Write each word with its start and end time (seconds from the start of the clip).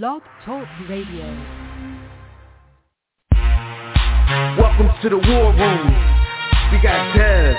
Blog 0.00 0.22
Talk 0.46 0.66
Radio. 0.88 1.26
Welcome 4.56 4.88
to 5.02 5.10
the 5.10 5.18
war 5.18 5.52
room. 5.52 5.86
We 6.72 6.80
got 6.80 7.12
Dev, 7.14 7.54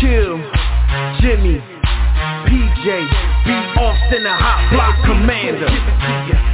Kill, 0.00 0.34
Jimmy, 1.22 1.62
PJ, 2.42 3.27
B. 3.48 3.50
Austin, 3.80 4.28
a 4.28 4.36
hot 4.36 4.60
block 4.76 4.92
commander. 5.08 5.72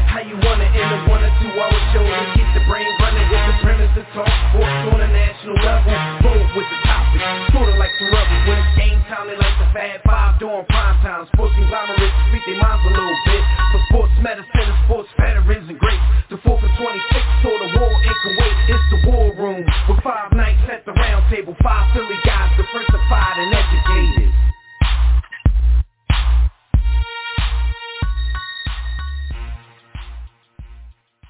How 0.06 0.22
you 0.22 0.38
wanna 0.38 0.70
end 0.70 0.90
a 0.94 0.98
one 1.10 1.26
or 1.26 1.32
two 1.42 1.50
hour 1.58 1.74
show 1.90 2.06
to 2.06 2.26
keep 2.38 2.46
the 2.54 2.62
brain 2.70 2.86
running 3.02 3.26
with 3.34 3.42
the 3.50 3.54
premise 3.66 3.90
to 3.98 4.06
talk 4.14 4.30
sports 4.54 4.94
on 4.94 5.02
a 5.02 5.10
national 5.10 5.58
level. 5.58 5.90
Bold 6.22 6.46
with 6.54 6.70
the 6.70 6.78
topic, 6.86 7.18
sorta 7.50 7.74
like 7.82 7.90
the 7.98 8.06
rebels 8.14 8.42
when 8.46 8.62
it's 8.62 8.72
game 8.78 9.02
time. 9.10 9.26
They 9.26 9.34
like 9.34 9.58
the 9.58 9.74
Fab 9.74 10.06
Five 10.06 10.38
during 10.38 10.62
prime 10.70 11.02
time. 11.02 11.26
Sports 11.34 11.58
conglomerates 11.58 12.14
speak 12.30 12.46
their 12.46 12.62
minds 12.62 12.86
a 12.86 12.90
little 12.94 13.18
bit. 13.26 13.42
For 13.74 13.80
sports 13.90 14.14
medicine 14.22 14.66
and 14.70 14.78
sports 14.86 15.10
veterans 15.18 15.66
and 15.66 15.78
greats. 15.82 16.06
The 16.30 16.38
4th 16.46 16.62
and 16.62 16.74
26th 16.78 17.30
saw 17.42 17.54
the 17.58 17.70
war 17.74 17.90
in 17.90 18.14
Kuwait. 18.22 18.56
It's 18.70 18.86
the 18.94 19.00
war 19.10 19.34
room 19.34 19.66
with 19.90 19.98
five 20.06 20.30
nights 20.30 20.62
at 20.70 20.86
the 20.86 20.94
round 20.94 21.26
table. 21.26 21.58
Five 21.58 21.90
Philly 21.90 22.22
guys, 22.22 22.54
the 22.54 22.62
and 22.62 22.93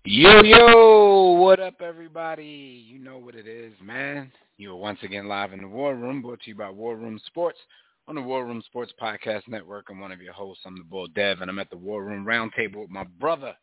Yo, 0.07 0.43
yo, 0.43 1.33
what 1.41 1.61
up, 1.61 1.81
everybody? 1.81 2.85
You 2.87 2.99
know 2.99 3.17
what 3.17 3.35
it 3.35 3.47
is, 3.47 3.73
man. 3.83 4.31
You 4.59 4.73
are 4.73 4.77
once 4.77 4.99
again 5.03 5.29
live 5.29 5.55
in 5.55 5.63
the 5.63 5.67
War 5.67 5.95
Room, 5.95 6.21
brought 6.21 6.43
to 6.43 6.51
you 6.51 6.55
by 6.55 6.69
War 6.69 6.95
Room 6.95 7.19
Sports 7.25 7.59
on 8.07 8.15
the 8.15 8.21
War 8.21 8.45
Room 8.45 8.63
Sports 8.67 8.93
Podcast 9.01 9.49
Network. 9.49 9.87
I'm 9.89 10.01
one 10.01 10.13
of 10.13 10.21
your 10.21 10.35
hosts. 10.35 10.65
I'm 10.67 10.77
the 10.77 10.85
Bull 10.85 11.07
Dev, 11.07 11.41
and 11.41 11.51
I'm 11.51 11.59
at 11.59 11.71
the 11.71 11.79
War 11.79 12.05
Room 12.05 12.27
Roundtable 12.27 12.83
with 12.83 12.91
my 12.91 13.05
brother, 13.19 13.55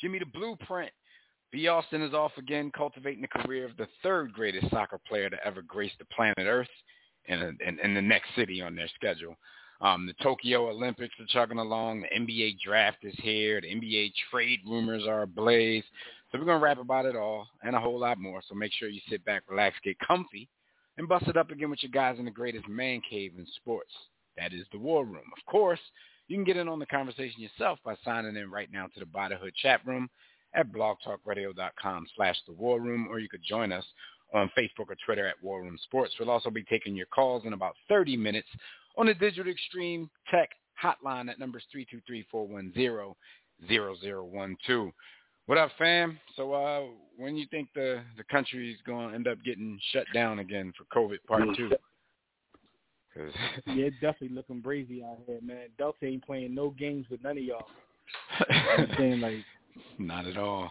Jimmy 0.00 0.20
the 0.20 0.26
Blueprint. 0.26 0.92
B. 1.50 1.66
Austin 1.66 2.02
is 2.02 2.14
off 2.14 2.38
again, 2.38 2.70
cultivating 2.70 3.22
the 3.22 3.42
career 3.42 3.64
of 3.64 3.76
the 3.76 3.88
third 4.00 4.32
greatest 4.32 4.70
soccer 4.70 5.00
player 5.08 5.28
to 5.28 5.44
ever 5.44 5.60
grace 5.60 5.92
the 5.98 6.04
planet 6.04 6.36
Earth 6.38 6.68
in, 7.24 7.58
in, 7.66 7.80
in 7.80 7.94
the 7.94 8.00
next 8.00 8.28
city 8.36 8.62
on 8.62 8.76
their 8.76 8.88
schedule. 8.94 9.34
Um, 9.80 10.06
the 10.06 10.22
Tokyo 10.22 10.68
Olympics 10.68 11.14
are 11.18 11.26
chugging 11.28 11.58
along. 11.58 12.02
The 12.02 12.08
NBA 12.08 12.58
draft 12.64 12.98
is 13.02 13.14
here. 13.22 13.60
The 13.60 13.68
NBA 13.68 14.12
trade 14.30 14.60
rumors 14.66 15.06
are 15.06 15.22
ablaze. 15.22 15.84
So 16.30 16.38
we're 16.38 16.44
going 16.44 16.60
to 16.60 16.64
rap 16.64 16.78
about 16.78 17.06
it 17.06 17.16
all 17.16 17.48
and 17.62 17.74
a 17.74 17.80
whole 17.80 17.98
lot 17.98 18.18
more. 18.18 18.42
So 18.46 18.54
make 18.54 18.72
sure 18.72 18.88
you 18.88 19.00
sit 19.08 19.24
back, 19.24 19.44
relax, 19.48 19.76
get 19.82 19.96
comfy, 20.06 20.48
and 20.98 21.08
bust 21.08 21.28
it 21.28 21.36
up 21.36 21.50
again 21.50 21.70
with 21.70 21.82
your 21.82 21.90
guys 21.90 22.18
in 22.18 22.26
the 22.26 22.30
greatest 22.30 22.68
man 22.68 23.00
cave 23.08 23.32
in 23.38 23.46
sports. 23.56 23.90
That 24.36 24.52
is 24.52 24.66
the 24.70 24.78
War 24.78 25.04
Room. 25.04 25.30
Of 25.36 25.50
course, 25.50 25.80
you 26.28 26.36
can 26.36 26.44
get 26.44 26.56
in 26.56 26.68
on 26.68 26.78
the 26.78 26.86
conversation 26.86 27.40
yourself 27.40 27.78
by 27.84 27.96
signing 28.04 28.36
in 28.36 28.50
right 28.50 28.68
now 28.70 28.86
to 28.86 29.00
the 29.00 29.06
Bodyhood 29.06 29.54
chat 29.60 29.80
room 29.86 30.08
at 30.54 30.72
blogtalkradio.com 30.72 32.06
slash 32.16 32.36
the 32.46 32.52
War 32.52 32.80
Room, 32.80 33.08
or 33.10 33.18
you 33.18 33.28
could 33.28 33.42
join 33.42 33.72
us 33.72 33.84
on 34.32 34.50
Facebook 34.56 34.88
or 34.88 34.96
Twitter 35.04 35.26
at 35.26 35.42
War 35.42 35.62
Room 35.62 35.78
Sports. 35.82 36.14
We'll 36.18 36.30
also 36.30 36.50
be 36.50 36.62
taking 36.64 36.94
your 36.94 37.06
calls 37.06 37.44
in 37.46 37.52
about 37.52 37.74
30 37.88 38.16
minutes 38.16 38.48
on 38.96 39.06
the 39.06 39.14
Digital 39.14 39.50
Extreme 39.50 40.10
Tech 40.30 40.50
hotline 40.82 41.30
at 41.30 41.38
numbers 41.38 41.64
323-410-0012. 42.34 44.92
What 45.46 45.58
up, 45.58 45.70
fam? 45.78 46.18
So 46.36 46.52
uh, 46.52 46.82
when 47.16 47.36
you 47.36 47.46
think 47.50 47.68
the, 47.74 48.02
the 48.16 48.24
country 48.24 48.72
is 48.72 48.78
going 48.86 49.08
to 49.08 49.14
end 49.14 49.26
up 49.26 49.38
getting 49.44 49.78
shut 49.92 50.04
down 50.14 50.38
again 50.38 50.72
for 50.76 50.84
COVID 50.96 51.18
part 51.26 51.42
two? 51.56 51.70
Cause 53.14 53.32
yeah, 53.66 53.86
it's 53.86 53.96
definitely 54.00 54.36
looking 54.36 54.62
brazy 54.62 55.04
out 55.04 55.18
here, 55.26 55.40
man. 55.42 55.66
Delta 55.76 56.06
ain't 56.06 56.24
playing 56.24 56.54
no 56.54 56.70
games 56.70 57.06
with 57.10 57.20
none 57.24 57.36
of 57.36 57.42
y'all. 57.42 57.66
I'm 58.48 58.86
saying 58.96 59.20
like 59.20 59.44
not 59.98 60.26
at 60.26 60.36
all. 60.36 60.70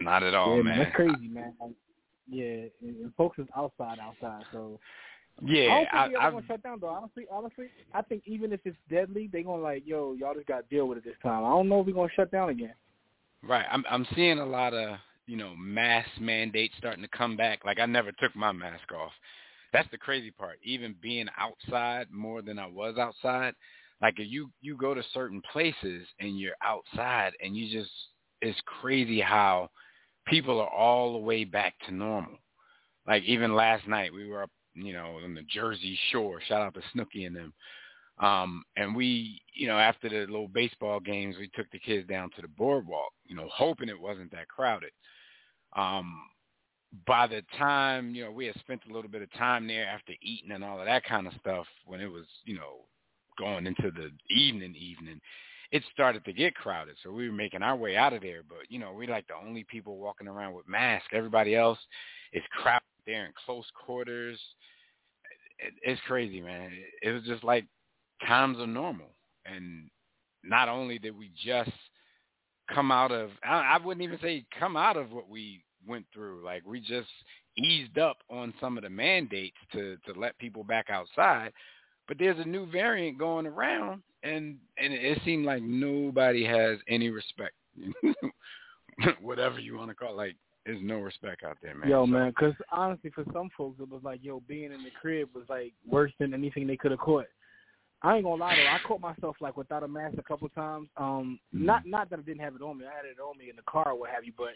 Not 0.00 0.22
at 0.22 0.34
all, 0.34 0.56
yeah, 0.56 0.62
man. 0.62 0.78
That's 0.78 0.96
crazy, 0.96 1.28
man. 1.28 1.52
Like, 1.60 1.72
yeah, 2.30 2.66
and 2.82 3.12
folks 3.16 3.38
is 3.38 3.46
outside, 3.56 3.98
outside. 4.00 4.44
So 4.52 4.78
yeah, 5.44 5.62
I 5.62 5.66
don't 5.66 5.78
think 5.78 5.94
I, 5.94 6.08
they're 6.08 6.30
gonna 6.32 6.46
shut 6.46 6.62
down 6.62 6.78
though. 6.80 6.88
Honestly, 6.88 7.26
honestly, 7.30 7.66
I 7.94 8.02
think 8.02 8.22
even 8.26 8.52
if 8.52 8.60
it's 8.64 8.76
deadly, 8.90 9.28
they 9.32 9.42
gonna 9.42 9.62
like, 9.62 9.82
yo, 9.86 10.14
y'all 10.14 10.34
just 10.34 10.46
got 10.46 10.68
to 10.68 10.74
deal 10.74 10.86
with 10.86 10.98
it 10.98 11.04
this 11.04 11.14
time. 11.22 11.44
I 11.44 11.50
don't 11.50 11.68
know 11.68 11.80
if 11.80 11.86
we're 11.86 11.94
gonna 11.94 12.08
shut 12.14 12.30
down 12.30 12.48
again. 12.48 12.74
Right. 13.42 13.66
I'm 13.70 13.84
I'm 13.90 14.06
seeing 14.14 14.38
a 14.38 14.46
lot 14.46 14.74
of 14.74 14.98
you 15.26 15.36
know 15.36 15.54
mask 15.56 16.08
mandates 16.20 16.74
starting 16.78 17.02
to 17.02 17.16
come 17.16 17.36
back. 17.36 17.64
Like 17.64 17.78
I 17.78 17.86
never 17.86 18.12
took 18.12 18.34
my 18.34 18.52
mask 18.52 18.90
off. 18.92 19.12
That's 19.72 19.88
the 19.90 19.98
crazy 19.98 20.30
part. 20.30 20.58
Even 20.64 20.96
being 21.00 21.26
outside 21.38 22.08
more 22.10 22.42
than 22.42 22.58
I 22.58 22.66
was 22.66 22.96
outside. 22.98 23.54
Like 24.00 24.14
if 24.18 24.28
you 24.30 24.50
you 24.60 24.76
go 24.76 24.94
to 24.94 25.02
certain 25.12 25.42
places 25.52 26.06
and 26.20 26.38
you're 26.38 26.56
outside 26.62 27.32
and 27.42 27.56
you 27.56 27.70
just 27.70 27.90
it's 28.40 28.58
crazy 28.80 29.20
how 29.20 29.70
people 30.26 30.60
are 30.60 30.70
all 30.70 31.12
the 31.12 31.18
way 31.18 31.44
back 31.44 31.74
to 31.86 31.94
normal. 31.94 32.38
Like 33.06 33.22
even 33.24 33.54
last 33.54 33.86
night 33.88 34.12
we 34.12 34.28
were 34.28 34.42
up, 34.44 34.50
you 34.84 34.92
know, 34.92 35.18
on 35.22 35.34
the 35.34 35.42
Jersey 35.42 35.98
Shore. 36.10 36.40
Shout 36.46 36.62
out 36.62 36.74
to 36.74 36.80
Snooki 36.94 37.26
and 37.26 37.36
them. 37.36 37.52
Um, 38.20 38.64
and 38.76 38.96
we, 38.96 39.40
you 39.54 39.68
know, 39.68 39.78
after 39.78 40.08
the 40.08 40.20
little 40.30 40.48
baseball 40.48 40.98
games, 40.98 41.36
we 41.38 41.50
took 41.54 41.70
the 41.70 41.78
kids 41.78 42.08
down 42.08 42.30
to 42.34 42.42
the 42.42 42.48
boardwalk, 42.48 43.12
you 43.26 43.36
know, 43.36 43.48
hoping 43.52 43.88
it 43.88 44.00
wasn't 44.00 44.32
that 44.32 44.48
crowded. 44.48 44.90
Um, 45.76 46.20
by 47.06 47.26
the 47.26 47.42
time, 47.58 48.14
you 48.14 48.24
know, 48.24 48.32
we 48.32 48.46
had 48.46 48.58
spent 48.58 48.82
a 48.88 48.92
little 48.92 49.10
bit 49.10 49.22
of 49.22 49.32
time 49.34 49.68
there 49.68 49.86
after 49.86 50.14
eating 50.22 50.52
and 50.52 50.64
all 50.64 50.80
of 50.80 50.86
that 50.86 51.04
kind 51.04 51.26
of 51.26 51.34
stuff 51.40 51.66
when 51.84 52.00
it 52.00 52.10
was, 52.10 52.24
you 52.44 52.56
know, 52.56 52.86
going 53.38 53.66
into 53.66 53.92
the 53.92 54.10
evening 54.34 54.74
evening, 54.74 55.20
it 55.70 55.82
started 55.92 56.24
to 56.24 56.32
get 56.32 56.54
crowded. 56.54 56.96
So 57.02 57.12
we 57.12 57.28
were 57.28 57.34
making 57.34 57.62
our 57.62 57.76
way 57.76 57.96
out 57.96 58.14
of 58.14 58.22
there. 58.22 58.42
But, 58.48 58.70
you 58.70 58.78
know, 58.78 58.92
we're 58.92 59.08
like 59.08 59.26
the 59.28 59.34
only 59.46 59.64
people 59.64 59.98
walking 59.98 60.26
around 60.26 60.54
with 60.54 60.66
masks. 60.66 61.08
Everybody 61.12 61.54
else 61.54 61.78
is 62.32 62.42
crowded 62.50 62.82
there 63.08 63.26
in 63.26 63.32
close 63.44 63.66
quarters. 63.74 64.38
It, 65.58 65.74
it's 65.82 66.00
crazy, 66.06 66.40
man. 66.40 66.70
It, 67.02 67.08
it 67.08 67.12
was 67.12 67.24
just 67.24 67.42
like 67.42 67.64
times 68.26 68.58
are 68.58 68.66
normal. 68.66 69.08
And 69.44 69.90
not 70.44 70.68
only 70.68 70.98
did 70.98 71.16
we 71.16 71.30
just 71.44 71.72
come 72.72 72.92
out 72.92 73.10
of, 73.10 73.30
I, 73.42 73.76
I 73.76 73.84
wouldn't 73.84 74.04
even 74.04 74.18
say 74.20 74.44
come 74.58 74.76
out 74.76 74.96
of 74.96 75.10
what 75.10 75.28
we 75.28 75.64
went 75.86 76.06
through. 76.12 76.44
Like 76.44 76.64
we 76.66 76.80
just 76.80 77.08
eased 77.56 77.98
up 77.98 78.18
on 78.30 78.54
some 78.60 78.76
of 78.76 78.84
the 78.84 78.90
mandates 78.90 79.56
to, 79.72 79.96
to 80.06 80.18
let 80.18 80.38
people 80.38 80.62
back 80.62 80.90
outside. 80.90 81.52
But 82.06 82.18
there's 82.18 82.38
a 82.38 82.48
new 82.48 82.70
variant 82.70 83.18
going 83.18 83.46
around 83.46 84.02
and 84.22 84.56
and 84.78 84.92
it 84.92 85.20
seemed 85.24 85.44
like 85.44 85.62
nobody 85.62 86.44
has 86.44 86.78
any 86.88 87.08
respect. 87.10 87.54
Whatever 89.20 89.60
you 89.60 89.76
want 89.76 89.90
to 89.90 89.94
call 89.94 90.12
it. 90.12 90.16
Like 90.16 90.36
there's 90.68 90.82
no 90.82 90.98
respect 90.98 91.44
out 91.44 91.56
there, 91.62 91.74
man. 91.74 91.88
Yo, 91.88 92.02
So- 92.02 92.06
man, 92.08 92.28
because 92.28 92.54
honestly, 92.70 93.08
for 93.08 93.24
some 93.32 93.48
folks, 93.56 93.80
it 93.80 93.88
was 93.88 94.02
like, 94.04 94.22
yo, 94.22 94.40
being 94.40 94.70
in 94.70 94.84
the 94.84 94.90
crib 94.90 95.30
was 95.34 95.48
like 95.48 95.72
worse 95.86 96.12
than 96.18 96.34
anything 96.34 96.66
they 96.66 96.76
could 96.76 96.90
have 96.90 97.00
caught. 97.00 97.26
I 98.02 98.16
ain't 98.16 98.24
gonna 98.24 98.36
lie 98.36 98.54
though, 98.54 98.68
I 98.68 98.78
caught 98.86 99.00
myself 99.00 99.36
like 99.40 99.56
without 99.56 99.82
a 99.82 99.88
mask 99.88 100.18
a 100.18 100.22
couple 100.22 100.48
times. 100.50 100.88
Um, 100.98 101.40
not 101.52 101.86
not 101.86 102.10
that 102.10 102.18
I 102.18 102.22
didn't 102.22 102.42
have 102.42 102.54
it 102.54 102.60
on 102.62 102.78
me, 102.78 102.84
I 102.84 102.94
had 102.94 103.06
it 103.06 103.18
on 103.18 103.38
me 103.38 103.48
in 103.50 103.56
the 103.56 103.62
car 103.62 103.88
or 103.92 103.98
what 103.98 104.10
have 104.10 104.24
you, 104.24 104.32
but 104.36 104.50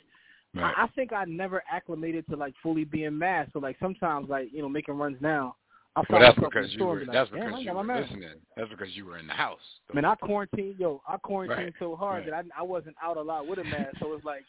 Right. 0.54 0.74
I, 0.76 0.84
I 0.84 0.86
think 0.88 1.14
I 1.14 1.24
never 1.24 1.62
acclimated 1.72 2.26
to 2.28 2.36
like 2.36 2.54
fully 2.62 2.84
being 2.84 3.16
masked. 3.16 3.54
So 3.54 3.58
like 3.58 3.78
sometimes 3.80 4.28
like 4.28 4.52
you 4.52 4.60
know 4.60 4.68
making 4.68 4.98
runs 4.98 5.16
now, 5.22 5.56
I 5.96 6.02
Well, 6.10 6.20
that's 6.20 6.36
in 6.36 6.44
because 6.44 6.66
the 6.66 6.72
you 6.72 6.78
store 6.78 6.94
were. 6.94 7.04
That's 7.06 7.32
like, 7.32 7.40
I 7.42 7.46
because 7.46 7.64
you 7.64 7.74
were 7.74 7.84
listening. 7.84 8.28
That's 8.54 8.68
because 8.70 8.94
you 8.96 9.06
were 9.06 9.16
in 9.18 9.26
the 9.26 9.32
house. 9.32 9.80
I 9.90 9.94
mean, 9.94 10.04
I 10.04 10.14
quarantined, 10.16 10.78
yo, 10.78 11.00
I 11.08 11.16
quarantined 11.16 11.58
Right. 11.64 11.74
so 11.78 11.96
hard 11.96 12.24
Right. 12.28 12.44
that 12.46 12.54
I 12.56 12.60
I 12.60 12.62
wasn't 12.62 12.96
out 13.02 13.16
a 13.16 13.22
lot 13.22 13.46
with 13.46 13.58
a 13.60 13.64
mask. 13.64 13.96
So 13.98 14.12
it's 14.12 14.24
like, 14.26 14.44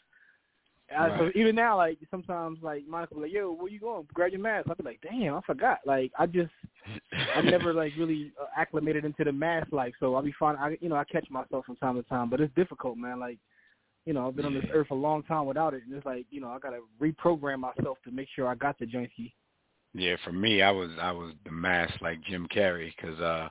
I, 0.96 1.18
so 1.18 1.30
even 1.34 1.54
now, 1.54 1.76
like 1.76 1.98
sometimes, 2.10 2.58
like 2.62 2.86
Monica 2.86 3.14
be 3.14 3.22
like, 3.22 3.32
"Yo, 3.32 3.52
where 3.52 3.68
you 3.68 3.80
going? 3.80 4.06
Grab 4.12 4.32
your 4.32 4.40
mask." 4.40 4.68
I'd 4.70 4.76
be 4.78 4.84
like, 4.84 5.00
"Damn, 5.02 5.34
I 5.34 5.40
forgot." 5.42 5.78
Like 5.84 6.12
I 6.18 6.26
just, 6.26 6.52
I 7.36 7.42
never 7.42 7.72
like 7.72 7.92
really 7.98 8.32
uh, 8.40 8.46
acclimated 8.56 9.04
into 9.04 9.24
the 9.24 9.32
mask 9.32 9.72
life. 9.72 9.94
So 10.00 10.14
I'll 10.14 10.22
be 10.22 10.34
fine. 10.38 10.56
I 10.56 10.76
you 10.80 10.88
know 10.88 10.96
I 10.96 11.04
catch 11.04 11.28
myself 11.30 11.66
from 11.66 11.76
time 11.76 11.96
to 11.96 12.02
time, 12.04 12.30
but 12.30 12.40
it's 12.40 12.54
difficult, 12.54 12.96
man. 12.96 13.20
Like, 13.20 13.38
you 14.06 14.12
know, 14.12 14.28
I've 14.28 14.36
been 14.36 14.46
on 14.46 14.54
this 14.54 14.64
earth 14.72 14.90
a 14.90 14.94
long 14.94 15.22
time 15.24 15.46
without 15.46 15.74
it, 15.74 15.82
and 15.86 15.94
it's 15.94 16.06
like, 16.06 16.26
you 16.30 16.40
know, 16.40 16.48
I 16.48 16.58
gotta 16.58 16.80
reprogram 17.00 17.60
myself 17.60 17.98
to 18.04 18.10
make 18.10 18.28
sure 18.34 18.48
I 18.48 18.54
got 18.54 18.78
the 18.78 18.86
jointy. 18.86 19.32
Yeah, 19.94 20.16
for 20.24 20.32
me, 20.32 20.62
I 20.62 20.70
was 20.70 20.90
I 21.00 21.12
was 21.12 21.34
the 21.44 21.52
mask 21.52 22.00
like 22.00 22.22
Jim 22.24 22.48
Carrey 22.54 22.92
because 22.96 23.18
uh, 23.20 23.48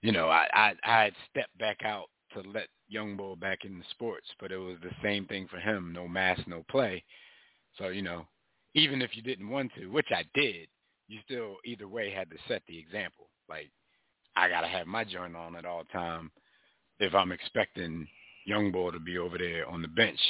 you 0.00 0.12
know 0.12 0.28
I, 0.28 0.46
I 0.52 0.72
I 0.84 1.02
had 1.04 1.14
stepped 1.30 1.56
back 1.58 1.78
out 1.84 2.06
to 2.34 2.40
let 2.50 2.68
Young 2.92 3.16
Bull 3.16 3.36
back 3.36 3.64
in 3.64 3.78
the 3.78 3.84
sports, 3.90 4.26
but 4.40 4.52
it 4.52 4.58
was 4.58 4.76
the 4.82 4.94
same 5.02 5.26
thing 5.26 5.48
for 5.48 5.58
him: 5.58 5.92
no 5.92 6.06
mask, 6.06 6.42
no 6.46 6.64
play. 6.70 7.02
So 7.78 7.88
you 7.88 8.02
know, 8.02 8.26
even 8.74 9.02
if 9.02 9.16
you 9.16 9.22
didn't 9.22 9.48
want 9.48 9.72
to, 9.76 9.86
which 9.86 10.08
I 10.10 10.24
did, 10.34 10.68
you 11.08 11.18
still 11.24 11.56
either 11.64 11.88
way 11.88 12.10
had 12.10 12.30
to 12.30 12.36
set 12.48 12.62
the 12.68 12.78
example. 12.78 13.28
Like 13.48 13.70
I 14.36 14.48
gotta 14.48 14.68
have 14.68 14.86
my 14.86 15.04
joint 15.04 15.36
on 15.36 15.56
at 15.56 15.64
all 15.64 15.84
time 15.92 16.30
if 17.00 17.14
I'm 17.14 17.32
expecting 17.32 18.06
Young 18.44 18.70
Bull 18.70 18.92
to 18.92 19.00
be 19.00 19.18
over 19.18 19.38
there 19.38 19.68
on 19.68 19.82
the 19.82 19.88
bench, 19.88 20.20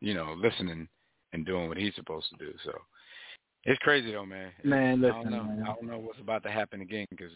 you 0.00 0.14
know, 0.14 0.34
listening 0.36 0.88
and 1.32 1.46
doing 1.46 1.68
what 1.68 1.78
he's 1.78 1.94
supposed 1.94 2.26
to 2.30 2.44
do. 2.44 2.52
So 2.64 2.72
it's 3.64 3.78
crazy 3.80 4.12
though, 4.12 4.26
man. 4.26 4.52
Man, 4.64 5.00
listen, 5.00 5.16
I 5.16 5.22
don't 5.22 5.30
know. 5.30 5.44
man. 5.44 5.62
I 5.62 5.66
don't 5.66 5.86
know 5.86 5.98
what's 5.98 6.20
about 6.20 6.42
to 6.44 6.50
happen 6.50 6.80
again 6.80 7.06
because 7.10 7.32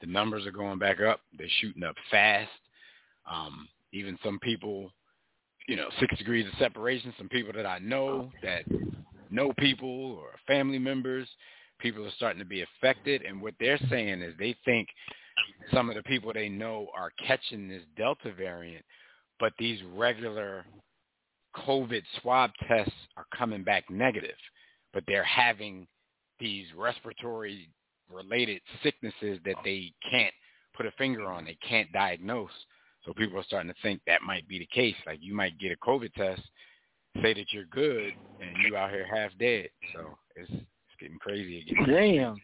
the 0.00 0.06
numbers 0.06 0.46
are 0.46 0.52
going 0.52 0.78
back 0.78 1.00
up. 1.00 1.20
They're 1.36 1.46
shooting 1.60 1.82
up 1.82 1.96
fast. 2.10 2.50
Um, 3.30 3.68
even 3.92 4.18
some 4.24 4.38
people, 4.40 4.90
you 5.66 5.76
know, 5.76 5.88
six 6.00 6.16
degrees 6.18 6.46
of 6.46 6.58
separation. 6.58 7.12
Some 7.18 7.28
people 7.28 7.52
that 7.54 7.66
I 7.66 7.78
know 7.78 8.30
that 8.42 8.64
know 9.30 9.52
people 9.58 10.12
or 10.12 10.30
family 10.46 10.78
members, 10.78 11.28
people 11.80 12.04
are 12.06 12.12
starting 12.16 12.40
to 12.40 12.46
be 12.46 12.62
affected, 12.62 13.22
and 13.22 13.40
what 13.40 13.54
they're 13.60 13.80
saying 13.90 14.22
is 14.22 14.34
they 14.38 14.56
think 14.64 14.88
some 15.72 15.88
of 15.88 15.96
the 15.96 16.02
people 16.02 16.32
they 16.32 16.48
know 16.48 16.88
are 16.96 17.12
catching 17.26 17.68
this 17.68 17.82
Delta 17.96 18.32
variant, 18.32 18.84
but 19.38 19.52
these 19.58 19.80
regular 19.94 20.64
COVID 21.56 22.02
swab 22.20 22.50
tests 22.66 22.92
are 23.16 23.26
coming 23.36 23.62
back 23.62 23.84
negative, 23.90 24.36
but 24.92 25.04
they're 25.06 25.24
having 25.24 25.86
these 26.40 26.66
respiratory 26.76 27.68
related 28.12 28.60
sicknesses 28.82 29.38
that 29.44 29.56
they 29.64 29.92
can't 30.10 30.34
put 30.76 30.86
a 30.86 30.90
finger 30.92 31.30
on, 31.30 31.44
they 31.44 31.58
can't 31.66 31.90
diagnose. 31.92 32.50
So 33.08 33.14
people 33.14 33.40
are 33.40 33.44
starting 33.44 33.72
to 33.72 33.82
think 33.82 34.02
that 34.06 34.20
might 34.20 34.46
be 34.46 34.58
the 34.58 34.66
case. 34.66 34.94
Like 35.06 35.20
you 35.22 35.34
might 35.34 35.58
get 35.58 35.72
a 35.72 35.76
COVID 35.76 36.12
test, 36.12 36.42
say 37.22 37.32
that 37.32 37.52
you're 37.52 37.64
good, 37.64 38.12
and 38.38 38.54
you 38.62 38.76
out 38.76 38.90
here 38.90 39.06
half 39.10 39.30
dead. 39.38 39.70
So 39.94 40.18
it's 40.36 40.50
it's 40.50 41.00
getting 41.00 41.18
crazy 41.18 41.60
again. 41.60 41.86
Damn. 41.88 42.36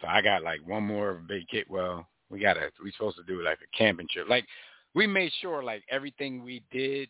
So 0.00 0.06
I 0.06 0.22
got 0.22 0.44
like 0.44 0.60
one 0.64 0.84
more 0.84 1.24
big 1.28 1.48
kit. 1.48 1.68
Well, 1.68 2.06
we 2.30 2.38
got 2.38 2.56
a 2.56 2.70
we 2.84 2.92
supposed 2.92 3.16
to 3.16 3.24
do 3.24 3.42
like 3.42 3.58
a 3.58 3.76
camping 3.76 4.06
trip. 4.08 4.28
Like 4.28 4.46
we 4.94 5.08
made 5.08 5.32
sure 5.40 5.64
like 5.64 5.82
everything 5.90 6.44
we 6.44 6.62
did 6.70 7.08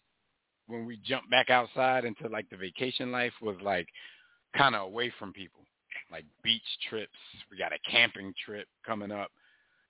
when 0.68 0.86
we 0.86 0.98
jumped 1.04 1.30
back 1.30 1.50
outside 1.50 2.06
into 2.06 2.28
like 2.28 2.48
the 2.48 2.56
vacation 2.56 3.12
life 3.12 3.34
was 3.42 3.56
like 3.62 3.88
kind 4.56 4.74
of 4.74 4.86
away 4.86 5.12
from 5.18 5.34
people. 5.34 5.60
Like 6.10 6.24
beach 6.42 6.62
trips. 6.88 7.12
We 7.50 7.58
got 7.58 7.74
a 7.74 7.90
camping 7.90 8.32
trip 8.46 8.68
coming 8.86 9.12
up. 9.12 9.30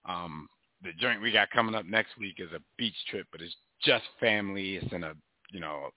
Um, 0.09 0.49
the 0.83 0.93
joint 1.01 1.21
we 1.21 1.33
got 1.33 1.51
coming 1.51 1.75
up 1.75 1.87
next 1.87 2.17
week 2.19 2.37
is 2.39 2.53
a 2.53 2.61
beach 2.77 2.95
trip, 3.11 3.27
but 3.33 3.41
it's 3.41 3.55
just 3.83 4.05
family. 4.21 4.77
It's 4.77 4.93
in 4.93 5.05
a 5.05 5.15
you 5.51 5.61
know 5.61 5.91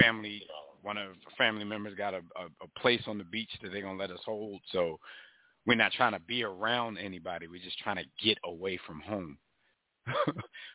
family. 0.00 0.42
One 0.82 0.96
of 0.96 1.08
family 1.36 1.64
members 1.64 1.96
got 1.96 2.14
a, 2.14 2.18
a, 2.18 2.46
a 2.62 2.80
place 2.80 3.02
on 3.06 3.18
the 3.18 3.24
beach 3.24 3.50
that 3.62 3.72
they're 3.72 3.82
gonna 3.82 3.98
let 3.98 4.10
us 4.10 4.20
hold. 4.24 4.60
So 4.72 4.98
we're 5.66 5.74
not 5.74 5.92
trying 5.92 6.12
to 6.12 6.20
be 6.20 6.44
around 6.44 6.98
anybody. 6.98 7.46
We're 7.46 7.62
just 7.62 7.78
trying 7.78 7.96
to 7.96 8.24
get 8.24 8.38
away 8.44 8.78
from 8.86 9.00
home. 9.00 9.38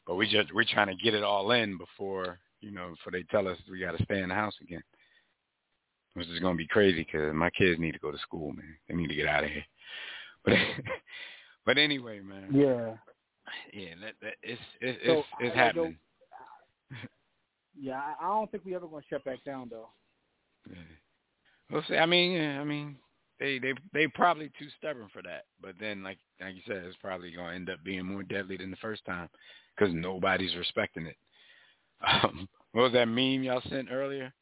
but 0.08 0.16
we 0.16 0.30
just 0.30 0.54
we're 0.54 0.66
trying 0.66 0.88
to 0.88 1.04
get 1.04 1.14
it 1.14 1.24
all 1.24 1.52
in 1.52 1.78
before 1.78 2.40
you 2.62 2.72
know 2.72 2.90
before 2.92 3.12
they 3.12 3.24
tell 3.32 3.48
us 3.48 3.58
we 3.70 3.80
got 3.80 3.98
to 3.98 4.04
stay 4.04 4.22
in 4.22 4.30
the 4.30 4.36
house 4.36 4.56
again. 4.62 4.84
Which 6.16 6.28
is 6.28 6.40
gonna 6.40 6.56
be 6.56 6.68
crazy 6.68 7.04
because 7.04 7.34
my 7.34 7.50
kids 7.52 7.80
need 7.80 7.94
to 7.94 8.00
go 8.00 8.12
to 8.12 8.18
school, 8.20 8.52
man. 8.52 8.76
They 8.88 8.96
need 8.96 9.08
to 9.08 9.16
get 9.16 9.28
out 9.28 9.44
of 9.44 9.50
here. 9.50 9.66
But 10.46 10.58
but 11.66 11.78
anyway, 11.78 12.20
man. 12.20 12.50
Yeah. 12.52 12.96
Yeah, 13.74 13.96
that, 14.02 14.14
that 14.22 14.34
it's 14.44 14.62
it's 14.82 15.00
So, 15.06 15.12
it's, 15.20 15.28
it's 15.40 15.56
I- 15.56 15.60
happening. 15.60 15.98
Yeah, 17.76 18.00
I, 18.22 18.28
don't 18.28 18.52
think 18.52 18.66
we 18.66 18.76
ever 18.76 18.86
gonna 18.86 19.02
shut 19.10 19.26
back 19.26 19.44
down 19.44 19.68
though. 19.72 19.90
Yeah. 20.70 20.78
We'll 21.72 21.84
see. 21.88 21.96
I 21.98 22.06
mean, 22.06 22.34
yeah, 22.34 22.62
I 22.62 22.64
mean, 22.64 22.98
they 23.40 23.58
they 23.58 23.74
they 23.94 24.08
probably 24.08 24.52
too 24.60 24.68
stubborn 24.78 25.08
for 25.12 25.24
that. 25.24 25.46
But 25.60 25.74
then, 25.80 26.04
like 26.04 26.20
like 26.40 26.54
you 26.56 26.62
said, 26.68 26.84
it's 26.84 26.98
probably 27.02 27.32
gonna 27.32 27.56
end 27.56 27.72
up 27.72 27.84
being 27.84 28.06
more 28.06 28.22
deadly 28.22 28.58
than 28.58 28.70
the 28.70 28.78
first 28.78 29.04
time 29.06 29.28
because 29.76 29.94
nobody's 29.94 30.56
respecting 30.56 31.06
it. 31.08 31.18
Um, 32.06 32.50
what 32.74 32.82
was 32.82 32.94
that 32.94 33.08
meme 33.08 33.44
y'all 33.44 33.62
sent 33.70 33.88
earlier? 33.90 34.34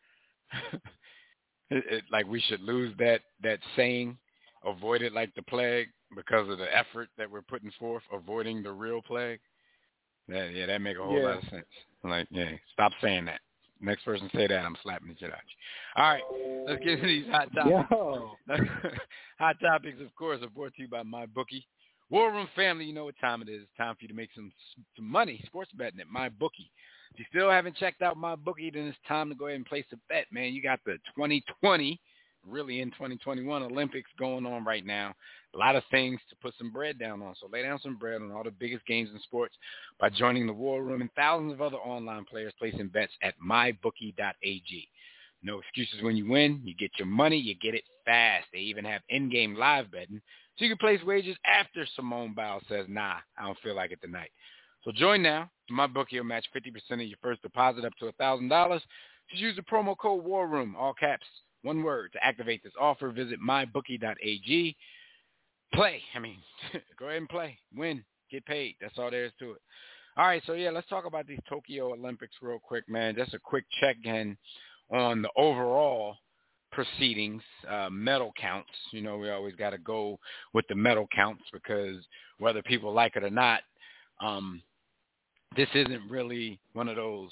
it, 0.73 1.83
it, 1.89 2.03
like 2.11 2.25
we 2.25 2.41
should 2.41 2.61
lose 2.61 2.91
that 2.97 3.21
that 3.43 3.59
saying, 3.75 4.17
avoid 4.65 5.01
it 5.01 5.13
like 5.13 5.33
the 5.35 5.43
plague, 5.43 5.87
because 6.15 6.49
of 6.49 6.57
the 6.57 6.75
effort 6.75 7.09
that 7.17 7.29
we're 7.29 7.41
putting 7.41 7.71
forth, 7.79 8.03
avoiding 8.11 8.63
the 8.63 8.71
real 8.71 9.01
plague. 9.01 9.39
That, 10.27 10.53
yeah, 10.53 10.65
that 10.67 10.81
make 10.81 10.97
a 10.97 11.03
whole 11.03 11.19
Yeah. 11.19 11.27
lot 11.27 11.37
of 11.37 11.49
sense. 11.49 11.65
Like, 12.03 12.27
yeah, 12.31 12.51
stop 12.73 12.91
saying 13.01 13.25
that. 13.25 13.41
Next 13.79 14.03
person 14.03 14.29
say 14.33 14.47
that, 14.47 14.65
I'm 14.65 14.77
slapping 14.83 15.07
the 15.07 15.15
shit 15.17 15.31
out 15.31 15.39
you. 15.47 16.01
All 16.01 16.11
right, 16.11 16.23
let's 16.67 16.83
get 16.83 16.93
into 16.99 17.07
these 17.07 17.25
hot 17.27 17.51
topics. 17.55 17.89
Hot 19.39 19.59
topics, 19.59 19.99
of 20.01 20.13
course, 20.15 20.41
are 20.43 20.49
brought 20.49 20.75
to 20.75 20.83
you 20.83 20.87
by 20.87 21.01
my 21.03 21.25
bookie. 21.25 21.65
War 22.11 22.31
Room 22.31 22.47
family, 22.55 22.85
you 22.85 22.93
know 22.93 23.05
what 23.05 23.15
time 23.19 23.41
it 23.41 23.49
is. 23.49 23.61
It's 23.63 23.77
time 23.77 23.95
for 23.95 24.01
you 24.03 24.09
to 24.09 24.13
make 24.13 24.29
some 24.35 24.51
some 24.95 25.09
money 25.09 25.41
sports 25.45 25.71
betting 25.73 25.99
at 25.99 26.07
my 26.07 26.29
bookie. 26.29 26.69
If 27.13 27.19
you 27.19 27.25
still 27.29 27.49
haven't 27.49 27.77
checked 27.77 28.01
out 28.01 28.17
my 28.17 28.35
bookie, 28.35 28.69
then 28.69 28.83
it's 28.83 28.97
time 29.07 29.29
to 29.29 29.35
go 29.35 29.47
ahead 29.47 29.55
and 29.55 29.65
place 29.65 29.85
a 29.93 29.97
bet, 30.09 30.25
man. 30.31 30.53
You 30.53 30.61
got 30.61 30.79
the 30.85 30.93
2020, 31.15 31.99
really 32.47 32.81
in 32.81 32.91
2021 32.91 33.63
Olympics 33.63 34.09
going 34.17 34.45
on 34.45 34.63
right 34.63 34.85
now. 34.85 35.13
A 35.53 35.57
lot 35.57 35.75
of 35.75 35.83
things 35.91 36.19
to 36.29 36.35
put 36.37 36.53
some 36.57 36.71
bread 36.71 36.97
down 36.97 37.21
on. 37.21 37.35
So 37.39 37.47
lay 37.51 37.63
down 37.63 37.79
some 37.79 37.97
bread 37.97 38.21
on 38.21 38.31
all 38.31 38.43
the 38.43 38.51
biggest 38.51 38.85
games 38.85 39.09
in 39.13 39.19
sports 39.21 39.55
by 39.99 40.09
joining 40.09 40.47
the 40.47 40.53
War 40.53 40.83
Room 40.83 41.01
and 41.01 41.11
thousands 41.13 41.53
of 41.53 41.61
other 41.61 41.77
online 41.77 42.25
players 42.25 42.53
placing 42.57 42.87
bets 42.87 43.13
at 43.21 43.35
mybookie.ag. 43.45 44.89
No 45.43 45.59
excuses 45.59 46.03
when 46.03 46.15
you 46.15 46.29
win. 46.29 46.61
You 46.63 46.75
get 46.75 46.91
your 46.97 47.07
money. 47.07 47.37
You 47.37 47.55
get 47.55 47.73
it 47.73 47.83
fast. 48.05 48.45
They 48.53 48.59
even 48.59 48.85
have 48.85 49.01
in-game 49.09 49.55
live 49.55 49.91
betting. 49.91 50.21
So 50.57 50.65
you 50.65 50.69
can 50.69 50.77
place 50.77 51.03
wagers 51.03 51.37
after 51.45 51.85
Simone 51.95 52.33
Biles 52.33 52.63
says, 52.69 52.85
nah, 52.87 53.15
I 53.37 53.45
don't 53.45 53.57
feel 53.59 53.75
like 53.75 53.91
it 53.91 54.01
tonight. 54.01 54.29
So 54.83 54.91
join 54.91 55.21
now. 55.21 55.49
My 55.69 55.87
bookie 55.87 56.17
will 56.17 56.25
match 56.25 56.45
50% 56.55 56.93
of 56.93 57.01
your 57.01 57.17
first 57.21 57.41
deposit 57.41 57.85
up 57.85 57.93
to 57.99 58.11
$1,000. 58.19 58.81
Just 59.29 59.41
use 59.41 59.55
the 59.55 59.61
promo 59.61 59.97
code 59.97 60.23
War 60.23 60.47
Room, 60.47 60.75
all 60.77 60.93
caps, 60.93 61.25
one 61.63 61.83
word, 61.83 62.13
to 62.13 62.23
activate 62.25 62.63
this 62.63 62.73
offer. 62.79 63.11
Visit 63.11 63.39
mybookie.ag. 63.45 64.75
Play. 65.73 66.01
I 66.15 66.19
mean, 66.19 66.37
go 66.99 67.05
ahead 67.05 67.17
and 67.17 67.29
play. 67.29 67.57
Win. 67.75 68.03
Get 68.29 68.45
paid. 68.45 68.75
That's 68.81 68.97
all 68.97 69.11
there 69.11 69.25
is 69.25 69.31
to 69.39 69.51
it. 69.51 69.61
All 70.17 70.25
right, 70.25 70.43
so 70.45 70.53
yeah, 70.53 70.71
let's 70.71 70.89
talk 70.89 71.05
about 71.05 71.25
these 71.25 71.39
Tokyo 71.47 71.93
Olympics 71.93 72.35
real 72.41 72.59
quick, 72.59 72.87
man. 72.89 73.15
Just 73.15 73.33
a 73.33 73.39
quick 73.39 73.63
check-in 73.79 74.37
on 74.91 75.21
the 75.21 75.29
overall 75.37 76.17
proceedings, 76.73 77.41
uh, 77.69 77.89
medal 77.89 78.33
counts. 78.39 78.69
You 78.91 79.01
know, 79.01 79.17
we 79.17 79.29
always 79.29 79.55
got 79.55 79.69
to 79.69 79.77
go 79.77 80.19
with 80.53 80.65
the 80.67 80.75
medal 80.75 81.07
counts 81.15 81.43
because 81.53 81.97
whether 82.39 82.61
people 82.61 82.93
like 82.93 83.15
it 83.15 83.23
or 83.23 83.29
not, 83.29 83.61
um, 84.19 84.61
this 85.55 85.69
isn't 85.73 86.09
really 86.09 86.59
one 86.73 86.89
of 86.89 86.97
those 86.97 87.29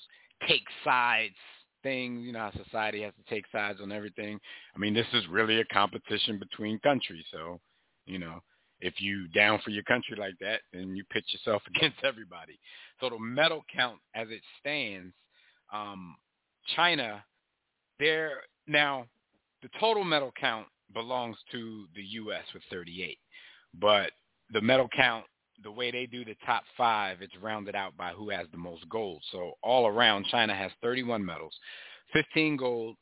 take 0.47 0.65
sides 0.83 1.35
things. 1.83 2.25
You 2.25 2.31
know 2.31 2.39
how 2.39 2.63
society 2.63 3.01
has 3.03 3.13
to 3.13 3.33
take 3.33 3.45
sides 3.51 3.79
on 3.81 3.91
everything. 3.91 4.39
I 4.75 4.79
mean, 4.79 4.93
this 4.93 5.07
is 5.13 5.23
really 5.29 5.59
a 5.59 5.65
competition 5.65 6.39
between 6.39 6.79
countries. 6.79 7.25
So, 7.31 7.59
you 8.05 8.19
know, 8.19 8.41
if 8.81 8.95
you 8.99 9.27
down 9.29 9.59
for 9.63 9.71
your 9.71 9.83
country 9.83 10.15
like 10.17 10.35
that, 10.39 10.61
then 10.73 10.95
you 10.95 11.03
pitch 11.11 11.25
yourself 11.31 11.61
against 11.75 11.97
everybody. 12.03 12.59
So 12.99 13.09
the 13.09 13.19
medal 13.19 13.63
count 13.73 13.99
as 14.15 14.27
it 14.29 14.41
stands, 14.59 15.13
um, 15.73 16.15
China, 16.75 17.23
they're 17.99 18.41
now 18.67 19.05
the 19.61 19.69
total 19.79 20.03
medal 20.03 20.31
count 20.39 20.67
belongs 20.93 21.37
to 21.51 21.85
the 21.95 22.01
U.S. 22.01 22.43
with 22.53 22.63
38, 22.71 23.17
but 23.79 24.11
the 24.51 24.61
medal 24.61 24.87
count, 24.95 25.25
the 25.63 25.71
way 25.71 25.91
they 25.91 26.05
do 26.05 26.23
the 26.25 26.35
top 26.45 26.63
five, 26.77 27.21
it's 27.21 27.35
rounded 27.41 27.75
out 27.75 27.95
by 27.97 28.11
who 28.11 28.29
has 28.29 28.47
the 28.51 28.57
most 28.57 28.87
gold. 28.89 29.21
So 29.31 29.53
all 29.61 29.87
around, 29.87 30.25
China 30.25 30.55
has 30.55 30.71
31 30.81 31.25
medals, 31.25 31.53
15 32.13 32.57
gold, 32.57 32.95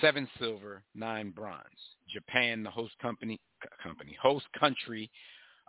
seven 0.00 0.28
silver, 0.38 0.82
nine 0.94 1.30
bronze. 1.30 1.64
Japan, 2.08 2.62
the 2.62 2.70
host 2.70 2.92
company, 3.00 3.40
company 3.82 4.16
host 4.20 4.46
country, 4.58 5.10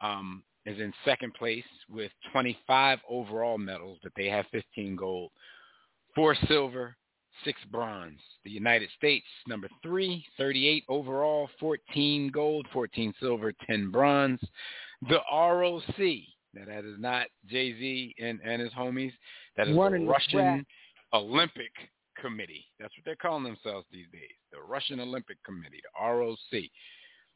um, 0.01 0.43
is 0.65 0.79
in 0.79 0.93
second 1.05 1.33
place 1.33 1.63
with 1.89 2.11
25 2.31 2.99
overall 3.09 3.57
medals, 3.57 3.97
but 4.03 4.11
they 4.17 4.27
have 4.27 4.45
15 4.51 4.95
gold, 4.95 5.31
four 6.13 6.35
silver, 6.47 6.95
six 7.43 7.59
bronze. 7.71 8.19
The 8.43 8.51
United 8.51 8.89
States, 8.97 9.25
number 9.47 9.69
three, 9.81 10.25
38 10.37 10.83
overall, 10.89 11.49
14 11.59 12.29
gold, 12.33 12.67
14 12.73 13.13
silver, 13.19 13.53
10 13.67 13.91
bronze. 13.91 14.39
The 15.09 15.19
ROC, 15.31 15.97
now 16.53 16.65
that 16.65 16.85
is 16.85 16.99
not 16.99 17.27
Jay-Z 17.47 18.15
and, 18.19 18.39
and 18.43 18.61
his 18.61 18.71
homies. 18.73 19.13
That 19.55 19.67
is 19.67 19.75
Running 19.75 20.05
the 20.05 20.11
Russian 20.11 20.39
track. 20.39 20.65
Olympic 21.13 21.71
Committee. 22.19 22.65
That's 22.79 22.93
what 22.97 23.05
they're 23.05 23.15
calling 23.15 23.43
themselves 23.43 23.85
these 23.91 24.07
days. 24.11 24.35
The 24.51 24.59
Russian 24.67 24.99
Olympic 24.99 25.37
Committee, 25.43 25.81
the 25.83 26.05
ROC. 26.05 26.63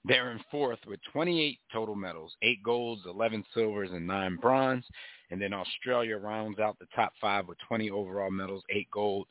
They're 0.04 0.32
in 0.32 0.40
fourth 0.50 0.80
with 0.88 1.00
28 1.14 1.60
total 1.72 1.96
medals, 1.96 2.34
eight 2.42 2.64
golds, 2.64 3.04
11 3.06 3.44
silvers, 3.54 3.92
and 3.92 4.08
nine 4.08 4.36
bronze. 4.38 4.84
And 5.30 5.40
then 5.40 5.54
Australia 5.54 6.18
rounds 6.18 6.60
out 6.60 6.78
the 6.80 6.88
top 6.96 7.14
five 7.22 7.48
with 7.48 7.58
20 7.68 7.92
overall 7.92 8.32
medals, 8.32 8.64
eight 8.72 8.88
gold, 8.92 9.28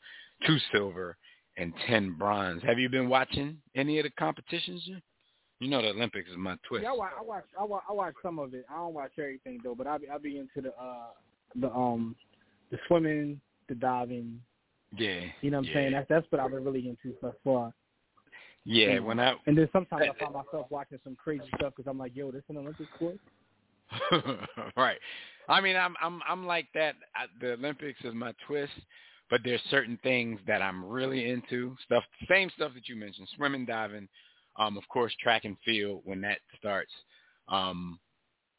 two 0.47 0.59
silver, 0.73 1.17
and 1.57 1.73
10 1.87 2.15
bronze. 2.15 2.63
Have 2.63 2.79
you 2.79 2.89
been 2.89 3.09
watching 3.09 3.59
any 3.75 3.99
of 3.99 4.05
the 4.05 4.11
competitions? 4.11 4.89
You 5.61 5.69
know 5.69 5.83
the 5.83 5.89
Olympics 5.89 6.31
is 6.31 6.37
my 6.39 6.57
twist. 6.67 6.85
Yeah, 6.85 6.91
I 6.91 6.95
watch, 6.95 7.13
I 7.19 7.23
watch, 7.23 7.45
I 7.59 7.65
watch, 7.65 7.83
I 7.89 7.93
watch 7.93 8.15
some 8.23 8.39
of 8.39 8.55
it. 8.55 8.65
I 8.71 8.77
don't 8.77 8.95
watch 8.95 9.13
everything 9.19 9.61
though, 9.63 9.75
but 9.75 9.87
I 9.87 9.99
be, 9.99 10.09
I 10.09 10.17
be 10.17 10.39
into 10.39 10.63
the, 10.63 10.71
uh, 10.83 11.09
the, 11.55 11.71
um, 11.71 12.17
the 12.71 12.79
swimming, 12.89 13.41
the 13.69 13.75
diving. 13.75 14.41
Yeah. 14.97 15.21
You 15.43 15.51
know 15.51 15.59
what 15.59 15.67
I'm 15.67 15.69
yeah. 15.69 15.75
saying? 15.75 15.93
That's 15.93 16.09
that's 16.09 16.27
what 16.31 16.41
I've 16.41 16.51
been 16.51 16.65
really 16.65 16.89
into 16.89 17.15
so 17.21 17.35
far. 17.45 17.75
Yeah, 18.65 18.99
when 19.01 19.21
I 19.21 19.35
And 19.47 19.57
then 19.57 19.69
sometimes 19.73 20.03
I 20.17 20.19
find 20.19 20.35
myself 20.35 20.67
watching 20.71 20.99
some 21.05 21.17
crazy 21.17 21.45
stuff 21.57 21.75
because 21.77 21.89
I'm 21.89 21.99
like, 21.99 22.13
yo, 22.15 22.31
this 22.31 22.41
is 22.41 22.51
an 22.51 22.59
Olympic 22.59 22.87
sport. 22.97 23.17
right. 24.77 24.99
I 25.49 25.61
mean, 25.61 25.77
I'm 25.77 25.95
I'm 26.01 26.21
I'm 26.27 26.47
like 26.47 26.69
that. 26.75 26.95
I, 27.15 27.27
the 27.41 27.53
Olympics 27.53 27.99
is 28.05 28.15
my 28.15 28.33
twist, 28.47 28.73
but 29.31 29.41
there's 29.45 29.61
certain 29.71 29.99
things 30.03 30.41
that 30.47 30.61
I'm 30.61 30.85
really 30.85 31.31
into. 31.31 31.77
Stuff, 31.85 32.05
same 32.29 32.51
stuff 32.57 32.73
that 32.75 32.89
you 32.89 32.97
mentioned: 32.97 33.29
swimming, 33.37 33.65
diving, 33.65 34.09
um, 34.57 34.77
of 34.77 34.87
course, 34.89 35.15
track 35.23 35.45
and 35.45 35.57
field 35.65 36.03
when 36.05 36.21
that 36.23 36.39
starts. 36.59 36.93
Um, 37.49 37.99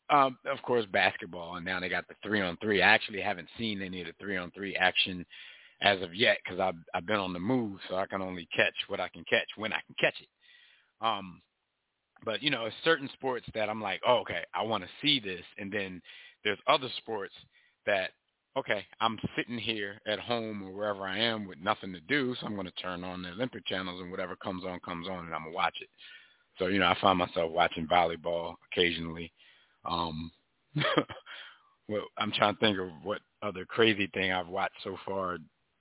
um, 0.09 0.37
of 0.45 0.61
course, 0.63 0.85
basketball, 0.91 1.55
and 1.55 1.65
now 1.65 1.79
they 1.79 1.87
got 1.87 2.07
the 2.07 2.15
three 2.23 2.41
on 2.41 2.57
three. 2.57 2.81
I 2.81 2.89
actually 2.93 3.21
haven't 3.21 3.47
seen 3.57 3.81
any 3.81 4.01
of 4.01 4.07
the 4.07 4.13
three 4.19 4.37
on 4.37 4.51
three 4.51 4.75
action 4.75 5.25
as 5.81 6.01
of 6.01 6.13
yet 6.13 6.37
because 6.43 6.59
I've 6.59 6.75
I've 6.93 7.05
been 7.05 7.19
on 7.19 7.33
the 7.33 7.39
move, 7.39 7.79
so 7.89 7.95
I 7.95 8.05
can 8.07 8.21
only 8.21 8.47
catch 8.55 8.73
what 8.87 8.99
I 8.99 9.09
can 9.09 9.23
catch 9.29 9.47
when 9.55 9.73
I 9.73 9.81
can 9.85 9.95
catch 9.99 10.19
it. 10.21 10.27
Um, 11.05 11.41
but 12.23 12.43
you 12.43 12.49
know, 12.49 12.69
certain 12.83 13.09
sports 13.13 13.45
that 13.53 13.69
I'm 13.69 13.81
like, 13.81 14.01
oh, 14.07 14.17
okay, 14.17 14.43
I 14.53 14.63
want 14.63 14.83
to 14.83 14.89
see 15.01 15.19
this, 15.19 15.43
and 15.57 15.71
then 15.71 16.01
there's 16.43 16.59
other 16.67 16.89
sports 16.97 17.33
that 17.85 18.11
okay, 18.57 18.85
I'm 18.99 19.17
sitting 19.35 19.57
here 19.57 20.01
at 20.05 20.19
home 20.19 20.63
or 20.63 20.71
wherever 20.71 21.03
I 21.03 21.17
am 21.17 21.47
with 21.47 21.59
nothing 21.59 21.93
to 21.93 21.99
do, 22.01 22.35
so 22.39 22.45
I'm 22.45 22.55
going 22.55 22.67
to 22.67 22.73
turn 22.73 23.03
on 23.03 23.21
the 23.21 23.29
Olympic 23.29 23.65
channels 23.65 24.01
and 24.01 24.11
whatever 24.11 24.35
comes 24.35 24.63
on 24.65 24.79
comes 24.81 25.07
on, 25.07 25.25
and 25.25 25.33
I'm 25.33 25.43
gonna 25.43 25.55
watch 25.55 25.75
it. 25.81 25.89
So 26.59 26.67
you 26.67 26.79
know, 26.79 26.87
I 26.87 26.97
find 26.99 27.17
myself 27.17 27.51
watching 27.51 27.87
volleyball 27.87 28.55
occasionally. 28.71 29.31
Um, 29.85 30.31
well, 31.87 32.05
I'm 32.17 32.31
trying 32.31 32.55
to 32.55 32.59
think 32.59 32.77
of 32.77 32.89
what 33.03 33.21
other 33.41 33.65
crazy 33.65 34.07
thing 34.13 34.31
I've 34.31 34.47
watched 34.47 34.75
so 34.83 34.97
far 35.05 35.37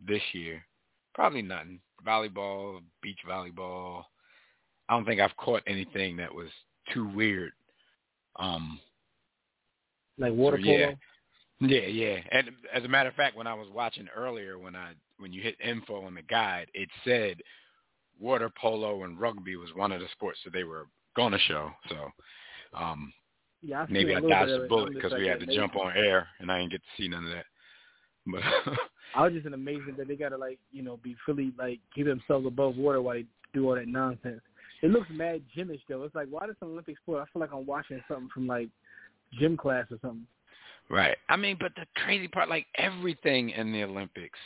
this 0.07 0.23
year. 0.33 0.65
Probably 1.15 1.43
nothing. 1.43 1.81
Volleyball, 2.07 2.81
beach 3.03 3.19
volleyball. 3.29 4.05
I 4.89 4.95
don't 4.95 5.05
think 5.05 5.21
I've 5.21 5.37
caught 5.37 5.63
anything 5.67 6.17
that 6.17 6.35
was 6.35 6.49
too 6.95 7.09
weird. 7.09 7.53
Um, 8.37 8.81
like 10.19 10.33
water 10.33 10.59
so, 10.59 10.65
polo. 10.65 10.79
Yeah. 10.79 10.95
Yeah, 11.61 11.87
yeah. 11.87 12.17
And 12.33 12.51
as 12.75 12.85
a 12.85 12.89
matter 12.89 13.11
of 13.11 13.15
fact, 13.15 13.37
when 13.37 13.47
I 13.47 13.55
was 13.55 13.69
watching 13.73 14.09
earlier, 14.17 14.59
when 14.59 14.75
I 14.75 14.93
when 15.19 15.33
you 15.33 15.43
hit 15.43 15.57
info 15.61 16.05
on 16.05 16.15
the 16.15 16.23
guide, 16.23 16.69
it 16.73 16.89
said 17.05 17.43
water 18.19 18.51
polo 18.61 19.05
and 19.05 19.21
rugby 19.21 19.57
was 19.57 19.71
one 19.75 19.93
of 19.93 20.01
the 20.01 20.07
sports 20.13 20.39
that 20.45 20.53
they 20.53 20.65
were 20.65 20.87
going 21.17 21.33
to 21.33 21.39
show. 21.39 21.71
So 21.89 22.11
um, 22.79 23.13
yeah, 23.63 23.83
I 23.83 23.87
maybe 23.91 24.15
I 24.15 24.21
dodged 24.21 24.51
a 24.51 24.69
bullet 24.69 24.95
because 24.95 25.13
we 25.13 25.27
had 25.27 25.41
to 25.41 25.55
jump 25.55 25.77
on 25.77 25.97
air, 25.97 26.29
and 26.39 26.51
I 26.51 26.61
didn't 26.61 26.73
get 26.73 26.81
to 26.81 27.03
see 27.03 27.09
none 27.09 27.25
of 27.27 27.33
that. 27.33 27.45
But 28.27 28.43
I 29.15 29.25
was 29.25 29.33
just 29.35 29.47
an 29.47 29.55
amazing 29.55 29.97
that 29.99 30.09
they 30.09 30.17
gotta 30.17 30.39
like 30.39 30.59
you 30.73 30.83
know 30.83 30.99
be 30.99 31.17
fully 31.27 31.53
like 31.59 31.81
keep 31.95 32.07
themselves 32.07 32.47
above 32.47 32.77
water 32.77 33.03
while 33.03 33.17
they 33.17 33.27
do 33.53 33.69
all 33.69 33.75
that 33.75 33.89
nonsense. 33.89 34.41
It 34.83 34.91
looks 34.91 35.09
mad 35.11 35.43
gymish 35.55 35.81
though. 35.89 36.05
It's 36.05 36.15
like 36.15 36.29
why 36.31 36.47
does 36.47 36.57
an 36.63 36.69
Olympic 36.69 36.97
sport? 36.99 37.23
I 37.23 37.33
feel 37.33 37.41
like 37.41 37.53
I'm 37.53 37.67
watching 37.67 38.03
something 38.09 38.31
from 38.33 38.47
like 38.47 38.69
gym 39.39 39.59
class 39.59 39.87
or 39.91 39.99
something. 40.01 40.27
Right. 40.91 41.17
I 41.29 41.37
mean, 41.37 41.57
but 41.61 41.73
the 41.77 41.87
crazy 42.05 42.29
part, 42.29 42.49
like 42.49 42.67
everything 42.77 43.51
in 43.51 43.73
the 43.73 43.85
Olympics, 43.85 44.39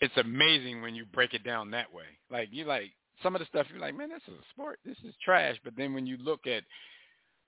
it's 0.00 0.16
amazing 0.16 0.82
when 0.82 0.94
you 0.94 1.06
break 1.06 1.34
it 1.34 1.44
down 1.44 1.70
that 1.72 1.92
way. 1.92 2.04
Like 2.30 2.50
you 2.52 2.64
like 2.64 2.92
some 3.22 3.34
of 3.34 3.40
the 3.40 3.46
stuff 3.46 3.66
you're 3.70 3.80
like, 3.80 3.96
man, 3.96 4.10
this 4.10 4.22
is 4.28 4.34
a 4.34 4.50
sport. 4.52 4.78
This 4.84 4.98
is 5.04 5.14
trash. 5.24 5.56
But 5.64 5.74
then 5.76 5.94
when 5.94 6.06
you 6.06 6.18
look 6.18 6.46
at 6.46 6.62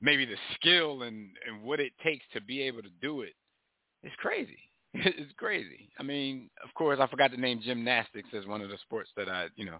maybe 0.00 0.24
the 0.24 0.36
skill 0.54 1.02
and 1.02 1.28
and 1.46 1.62
what 1.62 1.80
it 1.80 1.92
takes 2.02 2.24
to 2.32 2.40
be 2.40 2.62
able 2.62 2.82
to 2.82 2.90
do 3.02 3.20
it, 3.20 3.34
it's 4.02 4.16
crazy. 4.16 4.58
It's 4.92 5.32
crazy. 5.36 5.88
I 6.00 6.02
mean, 6.02 6.50
of 6.64 6.74
course, 6.74 6.98
I 7.00 7.06
forgot 7.06 7.30
to 7.30 7.40
name 7.40 7.60
gymnastics 7.62 8.28
as 8.36 8.44
one 8.46 8.60
of 8.60 8.70
the 8.70 8.78
sports 8.78 9.08
that 9.16 9.28
I, 9.28 9.46
you 9.54 9.64
know, 9.64 9.78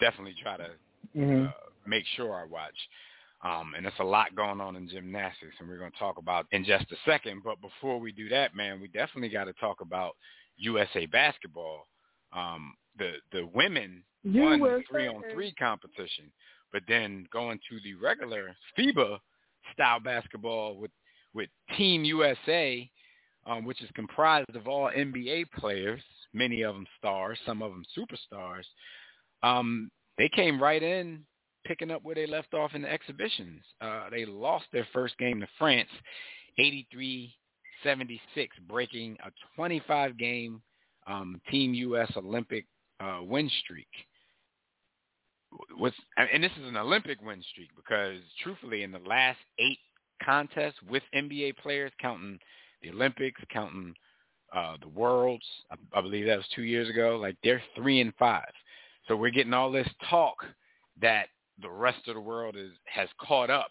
definitely 0.00 0.36
try 0.40 0.56
to 0.58 0.68
Mm-hmm. 1.16 1.46
uh, 1.46 1.50
make 1.86 2.04
sure 2.16 2.34
I 2.34 2.44
watch. 2.44 2.74
Um, 3.44 3.74
and 3.76 3.84
it's 3.84 3.98
a 4.00 4.04
lot 4.04 4.34
going 4.34 4.60
on 4.60 4.74
in 4.74 4.88
gymnastics, 4.88 5.54
and 5.60 5.68
we're 5.68 5.78
going 5.78 5.92
to 5.92 5.98
talk 5.98 6.16
about 6.16 6.46
in 6.52 6.64
just 6.64 6.90
a 6.90 6.96
second. 7.04 7.42
But 7.44 7.60
before 7.60 8.00
we 8.00 8.10
do 8.10 8.28
that, 8.30 8.56
man, 8.56 8.80
we 8.80 8.88
definitely 8.88 9.28
got 9.28 9.44
to 9.44 9.52
talk 9.54 9.82
about 9.82 10.16
USA 10.56 11.04
basketball. 11.06 11.86
Um, 12.34 12.74
the 12.98 13.12
the 13.32 13.46
women 13.54 14.02
won 14.24 14.60
the 14.60 14.82
three 14.90 15.08
on 15.08 15.22
three 15.32 15.52
competition, 15.52 16.32
but 16.72 16.82
then 16.88 17.26
going 17.32 17.58
to 17.68 17.78
the 17.84 17.94
regular 17.94 18.56
FIBA 18.78 19.18
style 19.74 20.00
basketball 20.00 20.76
with 20.76 20.90
with 21.34 21.50
Team 21.76 22.02
USA, 22.04 22.88
um, 23.46 23.66
which 23.66 23.82
is 23.82 23.90
comprised 23.94 24.56
of 24.56 24.66
all 24.66 24.90
NBA 24.90 25.50
players, 25.58 26.00
many 26.32 26.62
of 26.62 26.74
them 26.74 26.86
stars, 26.98 27.38
some 27.44 27.60
of 27.60 27.72
them 27.72 27.84
superstars. 27.96 28.64
Um, 29.42 29.90
they 30.16 30.30
came 30.34 30.62
right 30.62 30.82
in 30.82 31.24
picking 31.64 31.90
up 31.90 32.02
where 32.02 32.14
they 32.14 32.26
left 32.26 32.54
off 32.54 32.74
in 32.74 32.82
the 32.82 32.92
exhibitions. 32.92 33.62
Uh, 33.80 34.10
they 34.10 34.24
lost 34.24 34.66
their 34.72 34.86
first 34.92 35.16
game 35.18 35.40
to 35.40 35.46
France, 35.58 35.88
83-76, 36.58 37.30
breaking 38.68 39.16
a 39.24 39.60
25-game 39.60 40.62
um, 41.06 41.40
Team 41.50 41.74
U.S. 41.74 42.10
Olympic 42.16 42.66
uh, 43.00 43.20
win 43.22 43.50
streak. 43.62 43.88
And 46.16 46.42
this 46.42 46.52
is 46.60 46.66
an 46.66 46.76
Olympic 46.76 47.20
win 47.22 47.42
streak 47.52 47.70
because, 47.76 48.18
truthfully, 48.42 48.82
in 48.82 48.90
the 48.90 48.98
last 49.00 49.38
eight 49.58 49.78
contests 50.22 50.82
with 50.88 51.02
NBA 51.14 51.56
players, 51.58 51.92
counting 52.00 52.38
the 52.82 52.90
Olympics, 52.90 53.40
counting 53.52 53.94
uh, 54.52 54.76
the 54.80 54.88
Worlds, 54.88 55.44
I, 55.70 55.98
I 55.98 56.00
believe 56.00 56.26
that 56.26 56.36
was 56.36 56.46
two 56.54 56.62
years 56.62 56.88
ago, 56.88 57.18
like 57.20 57.36
they're 57.44 57.62
three 57.76 58.00
and 58.00 58.12
five. 58.18 58.50
So 59.06 59.16
we're 59.16 59.30
getting 59.30 59.52
all 59.52 59.70
this 59.70 59.88
talk 60.08 60.36
that 61.00 61.26
the 61.60 61.70
rest 61.70 62.08
of 62.08 62.14
the 62.14 62.20
world 62.20 62.56
is 62.56 62.72
has 62.86 63.08
caught 63.20 63.50
up. 63.50 63.70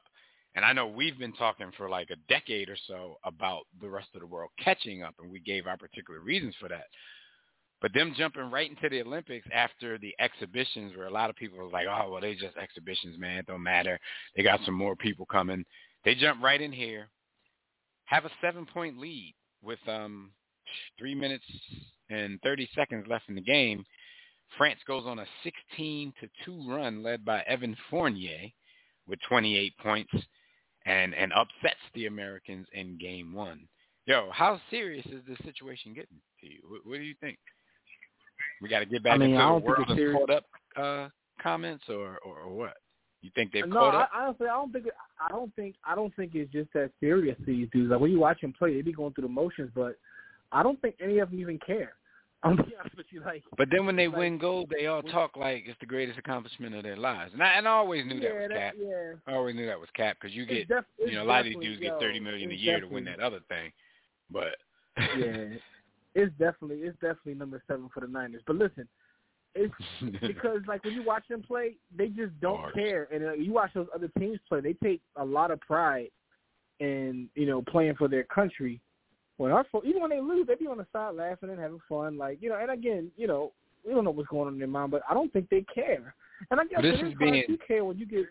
And 0.56 0.64
I 0.64 0.74
know 0.74 0.88
we've 0.88 1.18
been 1.18 1.34
talking 1.34 1.72
for 1.76 1.90
like 1.90 2.10
a 2.12 2.32
decade 2.32 2.70
or 2.70 2.78
so 2.88 3.18
about 3.26 3.64
the 3.82 3.90
rest 3.90 4.10
of 4.14 4.22
the 4.22 4.28
world 4.28 4.52
catching 4.64 5.02
up, 5.02 5.16
and 5.20 5.32
we 5.32 5.40
gave 5.40 5.66
our 5.66 5.78
particular 5.78 6.20
reasons 6.20 6.56
for 6.60 6.70
that. 6.70 6.86
But 7.82 7.94
them 7.94 8.14
jumping 8.16 8.52
right 8.52 8.70
into 8.70 8.88
the 8.88 9.02
Olympics 9.02 9.48
after 9.52 9.98
the 9.98 10.16
exhibitions, 10.20 10.96
where 10.96 11.08
a 11.08 11.12
lot 11.12 11.30
of 11.30 11.36
people 11.36 11.58
were 11.58 11.70
like, 11.70 11.88
"Oh, 11.88 12.12
well, 12.12 12.22
they 12.22 12.36
just 12.36 12.56
exhibitions, 12.56 13.18
man. 13.18 13.40
It 13.40 13.48
don't 13.48 13.64
matter. 13.64 14.00
They 14.36 14.44
got 14.44 14.62
some 14.64 14.76
more 14.76 14.96
people 14.96 15.26
coming." 15.26 15.66
They 16.06 16.16
jump 16.16 16.42
right 16.42 16.62
in 16.62 16.72
here, 16.72 17.10
have 18.06 18.26
a 18.26 18.32
seven-point 18.42 18.98
lead 18.98 19.36
with 19.62 19.80
um 19.88 20.32
three 20.98 21.16
minutes 21.16 21.46
and 22.10 22.40
30 22.42 22.70
seconds 22.76 23.06
left 23.08 23.30
in 23.30 23.36
the 23.36 23.42
game. 23.42 23.86
France 24.58 24.80
goes 24.88 25.04
on 25.06 25.20
a 25.20 25.26
16 25.44 26.14
to 26.22 26.30
2 26.46 26.72
run 26.72 27.04
led 27.04 27.26
by 27.26 27.42
Evan 27.42 27.76
Fournier 27.90 28.52
with 29.08 29.20
28 29.28 29.74
points 29.80 30.12
and 30.86 31.14
and 31.16 31.32
upsets 31.34 31.80
the 31.94 32.08
Americans 32.08 32.68
in 32.74 32.98
game 32.98 33.34
1. 33.34 33.68
Yo, 34.06 34.30
how 34.32 34.60
serious 34.70 35.06
is 35.06 35.22
this 35.28 35.38
situation 35.46 35.94
getting 35.94 36.18
to 36.42 36.48
you? 36.48 36.60
What, 36.68 36.82
what 36.86 36.98
do 36.98 37.04
you 37.04 37.16
think? 37.22 37.38
We 38.62 38.68
got 38.70 38.80
to 38.80 38.86
get 38.86 39.04
back 39.04 39.14
I 39.14 39.18
mean, 39.18 39.32
into 39.32 39.42
I 39.42 39.46
the 39.46 39.50
don't 39.50 39.62
think 39.62 39.78
world 39.78 40.00
it's 40.00 40.00
is 40.00 40.16
caught 40.16 40.30
up 40.30 40.46
uh, 40.76 41.10
comments 41.42 41.86
or, 41.90 42.20
or 42.26 42.40
or 42.42 42.54
what? 42.54 42.74
You 43.22 43.32
think 43.36 43.54
they've 43.54 43.68
no, 43.68 43.76
caught 43.76 43.96
I, 43.96 44.02
up? 44.02 44.10
honestly, 44.14 44.48
I 44.48 44.54
don't 44.54 44.74
think 44.74 44.86
I 45.20 45.30
don't 45.30 45.56
think 45.56 45.76
I 45.86 45.96
don't 45.96 46.16
think 46.16 46.36
it's 46.36 46.52
just 46.52 46.72
that 46.74 46.92
serious 47.00 47.38
to 47.40 47.46
these 47.46 47.70
dudes. 47.72 47.92
Like 47.92 48.02
when 48.02 48.12
you 48.12 48.20
watch 48.20 48.42
them 48.42 48.54
play, 48.58 48.74
they 48.76 48.82
be 48.82 48.92
going 48.92 49.14
through 49.14 49.24
the 49.24 49.34
motions, 49.34 49.72
but 49.74 49.98
I 50.52 50.62
don't 50.62 50.82
think 50.82 50.96
any 51.02 51.20
of 51.20 51.32
them 51.32 51.40
even 51.40 51.60
care. 51.66 51.94
Gonna 52.44 52.64
be 52.64 52.74
honest 52.78 52.98
with 52.98 53.06
you, 53.10 53.22
like 53.22 53.44
But 53.58 53.70
then 53.72 53.86
when 53.86 53.96
they 53.96 54.08
like, 54.08 54.18
win 54.18 54.38
gold, 54.38 54.70
they 54.70 54.88
all 54.88 55.02
talk 55.02 55.38
like 55.38 55.64
it's 55.66 55.80
the 55.80 55.86
greatest 55.86 56.20
accomplishment 56.20 56.76
of 56.76 56.84
their 56.84 56.98
lives. 56.98 57.32
And 57.34 57.42
I, 57.42 57.54
and 57.54 57.68
I 57.68 57.72
always 57.72 58.06
knew 58.06 58.16
yeah, 58.16 58.30
that 58.30 58.50
was 58.50 58.50
cap. 58.52 58.74
yeah. 58.78 59.14
I 59.28 59.36
always 59.36 59.56
knew 59.56 59.66
that 59.66 59.80
was 59.80 59.90
cap 59.96 60.18
because 60.20 60.36
you 60.36 60.46
get 60.46 60.68
def- 60.68 60.84
you 61.00 61.14
know, 61.14 61.24
a 61.24 61.26
lot 61.26 61.40
of 61.40 61.46
these 61.46 61.58
dudes 61.62 61.82
get 61.82 62.00
thirty 62.00 62.20
million 62.20 62.52
a 62.52 62.56
year 62.56 62.80
to 62.82 62.88
win 62.88 63.06
that 63.06 63.20
other 63.20 63.40
thing. 63.48 63.72
But 64.30 64.58
yeah, 65.18 65.56
it's 66.16 66.32
definitely 66.38 66.78
it's 66.78 67.00
definitely 67.00 67.36
number 67.36 67.62
seven 67.68 67.90
for 67.94 68.02
the 68.02 68.08
Niners. 68.08 68.42
But 68.46 68.58
listen, 68.58 68.88
it's 69.56 69.74
because 70.22 70.62
like 70.68 70.84
when 70.84 70.94
you 70.94 71.04
watch 71.04 71.24
them 71.30 71.44
play, 71.44 71.76
they 71.96 72.08
just 72.08 72.38
don't 72.42 72.58
Bars. 72.58 72.74
care. 72.74 73.08
And 73.12 73.24
uh, 73.26 73.34
you 73.34 73.54
watch 73.54 73.72
those 73.74 73.88
other 73.96 74.10
teams 74.20 74.40
play, 74.50 74.62
they 74.62 74.74
take 74.84 75.02
a 75.16 75.24
lot 75.24 75.52
of 75.52 75.60
pride 75.62 76.10
in 76.80 77.30
you 77.36 77.46
know 77.46 77.62
playing 77.62 77.96
for 77.96 78.08
their 78.08 78.24
country. 78.26 78.82
When 79.38 79.52
our 79.52 79.66
fo- 79.72 79.82
even 79.86 80.02
when 80.02 80.10
they 80.12 80.20
lose, 80.22 80.46
they 80.48 80.56
be 80.56 80.68
on 80.68 80.78
the 80.78 80.86
side 80.94 81.16
laughing 81.16 81.50
and 81.50 81.60
having 81.60 81.80
fun, 81.90 82.18
like 82.18 82.38
you 82.42 82.50
know. 82.50 82.58
And 82.60 82.72
again, 82.72 83.12
you 83.18 83.28
know, 83.28 83.52
we 83.86 83.94
don't 83.94 84.04
know 84.04 84.12
what's 84.12 84.30
going 84.30 84.48
on 84.48 84.54
in 84.54 84.60
their 84.60 84.68
mind, 84.68 84.92
but 84.92 85.02
I 85.10 85.14
don't 85.14 85.32
think 85.34 85.50
they 85.50 85.66
care. 85.74 86.14
And 86.52 86.60
I 86.60 86.66
guess 86.66 86.82
This 86.82 87.02
is 87.02 87.14
being- 87.16 87.44
to 87.48 87.58
care 87.66 87.84
when 87.86 87.98
you 87.98 88.06
get, 88.06 88.26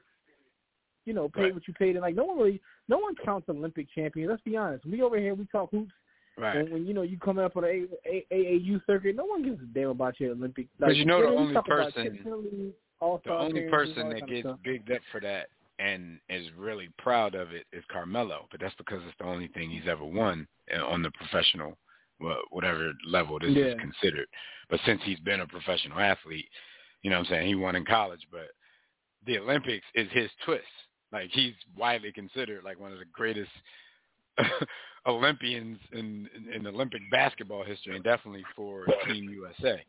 you 1.04 1.12
know, 1.12 1.28
paid 1.28 1.42
Right. 1.44 1.54
what 1.54 1.66
you 1.66 1.74
paid. 1.74 1.90
And 1.96 2.00
like 2.02 2.14
no 2.14 2.24
one 2.24 2.38
really, 2.38 2.60
no 2.88 2.98
one 2.98 3.14
counts 3.16 3.48
Olympic 3.48 3.88
champions. 3.94 4.30
Let's 4.30 4.42
be 4.42 4.56
honest. 4.56 4.84
We 4.86 5.02
over 5.02 5.18
here, 5.18 5.34
we 5.34 5.46
talk 5.46 5.70
hoops. 5.70 5.92
right. 6.38 6.56
When, 6.56 6.72
when 6.72 6.86
you 6.86 6.94
know 6.94 7.02
you 7.02 7.18
coming 7.18 7.44
up 7.44 7.56
on 7.56 7.64
the 7.64 7.88
AAU 8.30 8.80
circuit, 8.86 9.16
no 9.16 9.24
one 9.24 9.42
gives 9.42 9.60
a 9.62 9.66
damn 9.66 9.90
about 9.90 10.18
your 10.20 10.32
Olympic. 10.32 10.66
'Cause 10.80 10.96
you 10.96 11.04
know 11.04 11.20
the 11.20 11.26
only 11.28 11.54
person- 11.62 12.22
The 13.24 13.32
only 13.32 13.68
person 13.68 14.08
that 14.10 14.26
gets 14.26 14.48
bigged 14.62 14.90
up 14.92 15.02
for 15.10 15.20
that 15.20 15.48
and 15.78 16.18
is 16.28 16.46
really 16.56 16.88
proud 16.98 17.34
of 17.34 17.52
it 17.52 17.66
is 17.72 17.84
Carmelo, 17.90 18.46
but 18.50 18.60
that's 18.60 18.74
because 18.76 19.00
it's 19.06 19.16
the 19.18 19.24
only 19.24 19.48
thing 19.48 19.70
he's 19.70 19.88
ever 19.88 20.04
won 20.04 20.46
uh, 20.76 20.84
on 20.84 21.02
the 21.02 21.10
professional, 21.12 21.76
whatever 22.50 22.92
level 23.06 23.38
this 23.38 23.50
is 23.50 23.80
considered. 23.80 24.26
But 24.70 24.80
since 24.86 25.00
he's 25.04 25.18
been 25.20 25.40
a 25.40 25.46
professional 25.46 25.98
athlete, 25.98 26.48
you 27.02 27.10
know 27.10 27.18
what 27.18 27.26
I'm 27.26 27.32
saying, 27.32 27.48
he 27.48 27.54
won 27.54 27.76
in 27.76 27.84
college, 27.84 28.20
but 28.30 28.48
the 29.26 29.38
Olympics 29.38 29.86
is 29.94 30.08
his 30.12 30.30
twist. 30.44 30.64
Like 31.12 31.30
he's 31.32 31.54
widely 31.76 32.12
considered 32.12 32.64
like 32.64 32.80
one 32.80 32.92
of 32.92 32.98
the 32.98 33.04
greatest 33.12 33.50
Olympians 35.06 35.78
in, 35.92 36.28
in, 36.36 36.52
in 36.54 36.66
Olympic 36.66 37.02
basketball 37.10 37.64
history, 37.64 37.96
and 37.96 38.04
definitely 38.04 38.44
for 38.54 38.86
Team 39.06 39.28
USA. 39.28 39.82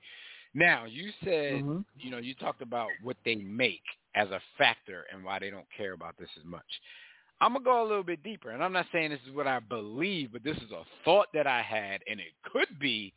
Now, 0.55 0.85
you 0.85 1.11
said, 1.23 1.63
mm-hmm. 1.63 1.79
you 1.97 2.11
know, 2.11 2.17
you 2.17 2.35
talked 2.35 2.61
about 2.61 2.89
what 3.01 3.17
they 3.25 3.35
make 3.35 3.81
as 4.15 4.29
a 4.29 4.41
factor 4.57 5.05
and 5.11 5.23
why 5.23 5.39
they 5.39 5.49
don't 5.49 5.65
care 5.75 5.93
about 5.93 6.15
this 6.17 6.29
as 6.37 6.45
much. 6.45 6.61
I'm 7.41 7.53
gonna 7.53 7.65
go 7.65 7.81
a 7.81 7.87
little 7.87 8.03
bit 8.03 8.23
deeper, 8.23 8.51
and 8.51 8.63
I'm 8.63 8.73
not 8.73 8.85
saying 8.91 9.09
this 9.09 9.19
is 9.27 9.35
what 9.35 9.47
I 9.47 9.59
believe, 9.59 10.31
but 10.31 10.43
this 10.43 10.57
is 10.57 10.71
a 10.71 10.83
thought 11.03 11.27
that 11.33 11.47
I 11.47 11.61
had, 11.61 12.01
and 12.09 12.19
it 12.19 12.33
could 12.51 12.79
be 12.79 13.13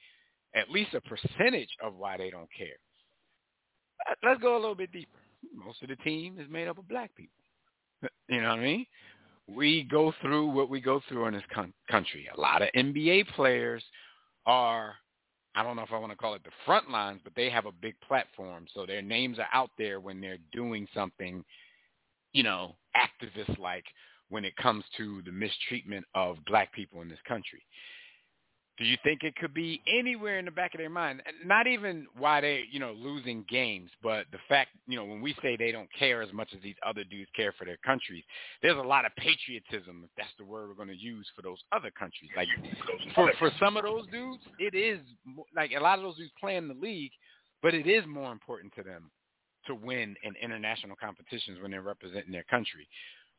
at 0.54 0.70
least 0.70 0.94
a 0.94 1.00
percentage 1.02 1.68
of 1.82 1.94
why 1.96 2.16
they 2.16 2.30
don't 2.30 2.48
care. 2.56 2.76
Let's 4.24 4.40
go 4.40 4.56
a 4.56 4.60
little 4.60 4.74
bit 4.74 4.92
deeper. 4.92 5.18
Most 5.54 5.82
of 5.82 5.88
the 5.88 5.96
team 5.96 6.38
is 6.40 6.48
made 6.50 6.68
up 6.68 6.78
of 6.78 6.88
black 6.88 7.14
people. 7.14 7.32
You 8.28 8.42
know 8.42 8.48
what 8.48 8.58
I 8.58 8.62
mean? 8.62 8.86
We 9.46 9.84
go 9.84 10.12
through 10.20 10.46
what 10.50 10.68
we 10.68 10.80
go 10.80 11.00
through 11.08 11.26
in 11.26 11.34
this 11.34 11.44
con- 11.54 11.72
country. 11.88 12.28
A 12.36 12.40
lot 12.40 12.60
of 12.60 12.68
NBA 12.76 13.28
players 13.36 13.84
are, 14.44 14.94
I 15.56 15.62
don't 15.62 15.75
know 15.75 15.82
if 15.82 15.92
I 15.92 15.98
want 15.98 16.12
to 16.12 16.18
call 16.18 16.34
it 16.34 16.44
the 16.44 16.50
front 16.66 16.90
lines, 16.90 17.22
but 17.25 17.32
they 17.34 17.48
have 17.48 17.64
a 17.64 17.72
big 17.72 17.94
platform. 18.06 18.66
So 18.75 18.84
their 18.84 19.00
names 19.00 19.38
are 19.38 19.48
out 19.54 19.70
there 19.78 20.00
when 20.00 20.20
they're 20.20 20.36
doing 20.52 20.86
something, 20.94 21.42
you 22.34 22.42
know, 22.42 22.76
activist-like 22.94 23.84
when 24.28 24.44
it 24.44 24.54
comes 24.56 24.84
to 24.98 25.22
the 25.25 25.32
mistreatment 25.32 26.04
of 26.14 26.36
black 26.46 26.72
people 26.72 27.00
in 27.00 27.08
this 27.08 27.18
country. 27.26 27.62
Do 28.78 28.85
you 28.85 28.99
think 29.02 29.23
it 29.23 29.35
could 29.37 29.54
be 29.54 29.80
anywhere 29.88 30.38
in 30.38 30.45
the 30.45 30.50
back 30.50 30.75
of 30.75 30.78
their 30.78 30.90
mind? 30.90 31.23
Not 31.45 31.66
even 31.66 32.06
why 32.18 32.42
they, 32.42 32.64
you 32.71 32.78
know, 32.78 32.92
losing 32.92 33.45
games, 33.49 33.90
but 34.02 34.26
the 34.33 34.38
fact, 34.49 34.71
you 34.87 34.97
know, 34.97 35.04
when 35.04 35.23
we 35.23 35.35
say 35.40 35.56
they 35.56 35.73
don't 35.73 35.88
care 35.99 36.21
as 36.21 36.30
much 36.33 36.50
as 36.54 36.62
these 36.62 36.75
other 36.87 37.02
dudes 37.02 37.30
care 37.35 37.52
for 37.59 37.64
their 37.64 37.78
countries, 37.78 38.23
there's 38.61 38.76
a 38.76 38.80
lot 38.80 39.06
of 39.06 39.12
patriotism, 39.16 40.02
if 40.04 40.11
that's 40.18 40.28
the 40.38 40.45
word 40.45 40.68
we're 40.68 40.75
going 40.75 40.88
to 40.88 40.95
use 40.95 41.26
for 41.35 41.40
those 41.40 41.59
other 41.73 41.90
countries. 41.90 42.30
Like 42.37 42.49
for 43.14 43.33
for 43.38 43.50
some 43.59 43.78
of 43.78 43.85
those 43.85 44.06
dudes, 44.09 44.42
it 44.59 44.75
is 44.75 45.00
like 45.54 45.73
a 45.75 45.80
lot 45.80 45.99
of 45.99 46.04
those 46.04 46.16
dudes 46.16 46.33
play 46.38 46.56
in 46.56 46.68
the 46.68 46.75
league, 46.75 47.12
but 47.62 47.73
it 47.73 47.87
is 47.87 48.04
more 48.06 48.30
important 48.30 48.75
to 48.75 48.83
them 48.83 49.11
to 49.66 49.75
win 49.75 50.14
in 50.23 50.35
international 50.37 50.97
competitions 51.00 51.59
when 51.62 51.71
they're 51.71 51.80
representing 51.80 52.30
their 52.30 52.45
country. 52.45 52.87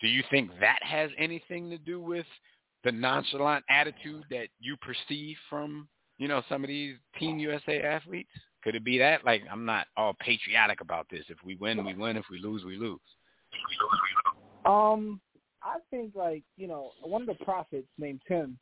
Do 0.01 0.07
you 0.07 0.23
think 0.31 0.51
that 0.59 0.79
has 0.81 1.11
anything 1.17 1.69
to 1.69 1.77
do 1.77 1.99
with 1.99 2.25
the 2.83 2.91
nonchalant 2.91 3.63
attitude 3.69 4.23
that 4.29 4.47
you 4.59 4.77
perceive 4.77 5.37
from 5.49 5.87
you 6.17 6.27
know 6.27 6.41
some 6.49 6.63
of 6.63 6.67
these 6.67 6.95
Team 7.19 7.39
USA 7.39 7.81
athletes? 7.81 8.29
Could 8.63 8.75
it 8.75 8.83
be 8.83 8.97
that? 8.97 9.25
Like 9.25 9.43
I'm 9.51 9.65
not 9.65 9.87
all 9.95 10.15
patriotic 10.19 10.81
about 10.81 11.07
this. 11.09 11.23
If 11.29 11.37
we 11.43 11.55
win, 11.55 11.85
we 11.85 11.93
win. 11.93 12.17
If 12.17 12.25
we 12.29 12.39
lose, 12.39 12.63
we 12.65 12.77
lose. 12.77 12.99
Um, 14.65 15.21
I 15.63 15.77
think 15.89 16.13
like 16.15 16.43
you 16.57 16.67
know 16.67 16.91
one 17.01 17.21
of 17.21 17.27
the 17.27 17.45
prophets 17.45 17.87
named 17.97 18.21
Tim, 18.27 18.57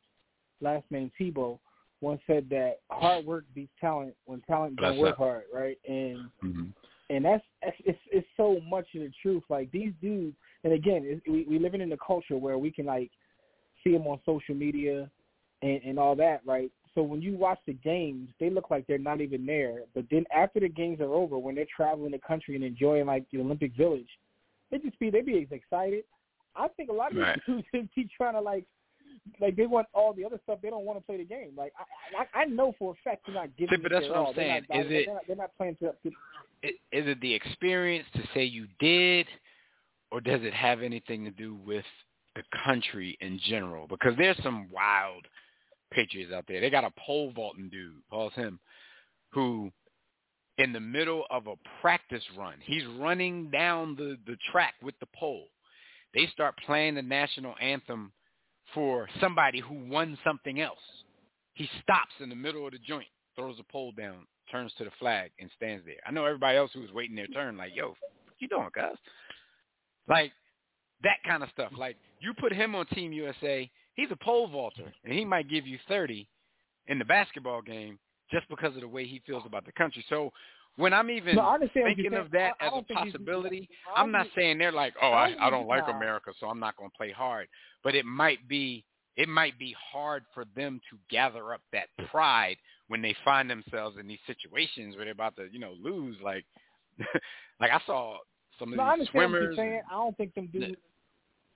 last 0.61 0.85
name 0.91 1.11
Tebow, 1.19 1.59
once 2.01 2.21
said 2.27 2.47
that 2.49 2.79
hard 2.91 3.25
work 3.25 3.45
beats 3.53 3.71
talent 3.81 4.15
when 4.25 4.41
talent 4.41 4.77
don't 4.77 4.97
work 4.97 5.17
hard, 5.17 5.43
right? 5.53 5.77
And 5.87 6.17
mm-hmm. 6.43 6.65
and 7.09 7.25
that's 7.25 7.43
it's 7.61 7.99
it's 8.11 8.27
so 8.37 8.59
much 8.69 8.85
of 8.95 9.01
the 9.01 9.11
truth. 9.21 9.43
Like 9.49 9.71
these 9.71 9.93
dudes, 10.01 10.35
and 10.63 10.73
again, 10.73 11.21
we 11.27 11.45
we 11.49 11.57
living 11.59 11.81
in 11.81 11.91
a 11.91 11.97
culture 11.97 12.37
where 12.37 12.57
we 12.57 12.71
can 12.71 12.85
like 12.85 13.11
see 13.85 13.93
them 13.93 14.07
on 14.07 14.19
social 14.25 14.55
media 14.55 15.09
and, 15.61 15.81
and 15.83 15.99
all 15.99 16.15
that, 16.15 16.41
right? 16.45 16.71
So 16.93 17.03
when 17.03 17.21
you 17.21 17.35
watch 17.35 17.59
the 17.67 17.73
games, 17.73 18.29
they 18.39 18.49
look 18.49 18.71
like 18.71 18.87
they're 18.87 18.97
not 18.97 19.19
even 19.19 19.45
there. 19.45 19.79
But 19.93 20.05
then 20.09 20.23
after 20.33 20.61
the 20.61 20.69
games 20.69 21.01
are 21.01 21.13
over, 21.13 21.37
when 21.37 21.55
they're 21.55 21.65
traveling 21.75 22.11
the 22.11 22.19
country 22.19 22.55
and 22.55 22.63
enjoying 22.63 23.05
like 23.05 23.25
the 23.31 23.39
Olympic 23.39 23.75
Village, 23.75 24.07
they 24.71 24.77
just 24.77 24.97
be 24.99 25.09
they 25.09 25.21
be 25.21 25.47
excited. 25.51 26.05
I 26.55 26.69
think 26.69 26.89
a 26.89 26.93
lot 26.93 27.11
of 27.11 27.17
right. 27.17 27.39
dudes 27.45 27.67
be 27.95 28.09
trying 28.15 28.33
to 28.33 28.41
like 28.41 28.65
like 29.41 29.55
they 29.55 29.65
want 29.65 29.87
all 29.93 30.13
the 30.13 30.23
other 30.23 30.39
stuff. 30.43 30.59
They 30.61 30.69
don't 30.69 30.85
want 30.85 30.99
to 30.99 31.05
play 31.05 31.17
the 31.17 31.25
game. 31.25 31.51
Like 31.57 31.73
I 31.77 32.39
I, 32.39 32.43
I 32.43 32.45
know 32.45 32.73
for 32.79 32.93
a 32.93 32.95
fact 33.03 33.23
they're 33.25 33.35
not 33.35 33.55
giving. 33.57 33.77
See, 33.77 33.81
but 33.81 33.91
that's 33.91 34.07
what 34.07 34.15
all. 34.15 34.27
I'm 34.29 34.35
saying. 34.35 34.65
Not, 34.69 34.79
is 34.79 34.89
they're 34.89 35.01
it? 35.01 35.07
Not, 35.07 35.21
they're 35.27 35.35
not 35.35 35.51
playing 35.57 35.75
to, 35.81 35.93
to. 36.03 36.09
Is 36.63 36.73
it 37.07 37.19
the 37.19 37.33
experience 37.33 38.07
to 38.13 38.21
say 38.33 38.45
you 38.45 38.67
did, 38.79 39.27
or 40.11 40.21
does 40.21 40.41
it 40.43 40.53
have 40.53 40.81
anything 40.81 41.25
to 41.25 41.31
do 41.31 41.55
with 41.65 41.85
the 42.35 42.43
country 42.65 43.17
in 43.21 43.39
general 43.47 43.87
because 43.87 44.13
there's 44.17 44.41
some 44.43 44.69
wild 44.71 45.25
Patriots 45.91 46.33
out 46.33 46.45
there. 46.47 46.59
They 46.59 46.69
got 46.69 46.83
a 46.83 46.91
pole 47.05 47.31
vaulting 47.35 47.69
dude, 47.69 48.01
Paul's 48.09 48.33
him, 48.33 48.59
who 49.31 49.71
in 50.57 50.73
the 50.73 50.79
middle 50.79 51.25
of 51.29 51.47
a 51.47 51.55
practice 51.81 52.23
run, 52.37 52.55
he's 52.61 52.85
running 52.97 53.49
down 53.49 53.95
the, 53.95 54.17
the 54.25 54.37
track 54.51 54.73
with 54.81 54.95
the 54.99 55.07
pole. 55.15 55.47
They 56.13 56.27
start 56.27 56.55
playing 56.65 56.95
the 56.95 57.01
national 57.01 57.55
anthem 57.61 58.13
for 58.73 59.07
somebody 59.19 59.59
who 59.59 59.87
won 59.89 60.17
something 60.23 60.61
else. 60.61 60.79
He 61.53 61.69
stops 61.81 62.13
in 62.19 62.29
the 62.29 62.35
middle 62.35 62.65
of 62.65 62.71
the 62.71 62.79
joint, 62.79 63.07
throws 63.35 63.57
the 63.57 63.63
pole 63.63 63.91
down, 63.91 64.25
turns 64.51 64.73
to 64.77 64.85
the 64.85 64.91
flag, 64.99 65.31
and 65.39 65.49
stands 65.55 65.85
there. 65.85 65.95
I 66.05 66.11
know 66.11 66.25
everybody 66.25 66.57
else 66.57 66.71
who 66.73 66.81
was 66.81 66.91
waiting 66.91 67.15
their 67.15 67.27
turn, 67.27 67.57
like, 67.57 67.75
yo, 67.75 67.89
what 67.89 68.35
you 68.39 68.47
doing, 68.47 68.69
guys? 68.73 68.95
Like, 70.07 70.31
that 71.03 71.17
kind 71.27 71.43
of 71.43 71.49
stuff. 71.49 71.71
Like 71.77 71.97
you 72.19 72.33
put 72.33 72.53
him 72.53 72.75
on 72.75 72.85
Team 72.87 73.11
USA, 73.13 73.69
he's 73.95 74.11
a 74.11 74.15
pole 74.15 74.47
vaulter, 74.47 74.93
and 75.03 75.13
he 75.13 75.25
might 75.25 75.49
give 75.49 75.67
you 75.67 75.77
30 75.87 76.27
in 76.87 76.99
the 76.99 77.05
basketball 77.05 77.61
game 77.61 77.99
just 78.31 78.47
because 78.49 78.75
of 78.75 78.81
the 78.81 78.87
way 78.87 79.05
he 79.05 79.21
feels 79.25 79.43
about 79.45 79.65
the 79.65 79.71
country. 79.73 80.03
So 80.09 80.31
when 80.77 80.93
I'm 80.93 81.09
even 81.09 81.35
no, 81.35 81.57
thinking 81.73 82.13
of 82.15 82.31
that 82.31 82.53
I, 82.59 82.67
as 82.67 82.73
I 82.75 82.79
a 82.79 83.05
possibility, 83.05 83.69
I'm 83.95 84.11
not 84.11 84.27
saying 84.35 84.57
they're 84.57 84.71
like, 84.71 84.93
oh, 85.01 85.11
I, 85.11 85.35
I 85.39 85.49
don't 85.49 85.67
like. 85.67 85.83
America, 85.87 86.31
so 86.39 86.47
I'm 86.47 86.59
not 86.59 86.75
going 86.75 86.89
to 86.89 86.97
play 86.97 87.11
hard. 87.11 87.47
But 87.83 87.95
it 87.95 88.05
might 88.05 88.45
be 88.47 88.83
it 89.15 89.29
might 89.29 89.57
be 89.57 89.75
hard 89.91 90.23
for 90.33 90.43
them 90.55 90.81
to 90.89 90.97
gather 91.09 91.53
up 91.53 91.61
that 91.71 91.87
pride 92.09 92.57
when 92.87 93.01
they 93.01 93.15
find 93.23 93.49
themselves 93.49 93.97
in 93.99 94.07
these 94.07 94.19
situations 94.27 94.95
where 94.95 95.05
they're 95.05 95.13
about 95.13 95.35
to, 95.37 95.47
you 95.51 95.59
know, 95.59 95.75
lose. 95.81 96.17
Like, 96.21 96.45
like 97.59 97.71
I 97.71 97.79
saw 97.85 98.17
some 98.59 98.71
of 98.71 98.77
no, 98.77 98.83
these 98.83 98.89
I 98.89 98.93
understand 98.93 99.11
swimmers. 99.11 99.33
what 99.33 99.41
you're 99.41 99.71
saying. 99.71 99.81
I 99.89 99.93
don't 99.93 100.17
think 100.17 100.33
them 100.35 100.47
dudes. 100.47 100.75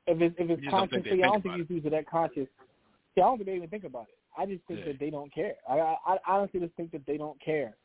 If 0.07 0.21
it's 0.21 0.35
if 0.39 0.49
it's 0.49 0.61
You 0.63 0.71
don't 0.71 0.89
consciously, 0.89 1.23
I 1.23 1.27
don't 1.27 1.41
think 1.43 1.57
these 1.57 1.67
dudes 1.67 1.85
are 1.85 1.91
that 1.91 2.09
conscious. 2.09 2.47
Yeah, 3.15 3.23
I 3.23 3.27
don't 3.27 3.37
think 3.37 3.47
they 3.47 3.55
even 3.55 3.69
think 3.69 3.83
about 3.83 4.07
it. 4.09 4.17
I 4.37 4.45
just 4.45 4.63
think 4.67 4.79
Yeah. 4.79 4.85
that 4.87 4.99
they 4.99 5.09
don't 5.09 5.33
care. 5.33 5.55
I, 5.69 5.79
I 5.79 5.95
I 6.05 6.17
honestly 6.27 6.59
just 6.59 6.73
think 6.75 6.91
that 6.91 7.05
they 7.05 7.17
don't 7.17 7.39
care. 7.41 7.75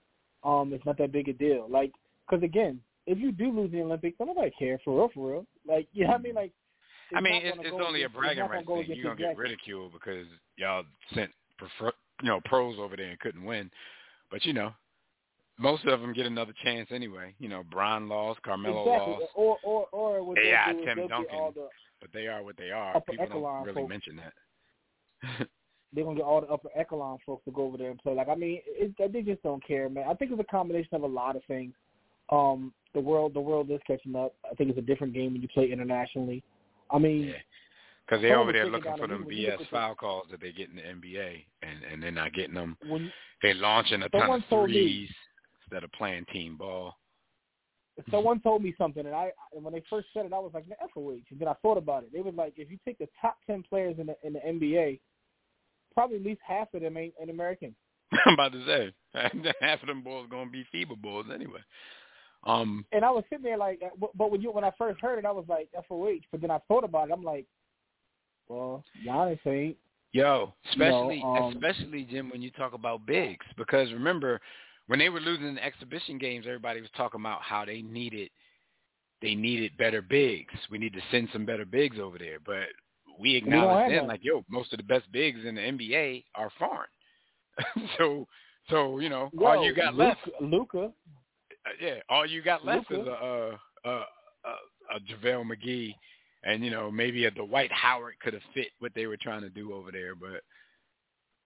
Um, 0.43 0.73
it's 0.73 0.85
not 0.85 0.99
that 0.99 1.13
big 1.13 1.29
a 1.29 1.33
deal. 1.33 1.67
Like, 1.69 1.93
because 2.29 2.43
again, 2.43 2.81
if 3.07 3.19
you 3.19 3.33
do 3.33 3.51
lose 3.51 3.73
the 3.73 3.81
Olympics, 3.83 4.17
nobody 4.21 4.51
care 4.59 4.79
for 4.85 4.97
real, 4.97 5.11
for 5.15 5.31
real. 5.31 5.47
Like, 5.67 5.89
you 5.93 6.05
know 6.05 6.11
what 6.11 6.21
I 6.21 6.23
mean? 6.23 6.35
Like, 6.35 6.53
I 7.15 7.21
mean, 7.21 7.35
it's, 7.45 7.59
it's 7.61 7.77
only 7.87 8.03
a 8.03 8.09
bragging 8.09 8.45
rights 8.45 8.67
go 8.67 8.83
thing. 8.83 8.93
You're 8.95 9.15
gonna 9.15 9.17
get 9.17 9.37
ridiculed 9.37 9.93
because 9.93 10.27
y'all 10.57 10.85
sent 11.15 11.31
prefer, 11.59 11.93
you 12.23 12.29
know 12.29 12.41
pros 12.45 12.77
over 12.79 12.97
there 12.97 13.11
and 13.11 13.21
couldn't 13.21 13.45
win. 13.45 13.71
But 14.31 14.45
you 14.45 14.53
know, 14.53 14.73
most 15.59 15.85
of 15.85 16.01
them 16.01 16.13
get 16.13 16.27
another 16.27 16.53
chance 16.65 16.89
anyway. 16.93 17.35
You 17.39 17.49
know, 17.49 17.63
Brian 17.71 18.09
lost, 18.09 18.43
Carmelo 18.43 18.83
exactly. 18.83 19.13
lost, 19.15 19.33
Or 19.35 19.59
or 19.63 19.87
or 19.93 20.23
what 20.25 20.37
they'll 20.37 20.79
do 20.79 20.85
Tim 20.85 21.09
Duncan. 21.09 21.53
the 21.55 21.69
but 22.01 22.11
they 22.13 22.27
are 22.27 22.43
what 22.43 22.57
they 22.57 22.71
are. 22.71 23.01
People 23.03 23.27
don't 23.29 23.63
really 23.65 23.75
folks. 23.83 23.89
mention 23.89 24.17
that. 24.17 24.33
they're 25.93 26.05
gonna 26.05 26.17
get 26.17 26.25
all 26.25 26.41
the 26.41 26.49
upper 26.49 26.69
echelon 26.77 27.19
folks 27.25 27.45
to 27.45 27.51
go 27.53 27.63
over 27.67 27.77
there 27.79 27.91
and 27.91 27.99
play. 28.01 28.15
Like 28.15 28.29
I 28.29 28.35
mean, 28.35 28.61
it, 28.67 29.13
they 29.13 29.23
just 29.23 29.43
don't 29.43 29.65
care, 29.67 29.89
man. 29.89 30.05
I 30.09 30.15
think 30.15 30.31
it's 30.33 30.41
a 30.41 30.45
combination 30.45 30.95
of 30.95 31.03
a 31.03 31.07
lot 31.07 31.37
of 31.37 31.43
things. 31.47 31.73
Um, 32.31 32.73
the 32.95 33.01
world, 33.01 33.35
the 33.35 33.41
world 33.41 33.71
is 33.71 33.81
catching 33.87 34.17
up. 34.17 34.35
I 34.51 34.55
think 34.55 34.71
it's 34.71 34.79
a 34.79 34.83
different 34.83 35.13
game 35.15 35.33
when 35.33 35.43
you 35.43 35.49
play 35.49 35.71
internationally. 35.71 36.43
I 36.91 36.99
mean, 36.99 37.29
Yeah. 37.29 37.35
Because 38.07 38.21
they're 38.21 38.39
over 38.39 38.53
there 38.53 38.67
looking 38.67 38.93
for 38.99 39.07
them 39.09 39.21
the 39.23 39.27
when 39.27 39.37
you 39.37 39.51
look 39.53 39.61
BS 39.63 39.71
foul 39.71 39.95
calls 39.95 40.27
that 40.31 40.39
they 40.41 40.53
get 40.53 40.69
in 40.69 40.77
the 40.77 40.83
NBA, 40.83 41.43
and 41.63 41.79
and 41.91 42.03
they're 42.03 42.11
not 42.11 42.35
getting 42.35 42.55
them. 42.55 42.77
when 42.87 43.11
They're 43.41 43.55
launching 43.55 44.03
a 44.03 44.09
ton 44.11 44.31
of 44.31 44.49
told 44.51 44.69
me- 44.71 45.09
instead 45.75 45.85
of 45.85 45.93
playing 45.93 46.25
team 46.33 46.57
ball. 46.57 46.97
someone 48.11 48.41
told 48.41 48.63
me 48.63 48.75
something, 48.79 49.05
and 49.07 49.15
I 49.15 49.31
and 49.55 49.65
when 49.65 49.75
they 49.75 49.83
first 49.91 50.09
said 50.15 50.27
it, 50.27 50.33
I 50.33 50.39
was 50.39 50.53
like, 50.55 50.69
man, 50.69 50.79
FOH. 50.95 51.21
And 51.31 51.41
then 51.41 51.49
I 51.49 51.55
thought 51.63 51.79
about 51.79 52.05
it. 52.05 52.13
They 52.13 52.21
was 52.21 52.35
like, 52.37 52.55
if 52.57 52.71
you 52.71 52.79
take 52.85 52.99
the 52.99 53.09
top 53.21 53.37
ten 53.47 53.63
players 53.69 53.97
in 53.99 54.07
the 54.07 54.17
in 54.23 54.35
the 54.35 54.41
NBA, 54.41 55.01
probably 55.95 56.17
at 56.17 56.23
least 56.23 56.41
half 56.47 56.73
of 56.75 56.83
them 56.83 56.97
ain't 56.97 57.15
an 57.21 57.31
American. 57.31 57.75
I'm 58.27 58.35
about 58.35 58.53
to 58.53 58.65
say 58.67 58.93
half 59.61 59.83
of 59.83 59.89
them 59.89 60.03
boys 60.03 60.27
gonna 60.31 60.51
be 60.51 60.67
FIBA 60.75 61.01
boys 61.01 61.27
anyway. 61.33 61.61
Um, 62.47 62.85
And 62.93 63.05
I 63.05 63.11
was 63.11 63.25
sitting 63.31 63.45
there 63.45 63.59
like, 63.59 63.81
but 63.99 64.11
but 64.17 64.31
when 64.31 64.41
you 64.41 64.53
when 64.53 64.65
I 64.65 64.71
first 64.79 65.01
heard 65.01 65.19
it, 65.19 65.25
I 65.25 65.33
was 65.33 65.47
like 65.49 65.69
FOH. 65.89 66.21
But 66.31 66.41
then 66.41 66.51
I 66.51 66.59
thought 66.69 66.85
about 66.85 67.09
it. 67.09 67.13
I'm 67.13 67.25
like, 67.25 67.47
well, 68.49 68.85
Giannis 69.07 69.39
ain't. 69.47 69.77
Yo, 70.13 70.53
You 70.75 70.79
know, 70.79 71.11
especially 71.11 71.23
um, 71.25 71.53
especially 71.55 72.05
Jim 72.05 72.31
when 72.31 72.43
you 72.43 72.51
talk 72.53 72.73
about 72.73 73.05
bigs 73.07 73.47
because 73.57 73.93
remember 73.93 74.41
when 74.87 74.99
they 74.99 75.09
were 75.09 75.21
losing 75.21 75.55
the 75.55 75.65
exhibition 75.65 76.19
games 76.19 76.47
everybody 76.47 76.81
was 76.81 76.91
talking 76.97 77.21
about 77.21 77.43
how 77.43 77.65
they 77.65 77.83
needed 77.83 78.31
they 79.23 79.35
needed 79.35 79.77
better 79.79 80.03
bigs. 80.03 80.53
We 80.71 80.77
need 80.77 80.93
to 80.93 81.01
send 81.11 81.29
some 81.33 81.47
better 81.47 81.65
bigs 81.65 81.97
over 81.99 82.19
there, 82.19 82.39
but 82.45 82.69
we 83.19 83.37
acknowledge 83.37 83.91
then 83.91 84.07
like 84.07 84.21
yo, 84.23 84.45
most 84.49 84.73
of 84.73 84.79
the 84.79 84.85
best 84.85 85.11
bigs 85.13 85.41
in 85.47 85.55
the 85.55 85.61
NBA 85.61 86.25
are 86.35 86.51
foreign. 86.59 87.89
so 87.99 88.27
so, 88.71 88.99
you 88.99 89.09
know, 89.09 89.31
Yo, 89.33 89.47
all 89.47 89.65
you 89.65 89.75
got 89.75 89.95
left 89.95 90.21
Luka. 90.41 90.87
uh, 90.87 91.71
yeah, 91.81 91.97
all 92.09 92.27
you 92.27 92.43
got 92.43 92.65
left 92.65 92.91
Luka. 92.91 93.03
is 93.03 93.09
a 93.09 93.13
uh 93.13 93.57
uh 93.85 94.05
uh 94.45 94.97
a 94.97 95.01
JaVale 95.01 95.45
McGee 95.45 95.95
and 96.45 96.65
you 96.65 96.71
know 96.71 96.91
maybe 96.91 97.25
a 97.25 97.31
Dwight 97.31 97.73
Howard 97.73 98.15
could 98.23 98.35
have 98.35 98.43
fit 98.53 98.69
what 98.79 98.93
they 98.95 99.07
were 99.07 99.17
trying 99.17 99.43
to 99.43 99.51
do 99.51 99.73
over 99.73 99.91
there, 99.91 100.15
but 100.15 100.43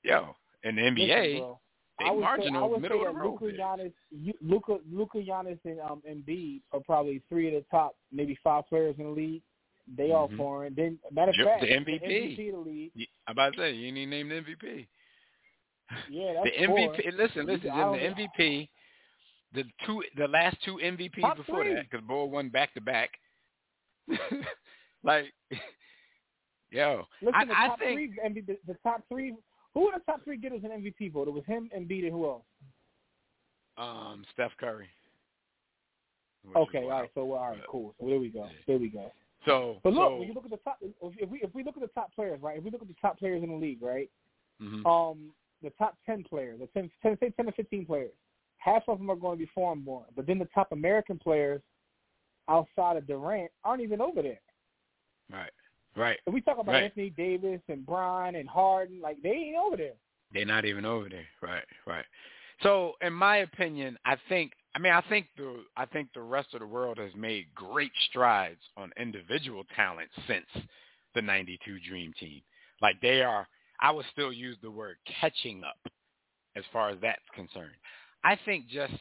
yo, 0.03 0.35
in 0.65 0.77
the 0.77 0.83
NBA, 0.83 1.35
Listen, 1.35 1.55
they 1.99 2.05
I 2.07 2.11
would 2.11 2.25
say, 2.43 2.51
I 2.55 2.63
would 2.65 2.81
middle 2.83 3.01
say 3.03 3.07
of 3.07 3.15
the 3.15 3.21
road. 3.21 3.39
Luka. 3.43 3.57
Giannis, 3.57 3.93
you- 4.11 4.35
Luka, 4.41 4.79
Luka 4.91 5.19
Giannis, 5.19 5.59
and 5.65 5.81
um, 5.81 6.03
Embiid 6.09 6.61
are 6.73 6.81
probably 6.81 7.23
three 7.29 7.49
of 7.49 7.55
the 7.55 7.65
top, 7.71 7.97
maybe 8.13 8.39
five 8.45 8.67
players 8.69 8.95
in 8.99 9.05
the 9.05 9.11
league. 9.11 9.43
They 9.97 10.13
all 10.13 10.29
Mhm. 10.29 10.37
foreign. 10.37 10.75
Then, 10.75 10.99
matter 11.11 11.31
of 11.31 11.37
Yep, 11.39 11.47
fact, 11.47 11.61
the 11.63 11.73
MVP. 11.73 12.05
MVP 12.37 12.49
of 12.51 12.65
the 12.65 12.71
league. 12.71 12.93
I'm 13.27 13.33
about 13.33 13.55
to 13.55 13.59
say 13.61 13.73
you 13.73 13.89
ain't 13.89 13.97
even 13.97 14.11
named 14.11 14.31
the 14.31 14.35
MVP. 14.37 14.87
Yeah, 16.11 16.33
that's 16.45 16.57
the 16.57 16.67
four. 16.67 16.79
MVP. 16.95 17.11
Listen, 17.17 17.47
listen. 17.47 17.61
can- 17.71 17.71
I 17.71 17.93
The 17.93 18.05
MVP. 18.15 18.69
The 19.55 19.65
two, 19.87 20.05
the 20.17 20.29
last 20.29 20.61
two 20.63 20.79
MVPs 20.79 21.23
Top 21.23 21.37
before 21.39 21.65
three. 21.65 21.73
that, 21.75 21.89
because 21.91 22.07
Bull 22.07 22.29
won 22.31 22.51
back 22.51 22.75
to 22.75 22.83
back. 22.83 23.19
Like, 25.03 25.33
yo, 26.71 27.05
Listen, 27.23 27.35
I, 27.35 27.45
the 27.47 27.53
I 27.59 27.67
top 27.69 27.79
think 27.79 27.95
three, 27.95 28.19
MVP, 28.29 28.47
the, 28.47 28.59
the 28.67 28.77
top 28.83 29.03
three. 29.09 29.35
Who 29.79 29.85
were 29.85 29.93
the 29.95 30.05
top 30.05 30.25
three 30.25 30.37
getters 30.37 30.63
in 30.65 30.71
MVP 30.71 31.13
vote? 31.13 31.29
It 31.29 31.35
was 31.35 31.45
him, 31.47 31.71
Embiid, 31.77 32.03
and 32.03 32.11
who 32.13 32.27
else? 32.27 32.43
um 33.77 34.25
Steph 34.35 34.51
Curry. 34.59 34.89
Okay, 36.57 36.83
all 36.83 36.89
right. 36.89 37.11
So 37.15 37.25
well, 37.25 37.39
all 37.39 37.51
right, 37.51 37.61
cool. 37.71 37.95
So 38.01 38.09
there 38.09 38.19
we 38.19 38.29
go. 38.29 38.49
There 38.67 38.77
we 38.79 38.89
go. 38.89 39.13
So, 39.47 39.77
But 39.85 39.93
look, 39.93 40.09
so, 40.09 40.17
when 40.17 40.27
you 40.27 40.35
look 40.35 40.47
at 40.47 40.51
the 40.51 40.57
top, 40.57 40.79
if 40.83 41.31
we 41.31 41.39
if 41.43 41.55
we 41.55 41.63
look 41.63 41.77
at 41.77 41.83
the 41.83 41.89
top 41.95 42.13
players, 42.13 42.43
right? 42.43 42.59
If 42.59 42.65
we 42.65 42.73
look 42.73 42.83
at 42.83 42.89
the 42.89 42.97
top 43.01 43.21
players 43.21 43.41
in 43.45 43.51
the 43.51 43.55
league, 43.55 43.81
right? 43.81 44.11
mhm. 44.61 44.85
Um, 44.85 45.31
the 45.63 45.71
top 45.79 45.97
ten 46.05 46.25
players, 46.25 46.59
the 46.59 46.67
10, 46.69 46.91
10 47.01 47.19
say 47.21 47.31
ten 47.37 47.47
to 47.47 47.53
fifteen 47.53 47.87
players, 47.87 48.11
half 48.57 48.83
of 48.89 48.99
them 48.99 49.09
are 49.11 49.17
going 49.17 49.39
to 49.39 49.45
be 49.45 49.51
foreign 49.55 49.83
born. 49.83 50.07
But 50.17 50.27
then 50.27 50.41
the 50.41 50.49
top 50.53 50.73
American 50.73 51.21
players, 51.21 51.63
outside 52.49 52.97
of 52.97 53.07
Durant, 53.07 53.53
aren't 53.63 53.83
even 53.83 54.01
over 54.01 54.23
there. 54.23 54.41
right, 55.31 55.53
right. 55.99 56.19
If 56.27 56.33
we 56.35 56.41
talk 56.41 56.59
about 56.59 56.73
Right. 56.73 56.85
Anthony 56.85 57.11
Davis 57.11 57.61
and 57.69 57.85
Brian 57.85 58.37
and 58.37 58.49
Harden, 58.49 59.01
like 59.01 59.21
they 59.23 59.31
ain't 59.31 59.57
over 59.57 59.77
there. 59.77 59.95
They're 60.33 60.45
not 60.45 60.65
even 60.65 60.85
over 60.85 61.09
there. 61.09 61.27
Right, 61.43 61.65
right. 61.87 62.05
So, 62.63 62.95
in 63.03 63.13
my 63.13 63.39
opinion, 63.39 63.97
I 64.05 64.17
think 64.29 64.53
I 64.75 64.79
mean 64.79 64.93
I 64.93 65.01
think 65.09 65.27
the 65.37 65.65
I 65.77 65.87
think 65.87 66.09
the 66.15 66.21
rest 66.23 66.55
of 66.55 66.61
the 66.61 66.67
world 66.67 66.99
has 66.99 67.13
made 67.17 67.47
great 67.55 67.93
strides 68.09 68.61
on 68.77 68.91
individual 68.99 69.65
talent 69.77 70.09
since 70.27 70.47
the 71.15 71.23
92 71.23 71.79
Dream 71.89 72.13
Team. 72.19 72.43
Like 72.83 73.01
they 73.01 73.23
are 73.23 73.47
I 73.81 73.91
would 73.91 74.07
still 74.13 74.33
use 74.33 74.57
the 74.63 74.71
word 74.71 74.97
catching 75.21 75.63
up 75.65 75.93
as 76.57 76.65
far 76.73 76.91
as 76.91 76.99
that's 77.01 77.23
concerned. 77.35 77.75
I 78.25 78.37
think 78.45 78.69
just 78.69 78.95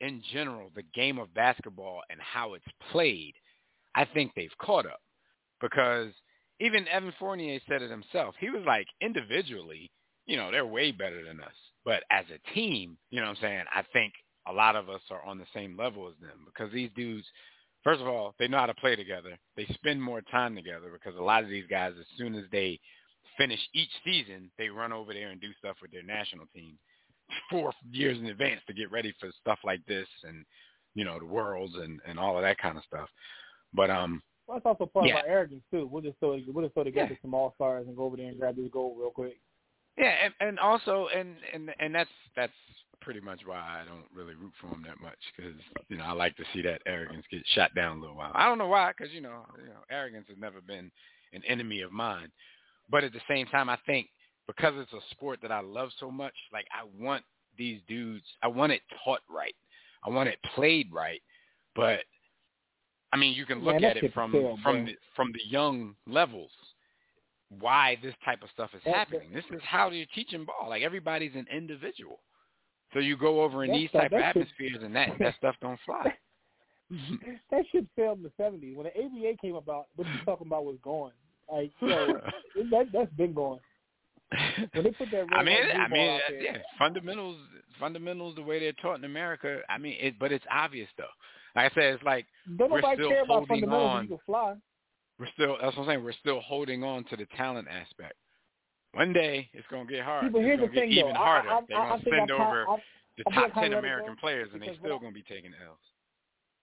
in 0.00 0.22
general 0.32 0.70
the 0.74 0.82
game 0.94 1.18
of 1.18 1.32
basketball 1.34 2.00
and 2.10 2.20
how 2.20 2.54
it's 2.54 2.64
played, 2.90 3.34
I 3.94 4.04
think 4.04 4.32
they've 4.34 4.50
caught 4.60 4.86
up 4.86 5.00
because 5.60 6.12
even 6.60 6.88
Evan 6.88 7.12
Fournier 7.18 7.60
said 7.68 7.82
it 7.82 7.90
himself. 7.90 8.34
He 8.38 8.50
was 8.50 8.62
like 8.66 8.86
individually 9.00 9.90
you 10.26 10.36
know, 10.36 10.50
they're 10.50 10.66
way 10.66 10.92
better 10.92 11.24
than 11.24 11.40
us. 11.40 11.54
But 11.84 12.02
as 12.10 12.24
a 12.34 12.52
team, 12.52 12.98
you 13.10 13.20
know 13.20 13.28
what 13.28 13.38
I'm 13.38 13.42
saying, 13.42 13.64
I 13.72 13.82
think 13.92 14.12
a 14.48 14.52
lot 14.52 14.76
of 14.76 14.88
us 14.88 15.00
are 15.10 15.24
on 15.24 15.38
the 15.38 15.46
same 15.54 15.76
level 15.76 16.08
as 16.08 16.14
them 16.20 16.44
because 16.44 16.72
these 16.72 16.90
dudes, 16.96 17.24
first 17.84 18.00
of 18.00 18.08
all, 18.08 18.34
they 18.38 18.48
know 18.48 18.58
how 18.58 18.66
to 18.66 18.74
play 18.74 18.96
together. 18.96 19.38
They 19.56 19.66
spend 19.66 20.02
more 20.02 20.20
time 20.22 20.54
together 20.54 20.90
because 20.92 21.18
a 21.18 21.22
lot 21.22 21.44
of 21.44 21.48
these 21.48 21.66
guys, 21.70 21.92
as 21.98 22.06
soon 22.18 22.34
as 22.34 22.44
they 22.50 22.80
finish 23.38 23.60
each 23.72 23.90
season, 24.04 24.50
they 24.58 24.68
run 24.68 24.92
over 24.92 25.12
there 25.12 25.30
and 25.30 25.40
do 25.40 25.48
stuff 25.58 25.76
with 25.80 25.92
their 25.92 26.02
national 26.02 26.46
team 26.54 26.76
four 27.50 27.72
years 27.90 28.18
in 28.18 28.26
advance 28.26 28.60
to 28.66 28.74
get 28.74 28.90
ready 28.90 29.14
for 29.20 29.30
stuff 29.40 29.58
like 29.64 29.84
this 29.86 30.08
and, 30.24 30.44
you 30.94 31.04
know, 31.04 31.18
the 31.18 31.24
worlds 31.24 31.74
and, 31.76 32.00
and 32.06 32.18
all 32.18 32.36
of 32.36 32.42
that 32.42 32.58
kind 32.58 32.76
of 32.76 32.84
stuff. 32.84 33.08
But, 33.72 33.90
um, 33.90 34.22
Well, 34.46 34.56
that's 34.56 34.66
also 34.66 34.86
part 34.86 35.06
Yeah. 35.06 35.18
of 35.18 35.24
our 35.24 35.30
arrogance 35.30 35.62
too. 35.70 35.86
We'll 35.86 36.02
just 36.02 36.18
throw 36.18 36.40
we'll 36.48 36.64
just 36.64 36.74
throw 36.74 36.84
together 36.84 37.14
Yeah. 37.14 37.18
some 37.22 37.34
all 37.34 37.52
stars 37.54 37.86
and 37.86 37.96
go 37.96 38.04
over 38.04 38.16
there 38.16 38.28
and 38.28 38.38
grab 38.38 38.56
this 38.56 38.68
gold 38.70 38.98
real 38.98 39.10
quick. 39.10 39.40
Yeah, 39.96 40.14
and, 40.24 40.34
and 40.40 40.58
also, 40.58 41.08
and 41.08 41.36
and 41.52 41.74
and 41.78 41.94
that's 41.94 42.10
that's 42.36 42.52
pretty 43.00 43.20
much 43.20 43.40
why 43.46 43.56
I 43.56 43.84
don't 43.86 44.04
really 44.14 44.34
root 44.34 44.52
for 44.60 44.68
him 44.68 44.82
that 44.86 45.00
much 45.00 45.18
because 45.34 45.54
you 45.88 45.96
know 45.96 46.04
I 46.04 46.12
like 46.12 46.36
to 46.36 46.44
see 46.52 46.60
that 46.62 46.82
arrogance 46.86 47.24
get 47.30 47.42
shot 47.54 47.74
down 47.74 47.98
a 47.98 48.00
little 48.00 48.16
while. 48.16 48.32
I 48.34 48.46
don't 48.46 48.58
know 48.58 48.68
why, 48.68 48.92
because 48.96 49.12
you 49.12 49.20
know, 49.20 49.46
you 49.58 49.66
know, 49.68 49.80
arrogance 49.90 50.26
has 50.28 50.36
never 50.38 50.60
been 50.60 50.90
an 51.32 51.42
enemy 51.48 51.80
of 51.80 51.92
mine, 51.92 52.30
but 52.90 53.04
at 53.04 53.12
the 53.12 53.20
same 53.28 53.46
time, 53.46 53.68
I 53.68 53.78
think 53.86 54.08
because 54.46 54.74
it's 54.76 54.92
a 54.92 55.00
sport 55.10 55.40
that 55.42 55.50
I 55.50 55.60
love 55.60 55.90
so 55.98 56.10
much, 56.10 56.34
like 56.52 56.66
I 56.72 56.86
want 57.02 57.24
these 57.58 57.80
dudes, 57.88 58.24
I 58.42 58.48
want 58.48 58.72
it 58.72 58.82
taught 59.02 59.22
right, 59.30 59.54
I 60.04 60.10
want 60.10 60.28
it 60.28 60.38
played 60.54 60.92
right, 60.92 61.22
but 61.74 62.00
I 63.16 63.18
mean, 63.18 63.34
you 63.34 63.46
can 63.46 63.64
look 63.64 63.80
that 63.80 63.96
at 63.96 64.04
it 64.04 64.12
from 64.12 64.30
stale, 64.30 64.58
from 64.62 64.84
the 64.84 64.94
from 65.14 65.32
the 65.32 65.40
young 65.48 65.94
levels 66.06 66.50
why 67.60 67.96
this 68.02 68.14
type 68.24 68.42
of 68.42 68.50
stuff 68.50 68.70
is 68.74 68.82
That- 68.84 68.94
happening. 68.94 69.32
This 69.32 69.44
is 69.50 69.62
how 69.62 69.90
you're 69.90 70.06
teaching 70.14 70.44
ball. 70.44 70.68
Like 70.68 70.82
everybody's 70.82 71.34
an 71.34 71.46
individual. 71.50 72.20
So 72.92 72.98
you 72.98 73.16
go 73.16 73.40
over 73.42 73.64
in 73.64 73.72
these 73.72 73.90
type 73.90 74.12
of 74.12 74.20
atmospheres 74.20 74.82
and 74.82 74.94
that 74.94 75.10
that 75.18 75.34
stuff 75.38 75.56
don't 75.62 75.80
fly. 75.86 76.14
that 77.50 77.64
shit 77.72 77.86
failed 77.96 78.18
in 78.18 78.24
the 78.24 78.32
seventies. 78.36 78.76
When 78.76 78.86
the 78.86 78.98
ABA 78.98 79.38
came 79.40 79.54
about, 79.54 79.86
what 79.96 80.06
you 80.06 80.14
talking 80.24 80.46
about 80.46 80.64
was 80.64 80.76
gone. 80.82 81.12
Like, 81.50 81.72
you 81.80 81.88
know, 81.88 82.20
that 82.70 82.86
that's 82.92 83.12
been 83.14 83.32
gone. 83.32 83.60
When 84.72 84.84
they 84.84 84.90
put 84.90 85.10
that 85.12 85.26
I 85.32 85.42
mean, 85.42 85.58
I 85.72 85.88
mean, 85.88 86.10
uh, 86.10 86.18
there, 86.28 86.42
yeah, 86.42 86.58
fundamentals, 86.78 87.36
fundamentals, 87.78 88.34
the 88.34 88.42
way 88.42 88.58
they're 88.58 88.72
taught 88.72 88.98
in 88.98 89.04
America. 89.04 89.60
I 89.68 89.78
mean, 89.78 89.96
it, 90.00 90.18
but 90.18 90.32
it's 90.32 90.44
obvious 90.50 90.88
though. 90.98 91.04
Like 91.56 91.72
I 91.72 91.74
said, 91.74 91.94
it's 91.94 92.02
like 92.04 92.26
don't 92.58 92.70
we're 92.70 92.80
still 92.80 93.08
care 93.08 93.22
about 93.24 93.48
holding 93.48 93.70
on. 93.70 94.02
You 94.02 94.08
can 94.08 94.18
fly. 94.26 94.54
we're 95.18 95.28
still. 95.32 95.56
That's 95.60 95.74
what 95.74 95.84
I'm 95.84 95.88
saying. 95.88 96.04
We're 96.04 96.12
still 96.20 96.40
holding 96.40 96.84
on 96.84 97.04
to 97.04 97.16
the 97.16 97.26
talent 97.36 97.66
aspect. 97.68 98.14
One 98.92 99.12
day 99.14 99.48
it's 99.54 99.66
gonna 99.70 99.86
get 99.86 100.04
hard. 100.04 100.26
See, 100.26 100.28
but 100.28 100.38
it's 100.38 100.46
here's 100.46 100.60
gonna 100.60 100.68
the 100.68 100.74
get 100.74 100.80
thing, 100.80 100.92
even 100.92 101.12
though. 101.14 101.18
harder. 101.18 101.48
I, 101.48 101.56
I, 101.56 101.60
they're 101.66 101.78
I, 101.78 101.88
gonna 101.88 102.02
spend 102.02 102.30
over 102.30 102.66
the 103.16 103.24
I 103.26 103.30
think 103.30 103.36
I 103.36 103.48
top 103.48 103.62
ten 103.62 103.72
American 103.72 104.16
players, 104.16 104.50
and 104.52 104.60
they 104.60 104.66
because 104.66 104.80
still 104.80 104.98
gonna 104.98 105.12
be 105.12 105.22
taking 105.22 105.52
L's. 105.66 105.78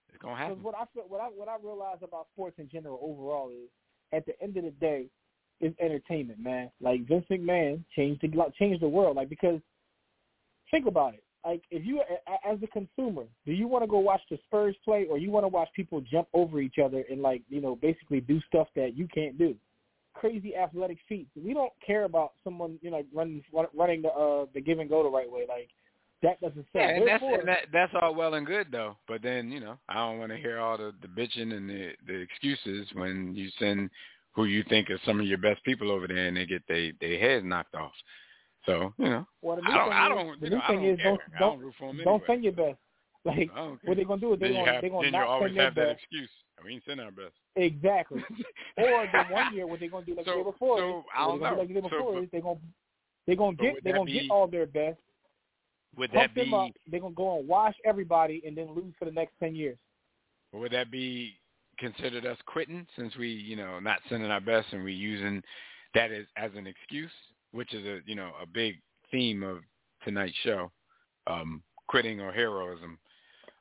It's 0.09 0.21
gonna 0.21 0.37
happen. 0.37 0.61
what 0.61 0.75
I 0.75 0.85
what 1.07 1.21
I 1.21 1.25
what 1.25 1.49
I 1.49 1.57
realize 1.63 1.97
about 2.03 2.27
sports 2.33 2.57
in 2.59 2.69
general 2.69 2.99
overall 3.01 3.49
is, 3.49 3.69
at 4.13 4.25
the 4.27 4.39
end 4.43 4.57
of 4.57 4.63
the 4.63 4.71
day, 4.71 5.07
is 5.59 5.73
entertainment, 5.81 6.39
man. 6.39 6.69
Like 6.81 7.07
Vince 7.07 7.25
McMahon 7.31 7.83
changed 7.95 8.21
the 8.21 8.29
changed 8.59 8.81
the 8.83 8.87
world. 8.87 9.15
Like 9.15 9.29
because 9.29 9.59
think 10.69 10.85
about 10.85 11.15
it. 11.15 11.22
Like 11.45 11.63
if 11.71 11.85
you 11.85 12.01
as 12.49 12.57
a 12.63 12.67
consumer, 12.67 13.23
do 13.45 13.51
you 13.51 13.67
want 13.67 13.83
to 13.83 13.87
go 13.87 13.99
watch 13.99 14.21
the 14.29 14.39
Spurs 14.47 14.75
play, 14.85 15.05
or 15.09 15.17
you 15.17 15.29
want 15.29 15.43
to 15.43 15.49
watch 15.49 15.67
people 15.75 15.99
jump 15.99 16.27
over 16.33 16.61
each 16.61 16.75
other 16.83 17.03
and 17.09 17.21
like 17.21 17.41
you 17.49 17.59
know 17.59 17.75
basically 17.75 18.21
do 18.21 18.39
stuff 18.47 18.67
that 18.75 18.95
you 18.95 19.07
can't 19.13 19.37
do? 19.37 19.55
Crazy 20.13 20.55
athletic 20.55 20.99
feats. 21.09 21.31
We 21.35 21.53
don't 21.53 21.73
care 21.85 22.05
about 22.05 22.33
someone 22.43 22.79
you 22.81 22.91
know 22.91 23.03
running 23.13 23.43
running 23.75 24.03
the 24.03 24.09
uh 24.09 24.45
the 24.53 24.61
give 24.61 24.79
and 24.79 24.89
go 24.89 25.03
the 25.03 25.09
right 25.09 25.29
way. 25.29 25.45
Like 25.47 25.69
that 26.21 26.39
doesn't 26.39 26.65
sell. 26.71 26.81
Yeah, 26.81 26.95
and 26.95 27.07
that's 27.07 27.23
and 27.23 27.47
that, 27.47 27.57
that's 27.73 27.93
all 28.01 28.15
well 28.15 28.35
and 28.35 28.47
good 28.47 28.67
though. 28.71 28.95
But 29.07 29.21
then 29.21 29.51
you 29.51 29.59
know, 29.59 29.77
I 29.89 29.95
don't 29.95 30.19
want 30.19 30.31
to 30.31 30.37
hear 30.37 30.59
all 30.59 30.77
the 30.77 30.93
the 31.01 31.09
bitching 31.09 31.53
and 31.53 31.69
the 31.69 31.91
the 32.07 32.15
excuses 32.15 32.87
when 32.93 33.35
you 33.35 33.49
send 33.59 33.89
who 34.31 34.45
you 34.45 34.63
think 34.69 34.89
are 34.89 34.99
some 35.05 35.19
of 35.19 35.27
your 35.27 35.37
best 35.37 35.63
people 35.63 35.91
over 35.91 36.07
there 36.07 36.27
and 36.27 36.37
they 36.37 36.45
get 36.45 36.63
they 36.67 36.93
their 37.01 37.19
heads 37.19 37.45
knocked 37.45 37.75
off. 37.75 37.91
So 38.65 38.93
you 38.97 39.05
know, 39.05 39.27
Well, 39.41 39.59
I 39.65 39.71
don't 39.73 39.89
thing 39.89 39.93
I 39.93 40.09
don't 40.09 40.39
the 40.39 40.45
you 40.45 40.49
new 40.51 40.55
know, 40.57 40.61
I 40.63 40.67
thing 40.67 40.77
don't 40.81 40.89
is 40.91 40.97
care. 40.99 41.05
don't 41.11 41.21
I 41.35 41.39
don't 41.39 41.59
root 41.59 41.73
for 41.77 41.87
them 41.87 41.97
don't 42.03 42.07
anyway. 42.07 42.23
send 42.27 42.43
your 42.43 42.53
best. 42.53 42.77
Like 43.25 43.49
I 43.53 43.55
don't 43.55 43.81
care. 43.81 43.87
what 43.89 43.95
they're 43.95 44.05
gonna 44.05 44.19
do 44.21 44.33
is 44.33 44.39
they 44.39 44.47
then 44.47 44.55
you 44.55 44.59
gonna 44.59 44.71
have 44.73 44.81
they 44.81 44.89
gonna 44.89 45.11
not 45.11 45.27
always 45.27 45.49
send 45.49 45.57
their 45.57 45.65
have 45.65 45.75
that 45.75 45.87
best. 45.93 45.99
excuse. 46.03 46.29
We 46.63 46.73
ain't 46.73 46.83
send 46.85 46.99
our 47.01 47.11
best. 47.11 47.33
Exactly. 47.55 48.19
or 48.77 49.07
the 49.11 49.23
one 49.33 49.53
year 49.55 49.65
what 49.67 49.79
they're 49.79 49.89
gonna 49.89 50.05
do 50.05 50.15
like 50.15 50.25
the 50.25 50.31
So- 50.31 50.35
year 50.35 50.43
before 50.43 50.77
so, 50.77 50.99
is, 50.99 51.05
I 51.15 51.25
don't 51.27 51.39
gonna 51.39 51.57
like 51.57 51.67
the 51.69 51.73
year 51.73 51.81
know. 51.83 51.89
So, 51.89 52.17
is 52.21 52.29
they 52.33 52.41
gonna 52.41 52.59
they 53.27 53.35
gonna 53.37 53.55
get 53.55 53.83
they 53.83 53.91
that 53.91 53.97
gonna 53.97 54.11
get 54.11 54.23
all 54.29 54.47
their 54.47 54.65
best, 54.65 54.97
Would 55.97 56.11
that 56.13 56.33
be 56.35 56.41
them 56.43 56.53
up, 56.53 56.71
they're 56.89 56.99
gonna 56.99 57.13
go 57.15 57.39
and 57.39 57.47
wash 57.47 57.75
everybody 57.85 58.41
and 58.45 58.57
then 58.57 58.73
lose 58.75 58.93
for 58.99 59.05
the 59.05 59.11
next 59.11 59.33
ten 59.39 59.55
years. 59.55 59.77
would 60.51 60.71
that 60.73 60.91
be 60.91 61.33
considered 61.79 62.25
us 62.25 62.37
quitting 62.45 62.85
since 62.97 63.15
we 63.15 63.29
you 63.29 63.55
know 63.55 63.79
not 63.79 63.99
sending 64.09 64.29
our 64.31 64.41
best 64.41 64.67
and 64.73 64.83
we 64.83 64.91
using 64.93 65.41
that 65.95 66.11
as 66.11 66.25
as 66.35 66.51
an 66.57 66.67
excuse, 66.67 67.11
which 67.53 67.73
is 67.73 67.85
a 67.85 67.99
you 68.05 68.15
know 68.15 68.31
a 68.41 68.45
big 68.45 68.75
theme 69.11 69.43
of 69.43 69.59
tonight's 70.03 70.35
show, 70.43 70.71
um, 71.27 71.61
quitting 71.87 72.19
or 72.19 72.31
heroism. 72.31 72.97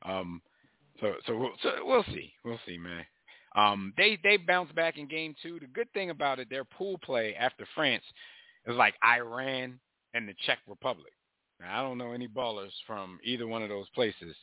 Um, 0.04 0.42
so 1.00 1.14
so 1.26 1.36
we'll, 1.36 1.52
so 1.62 1.70
we'll 1.82 2.04
see, 2.04 2.32
we'll 2.44 2.60
see, 2.66 2.78
man. 2.78 3.04
Um, 3.54 3.92
they 3.96 4.18
they 4.22 4.36
bounced 4.36 4.74
back 4.74 4.98
in 4.98 5.06
game 5.06 5.34
two. 5.42 5.60
The 5.60 5.66
good 5.66 5.92
thing 5.92 6.10
about 6.10 6.38
it, 6.38 6.48
their 6.50 6.64
pool 6.64 6.98
play 7.04 7.34
after 7.38 7.66
France 7.74 8.04
is 8.66 8.76
like 8.76 8.94
Iran 9.04 9.78
and 10.14 10.28
the 10.28 10.34
Czech 10.46 10.58
Republic. 10.66 11.12
Now, 11.60 11.80
I 11.80 11.82
don't 11.82 11.98
know 11.98 12.12
any 12.12 12.28
ballers 12.28 12.72
from 12.86 13.18
either 13.24 13.46
one 13.46 13.62
of 13.62 13.68
those 13.68 13.88
places, 13.90 14.34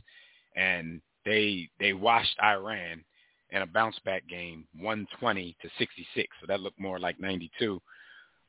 and 0.56 1.02
they 1.26 1.70
they 1.80 1.94
washed 1.94 2.38
Iran 2.42 3.04
in 3.52 3.62
a 3.64 3.66
bounce 3.66 3.98
back 4.06 4.28
game, 4.28 4.66
120 4.76 5.58
to 5.62 5.70
66. 5.80 6.28
So 6.40 6.46
that 6.48 6.60
looked 6.60 6.80
more 6.80 7.00
like 7.00 7.20
92, 7.20 7.82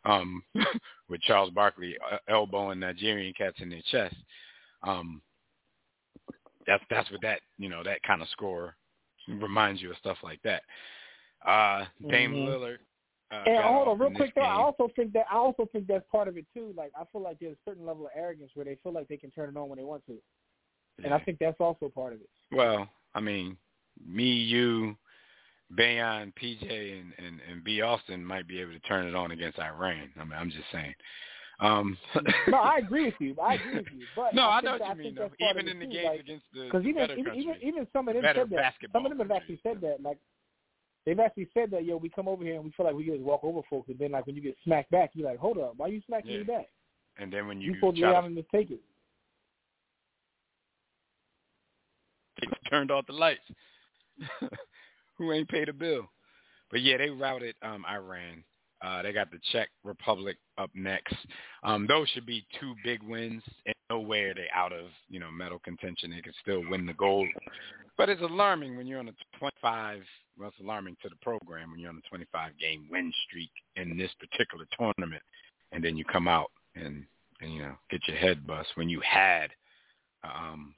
um, 0.05 0.43
with 1.09 1.21
Charles 1.23 1.51
Barkley 1.51 1.97
uh, 2.11 2.19
elbowing 2.29 2.81
Nigerian 2.81 3.35
cats 3.37 3.57
in 3.61 3.71
their 3.71 3.83
chest. 3.91 4.17
Um, 4.83 5.21
that's 6.67 6.83
that's 6.91 7.11
what 7.11 7.23
that 7.23 7.41
you 7.59 7.69
know 7.69 7.83
that 7.83 8.03
kind 8.03 8.23
of 8.23 8.29
score 8.29 8.77
reminds 9.29 9.81
you 9.83 9.91
of 9.91 9.97
stuff 9.99 10.19
like 10.23 10.41
that. 10.43 10.63
Uh, 11.47 11.87
Dame 12.09 12.33
Mhm. 12.35 12.47
Lillard. 12.47 12.79
Uh, 13.31 13.45
And 13.47 13.65
hold 13.65 13.89
on, 13.89 13.99
real 13.99 14.11
quick 14.11 14.35
though. 14.35 14.43
I 14.43 14.57
also 14.57 14.89
think 14.97 15.13
that 15.13 15.27
I 15.31 15.37
also 15.37 15.67
think 15.73 15.87
that's 15.87 16.05
part 16.11 16.29
of 16.29 16.37
it 16.37 16.47
too. 16.53 16.75
Like 16.77 16.93
I 16.99 17.05
feel 17.13 17.23
like 17.23 17.39
there's 17.39 17.57
a 17.57 17.71
certain 17.71 17.87
level 17.87 18.07
of 18.07 18.13
arrogance 18.15 18.51
where 18.55 18.65
they 18.65 18.77
feel 18.83 18.93
like 18.93 19.09
they 19.09 19.17
can 19.17 19.31
turn 19.31 19.49
it 19.49 19.57
on 19.57 19.69
when 19.69 19.79
they 19.79 19.85
want 19.85 20.05
to, 20.07 20.19
and 21.05 21.15
I 21.15 21.19
think 21.21 21.39
that's 21.39 21.61
also 21.61 21.89
part 21.89 22.13
of 22.13 22.21
it. 22.21 22.29
Well, 22.51 22.89
I 23.15 23.21
mean, 23.21 23.57
me, 24.05 24.25
you, 24.25 24.97
Bayon, 25.77 26.33
PJ, 26.41 27.01
and, 27.01 27.13
and 27.19 27.41
and 27.51 27.65
B. 27.65 27.81
Austin 27.81 28.25
might 28.25 28.49
be 28.49 28.61
able 28.61 28.73
to 28.73 28.81
turn 28.81 29.07
it 29.07 29.15
on 29.15 29.31
against 29.31 29.59
Iran. 29.59 30.11
I 30.19 30.25
mean, 30.25 30.33
I'm 30.37 30.51
just 30.51 30.65
saying. 30.73 30.95
Um, 31.61 31.97
no, 32.49 32.57
I 32.59 32.79
agree 32.83 33.05
with 33.05 33.15
you. 33.21 33.37
I 33.41 33.55
agree 33.55 33.77
with 33.77 33.87
you. 33.93 34.07
But 34.17 34.35
no, 34.35 34.43
I, 34.43 34.59
I 34.59 34.61
know 34.63 34.73
what 34.73 34.89
you 34.89 35.05
mean. 35.05 35.15
Though. 35.15 35.31
Even 35.51 35.69
in 35.69 35.79
the 35.79 35.87
games 35.87 36.09
like, 36.13 36.21
against 36.21 36.45
the, 36.55 36.65
Because 36.65 36.85
even 36.87 37.03
better 37.03 37.17
even, 37.19 37.35
even 37.35 37.55
even 37.63 37.87
some 37.93 38.09
of 38.09 38.15
them 38.15 38.25
said 38.35 38.51
that. 38.51 38.75
Some 38.93 39.07
of 39.07 39.11
them 39.11 39.19
have 39.19 39.31
actually 39.31 39.61
said 39.63 39.81
that. 39.83 40.03
Like 40.03 40.19
they've 41.07 41.21
actually 41.21 41.49
said 41.55 41.71
that. 41.71 41.85
Yo, 41.85 41.97
we 41.99 42.09
come 42.09 42.29
over 42.29 42.43
here 42.43 42.57
and 42.57 42.65
we 42.65 42.73
feel 42.73 42.87
like 42.87 42.95
we 42.95 43.05
can 43.05 43.15
just 43.15 43.25
walk 43.25 43.45
over 43.45 43.61
folks, 43.69 43.89
and 43.89 43.99
then 43.99 44.13
like 44.13 44.27
when 44.27 44.37
you 44.37 44.43
get 44.43 44.57
smacked 44.65 44.91
back, 44.91 45.11
you're 45.15 45.29
like, 45.29 45.39
hold 45.39 45.59
up, 45.59 45.75
why 45.77 45.87
are 45.87 45.91
you 45.91 46.03
smacking 46.07 46.33
Yeah. 46.33 46.39
me 46.39 46.45
back? 46.45 46.67
and 47.21 47.33
then 47.33 47.47
when 47.47 47.61
You 47.61 47.73
you 47.73 47.75
supposed 47.75 47.99
to 47.99 48.11
lay 48.11 48.17
and 48.17 48.37
just 48.37 48.51
take 48.51 48.71
it. 48.71 48.81
They 52.41 52.47
turned 52.71 52.91
off 52.91 53.07
the 53.07 53.13
lights. 53.13 53.41
Who 55.21 55.33
ain't 55.33 55.51
paid 55.51 55.69
a 55.69 55.75
bill? 55.75 56.09
But 56.71 56.81
yeah, 56.81 56.97
they 56.97 57.11
routed 57.11 57.55
um, 57.61 57.85
Iran. 57.85 58.43
Uh, 58.81 59.03
they 59.03 59.13
got 59.13 59.31
the 59.31 59.39
Czech 59.53 59.69
Republic 59.85 60.39
up 60.57 60.71
next. 60.75 61.15
Um, 61.63 61.87
those 61.87 62.09
should 62.09 62.25
be 62.25 62.47
two 62.59 62.75
big 62.83 63.03
wins. 63.03 63.43
And 63.67 63.75
nowhere 63.91 64.31
are 64.31 64.35
they 64.35 64.47
out 64.55 64.73
of 64.73 64.87
you 65.11 65.21
know 65.21 65.31
medal 65.31 65.59
contention. 65.59 66.11
They 66.11 66.23
can 66.23 66.33
still 66.41 66.63
win 66.71 66.87
the 66.87 66.95
gold. 66.95 67.29
But 67.99 68.09
it's 68.09 68.23
alarming 68.23 68.79
when 68.79 68.87
you're 68.87 68.99
on 68.99 69.09
a 69.09 69.39
25. 69.39 70.01
Well, 70.39 70.49
it's 70.49 70.59
alarming 70.59 70.97
to 71.03 71.11
the 71.11 71.17
program 71.17 71.71
when 71.71 71.81
you're 71.81 71.91
on 71.91 72.01
a 72.03 72.09
25 72.09 72.53
game 72.59 72.87
win 72.91 73.13
streak 73.29 73.51
in 73.77 73.99
this 73.99 74.11
particular 74.19 74.65
tournament, 74.79 75.23
and 75.73 75.85
then 75.85 75.99
you 75.99 76.07
come 76.07 76.29
out 76.29 76.51
and, 76.77 77.05
and 77.43 77.53
you 77.53 77.61
know 77.61 77.75
get 77.91 78.09
your 78.09 78.17
head 78.17 78.47
bust 78.47 78.71
when 78.77 78.89
you 78.89 79.03
had 79.03 79.51
um, 80.25 80.75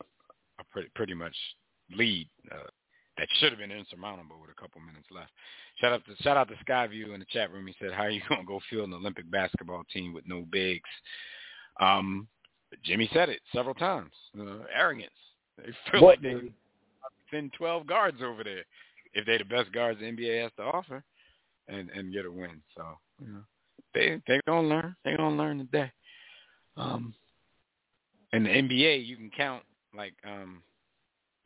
a 0.58 0.64
pretty 0.72 0.88
pretty 0.96 1.14
much 1.14 1.36
lead 1.96 2.28
uh, 2.50 2.66
that 3.18 3.28
should 3.38 3.50
have 3.50 3.58
been 3.58 3.70
insurmountable 3.70 4.40
with 4.40 4.50
a 4.50 4.60
couple 4.60 4.80
minutes 4.80 5.06
left. 5.10 5.30
Shout 5.80 5.92
out 5.92 6.04
to 6.06 6.22
shout 6.22 6.36
out 6.36 6.48
to 6.48 6.54
Skyview 6.64 7.12
in 7.14 7.20
the 7.20 7.26
chat 7.26 7.52
room. 7.52 7.66
He 7.66 7.74
said, 7.80 7.92
"How 7.92 8.04
are 8.04 8.10
you 8.10 8.22
gonna 8.28 8.44
go 8.44 8.60
field 8.70 8.88
an 8.88 8.94
Olympic 8.94 9.30
basketball 9.30 9.84
team 9.92 10.12
with 10.12 10.26
no 10.26 10.44
bigs?" 10.50 10.88
Um, 11.80 12.28
Jimmy 12.84 13.08
said 13.12 13.28
it 13.28 13.40
several 13.54 13.74
times. 13.74 14.12
Uh, 14.38 14.64
arrogance. 14.74 15.10
They 15.58 15.72
feel 15.90 16.02
What, 16.02 16.22
like 16.22 16.22
they 16.22 16.52
send 17.30 17.52
12 17.54 17.86
guards 17.86 18.18
over 18.22 18.44
there 18.44 18.64
if 19.14 19.26
they're 19.26 19.38
the 19.38 19.44
best 19.44 19.72
guards 19.72 20.00
the 20.00 20.06
NBA 20.06 20.42
has 20.42 20.52
to 20.56 20.62
offer, 20.62 21.02
and 21.68 21.90
and 21.90 22.12
get 22.12 22.26
a 22.26 22.30
win. 22.30 22.62
So 22.76 22.84
you 23.20 23.32
know, 23.32 23.42
they 23.94 24.22
they 24.26 24.40
gonna 24.46 24.68
learn. 24.68 24.96
They 25.04 25.16
gonna 25.16 25.36
learn 25.36 25.58
today. 25.58 25.90
Um, 26.76 27.14
in 28.32 28.44
the 28.44 28.50
NBA, 28.50 29.06
you 29.06 29.16
can 29.16 29.30
count 29.36 29.62
like 29.94 30.14
um, 30.24 30.62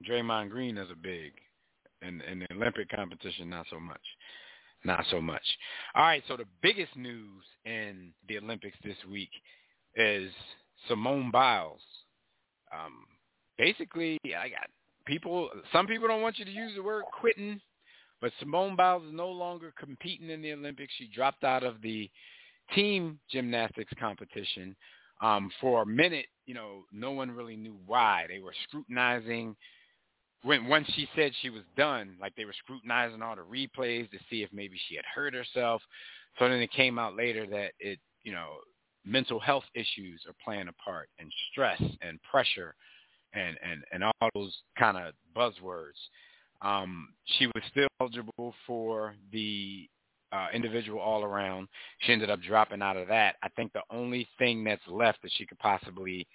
Draymond 0.09 0.51
Green 0.51 0.79
as 0.79 0.89
a 0.91 0.97
big, 0.97 1.33
and 2.03 2.23
in 2.23 2.41
the 2.41 2.47
Olympic 2.55 2.89
competition, 2.89 3.51
not 3.51 3.67
so 3.71 3.81
much. 3.81 4.01
Not 4.85 5.05
so 5.11 5.21
much. 5.21 5.43
All 5.95 6.05
right, 6.05 6.23
so 6.29 6.37
the 6.37 6.45
biggest 6.63 6.97
news 6.97 7.43
in 7.65 8.13
the 8.29 8.39
Olympics 8.39 8.77
this 8.85 8.97
week 9.11 9.31
is 9.95 10.31
Simone 10.89 11.31
Biles. 11.31 11.81
Um, 12.73 13.07
basically, 13.59 14.19
I 14.25 14.49
got 14.49 14.69
people. 15.07 15.49
Some 15.73 15.87
people 15.87 16.09
don't 16.09 16.23
want 16.23 16.39
you 16.39 16.45
to 16.45 16.51
use 16.51 16.73
the 16.77 16.83
word 16.83 17.05
quitting, 17.19 17.61
but 18.21 18.33
Simone 18.39 18.77
Biles 18.77 19.05
is 19.05 19.13
no 19.13 19.29
longer 19.29 19.73
competing 19.79 20.31
in 20.31 20.43
the 20.43 20.53
Olympics. 20.53 20.93
She 20.99 21.09
dropped 21.09 21.43
out 21.43 21.65
of 21.65 21.81
the 21.83 22.11
team 22.75 23.19
gymnastics 23.31 23.93
competition. 23.99 24.77
Um, 25.23 25.51
for 25.63 25.83
a 25.83 25.87
minute, 25.87 26.27
you 26.45 26.55
know, 26.55 26.85
no 26.93 27.11
one 27.13 27.31
really 27.31 27.57
knew 27.57 27.77
why. 27.87 28.27
They 28.29 28.39
were 28.39 28.53
scrutinizing 28.69 29.57
when 30.43 30.67
once 30.67 30.87
she 30.95 31.09
said 31.17 31.33
she 31.41 31.51
was 31.51 31.63
done, 31.77 32.17
like 32.21 32.35
they 32.37 32.45
were 32.45 32.55
scrutinizing 32.65 33.23
all 33.23 33.37
the 33.37 33.43
replays 33.43 34.11
to 34.11 34.19
see 34.31 34.43
if 34.43 34.51
maybe 34.53 34.79
she 34.89 34.97
had 34.97 35.05
hurt 35.13 35.35
herself. 35.35 35.83
So 36.39 36.49
then 36.49 36.61
it 36.61 36.71
came 36.71 36.99
out 36.99 37.17
later 37.17 37.47
that 37.47 37.73
it, 37.79 37.99
you 38.23 38.33
know, 38.33 38.57
mental 39.05 39.41
health 39.41 39.65
issues 39.75 40.23
are 40.27 40.35
playing 40.45 40.69
a 40.69 40.73
part, 40.75 41.09
and 41.19 41.33
stress 41.51 41.81
and 42.03 42.21
pressure, 42.23 42.75
and 43.33 43.57
and 43.63 43.85
and 43.93 44.05
all 44.05 44.31
those 44.35 44.57
kind 44.79 44.97
of 44.97 45.15
buzzwords. 45.37 45.99
Um, 46.63 47.09
she 47.39 47.47
was 47.47 47.63
still 47.71 47.89
eligible 48.01 48.55
for 48.67 49.15
the 49.33 49.89
uh, 50.33 50.49
individual 50.53 51.01
all 51.01 51.25
around. 51.25 51.69
She 52.01 52.13
ended 52.13 52.31
up 52.31 52.41
dropping 52.43 52.83
out 52.83 52.97
of 52.97 53.09
that. 53.09 53.37
I 53.43 53.49
think 53.51 53.73
the 53.73 53.83
only 53.91 54.29
thing 54.39 54.65
that's 54.65 54.83
left 54.89 55.23
that 55.23 55.31
she 55.37 55.47
could 55.47 55.59
possibly 55.59 56.27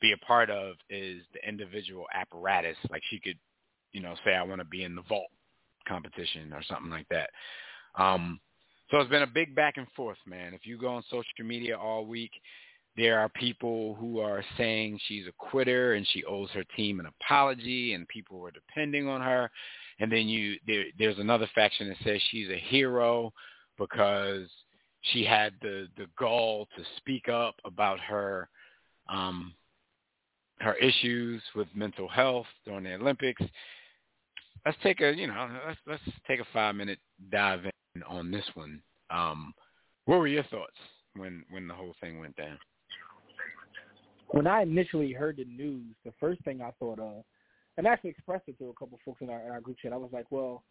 be 0.00 0.12
a 0.12 0.24
part 0.24 0.50
of 0.50 0.74
is 0.90 1.22
the 1.32 1.48
individual 1.48 2.06
apparatus. 2.14 2.76
Like 2.90 3.02
she 3.10 3.18
could, 3.18 3.38
you 3.92 4.00
know, 4.00 4.14
say 4.24 4.34
I 4.34 4.42
want 4.42 4.60
to 4.60 4.66
be 4.66 4.84
in 4.84 4.94
the 4.94 5.02
vault 5.02 5.30
competition 5.86 6.52
or 6.52 6.62
something 6.62 6.90
like 6.90 7.08
that. 7.10 7.30
Um, 7.96 8.40
so 8.90 8.98
it's 8.98 9.10
been 9.10 9.22
a 9.22 9.26
big 9.26 9.54
back 9.54 9.76
and 9.76 9.86
forth, 9.94 10.18
man. 10.26 10.54
If 10.54 10.64
you 10.64 10.78
go 10.78 10.88
on 10.88 11.02
social 11.10 11.44
media 11.44 11.76
all 11.76 12.06
week, 12.06 12.32
there 12.96 13.18
are 13.18 13.28
people 13.28 13.94
who 13.94 14.18
are 14.18 14.42
saying 14.56 14.98
she's 15.06 15.26
a 15.26 15.32
quitter 15.38 15.94
and 15.94 16.06
she 16.08 16.24
owes 16.24 16.50
her 16.50 16.64
team 16.76 17.00
an 17.00 17.06
apology, 17.06 17.94
and 17.94 18.08
people 18.08 18.44
are 18.46 18.50
depending 18.50 19.08
on 19.08 19.20
her. 19.20 19.50
And 20.00 20.10
then 20.10 20.28
you 20.28 20.56
there, 20.66 20.84
there's 20.98 21.18
another 21.18 21.48
faction 21.54 21.88
that 21.88 21.96
says 22.04 22.20
she's 22.30 22.48
a 22.48 22.58
hero 22.58 23.32
because 23.78 24.48
she 25.12 25.24
had 25.24 25.52
the 25.60 25.88
the 25.96 26.06
gall 26.18 26.66
to 26.76 26.82
speak 26.96 27.28
up 27.28 27.54
about 27.64 28.00
her 28.00 28.48
um, 29.08 29.54
her 30.60 30.74
issues 30.74 31.42
with 31.54 31.68
mental 31.74 32.08
health 32.08 32.46
during 32.64 32.84
the 32.84 32.94
Olympics. 32.94 33.42
Let's 34.64 34.78
take 34.82 35.00
a 35.00 35.14
you 35.14 35.26
know 35.26 35.48
let's 35.66 35.78
let's 35.86 36.02
take 36.26 36.40
a 36.40 36.46
five 36.52 36.74
minute 36.74 36.98
dive 37.30 37.64
in 37.64 38.02
on 38.04 38.30
this 38.30 38.44
one. 38.54 38.80
Um, 39.10 39.54
what 40.04 40.18
were 40.18 40.26
your 40.26 40.44
thoughts 40.44 40.76
when 41.16 41.44
when 41.50 41.68
the 41.68 41.74
whole 41.74 41.94
thing 42.00 42.18
went 42.18 42.36
down? 42.36 42.58
When 44.28 44.46
I 44.46 44.62
initially 44.62 45.12
heard 45.12 45.38
the 45.38 45.44
news, 45.44 45.94
the 46.04 46.12
first 46.20 46.42
thing 46.44 46.60
I 46.60 46.70
thought 46.78 46.98
of, 46.98 47.24
and 47.76 47.86
I 47.86 47.92
actually 47.92 48.10
expressed 48.10 48.44
it 48.46 48.58
to 48.58 48.68
a 48.68 48.72
couple 48.74 48.96
of 48.96 49.00
folks 49.04 49.22
in 49.22 49.30
our, 49.30 49.40
in 49.40 49.50
our 49.50 49.60
group 49.60 49.78
chat, 49.78 49.94
I 49.94 49.96
was 49.96 50.10
like, 50.12 50.26
well, 50.30 50.62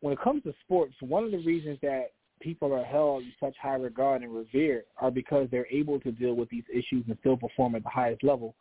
when 0.00 0.12
it 0.12 0.20
comes 0.20 0.44
to 0.44 0.54
sports, 0.64 0.94
one 1.00 1.24
of 1.24 1.32
the 1.32 1.38
reasons 1.38 1.78
that 1.82 2.12
people 2.40 2.72
are 2.72 2.84
held 2.84 3.24
in 3.24 3.32
such 3.40 3.56
high 3.60 3.74
regard 3.74 4.22
and 4.22 4.32
revered 4.32 4.84
are 5.00 5.10
because 5.10 5.48
they're 5.50 5.66
able 5.72 5.98
to 6.00 6.12
deal 6.12 6.34
with 6.34 6.48
these 6.50 6.62
issues 6.72 7.04
and 7.08 7.16
still 7.20 7.36
perform 7.36 7.74
at 7.74 7.82
the 7.82 7.88
highest 7.88 8.22
level 8.22 8.54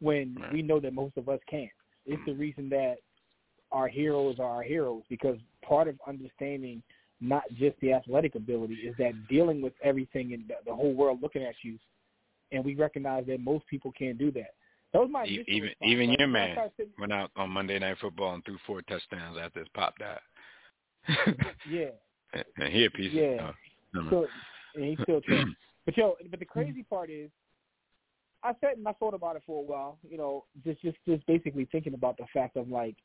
when 0.00 0.36
we 0.52 0.62
know 0.62 0.80
that 0.80 0.92
most 0.92 1.16
of 1.16 1.28
us 1.28 1.38
can't. 1.48 1.70
It's 2.06 2.22
the 2.26 2.34
reason 2.34 2.68
that 2.70 2.96
our 3.72 3.88
heroes 3.88 4.36
are 4.38 4.48
our 4.50 4.62
heroes 4.62 5.02
because 5.08 5.36
part 5.62 5.88
of 5.88 5.96
understanding 6.06 6.82
not 7.20 7.42
just 7.58 7.78
the 7.80 7.92
athletic 7.92 8.34
ability 8.34 8.74
is 8.74 8.94
that 8.98 9.12
dealing 9.28 9.60
with 9.60 9.74
everything 9.84 10.32
and 10.32 10.48
the, 10.48 10.54
the 10.66 10.74
whole 10.74 10.94
world 10.94 11.20
looking 11.22 11.42
at 11.42 11.54
you 11.62 11.78
and 12.52 12.64
we 12.64 12.74
recognize 12.74 13.24
that 13.26 13.40
most 13.40 13.66
people 13.68 13.92
can't 13.96 14.18
do 14.18 14.30
that. 14.32 14.54
That 14.92 15.00
was 15.00 15.08
my 15.10 15.24
even 15.26 15.44
response. 15.46 15.74
even 15.82 16.08
Like, 16.10 16.18
your 16.18 16.28
man 16.28 16.70
sitting- 16.76 16.92
went 16.98 17.12
out 17.12 17.30
on 17.36 17.50
Monday 17.50 17.78
Night 17.78 17.96
Football 18.00 18.34
and 18.34 18.44
threw 18.44 18.56
four 18.66 18.82
touchdowns 18.82 19.38
after 19.40 19.60
his 19.60 19.68
pop 19.74 19.94
died. 19.98 20.18
Yeah, 21.70 21.90
and 22.58 22.72
he 22.72 22.84
a 22.86 22.90
piece 22.90 23.12
Yeah. 23.12 23.48
of 23.48 23.54
no. 23.94 24.06
still, 24.06 24.26
and 24.74 24.84
he 24.84 24.98
still 25.02 25.20
trash. 25.26 25.46
But 25.86 25.96
yo, 25.96 26.16
but 26.30 26.40
the 26.40 26.44
crazy 26.46 26.82
part 26.82 27.10
is, 27.10 27.30
I 28.42 28.52
sat 28.60 28.76
and 28.76 28.86
I 28.88 28.92
thought 28.94 29.14
about 29.14 29.36
it 29.36 29.42
for 29.46 29.62
a 29.62 29.66
while. 29.66 29.98
You 30.08 30.16
know, 30.18 30.44
just 30.64 30.80
just 30.82 30.96
just 31.06 31.24
basically 31.26 31.66
thinking 31.70 31.94
about 31.94 32.16
the 32.16 32.24
fact 32.32 32.56
of 32.56 32.68
like, 32.68 32.96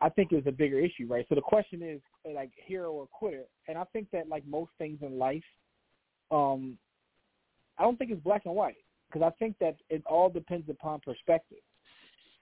I 0.00 0.08
think 0.08 0.32
it's 0.32 0.46
a 0.46 0.52
bigger 0.52 0.78
issue, 0.78 1.06
right? 1.06 1.26
So 1.28 1.34
the 1.34 1.40
question 1.42 1.82
is 1.82 2.00
like 2.34 2.50
hero 2.66 2.92
or 2.92 3.06
quitter, 3.06 3.44
and 3.68 3.76
I 3.76 3.84
think 3.92 4.10
that 4.12 4.28
like 4.28 4.46
most 4.46 4.70
things 4.78 4.98
in 5.02 5.18
life, 5.18 5.44
um, 6.30 6.78
I 7.78 7.82
don't 7.82 7.98
think 7.98 8.10
it's 8.10 8.22
black 8.22 8.42
and 8.46 8.54
white 8.54 8.76
because 9.06 9.22
I 9.22 9.30
think 9.38 9.56
that 9.58 9.76
it 9.88 10.02
all 10.06 10.30
depends 10.30 10.68
upon 10.68 11.00
perspective. 11.00 11.58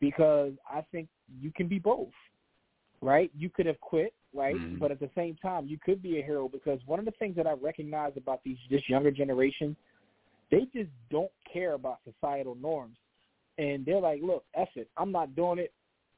Because 0.01 0.53
I 0.71 0.83
think 0.92 1.09
you 1.40 1.51
can 1.51 1.66
be 1.66 1.81
both, 1.81 2.12
right? 3.03 3.33
You 3.37 3.51
could 3.51 3.66
have 3.66 3.81
quit, 3.81 4.14
right? 4.33 4.55
Mhm. 4.55 4.79
But 4.79 4.92
at 4.92 5.01
the 5.01 5.11
same 5.16 5.35
time, 5.37 5.66
you 5.66 5.77
could 5.79 6.01
be 6.01 6.21
a 6.21 6.23
hero 6.23 6.49
because 6.49 6.85
one 6.87 7.01
of 7.01 7.05
the 7.05 7.11
things 7.12 7.35
that 7.35 7.49
I 7.49 7.53
recognize 7.53 8.16
about 8.16 8.44
these 8.44 8.59
this 8.71 8.88
younger 8.88 9.11
generation, 9.11 9.77
they 10.51 10.66
just 10.66 10.90
don't 11.11 11.33
care 11.53 11.73
about 11.73 11.99
societal 12.05 12.55
norms, 12.55 12.97
and 13.57 13.85
they're 13.85 14.01
like, 14.01 14.23
"Look, 14.23 14.44
F 14.55 14.77
it, 14.77 14.88
I'm 14.97 15.11
not 15.11 15.35
doing 15.35 15.59
it. 15.59 15.73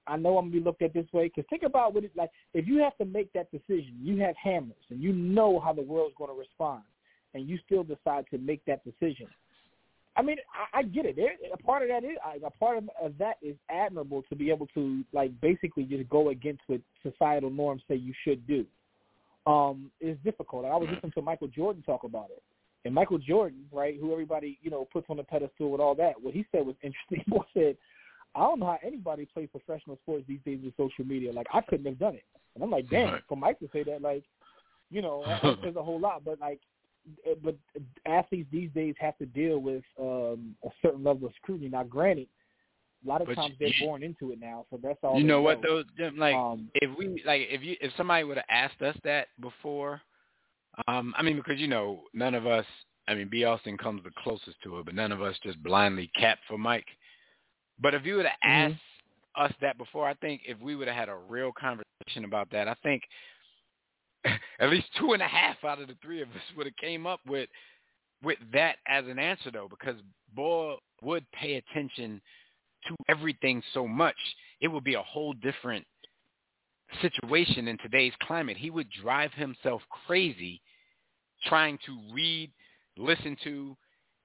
I 0.06 0.16
know 0.16 0.38
I'm 0.38 0.46
gonna 0.46 0.60
be 0.60 0.64
looked 0.64 0.82
at 0.82 0.92
this 0.92 1.06
way." 1.12 1.26
Because 1.26 1.44
think 1.50 1.62
about 1.62 1.94
what 1.94 2.04
it 2.04 2.12
like. 2.16 2.30
If 2.54 2.66
you 2.66 2.78
have 2.78 2.96
to 2.98 3.04
make 3.04 3.32
that 3.32 3.50
decision, 3.50 3.98
you 4.02 4.18
have 4.18 4.34
hammers, 4.36 4.84
and 4.90 5.02
you 5.02 5.12
know 5.12 5.60
how 5.60 5.72
the 5.72 5.82
world's 5.82 6.14
going 6.16 6.30
to 6.30 6.38
respond, 6.38 6.82
and 7.34 7.48
you 7.48 7.58
still 7.66 7.84
decide 7.84 8.26
to 8.30 8.38
make 8.38 8.64
that 8.66 8.84
decision. 8.84 9.26
I 10.16 10.22
mean, 10.22 10.38
I, 10.74 10.80
I 10.80 10.82
get 10.82 11.06
it. 11.06 11.16
There, 11.16 11.32
a 11.52 11.56
part 11.56 11.82
of 11.82 11.88
that 11.88 12.04
is 12.04 12.16
a 12.44 12.50
part 12.50 12.78
of, 12.78 12.90
of 13.02 13.16
that 13.18 13.36
is 13.42 13.56
admirable 13.70 14.22
to 14.28 14.34
be 14.34 14.50
able 14.50 14.66
to 14.74 15.04
like 15.12 15.38
basically 15.40 15.84
just 15.84 16.08
go 16.08 16.30
against 16.30 16.62
what 16.66 16.80
societal 17.02 17.50
norms 17.50 17.82
say 17.88 17.94
you 17.94 18.12
should 18.24 18.46
do. 18.46 18.66
um, 19.46 19.90
is 20.00 20.16
difficult. 20.24 20.64
I 20.64 20.76
was 20.76 20.88
listening 20.92 21.12
to 21.12 21.22
Michael 21.22 21.48
Jordan 21.48 21.82
talk 21.82 22.04
about 22.04 22.28
it, 22.30 22.42
and 22.84 22.94
Michael 22.94 23.18
Jordan, 23.18 23.64
right, 23.72 23.96
who 23.98 24.12
everybody 24.12 24.58
you 24.62 24.70
know 24.70 24.86
puts 24.92 25.06
on 25.08 25.16
the 25.16 25.24
pedestal 25.24 25.70
with 25.70 25.80
all 25.80 25.94
that, 25.96 26.20
what 26.20 26.34
he 26.34 26.44
said 26.52 26.66
was 26.66 26.76
interesting. 26.82 27.24
He 27.54 27.60
said, 27.60 27.76
"I 28.34 28.40
don't 28.40 28.60
know 28.60 28.66
how 28.66 28.78
anybody 28.82 29.26
plays 29.26 29.48
professional 29.50 29.96
sports 30.02 30.24
these 30.26 30.40
days 30.44 30.60
with 30.64 30.76
social 30.76 31.04
media. 31.04 31.32
Like 31.32 31.46
I 31.52 31.60
couldn't 31.62 31.86
have 31.86 31.98
done 31.98 32.14
it." 32.14 32.24
And 32.54 32.64
I'm 32.64 32.70
like, 32.70 32.88
"Damn!" 32.88 33.20
For 33.28 33.36
Mike 33.36 33.58
to 33.60 33.68
say 33.72 33.82
that, 33.84 34.02
like, 34.02 34.24
you 34.90 35.02
know, 35.02 35.24
that 35.26 35.42
says 35.64 35.76
a 35.76 35.82
whole 35.82 36.00
lot. 36.00 36.24
But 36.24 36.40
like, 36.40 36.60
eh, 37.26 37.34
but 37.42 37.56
athletes 38.06 38.48
these 38.52 38.70
days 38.74 38.94
have 38.98 39.16
to 39.18 39.26
deal 39.26 39.58
with 39.58 39.84
um 39.98 40.54
a 40.64 40.70
certain 40.82 41.04
level 41.04 41.28
of 41.28 41.34
scrutiny. 41.42 41.68
Now, 41.68 41.84
granted, 41.84 42.28
a 43.04 43.08
lot 43.08 43.20
of 43.20 43.28
But 43.28 43.36
times 43.36 43.54
they're 43.58 43.70
born 43.80 44.02
into 44.02 44.32
it 44.32 44.40
now, 44.40 44.66
so 44.70 44.78
that's 44.82 44.98
all. 45.02 45.16
You 45.16 45.22
they 45.22 45.28
know 45.28 45.42
what 45.42 45.62
though, 45.62 45.82
Like 46.16 46.34
Um, 46.34 46.70
if 46.74 46.96
we 46.98 47.22
like 47.24 47.42
if 47.50 47.62
you 47.62 47.76
if 47.80 47.92
somebody 47.96 48.24
would 48.24 48.36
have 48.36 48.46
asked 48.50 48.82
us 48.82 48.96
that 49.04 49.28
before, 49.40 50.00
um, 50.86 51.14
I 51.16 51.22
mean 51.22 51.36
because 51.36 51.58
you 51.58 51.68
know 51.68 52.02
none 52.12 52.34
of 52.34 52.46
us. 52.46 52.66
I 53.08 53.14
mean, 53.14 53.28
B. 53.28 53.42
Austin 53.42 53.76
comes 53.76 54.04
the 54.04 54.10
closest 54.22 54.62
to 54.62 54.78
it, 54.78 54.84
but 54.84 54.94
none 54.94 55.10
of 55.10 55.20
us 55.20 55.34
just 55.42 55.60
blindly 55.64 56.12
cap 56.14 56.38
for 56.46 56.56
Mike. 56.56 56.86
But 57.80 57.94
if 57.94 58.04
you 58.04 58.16
would 58.16 58.26
have 58.26 58.38
Mhm. 58.44 58.72
asked 58.74 58.82
us 59.36 59.52
that 59.60 59.78
before, 59.78 60.06
I 60.06 60.14
think 60.14 60.42
if 60.44 60.58
we 60.58 60.76
would 60.76 60.88
have 60.88 60.96
had 60.96 61.08
a 61.08 61.16
real 61.16 61.52
conversation 61.52 62.24
about 62.24 62.50
that, 62.50 62.68
I 62.68 62.74
think 62.74 63.08
at 64.58 64.70
least 64.70 64.92
two 64.96 65.12
and 65.14 65.22
a 65.22 65.28
half 65.28 65.64
out 65.64 65.80
of 65.80 65.88
the 65.88 65.94
three 65.96 66.20
of 66.20 66.28
us 66.34 66.42
would 66.56 66.66
have 66.66 66.76
came 66.76 67.06
up 67.06 67.20
with 67.26 67.48
with 68.22 68.38
that 68.52 68.76
as 68.86 69.06
an 69.06 69.18
answer 69.18 69.50
though, 69.50 69.68
because 69.68 69.96
Boy 70.34 70.76
would 71.00 71.30
pay 71.32 71.54
attention 71.54 72.20
to 72.86 72.94
everything 73.08 73.62
so 73.72 73.86
much, 73.86 74.16
it 74.60 74.68
would 74.68 74.84
be 74.84 74.94
a 74.94 75.02
whole 75.02 75.32
different 75.32 75.86
situation 77.00 77.68
in 77.68 77.78
today's 77.78 78.12
climate. 78.22 78.56
He 78.56 78.70
would 78.70 78.88
drive 78.90 79.32
himself 79.32 79.82
crazy 80.06 80.60
trying 81.44 81.78
to 81.86 81.98
read, 82.12 82.50
listen 82.96 83.36
to, 83.44 83.76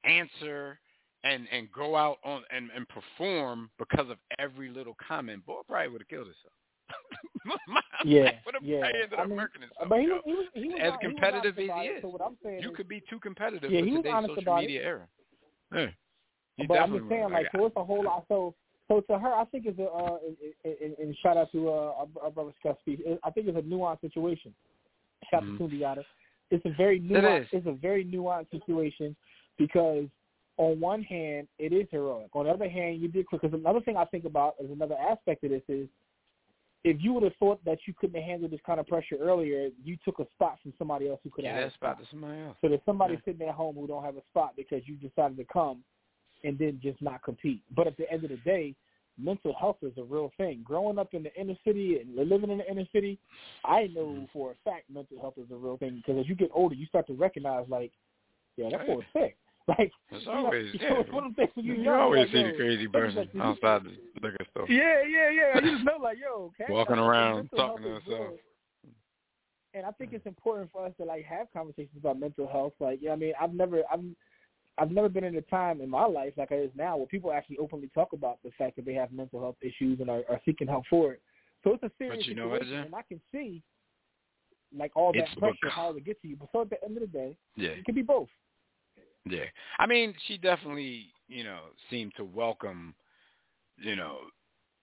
answer, 0.03 0.79
and 1.25 1.47
and 1.51 1.69
go 1.71 1.95
out 1.95 2.19
on 2.23 2.43
and, 2.55 2.69
and 2.75 2.85
perform 2.87 3.69
because 3.77 4.09
of 4.09 4.17
every 4.39 4.69
little 4.69 4.95
comment. 5.05 5.45
Boy 5.45 5.61
probably 5.67 5.89
would 5.89 6.01
have 6.01 6.07
killed 6.07 6.27
himself. 6.27 6.53
Yeah, 8.03 8.31
would 8.45 8.55
have 8.55 8.63
yeah. 8.63 8.85
I 9.17 9.25
mean, 9.25 9.39
but 9.89 9.99
he 9.99 10.07
was, 10.07 10.21
he 10.25 10.33
was, 10.33 10.45
he 10.53 10.67
was 10.67 10.79
As 10.81 10.93
he 11.01 11.07
was 11.07 11.15
competitive 11.15 11.55
honest 11.57 11.71
as 11.71 11.81
he 11.81 11.87
it, 11.87 11.97
is. 11.97 12.01
So 12.01 12.07
what 12.09 12.21
I'm 12.21 12.37
saying 12.43 12.61
you 12.61 12.69
is, 12.69 12.75
could 12.75 12.87
be 12.87 13.01
too 13.09 13.19
competitive 13.19 13.71
Yeah, 13.71 13.79
for 13.79 13.85
today's 13.85 14.13
honest 14.13 14.31
social 14.31 14.43
about 14.43 14.57
it. 14.59 14.61
media 14.67 14.81
era. 14.83 15.07
Yeah. 15.73 15.87
He 16.57 16.67
but 16.67 16.79
I'm 16.79 16.91
just 16.93 17.09
saying, 17.09 17.29
like, 17.31 17.47
so 17.55 17.65
it's 17.65 17.75
a 17.77 17.83
whole 17.83 18.03
lot. 18.03 18.25
So, 18.27 18.53
so 18.87 19.01
to 19.01 19.17
her, 19.17 19.33
I 19.33 19.45
think 19.45 19.65
it's 19.65 19.79
a, 19.79 19.85
uh, 19.85 20.17
and, 20.63 20.95
and 20.99 21.17
shout 21.23 21.37
out 21.37 21.51
to 21.53 21.69
uh, 21.69 21.71
our, 21.71 22.07
our 22.23 22.31
brother 22.31 22.51
Scott 22.59 22.77
Speed. 22.81 23.01
I 23.23 23.31
think 23.31 23.47
it's 23.47 23.57
a 23.57 23.61
nuanced 23.61 24.01
situation. 24.01 24.53
Shout 25.31 25.43
Mhm. 25.43 25.57
to. 25.57 26.05
It's 26.51 26.65
a 26.65 26.69
very 26.77 26.99
nuanced. 26.99 27.41
is. 27.41 27.47
It's 27.51 27.67
a 27.67 27.73
very 27.73 28.05
nuanced 28.05 28.51
situation 28.51 29.15
because 29.57 30.05
on 30.57 30.79
one 30.79 31.03
hand, 31.03 31.47
it 31.59 31.73
is 31.73 31.87
heroic. 31.91 32.29
On 32.33 32.45
the 32.45 32.51
other 32.51 32.69
hand, 32.69 33.01
you 33.01 33.07
did 33.07 33.25
because 33.31 33.53
another 33.53 33.81
thing 33.81 33.97
I 33.97 34.05
think 34.05 34.25
about 34.25 34.55
is 34.59 34.71
another 34.71 34.95
aspect 34.95 35.43
of 35.43 35.49
this 35.49 35.63
is 35.67 35.87
if 36.83 36.97
you 37.01 37.13
would 37.13 37.23
have 37.23 37.35
thought 37.39 37.63
that 37.65 37.79
you 37.87 37.93
couldn't 37.97 38.15
have 38.15 38.23
handled 38.29 38.51
this 38.51 38.59
kind 38.65 38.79
of 38.79 38.87
pressure 38.87 39.17
earlier, 39.19 39.69
you 39.83 39.97
took 40.05 40.19
a 40.19 40.25
spot 40.35 40.59
from 40.61 40.71
somebody 40.77 41.09
else 41.09 41.19
who 41.23 41.29
could 41.31 41.43
Yeah, 41.43 41.53
have 41.53 41.63
had 41.63 41.71
a 41.71 41.73
spot. 41.73 41.99
to 41.99 42.05
somebody 42.09 42.39
else. 42.41 42.57
So 42.61 42.69
there's 42.69 42.81
somebody 42.85 43.15
Yeah. 43.15 43.19
sitting 43.25 43.47
at 43.47 43.55
home 43.55 43.75
who 43.75 43.87
don't 43.87 44.03
have 44.03 44.17
a 44.17 44.23
spot 44.29 44.55
because 44.55 44.87
you 44.87 44.95
decided 44.95 45.35
to 45.37 45.45
come 45.45 45.83
and 46.43 46.57
then 46.57 46.79
just 46.81 47.01
not 47.01 47.23
compete. 47.23 47.63
But 47.75 47.87
at 47.87 47.97
the 47.97 48.09
end 48.11 48.23
of 48.23 48.29
the 48.29 48.37
day, 48.37 48.75
mental 49.17 49.53
health 49.53 49.77
is 49.81 49.97
a 49.97 50.03
real 50.03 50.31
thing. 50.37 50.61
Growing 50.63 50.99
up 50.99 51.13
in 51.13 51.23
the 51.23 51.33
inner 51.33 51.55
city 51.65 51.99
and 51.99 52.15
living 52.15 52.51
in 52.51 52.59
the 52.59 52.69
inner 52.69 52.85
city, 52.93 53.17
I 53.63 53.87
know 53.87 54.05
Mm-hmm. 54.05 54.25
for 54.31 54.51
a 54.51 54.55
fact 54.63 54.89
mental 54.89 55.19
health 55.19 55.35
is 55.37 55.49
a 55.51 55.55
real 55.55 55.77
thing 55.77 55.95
because 56.05 56.19
as 56.19 56.29
you 56.29 56.35
get 56.35 56.51
older, 56.53 56.75
you 56.75 56.85
start 56.85 57.07
to 57.07 57.13
recognize 57.13 57.67
like, 57.67 57.91
yeah, 58.57 58.69
that 58.69 58.79
Right. 58.79 58.87
boy's 58.87 59.05
sick. 59.13 59.37
Like, 59.79 59.91
It's 60.11 60.25
you 60.25 60.31
know, 60.31 60.45
always, 60.45 60.75
yeah. 60.79 60.93
one 61.11 61.25
of 61.25 61.35
the 61.35 61.35
things 61.37 61.51
when 61.55 61.65
You, 61.65 61.73
you're 61.73 61.83
young, 61.85 62.01
always 62.01 62.19
like, 62.25 62.31
see 62.31 62.39
yo, 62.39 62.47
the 62.47 62.53
crazy 62.53 62.87
person 62.87 63.29
you- 63.33 63.41
outside 63.41 63.83
the 63.83 63.91
liquor 64.21 64.45
store. 64.51 64.69
Yeah, 64.69 65.01
yeah, 65.01 65.29
yeah. 65.31 65.65
You 65.65 65.71
just 65.73 65.83
know, 65.85 65.97
like, 66.01 66.17
yo, 66.19 66.51
okay, 66.59 66.71
Walking 66.71 66.97
like, 66.97 67.09
around, 67.09 67.49
talking 67.55 67.83
to 67.83 67.89
herself. 67.89 68.33
And 69.73 69.85
I 69.85 69.91
think 69.91 70.13
it's 70.13 70.25
important 70.27 70.71
for 70.71 70.85
us 70.85 70.93
to 70.99 71.03
like 71.05 71.25
have 71.25 71.47
conversations 71.51 71.97
about 71.97 72.19
mental 72.19 72.47
health. 72.47 72.73
Like, 72.79 72.99
yeah, 73.01 73.11
I 73.11 73.15
mean, 73.15 73.33
I've 73.41 73.53
never, 73.53 73.81
I've, 73.91 74.01
I've 74.77 74.91
never 74.91 75.09
been 75.09 75.23
in 75.23 75.35
a 75.35 75.41
time 75.41 75.81
in 75.81 75.89
my 75.89 76.05
life 76.05 76.33
like 76.37 76.51
it 76.51 76.55
is 76.59 76.71
now 76.75 76.95
where 76.97 77.07
people 77.07 77.33
actually 77.33 77.57
openly 77.57 77.89
talk 77.93 78.13
about 78.13 78.37
the 78.43 78.51
fact 78.57 78.75
that 78.75 78.85
they 78.85 78.93
have 78.93 79.11
mental 79.11 79.39
health 79.41 79.57
issues 79.61 79.99
and 79.99 80.09
are, 80.09 80.21
are 80.29 80.39
seeking 80.45 80.67
help 80.67 80.83
for 80.89 81.13
it. 81.13 81.21
So 81.63 81.73
it's 81.73 81.83
a 81.83 81.91
serious 81.97 82.27
you 82.27 82.35
know 82.35 82.49
what, 82.49 82.61
situation, 82.61 82.85
and 82.85 82.95
I 82.95 83.01
can 83.01 83.19
see 83.31 83.63
like 84.77 84.91
all 84.95 85.11
that 85.13 85.23
It's 85.23 85.33
pressure, 85.35 85.55
bec- 85.63 85.71
how 85.71 85.89
it 85.95 86.05
gets 86.05 86.21
to 86.21 86.27
you. 86.27 86.35
But 86.37 86.49
so 86.51 86.61
at 86.61 86.69
the 86.69 86.83
end 86.83 86.97
of 86.97 87.01
the 87.01 87.07
day, 87.07 87.35
Yeah, 87.55 87.69
it 87.69 87.85
can 87.85 87.95
be 87.95 88.01
both. 88.01 88.27
Yeah. 89.29 89.45
I 89.79 89.85
mean, 89.85 90.13
she 90.27 90.37
definitely, 90.37 91.07
you 91.27 91.43
know, 91.43 91.59
seemed 91.89 92.13
to 92.17 92.23
welcome, 92.23 92.95
you 93.77 93.95
know, 93.95 94.17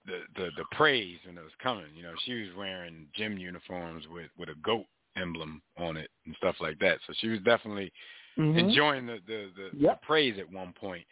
the 0.06 0.20
the 0.36 0.50
the 0.56 0.64
praise 0.72 1.18
when 1.26 1.38
it 1.38 1.42
was 1.42 1.52
coming. 1.62 1.86
You 1.94 2.02
know, 2.02 2.14
she 2.24 2.34
was 2.34 2.48
wearing 2.56 3.06
gym 3.14 3.38
uniforms 3.38 4.04
with 4.10 4.30
with 4.38 4.48
a 4.48 4.54
goat 4.62 4.86
emblem 5.16 5.62
on 5.78 5.96
it 5.96 6.10
and 6.26 6.34
stuff 6.36 6.56
like 6.60 6.78
that. 6.80 6.98
So 7.06 7.12
she 7.18 7.28
was 7.28 7.40
definitely 7.40 7.92
enjoying 8.36 9.06
the 9.06 9.18
the, 9.26 9.50
the, 9.56 9.70
Yep. 9.78 10.00
the 10.00 10.06
praise 10.06 10.38
at 10.38 10.50
one 10.50 10.72
point. 10.72 11.04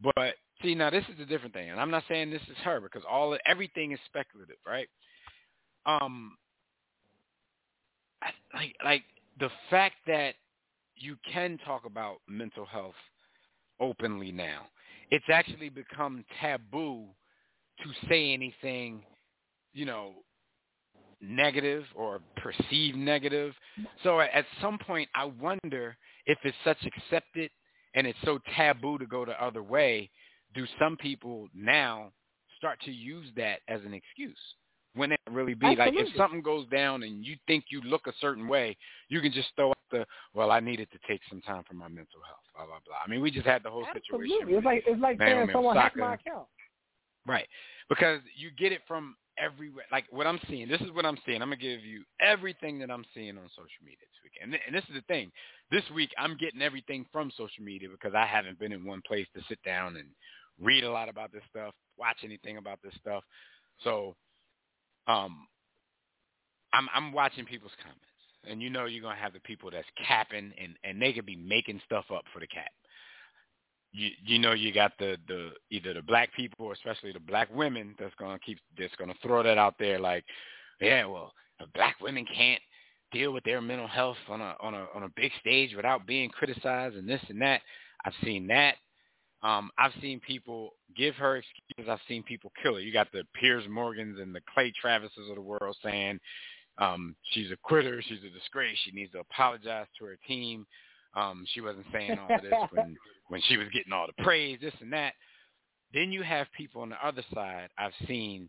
But 0.00 0.34
see, 0.62 0.74
now 0.74 0.90
this 0.90 1.04
is 1.12 1.20
a 1.20 1.26
different 1.26 1.54
thing, 1.54 1.70
and 1.70 1.80
I'm 1.80 1.90
not 1.90 2.04
saying 2.08 2.30
this 2.30 2.42
is 2.42 2.56
her 2.64 2.80
because 2.80 3.02
all 3.08 3.36
everything 3.46 3.92
is 3.92 3.98
speculative, 4.06 4.56
right? 4.66 4.88
Um, 5.86 6.36
I, 8.22 8.30
like 8.54 8.76
like 8.84 9.02
the 9.38 9.50
fact 9.68 9.96
that 10.06 10.34
you 11.00 11.16
can 11.32 11.58
talk 11.64 11.84
about 11.86 12.18
mental 12.28 12.66
health 12.66 12.94
openly 13.80 14.30
now. 14.30 14.66
It's 15.10 15.24
actually 15.32 15.70
become 15.70 16.24
taboo 16.40 17.06
to 17.82 18.08
say 18.08 18.32
anything, 18.32 19.02
you 19.72 19.86
know, 19.86 20.12
negative 21.20 21.84
or 21.94 22.20
perceived 22.36 22.96
negative. 22.96 23.54
So 24.02 24.20
at 24.20 24.44
some 24.60 24.78
point, 24.78 25.08
I 25.14 25.24
wonder 25.24 25.96
if 26.26 26.38
it's 26.44 26.56
such 26.64 26.78
accepted 26.84 27.50
and 27.94 28.06
it's 28.06 28.18
so 28.24 28.38
taboo 28.56 28.98
to 28.98 29.06
go 29.06 29.24
the 29.24 29.42
other 29.42 29.62
way. 29.62 30.10
Do 30.54 30.64
some 30.78 30.96
people 30.96 31.48
now 31.54 32.12
start 32.56 32.80
to 32.84 32.92
use 32.92 33.26
that 33.36 33.60
as 33.68 33.80
an 33.84 33.94
excuse? 33.94 34.38
When 34.94 35.12
it 35.12 35.20
really 35.30 35.54
be 35.54 35.76
like 35.76 35.94
if 35.94 36.16
something 36.16 36.42
goes 36.42 36.66
down 36.68 37.04
and 37.04 37.24
you 37.24 37.36
think 37.46 37.66
you 37.70 37.80
look 37.82 38.08
a 38.08 38.12
certain 38.20 38.48
way, 38.48 38.76
you 39.08 39.20
can 39.20 39.30
just 39.32 39.48
throw 39.54 39.72
the 39.90 40.06
well. 40.34 40.50
I 40.50 40.60
needed 40.60 40.88
to 40.92 40.98
take 41.08 41.20
some 41.28 41.40
time 41.42 41.62
for 41.68 41.74
my 41.74 41.88
mental 41.88 42.20
health. 42.26 42.44
Blah 42.54 42.66
blah 42.66 42.78
blah. 42.86 42.96
I 43.04 43.08
mean, 43.08 43.20
we 43.20 43.30
just 43.30 43.46
had 43.46 43.62
the 43.62 43.70
whole 43.70 43.84
situation. 43.92 44.14
Absolutely, 44.14 44.54
with- 44.54 44.58
it's 44.58 44.64
like 44.64 44.84
it's 44.86 45.00
like 45.00 45.18
saying 45.18 45.50
someone 45.52 45.76
hacked 45.76 45.96
my 45.96 46.14
account. 46.14 46.46
Right. 47.26 47.46
Because 47.88 48.20
you 48.36 48.50
get 48.50 48.72
it 48.72 48.80
from 48.88 49.16
everywhere. 49.38 49.84
Like 49.92 50.04
what 50.10 50.26
I'm 50.26 50.40
seeing, 50.48 50.68
this 50.68 50.80
is 50.80 50.90
what 50.92 51.04
I'm 51.04 51.18
seeing. 51.26 51.42
I'm 51.42 51.48
going 51.48 51.58
to 51.58 51.64
give 51.64 51.84
you 51.84 52.02
everything 52.20 52.78
that 52.80 52.90
I'm 52.90 53.04
seeing 53.14 53.36
on 53.36 53.44
social 53.50 53.82
media 53.84 53.98
this 54.00 54.20
week. 54.24 54.32
And, 54.40 54.52
th- 54.52 54.62
and 54.66 54.74
this 54.74 54.84
is 54.84 54.94
the 54.94 55.02
thing. 55.02 55.30
This 55.70 55.82
week, 55.94 56.10
I'm 56.18 56.36
getting 56.36 56.62
everything 56.62 57.06
from 57.12 57.30
social 57.36 57.64
media 57.64 57.88
because 57.90 58.14
I 58.14 58.26
haven't 58.26 58.58
been 58.58 58.72
in 58.72 58.84
one 58.84 59.02
place 59.06 59.26
to 59.34 59.42
sit 59.48 59.58
down 59.64 59.96
and 59.96 60.08
read 60.60 60.84
a 60.84 60.90
lot 60.90 61.08
about 61.08 61.32
this 61.32 61.42
stuff, 61.50 61.74
watch 61.98 62.18
anything 62.24 62.56
about 62.58 62.78
this 62.82 62.94
stuff. 63.00 63.24
So 63.82 64.14
um, 65.06 65.46
I'm, 66.72 66.88
I'm 66.94 67.12
watching 67.12 67.44
people's 67.44 67.72
comments. 67.82 68.04
And 68.48 68.62
you 68.62 68.70
know 68.70 68.86
you're 68.86 69.02
to 69.02 69.22
have 69.22 69.34
the 69.34 69.40
people 69.40 69.70
that's 69.70 69.86
capping, 70.06 70.52
and, 70.58 70.74
and 70.82 71.00
they 71.00 71.12
could 71.12 71.26
be 71.26 71.36
making 71.36 71.80
stuff 71.84 72.06
up 72.12 72.24
for 72.32 72.40
the 72.40 72.46
cap. 72.46 72.70
You 73.92 74.10
you 74.24 74.38
know 74.38 74.52
you 74.52 74.72
got 74.72 74.92
the 74.98 75.16
the 75.26 75.50
either 75.70 75.92
the 75.94 76.02
black 76.02 76.32
people 76.34 76.66
or 76.66 76.72
especially 76.72 77.12
the 77.12 77.20
black 77.20 77.48
women 77.52 77.94
that's 77.98 78.14
gonna 78.14 78.38
keep 78.38 78.58
that's 78.78 78.94
gonna 78.96 79.14
throw 79.20 79.42
that 79.42 79.58
out 79.58 79.74
there 79.80 79.98
like 79.98 80.24
yeah 80.80 81.04
well 81.06 81.32
black 81.74 82.00
women 82.00 82.24
can't 82.32 82.60
deal 83.12 83.32
with 83.32 83.44
their 83.44 83.60
mental 83.60 83.88
health 83.88 84.16
on 84.28 84.40
a 84.40 84.54
on 84.60 84.74
a 84.74 84.86
on 84.94 85.02
a 85.02 85.08
big 85.16 85.32
stage 85.40 85.74
without 85.74 86.06
being 86.06 86.30
criticized 86.30 86.96
and 86.96 87.08
this 87.08 87.20
and 87.28 87.40
that. 87.42 87.60
I've 88.04 88.14
seen 88.24 88.46
that. 88.48 88.76
Um 89.42 89.70
I've 89.78 89.92
seen 90.00 90.20
people 90.20 90.74
give 90.96 91.14
her 91.16 91.36
excuses. 91.38 91.90
I've 91.90 91.98
seen 92.08 92.22
people 92.22 92.52
kill 92.62 92.74
her. 92.74 92.80
You 92.80 92.92
got 92.92 93.10
the 93.12 93.24
Piers 93.34 93.64
Morgans 93.68 94.20
and 94.20 94.34
the 94.34 94.40
Clay 94.54 94.72
Travises 94.82 95.28
of 95.28 95.34
the 95.34 95.42
world 95.42 95.76
saying 95.82 96.20
um 96.80 97.14
she's 97.32 97.50
a 97.50 97.56
quitter 97.62 98.02
she's 98.02 98.24
a 98.24 98.30
disgrace 98.30 98.76
she 98.84 98.90
needs 98.90 99.12
to 99.12 99.20
apologize 99.20 99.86
to 99.98 100.04
her 100.04 100.18
team 100.26 100.66
um 101.14 101.44
she 101.52 101.60
wasn't 101.60 101.86
saying 101.92 102.18
all 102.18 102.34
of 102.34 102.42
this 102.42 102.54
when 102.72 102.96
when 103.30 103.40
she 103.46 103.56
was 103.56 103.68
getting 103.72 103.92
all 103.92 104.06
the 104.06 104.22
praise, 104.22 104.58
this 104.60 104.74
and 104.80 104.92
that. 104.92 105.14
Then 105.94 106.12
you 106.12 106.22
have 106.22 106.46
people 106.56 106.82
on 106.82 106.90
the 106.90 107.06
other 107.06 107.24
side. 107.32 107.68
I've 107.78 107.92
seen 108.06 108.48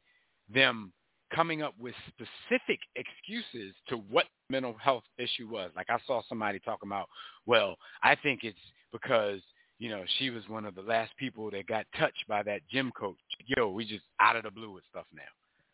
them 0.53 0.91
coming 1.33 1.61
up 1.61 1.73
with 1.79 1.95
specific 2.09 2.79
excuses 2.95 3.73
to 3.87 3.97
what 3.97 4.25
mental 4.49 4.75
health 4.81 5.03
issue 5.17 5.47
was. 5.49 5.71
Like 5.75 5.89
I 5.89 5.97
saw 6.05 6.21
somebody 6.27 6.59
talking 6.59 6.89
about, 6.89 7.07
well, 7.45 7.77
I 8.03 8.15
think 8.15 8.41
it's 8.43 8.57
because 8.91 9.39
you 9.79 9.89
know 9.89 10.03
she 10.19 10.29
was 10.29 10.43
one 10.49 10.65
of 10.65 10.75
the 10.75 10.81
last 10.81 11.11
people 11.17 11.49
that 11.51 11.67
got 11.67 11.85
touched 11.97 12.27
by 12.27 12.43
that 12.43 12.61
gym 12.69 12.91
coach. 12.99 13.17
Yo, 13.45 13.69
we 13.69 13.85
just 13.85 14.03
out 14.19 14.35
of 14.35 14.43
the 14.43 14.51
blue 14.51 14.71
with 14.71 14.83
stuff 14.89 15.05
now. 15.13 15.21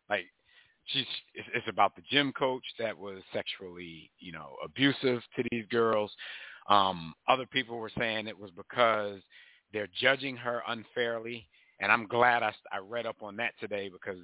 Like 0.09 0.25
she's 0.87 1.05
it's, 1.33 1.67
about 1.67 1.95
the 1.95 2.01
gym 2.09 2.31
coach 2.31 2.63
that 2.79 2.97
was 2.97 3.19
sexually, 3.33 4.11
you 4.19 4.31
know, 4.31 4.55
abusive 4.63 5.21
to 5.35 5.43
these 5.51 5.65
girls. 5.69 6.11
Um, 6.69 7.13
other 7.27 7.45
people 7.45 7.77
were 7.77 7.91
saying 7.97 8.27
it 8.27 8.37
was 8.37 8.51
because 8.51 9.21
they're 9.73 9.87
judging 9.99 10.35
her 10.37 10.61
unfairly, 10.67 11.47
and 11.79 11.91
I'm 11.91 12.07
glad 12.07 12.43
I, 12.43 12.53
I 12.71 12.79
read 12.79 13.05
up 13.05 13.17
on 13.21 13.35
that 13.37 13.53
today 13.59 13.89
because 13.89 14.19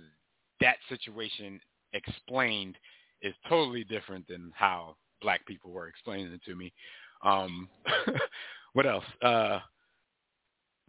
that 0.59 0.78
situation 0.89 1.59
explained 1.93 2.78
is 3.22 3.34
totally 3.47 3.84
different 3.84 4.28
than 4.28 4.51
how 4.55 4.95
black 5.22 5.45
people 5.45 5.72
were 5.72 5.88
explaining 5.88 6.32
it 6.34 6.43
to 6.45 6.55
me. 6.55 6.74
Um, 7.24 7.70
what 8.74 8.86
else? 8.86 9.05
Uh, 9.22 9.59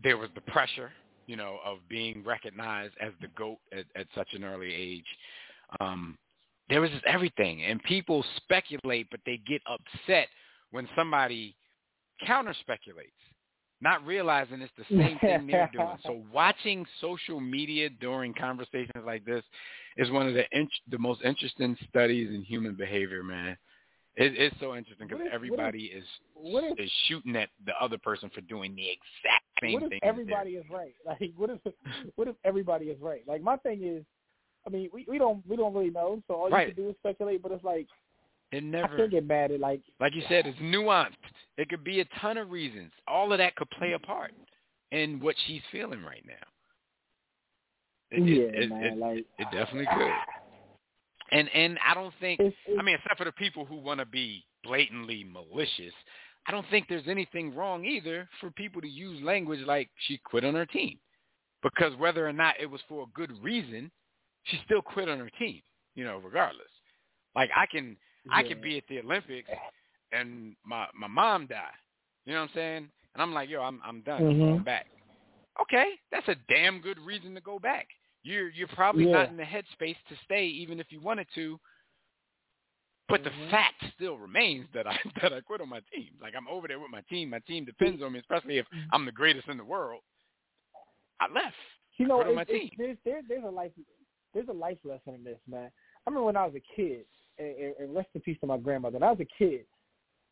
there 0.03 0.19
was 0.19 0.31
the 0.35 0.41
pressure, 0.41 0.91
you 1.27 1.37
know, 1.37 1.59
of 1.65 1.79
being 1.89 2.23
recognized 2.25 2.95
as 3.01 3.13
the 3.21 3.29
goat 3.37 3.59
at, 3.73 3.85
at 3.97 4.07
such 4.15 4.35
an 4.35 4.45
early 4.45 4.75
age. 4.75 5.07
Um, 5.81 6.17
there 6.69 6.81
was 6.81 6.91
just 6.91 7.05
everything, 7.05 7.65
and 7.65 7.83
people 7.83 8.25
speculate, 8.37 9.09
but 9.11 9.21
they 9.27 9.39
get 9.47 9.61
upset 9.67 10.29
when 10.71 10.89
somebody 10.97 11.55
counter 12.27 12.55
speculates, 12.61 13.11
not 13.81 14.05
realizing 14.07 14.63
it's 14.63 14.73
the 14.79 14.97
same 14.97 15.19
thing 15.19 15.47
they're 15.51 15.71
doing. 15.73 15.99
So 16.05 16.23
watching 16.33 16.87
social 17.01 17.41
media 17.41 17.91
during 17.91 18.33
conversations 18.35 19.05
like 19.05 19.25
this 19.25 19.45
is 19.97 20.11
one 20.11 20.27
of 20.27 20.35
the 20.35 20.45
int- 20.53 20.71
the 20.91 20.99
most 20.99 21.23
interesting 21.23 21.77
studies 21.89 22.31
in 22.31 22.43
human 22.43 22.75
behavior, 22.75 23.23
man. 23.23 23.57
It, 24.17 24.33
it's 24.37 24.57
so 24.61 24.77
interesting 24.77 25.09
because 25.09 25.27
everybody 25.33 25.91
if, 25.93 26.03
is 26.03 26.09
if, 26.37 26.79
is 26.79 26.91
shooting 27.09 27.35
at 27.35 27.49
the 27.67 27.73
other 27.81 27.99
person 27.99 28.31
for 28.33 28.43
doing 28.43 28.75
the 28.77 28.89
exact 28.89 29.45
same 29.61 29.75
what 29.75 29.83
if 29.83 29.89
thing. 29.89 30.01
Everybody 30.03 30.51
is 30.53 30.65
right. 30.71 30.95
Like, 31.07 31.33
what 31.37 31.51
if 31.51 31.59
what 32.15 32.29
if 32.29 32.37
everybody 32.45 32.87
is 32.87 33.01
right? 33.01 33.23
Like, 33.27 33.43
my 33.43 33.57
thing 33.57 33.83
is, 33.83 34.05
I 34.67 34.71
mean, 34.71 34.89
we 34.93 35.05
we 35.09 35.19
don't 35.19 35.43
we 35.49 35.57
don't 35.57 35.75
really 35.75 35.91
know, 35.91 36.23
so 36.27 36.35
all 36.35 36.51
right. 36.51 36.69
you 36.69 36.75
can 36.75 36.85
do 36.85 36.91
is 36.91 36.97
speculate. 37.01 37.43
But 37.43 37.53
it's 37.53 37.65
like 37.65 37.87
it 38.53 38.63
never. 38.63 38.95
I 38.95 38.97
can't 38.97 39.11
get 39.11 39.27
mad 39.27 39.51
at 39.51 39.61
like 39.61 39.83
like 40.01 40.15
you 40.15 40.23
said, 40.29 40.47
it's 40.47 40.59
nuanced. 40.59 41.11
It 41.59 41.69
could 41.69 41.85
be 41.85 42.01
a 42.01 42.05
ton 42.21 42.37
of 42.39 42.51
reasons. 42.51 42.93
All 43.07 43.33
of 43.33 43.39
that 43.39 43.57
could 43.57 43.71
play 43.71 43.93
a 43.93 43.99
part 43.99 44.33
in 44.91 45.21
what 45.21 45.37
she's 45.47 45.63
feeling 45.71 46.03
right 46.03 46.25
now. 46.27 46.35
It, 48.11 48.23
yeah, 48.23 48.63
it, 48.63 48.71
man. 48.71 48.85
It, 48.85 48.99
like 48.99 49.27
it 49.39 49.47
definitely 49.53 49.87
could. 49.97 50.13
And 51.33 51.49
and 51.55 51.79
I 51.87 51.95
don't 51.95 52.15
think 52.21 52.41
it's, 52.41 52.57
it's, 52.67 52.79
I 52.79 52.83
mean 52.83 52.95
except 52.97 53.19
for 53.19 53.25
the 53.25 53.33
people 53.33 53.65
who 53.65 53.77
want 53.77 54.01
to 54.01 54.07
be 54.07 54.45
blatantly 54.63 55.25
malicious, 55.25 55.93
I 56.47 56.53
don't 56.53 56.67
think 56.71 56.87
there's 56.89 57.09
anything 57.09 57.55
wrong 57.55 57.85
either 57.85 58.29
for 58.41 58.51
people 58.51 58.81
to 58.83 58.89
use 58.89 59.23
language 59.23 59.61
like 59.67 59.91
she 60.07 60.19
quit 60.25 60.45
on 60.45 60.55
her 60.55 60.67
team. 60.67 60.99
Because 61.63 61.97
whether 61.97 62.27
or 62.27 62.33
not 62.33 62.55
it 62.61 62.67
was 62.67 62.83
for 62.89 63.05
a 63.05 63.07
good 63.15 63.33
reason, 63.43 63.91
she 64.45 64.61
still 64.65 64.83
quit 64.83 65.09
on 65.09 65.19
her 65.19 65.31
team, 65.39 65.61
you 65.95 66.05
know, 66.05 66.21
regardless. 66.23 66.69
Like 67.35 67.51
I 67.57 67.67
can 67.67 67.97
yeah. 68.27 68.37
I 68.37 68.43
could 68.43 68.63
be 68.63 68.79
at 68.79 68.85
the 68.89 69.01
Olympics 69.01 69.51
and 70.13 70.55
my 70.65 70.87
my 70.99 71.09
mom 71.09 71.47
die. 71.47 71.65
You 72.27 72.35
know 72.35 72.41
what 72.41 72.51
I'm 72.51 72.55
saying? 72.55 72.89
And 73.15 73.23
I'm 73.23 73.35
like, 73.35 73.49
yo, 73.49 73.63
I'm 73.63 73.81
I'm 73.85 74.03
done. 74.03 74.23
Mm-hmm. 74.23 74.43
I'm 74.43 74.49
going 74.49 74.63
back. 74.63 74.87
Okay, 75.61 75.87
that's 76.11 76.29
a 76.29 76.37
damn 76.49 76.81
good 76.81 76.99
reason 76.99 77.35
to 77.35 77.41
go 77.41 77.59
back. 77.59 77.87
You're 78.23 78.49
you're 78.49 78.69
probably 78.69 79.07
yeah. 79.07 79.13
not 79.13 79.29
in 79.31 79.37
the 79.37 79.45
headspace 79.45 79.97
to 80.09 80.17
stay, 80.25 80.47
even 80.47 80.81
if 80.81 80.87
you 80.91 81.01
wanted 81.01 81.27
to. 81.35 81.59
But 83.09 83.23
mm-hmm. 83.23 83.45
the 83.45 83.51
fact 83.51 83.85
still 83.95 84.17
remains 84.17 84.67
that 84.75 84.87
I 84.87 84.97
that 85.23 85.33
I 85.33 85.41
quit 85.41 85.61
on 85.61 85.69
my 85.69 85.81
team. 85.95 86.11
Like 86.21 86.35
I'm 86.37 86.49
over 86.49 86.69
there 86.69 86.81
with 86.81 86.91
my 86.91 87.03
team. 87.03 87.31
My 87.31 87.41
team 87.41 87.65
depends 87.65 88.03
on 88.03 88.13
me, 88.13 88.21
especially 88.21 88.59
if 88.59 88.67
I'm 88.93 89.05
the 89.05 89.13
greatest 89.13 89.49
in 89.49 89.57
the 89.57 89.65
world. 89.65 90.01
I 91.21 91.27
left. 91.33 91.55
You 91.97 92.09
know, 92.09 92.17
quit 92.17 92.27
on 92.27 92.33
it, 92.33 92.37
my 92.37 92.43
it, 92.43 92.49
team. 92.49 92.71
there's 92.77 92.97
there, 93.05 93.21
there's 93.29 93.45
a 93.45 93.51
life 93.51 93.71
there's 94.35 94.49
a 94.49 94.53
life 94.53 94.79
lesson 94.85 95.15
in 95.15 95.25
this, 95.25 95.39
man. 95.49 95.71
I 96.07 96.11
remember 96.11 96.27
when 96.27 96.37
I 96.37 96.45
was 96.45 96.55
a 96.55 96.77
kid, 96.77 97.05
and, 97.39 97.75
and 97.79 97.95
rest 97.95 98.09
in 98.15 98.21
peace 98.21 98.39
to 98.41 98.47
my 98.47 98.59
grandmother. 98.59 98.95
When 98.99 99.03
I 99.03 99.11
was 99.11 99.21
a 99.21 99.39
kid, 99.39 99.65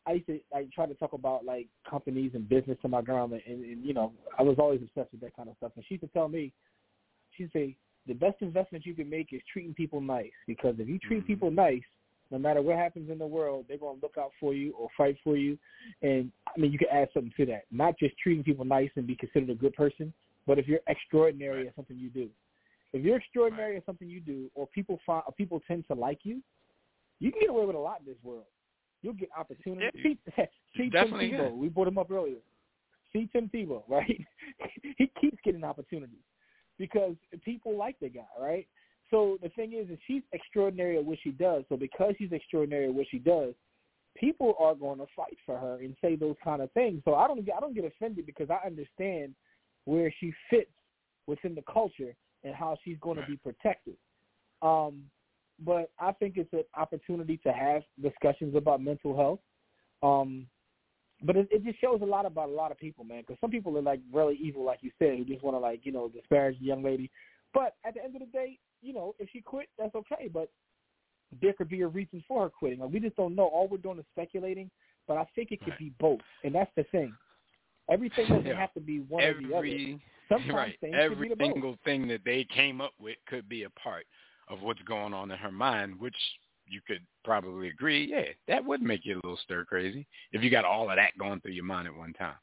I 0.05 0.13
used 0.13 0.27
to 0.27 0.39
like 0.51 0.71
try 0.71 0.85
to 0.85 0.93
talk 0.95 1.13
about 1.13 1.45
like 1.45 1.67
companies 1.89 2.31
and 2.33 2.47
business 2.47 2.77
to 2.81 2.87
my 2.87 3.01
grandma, 3.01 3.37
and, 3.47 3.63
and 3.63 3.85
you 3.85 3.93
know, 3.93 4.11
I 4.37 4.43
was 4.43 4.57
always 4.59 4.81
obsessed 4.81 5.11
with 5.11 5.21
that 5.21 5.35
kind 5.35 5.49
of 5.49 5.55
stuff. 5.57 5.71
And 5.75 5.85
she 5.87 5.95
used 5.95 6.03
to 6.03 6.09
tell 6.09 6.27
me, 6.27 6.53
she'd 7.37 7.51
say, 7.53 7.75
the 8.05 8.13
best 8.13 8.41
investment 8.41 8.85
you 8.85 8.93
can 8.93 9.09
make 9.09 9.31
is 9.31 9.41
treating 9.51 9.73
people 9.73 10.01
nice, 10.01 10.31
because 10.45 10.75
if 10.77 10.87
you 10.87 10.99
treat 10.99 11.19
Mm-hmm. 11.19 11.27
people 11.27 11.51
nice, 11.51 11.81
no 12.31 12.37
matter 12.37 12.61
what 12.61 12.75
happens 12.77 13.09
in 13.09 13.17
the 13.17 13.25
world, 13.25 13.65
they're 13.67 13.77
gonna 13.77 13.99
look 14.01 14.15
out 14.19 14.31
for 14.39 14.53
you 14.53 14.73
or 14.73 14.89
fight 14.97 15.17
for 15.23 15.37
you. 15.37 15.57
And 16.01 16.31
I 16.47 16.59
mean, 16.59 16.71
you 16.71 16.77
can 16.77 16.89
add 16.91 17.09
something 17.13 17.33
to 17.37 17.45
that. 17.45 17.63
Not 17.71 17.97
just 17.97 18.17
treating 18.17 18.43
people 18.43 18.65
nice 18.65 18.89
and 18.95 19.07
be 19.07 19.15
considered 19.15 19.49
a 19.51 19.55
good 19.55 19.73
person, 19.73 20.13
but 20.45 20.59
if 20.59 20.67
you're 20.67 20.79
extraordinary 20.87 21.59
Right. 21.59 21.67
at 21.67 21.75
something 21.75 21.97
you 21.97 22.09
do. 22.09 22.29
If 22.93 23.03
you're 23.03 23.17
extraordinary 23.17 23.77
at 23.77 23.85
something 23.85 24.07
you 24.07 24.21
do, 24.21 24.49
or 24.53 24.67
people 24.67 24.99
find, 25.05 25.23
or 25.25 25.33
people 25.33 25.61
tend 25.67 25.85
to 25.87 25.95
like 25.95 26.19
you, 26.23 26.41
you 27.19 27.31
can 27.31 27.41
get 27.41 27.49
away 27.49 27.65
with 27.65 27.75
a 27.75 27.79
lot 27.79 27.99
in 27.99 28.05
this 28.05 28.21
world. 28.23 28.45
You'll 29.01 29.13
get 29.13 29.29
opportunities. 29.37 29.89
Yeah, 29.95 30.03
see, 30.03 30.47
see 30.77 30.89
Tim 30.89 31.09
Tebow, 31.09 31.49
can. 31.49 31.57
we 31.57 31.69
brought 31.69 31.87
him 31.87 31.97
up 31.97 32.11
earlier. 32.11 32.37
See 33.11 33.27
Tim 33.33 33.49
Tebow, 33.53 33.83
right? 33.89 34.25
he 34.97 35.11
keeps 35.19 35.37
getting 35.43 35.63
opportunities 35.63 36.23
because 36.77 37.15
people 37.43 37.77
like 37.77 37.95
the 37.99 38.09
guy, 38.09 38.21
right? 38.39 38.67
So 39.09 39.37
the 39.41 39.49
thing 39.49 39.73
is, 39.73 39.89
is 39.89 39.99
she's 40.07 40.23
extraordinary 40.31 40.97
at 40.97 41.05
what 41.05 41.17
she 41.23 41.31
does. 41.31 41.63
So 41.69 41.77
because 41.77 42.15
she's 42.17 42.31
extraordinary 42.31 42.85
at 42.85 42.93
what 42.93 43.05
she 43.11 43.19
does, 43.19 43.53
people 44.15 44.55
are 44.59 44.75
going 44.75 44.99
to 44.99 45.05
fight 45.15 45.37
for 45.45 45.57
her 45.57 45.79
and 45.81 45.95
say 46.01 46.15
those 46.15 46.35
kind 46.43 46.61
of 46.61 46.71
things. 46.71 47.01
So 47.05 47.15
I 47.15 47.27
don't, 47.27 47.39
I 47.55 47.59
don't 47.59 47.75
get 47.75 47.85
offended 47.85 48.25
because 48.25 48.49
I 48.49 48.65
understand 48.65 49.35
where 49.85 50.13
she 50.19 50.33
fits 50.49 50.71
within 51.27 51.55
the 51.55 51.63
culture 51.71 52.15
and 52.43 52.53
how 52.53 52.77
she's 52.83 52.97
going 53.01 53.17
to 53.17 53.23
be 53.23 53.37
protected. 53.37 53.95
Um, 54.61 55.03
but 55.63 55.91
I 55.99 56.11
think 56.13 56.37
it's 56.37 56.51
an 56.53 56.63
opportunity 56.75 57.37
to 57.45 57.51
have 57.53 57.83
discussions 58.01 58.55
about 58.55 58.81
mental 58.81 59.15
health. 59.15 59.39
Um, 60.01 60.47
but 61.21 61.37
it, 61.37 61.47
it 61.51 61.63
just 61.63 61.79
shows 61.79 62.01
a 62.01 62.05
lot 62.05 62.25
about 62.25 62.49
a 62.49 62.51
lot 62.51 62.71
of 62.71 62.77
people, 62.77 63.05
man. 63.05 63.21
Because 63.21 63.37
some 63.39 63.51
people 63.51 63.77
are 63.77 63.81
like 63.81 64.01
really 64.11 64.37
evil, 64.41 64.65
like 64.65 64.79
you 64.81 64.91
said, 64.99 65.17
who 65.17 65.25
just 65.25 65.43
want 65.43 65.55
to 65.55 65.59
like 65.59 65.81
you 65.83 65.91
know 65.91 66.09
disparage 66.09 66.59
the 66.59 66.65
young 66.65 66.83
lady. 66.83 67.09
But 67.53 67.75
at 67.85 67.93
the 67.93 68.03
end 68.03 68.15
of 68.15 68.21
the 68.21 68.27
day, 68.27 68.57
you 68.81 68.93
know, 68.93 69.15
if 69.19 69.29
she 69.31 69.41
quit, 69.41 69.69
that's 69.77 69.95
okay. 69.95 70.29
But 70.31 70.49
there 71.41 71.53
could 71.53 71.69
be 71.69 71.81
a 71.81 71.87
reason 71.87 72.23
for 72.27 72.43
her 72.43 72.49
quitting. 72.49 72.79
Like, 72.79 72.91
we 72.91 72.99
just 72.99 73.15
don't 73.15 73.35
know. 73.35 73.45
All 73.45 73.67
we're 73.67 73.77
doing 73.77 73.99
is 73.99 74.05
speculating. 74.11 74.69
But 75.07 75.17
I 75.17 75.25
think 75.35 75.51
it 75.51 75.59
could 75.59 75.71
Right. 75.71 75.79
be 75.79 75.93
both, 75.99 76.21
and 76.43 76.55
that's 76.55 76.71
the 76.75 76.83
thing. 76.85 77.13
Everything 77.89 78.25
doesn't 78.29 78.45
Yeah. 78.45 78.55
have 78.55 78.73
to 78.73 78.79
be 78.79 79.01
one 79.01 79.23
or 79.23 79.33
the 79.33 79.53
other. 79.53 79.99
Sometimes 80.29 80.53
right, 80.53 80.77
every 80.93 81.09
could 81.09 81.21
be 81.21 81.29
the 81.29 81.35
both. 81.35 81.53
single 81.53 81.77
thing 81.83 82.07
that 82.07 82.21
they 82.25 82.45
came 82.45 82.81
up 82.81 82.93
with 82.99 83.17
could 83.27 83.47
be 83.49 83.63
a 83.63 83.69
part 83.71 84.05
of 84.47 84.61
what's 84.61 84.81
going 84.83 85.13
on 85.13 85.31
in 85.31 85.37
her 85.37 85.51
mind, 85.51 85.99
which 85.99 86.15
you 86.67 86.81
could 86.87 87.01
probably 87.23 87.69
agree, 87.69 88.09
yeah, 88.09 88.25
that 88.47 88.63
would 88.63 88.81
make 88.81 89.05
you 89.05 89.15
a 89.15 89.21
little 89.23 89.37
stir 89.43 89.65
crazy 89.65 90.07
if 90.31 90.43
you 90.43 90.49
got 90.49 90.65
all 90.65 90.89
of 90.89 90.95
that 90.95 91.17
going 91.17 91.39
through 91.41 91.51
your 91.51 91.65
mind 91.65 91.87
at 91.87 91.95
one 91.95 92.13
time. 92.13 92.35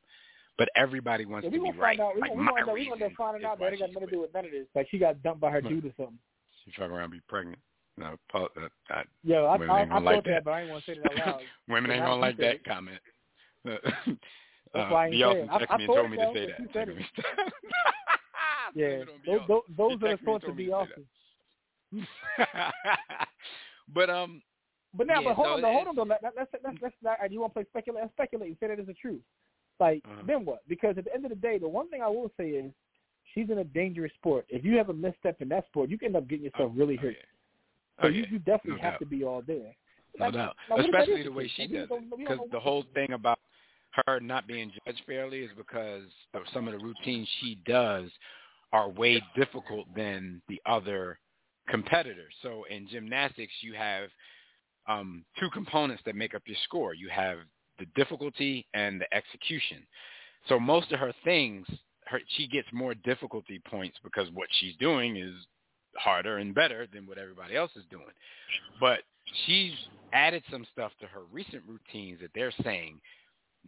But 0.59 0.69
everybody 0.77 1.25
wants 1.25 1.47
Yeah, 1.47 1.53
we 1.53 1.59
to 1.59 1.73
be 1.73 1.79
find 1.79 1.81
right. 1.81 2.01
out. 2.01 2.15
We 2.15 2.21
like 2.21 2.31
we 2.33 2.43
my 2.45 2.61
gonna, 2.61 2.73
we 2.73 2.81
reason 2.81 2.99
gonna 2.99 3.15
find 3.17 3.45
out 3.45 3.59
that 3.61 3.73
it 3.73 3.79
got 3.79 3.93
nothing 3.93 4.09
to 4.09 4.15
do 4.15 4.21
with 4.21 4.35
none 4.35 4.45
of 4.45 4.51
this. 4.51 4.67
Like 4.75 4.89
she 4.91 4.99
got 4.99 5.23
dumped 5.23 5.41
by 5.41 5.51
her 5.51 5.63
dude 5.63 5.87
or 5.87 5.93
something. 5.97 6.19
She 6.65 6.71
fuck 6.73 6.91
around 6.91 7.05
and 7.05 7.13
be 7.13 7.21
pregnant. 7.29 7.59
No, 7.97 8.17
Paul, 8.31 8.49
uh, 8.63 8.69
I, 8.91 9.05
Yo, 9.25 9.47
I, 9.47 9.57
Women 9.57 9.71
I, 9.71 9.79
I 9.79 9.81
ain't 9.83 9.89
thought 9.91 9.95
gonna 9.97 10.05
like 10.05 10.25
that, 10.25 10.31
that. 10.31 10.45
but 10.45 10.51
I 10.53 10.61
didn't 10.61 10.71
want 10.73 10.85
to 10.85 10.95
say 10.95 10.99
that 11.03 11.21
out 11.21 11.27
loud. 11.27 11.43
women 11.69 11.91
ain't 11.91 12.05
gonna 12.05 12.21
like 12.21 12.37
that 12.39 12.57
it. 12.57 12.65
comment. 12.65 13.01
That's 14.75 14.93
why 14.93 15.07
I 15.07 15.11
Beyonce. 15.11 15.49
Texted 15.49 15.67
I 15.71 15.77
me 15.79 15.85
and 15.85 15.95
told 15.95 16.11
me 16.11 16.17
to 16.19 16.31
say 16.35 16.47
that. 16.47 16.57
she 16.59 16.67
said 16.73 16.89
it. 16.89 16.97
Yeah, 18.75 18.99
those, 19.27 19.41
those, 19.49 19.63
those 19.77 19.93
are 19.93 19.99
the 19.99 20.07
texted 20.07 20.27
me 20.27 20.35
of 20.35 20.43
told 20.43 20.57
be 20.57 20.67
to 20.67 20.73
awesome. 20.73 21.07
but 23.95 24.11
um, 24.11 24.43
But 24.95 25.07
now, 25.09 25.21
Yeah, 25.21 25.29
but 25.29 25.35
hold 25.35 25.49
on, 25.49 25.63
though, 25.63 25.73
hold 25.73 25.89
on, 25.89 25.97
though. 25.97 26.03
Let, 26.05 26.23
let, 26.23 26.33
let's 26.37 26.51
let's 26.65 26.77
let's 26.83 26.95
not. 27.03 27.33
You 27.33 27.41
want 27.41 27.53
to 27.55 27.61
play 27.61 27.65
speculate? 27.71 28.03
Let's 28.03 28.13
speculate 28.15 28.49
and 28.49 28.57
say 28.61 28.69
that 28.69 28.79
is 28.79 28.87
the 28.87 28.95
truth. 28.95 29.23
Like 29.81 30.03
Uh-huh. 30.05 30.23
then 30.27 30.45
what? 30.45 30.61
Because 30.69 30.97
at 30.99 31.05
the 31.05 31.15
end 31.15 31.25
of 31.25 31.31
the 31.31 31.37
day, 31.37 31.59
the 31.59 31.69
one 31.69 31.89
thing 31.89 32.03
I 32.03 32.09
will 32.09 32.31
say 32.39 32.51
is 32.51 32.71
she's 33.35 33.51
in 33.51 33.59
a 33.59 33.65
dangerous 33.65 34.13
sport. 34.15 34.47
If 34.49 34.65
you 34.65 34.77
have 34.77 34.89
a 34.91 34.95
misstep 34.95 35.41
in 35.41 35.49
that 35.49 35.67
sport, 35.67 35.91
you 35.91 35.99
can 35.99 36.07
end 36.09 36.17
up 36.17 36.29
getting 36.29 36.45
yourself 36.45 36.73
really 36.75 36.97
oh, 36.99 37.03
hurt. 37.03 37.17
yeah. 37.19 38.03
So 38.03 38.07
Oh, 38.07 38.11
you, 38.11 38.21
yeah. 38.23 38.27
you 38.31 38.39
definitely 38.39 38.77
No 38.77 38.83
have 38.83 38.93
doubt. 38.95 38.99
to 39.01 39.07
be 39.07 39.25
all 39.25 39.43
there. 39.47 39.75
No 40.19 40.27
Now- 40.27 40.31
doubt. 40.31 40.57
now, 40.69 40.77
what 40.77 40.85
if 40.87 40.93
that 40.93 41.01
Especially 41.03 41.23
the 41.25 41.33
way 41.33 41.49
she 41.57 41.67
does 41.67 41.89
it. 41.91 42.19
Because 42.19 42.39
the 42.53 42.61
whole 42.61 42.85
thing 42.95 43.13
about 43.13 43.39
her 44.07 44.21
not 44.21 44.47
being 44.47 44.73
judged 44.85 45.03
fairly 45.07 45.41
is 45.41 45.51
because 45.57 46.05
of 46.35 46.43
some 46.53 46.69
of 46.69 46.73
the 46.79 46.85
routines 46.85 47.29
she 47.41 47.61
does 47.67 48.11
are 48.73 48.89
way 48.89 49.23
difficult 49.37 49.87
than 49.97 50.41
the 50.49 50.61
other 50.67 51.19
competitors. 51.69 52.33
So 52.43 52.65
in 52.71 52.89
gymnastics, 52.89 53.53
you 53.63 53.75
have 53.75 54.11
um, 54.89 55.25
two 55.39 55.51
components 55.51 56.03
that 56.07 56.15
make 56.15 56.35
up 56.35 56.43
your 56.47 56.57
score. 56.65 56.95
You 56.95 57.09
have 57.09 57.39
the 57.79 57.87
difficulty 57.97 58.67
and 58.75 59.01
the 59.01 59.13
execution. 59.15 59.87
So 60.49 60.59
most 60.59 60.93
of 60.93 61.01
her 61.01 61.13
things, 61.25 61.67
her, 62.07 62.21
she 62.37 62.47
gets 62.47 62.69
more 62.73 62.95
difficulty 62.95 63.61
points 63.71 63.99
because 64.03 64.29
what 64.33 64.49
she's 64.61 64.77
doing 64.77 65.17
is 65.17 65.35
harder 65.97 66.39
and 66.39 66.55
better 66.55 66.87
than 66.93 67.07
what 67.07 67.19
everybody 67.19 67.57
else 67.57 67.73
is 67.77 67.85
doing. 67.91 68.05
But 68.81 69.01
she's 69.47 69.73
added 70.13 70.43
some 70.51 70.67
stuff 70.73 70.93
to 71.01 71.07
her 71.07 71.23
recent 71.33 71.63
routines 71.67 72.21
that 72.21 72.31
they're 72.35 72.53
saying 72.63 73.01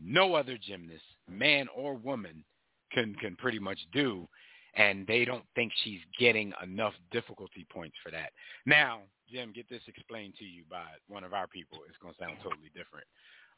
no 0.00 0.34
other 0.34 0.56
gymnast, 0.58 1.04
man 1.28 1.66
or 1.74 1.94
woman, 1.94 2.44
can 2.92 3.14
can 3.16 3.36
pretty 3.36 3.58
much 3.58 3.78
do. 3.92 4.28
and 4.74 5.06
they 5.06 5.26
don't 5.26 5.44
think 5.54 5.70
she's 5.84 6.00
getting 6.18 6.50
enough 6.62 6.94
difficulty 7.10 7.66
points 7.70 7.96
for 8.02 8.10
that. 8.10 8.30
Now, 8.64 9.00
Jim, 9.30 9.52
get 9.54 9.68
this 9.68 9.82
explained 9.86 10.34
to 10.38 10.44
you 10.46 10.62
by 10.70 10.86
one 11.08 11.24
of 11.24 11.34
our 11.34 11.46
people. 11.46 11.80
It's 11.86 11.98
going 11.98 12.14
to 12.14 12.18
sound 12.20 12.36
totally 12.42 12.70
different. 12.74 13.06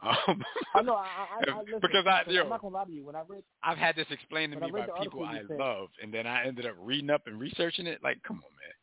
Um, 0.03 0.43
I 0.74 0.82
know. 0.82 0.95
I, 0.97 1.07
I, 1.07 1.51
I 1.53 1.59
listen, 1.62 1.78
because 1.80 2.05
I, 2.07 2.22
you 2.26 2.35
know, 2.39 2.43
I'm 2.43 2.49
not 2.51 2.62
gonna 2.62 2.74
lie 2.74 2.85
to 2.85 2.91
you. 2.93 3.05
When 3.07 3.14
I 3.14 3.22
read, 3.28 3.45
I've 3.62 3.78
had 3.78 3.95
this 3.95 4.09
explained 4.11 4.53
to 4.55 4.61
me 4.61 4.72
by 4.72 4.89
people 5.01 5.24
I 5.24 5.43
said- 5.47 5.57
love, 5.57 5.89
and 6.03 6.12
then 6.12 6.26
I 6.26 6.45
ended 6.47 6.66
up 6.66 6.74
reading 6.80 7.11
up 7.11 7.28
and 7.28 7.39
researching 7.39 7.87
it. 7.87 8.01
Like, 8.03 8.20
come 8.24 8.39
on, 8.39 8.51
man, 8.59 8.74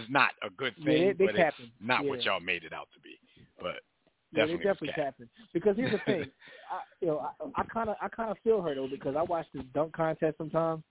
it's 0.00 0.10
not 0.10 0.32
a 0.42 0.50
good 0.50 0.74
Yeah, 0.76 0.84
thing, 0.84 1.06
they- 1.06 1.12
they 1.14 1.26
but 1.26 1.36
capping. 1.36 1.66
it's 1.66 1.74
not 1.80 2.04
what 2.04 2.22
y'all 2.22 2.38
made 2.40 2.64
it 2.64 2.74
out 2.74 2.88
to 2.92 3.00
be. 3.00 3.18
But 3.58 3.80
yeah, 4.32 4.40
definitely, 4.46 4.56
they 4.56 4.64
definitely 4.64 5.02
tapping. 5.02 5.28
Because 5.52 5.76
here's 5.76 5.92
the 5.92 5.98
thing, 6.06 6.24
I, 6.70 6.80
you 7.00 7.08
know, 7.08 7.28
I 7.56 7.62
kind 7.64 7.88
of, 7.90 7.96
I 8.00 8.08
kind 8.08 8.30
of 8.30 8.36
feel 8.44 8.60
her 8.62 8.74
though 8.74 8.88
because 8.88 9.14
I 9.16 9.22
watch 9.22 9.46
this 9.54 9.62
dunk 9.74 9.92
contest 9.92 10.38
sometimes, 10.38 10.82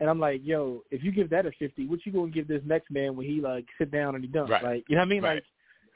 and 0.00 0.08
I'm 0.08 0.18
like, 0.20 0.40
yo, 0.44 0.82
if 0.90 1.02
you 1.04 1.12
give 1.12 1.30
that 1.30 1.46
a 1.46 1.52
fifty, 1.58 1.86
what 1.86 2.00
you 2.04 2.12
gonna 2.12 2.30
give 2.30 2.48
this 2.48 2.62
next 2.64 2.90
man 2.90 3.16
when 3.16 3.26
he 3.26 3.40
like 3.40 3.66
sit 3.78 3.90
down 3.90 4.14
and 4.14 4.24
he 4.24 4.28
dunk? 4.30 4.50
Right. 4.50 4.62
Like, 4.64 4.84
you 4.88 4.96
know 4.96 5.02
what 5.02 5.06
I 5.06 5.10
mean? 5.10 5.22
Right. 5.22 5.34
Like, 5.34 5.44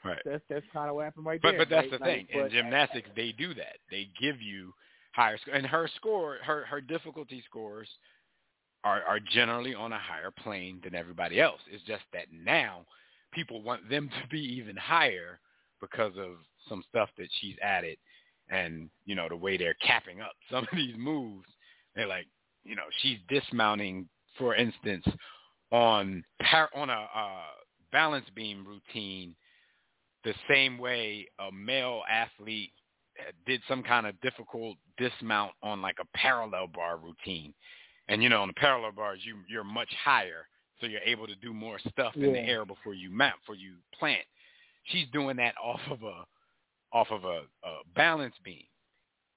Right. 0.03 0.19
that's 0.23 0.43
that's 0.47 0.65
kind 0.71 0.87
of 0.87 0.95
what 0.95 1.05
happened 1.05 1.25
right 1.25 1.41
But 1.41 1.51
there. 1.53 1.59
but 1.61 1.69
that's 1.69 1.91
right? 1.91 1.99
the 1.99 2.05
thing. 2.05 2.27
Like, 2.35 2.45
In 2.45 2.51
gymnastics, 2.51 3.09
they 3.15 3.31
do 3.31 3.55
that. 3.55 3.77
They 3.89 4.07
give 4.21 4.39
you 4.39 4.71
higher 5.13 5.37
score, 5.39 5.55
and 5.55 5.65
her 5.65 5.89
score, 5.95 6.37
her 6.43 6.63
her 6.65 6.79
difficulty 6.79 7.43
scores 7.49 7.87
are 8.83 9.01
are 9.03 9.19
generally 9.19 9.73
on 9.73 9.91
a 9.93 9.97
higher 9.99 10.29
plane 10.31 10.79
than 10.83 10.93
everybody 10.93 11.41
else. 11.41 11.59
It's 11.71 11.83
just 11.85 12.03
that 12.13 12.25
now 12.31 12.85
people 13.33 13.63
want 13.63 13.89
them 13.89 14.09
to 14.09 14.27
be 14.29 14.39
even 14.39 14.75
higher 14.75 15.39
because 15.81 16.13
of 16.17 16.33
some 16.67 16.83
stuff 16.89 17.09
that 17.17 17.27
she's 17.39 17.55
added, 17.61 17.97
and 18.49 18.89
you 19.05 19.15
know 19.15 19.27
the 19.29 19.35
way 19.35 19.57
they're 19.57 19.75
capping 19.75 20.21
up 20.21 20.33
some 20.51 20.63
of 20.63 20.77
these 20.77 20.95
moves. 20.97 21.47
They're 21.95 22.07
like, 22.07 22.27
you 22.63 22.75
know, 22.75 22.83
she's 23.01 23.19
dismounting, 23.29 24.09
for 24.37 24.55
instance, 24.55 25.05
on 25.71 26.23
par- 26.41 26.69
on 26.75 26.89
a 26.89 27.07
uh, 27.15 27.41
balance 27.91 28.25
beam 28.35 28.65
routine 28.67 29.35
the 30.25 30.33
same 30.49 30.77
way 30.77 31.27
a 31.39 31.51
male 31.51 32.01
athlete 32.09 32.71
did 33.45 33.61
some 33.69 33.81
kind 33.81 34.05
of 34.05 34.19
difficult 34.19 34.75
dismount 34.97 35.53
on 35.63 35.81
like 35.81 35.97
a 36.01 36.17
parallel 36.17 36.67
bar 36.67 36.97
routine. 36.97 37.53
And 38.09 38.21
you 38.21 38.27
know, 38.27 38.41
on 38.41 38.49
the 38.49 38.53
parallel 38.53 38.91
bars, 38.91 39.19
you 39.23 39.37
you're 39.47 39.63
much 39.63 39.89
higher, 40.03 40.47
so 40.79 40.87
you're 40.87 41.01
able 41.01 41.27
to 41.27 41.35
do 41.35 41.53
more 41.53 41.79
stuff 41.89 42.13
in 42.15 42.33
the 42.33 42.39
air 42.39 42.65
before 42.65 42.93
you 42.93 43.09
mount, 43.09 43.35
before 43.41 43.55
you 43.55 43.75
plant. 43.97 44.23
She's 44.85 45.05
doing 45.13 45.37
that 45.37 45.55
off 45.63 45.79
of 45.89 46.03
a 46.03 46.25
off 46.95 47.11
of 47.11 47.25
a, 47.25 47.41
a 47.67 47.79
balance 47.93 48.33
beam, 48.43 48.63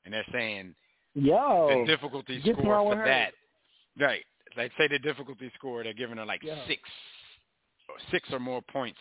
and 0.05 0.15
they're 0.15 0.25
saying 0.33 0.75
yo, 1.15 1.69
the 1.69 1.85
difficulty 1.87 2.41
score 2.41 2.55
for 2.93 2.97
her? 2.97 3.05
that, 3.05 3.33
right? 3.99 4.25
Like 4.57 4.71
say 4.79 4.87
the 4.89 4.99
difficulty 5.01 5.51
score, 5.57 5.83
they're 5.83 5.93
giving 5.93 6.17
her 6.19 6.25
like 6.25 6.43
Yeah. 6.43 6.65
six, 6.69 6.81
or 7.89 7.97
six 8.13 8.29
or 8.33 8.39
more 8.39 8.63
points 8.63 8.99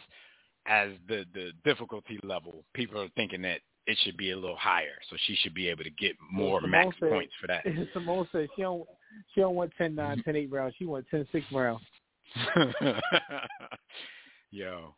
as 0.66 0.89
the 1.08 1.26
the 1.34 1.51
difficulty 1.64 2.20
level. 2.24 2.66
People 2.74 2.99
are 2.99 3.10
thinking 3.16 3.43
that 3.43 3.62
it 3.86 3.97
should 4.03 4.18
be 4.18 4.32
a 4.32 4.36
little 4.36 4.58
higher, 4.58 4.97
so 5.10 5.16
she 5.28 5.36
should 5.36 5.53
be 5.53 5.70
able 5.70 5.84
to 5.84 5.91
get 5.91 6.16
more 6.32 6.60
Simone 6.60 6.72
max 6.72 6.97
said- 6.99 7.10
points 7.10 7.34
for 7.39 7.47
that. 7.47 7.64
Simone 7.93 8.28
said 8.32 8.49
she 8.55 8.64
don't, 8.64 8.88
she 9.34 9.41
don't 9.41 9.55
want 9.55 9.72
ten 9.78 9.93
nine, 9.95 10.18
mm-hmm. 10.18 10.22
ten 10.30 10.36
eight 10.36 10.51
rounds. 10.51 10.74
She 10.80 10.86
want 10.86 11.05
ten 11.12 11.28
six 11.32 11.45
rounds. 11.53 11.84
Yo, 14.51 14.95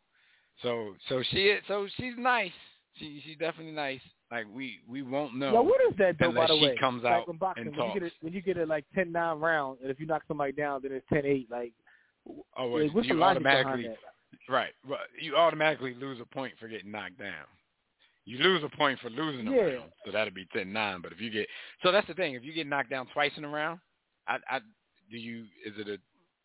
so 0.62 0.94
so 1.08 1.22
she 1.30 1.58
so 1.68 1.86
she's 1.96 2.14
nice. 2.16 2.50
She 2.96 3.22
she's 3.24 3.38
definitely 3.38 3.72
nice. 3.72 4.00
Like 4.30 4.46
we 4.52 4.80
we 4.88 5.02
won't 5.02 5.36
know. 5.36 5.52
Yo, 5.52 5.62
what 5.62 5.80
is 5.90 5.96
that 5.98 6.16
though? 6.18 6.32
by 6.32 6.46
the 6.46 6.54
she 6.54 6.62
way, 6.62 6.76
comes 6.78 7.04
like 7.04 7.12
out 7.12 7.28
in 7.28 7.36
boxing, 7.36 7.68
and 7.68 7.76
when 7.76 7.86
you 7.86 7.92
get 7.94 8.00
talks. 8.00 8.12
it, 8.14 8.24
when 8.24 8.32
you 8.32 8.42
get 8.42 8.56
it 8.56 8.68
like 8.68 8.84
ten 8.94 9.12
nine 9.12 9.38
rounds, 9.38 9.80
and 9.82 9.90
if 9.90 10.00
you 10.00 10.06
knock 10.06 10.22
somebody 10.28 10.52
down, 10.52 10.82
then 10.82 10.92
it's 10.92 11.06
ten 11.12 11.24
eight. 11.24 11.48
Like, 11.50 11.72
oh, 12.56 12.68
well, 12.68 12.82
like, 12.82 12.94
what's 12.94 13.08
you 13.08 13.16
the 13.16 13.22
automatically? 13.22 13.90
Right. 14.48 14.72
Well, 14.88 14.98
you 15.20 15.36
automatically 15.36 15.94
lose 15.94 16.18
a 16.20 16.24
point 16.24 16.54
for 16.58 16.68
getting 16.68 16.90
knocked 16.90 17.18
down. 17.18 17.46
You 18.24 18.38
lose 18.38 18.62
a 18.64 18.76
point 18.76 18.98
for 19.00 19.10
losing 19.10 19.48
a 19.48 19.52
Yeah. 19.52 19.62
round, 19.62 19.92
so 20.04 20.12
that'd 20.12 20.34
be 20.34 20.46
ten 20.52 20.72
nine. 20.72 21.00
But 21.00 21.12
if 21.12 21.20
you 21.20 21.30
get, 21.30 21.48
so 21.82 21.90
that's 21.90 22.06
the 22.06 22.14
thing. 22.14 22.34
If 22.34 22.44
you 22.44 22.52
get 22.52 22.66
knocked 22.66 22.90
down 22.90 23.06
twice 23.12 23.32
in 23.36 23.44
a 23.44 23.48
round, 23.48 23.80
I, 24.26 24.38
I 24.48 24.60
do 25.10 25.16
you 25.16 25.44
is 25.64 25.74
it 25.78 25.88
a, 25.88 25.98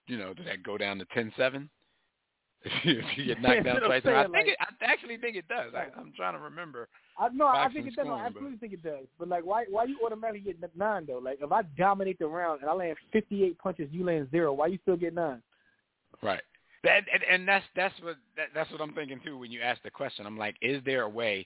you 0.08 0.18
know, 0.18 0.34
does 0.34 0.46
that 0.46 0.64
go 0.64 0.78
down 0.78 0.98
to 1.00 1.06
ten 1.14 1.32
seven? 1.38 1.70
If 2.84 3.18
you 3.18 3.26
get 3.26 3.42
knocked 3.42 3.64
down 3.64 3.82
twice, 3.82 4.02
I'm 4.06 4.10
in 4.10 4.16
a 4.16 4.18
round? 4.18 4.36
I 4.36 4.38
think 4.40 4.48
like- 4.48 4.48
it. 4.48 4.58
I 4.82 4.92
actually 4.92 5.18
think 5.18 5.36
it 5.36 5.48
does. 5.48 5.74
I, 5.76 5.88
I'm 6.00 6.12
trying 6.16 6.34
to 6.34 6.40
remember. 6.40 6.88
I 7.20 7.30
no, 7.30 7.48
I 7.48 7.70
think 7.72 7.88
it 7.88 7.96
does. 7.96 8.06
No, 8.06 8.14
I 8.14 8.18
scoring, 8.18 8.22
but- 8.22 8.28
absolutely 8.28 8.58
think 8.58 8.74
it 8.74 8.84
does. 8.84 9.06
But 9.20 9.28
like, 9.28 9.46
why 9.46 9.66
why 9.70 9.86
you 9.86 10.00
automatically 10.04 10.42
get 10.42 10.76
nine 10.76 11.06
though? 11.06 11.20
Like, 11.20 11.40
if 11.42 11.52
I 11.52 11.62
dominate 11.78 12.20
the 12.20 12.28
round 12.28 12.62
and 12.62 12.70
I 12.70 12.74
land 12.74 12.98
fifty 13.12 13.44
eight 13.44 13.58
punches, 13.60 13.88
you 13.92 14.04
land 14.04 14.30
zero. 14.32 14.54
Why 14.54 14.68
you 14.68 14.80
still 14.82 14.98
get 14.98 15.14
nine? 15.14 15.42
Right. 16.22 16.42
That, 16.84 17.04
and, 17.12 17.24
and 17.24 17.48
that's 17.48 17.66
that's 17.76 17.94
what 18.02 18.16
that, 18.38 18.48
that's 18.54 18.72
what 18.72 18.82
I'm 18.82 18.94
thinking 18.94 19.20
too. 19.24 19.38
When 19.38 19.52
you 19.52 19.62
ask 19.62 19.82
the 19.84 19.92
question, 19.92 20.26
I'm 20.26 20.38
like, 20.38 20.56
is 20.62 20.82
there 20.86 21.04
a 21.04 21.10
way 21.10 21.46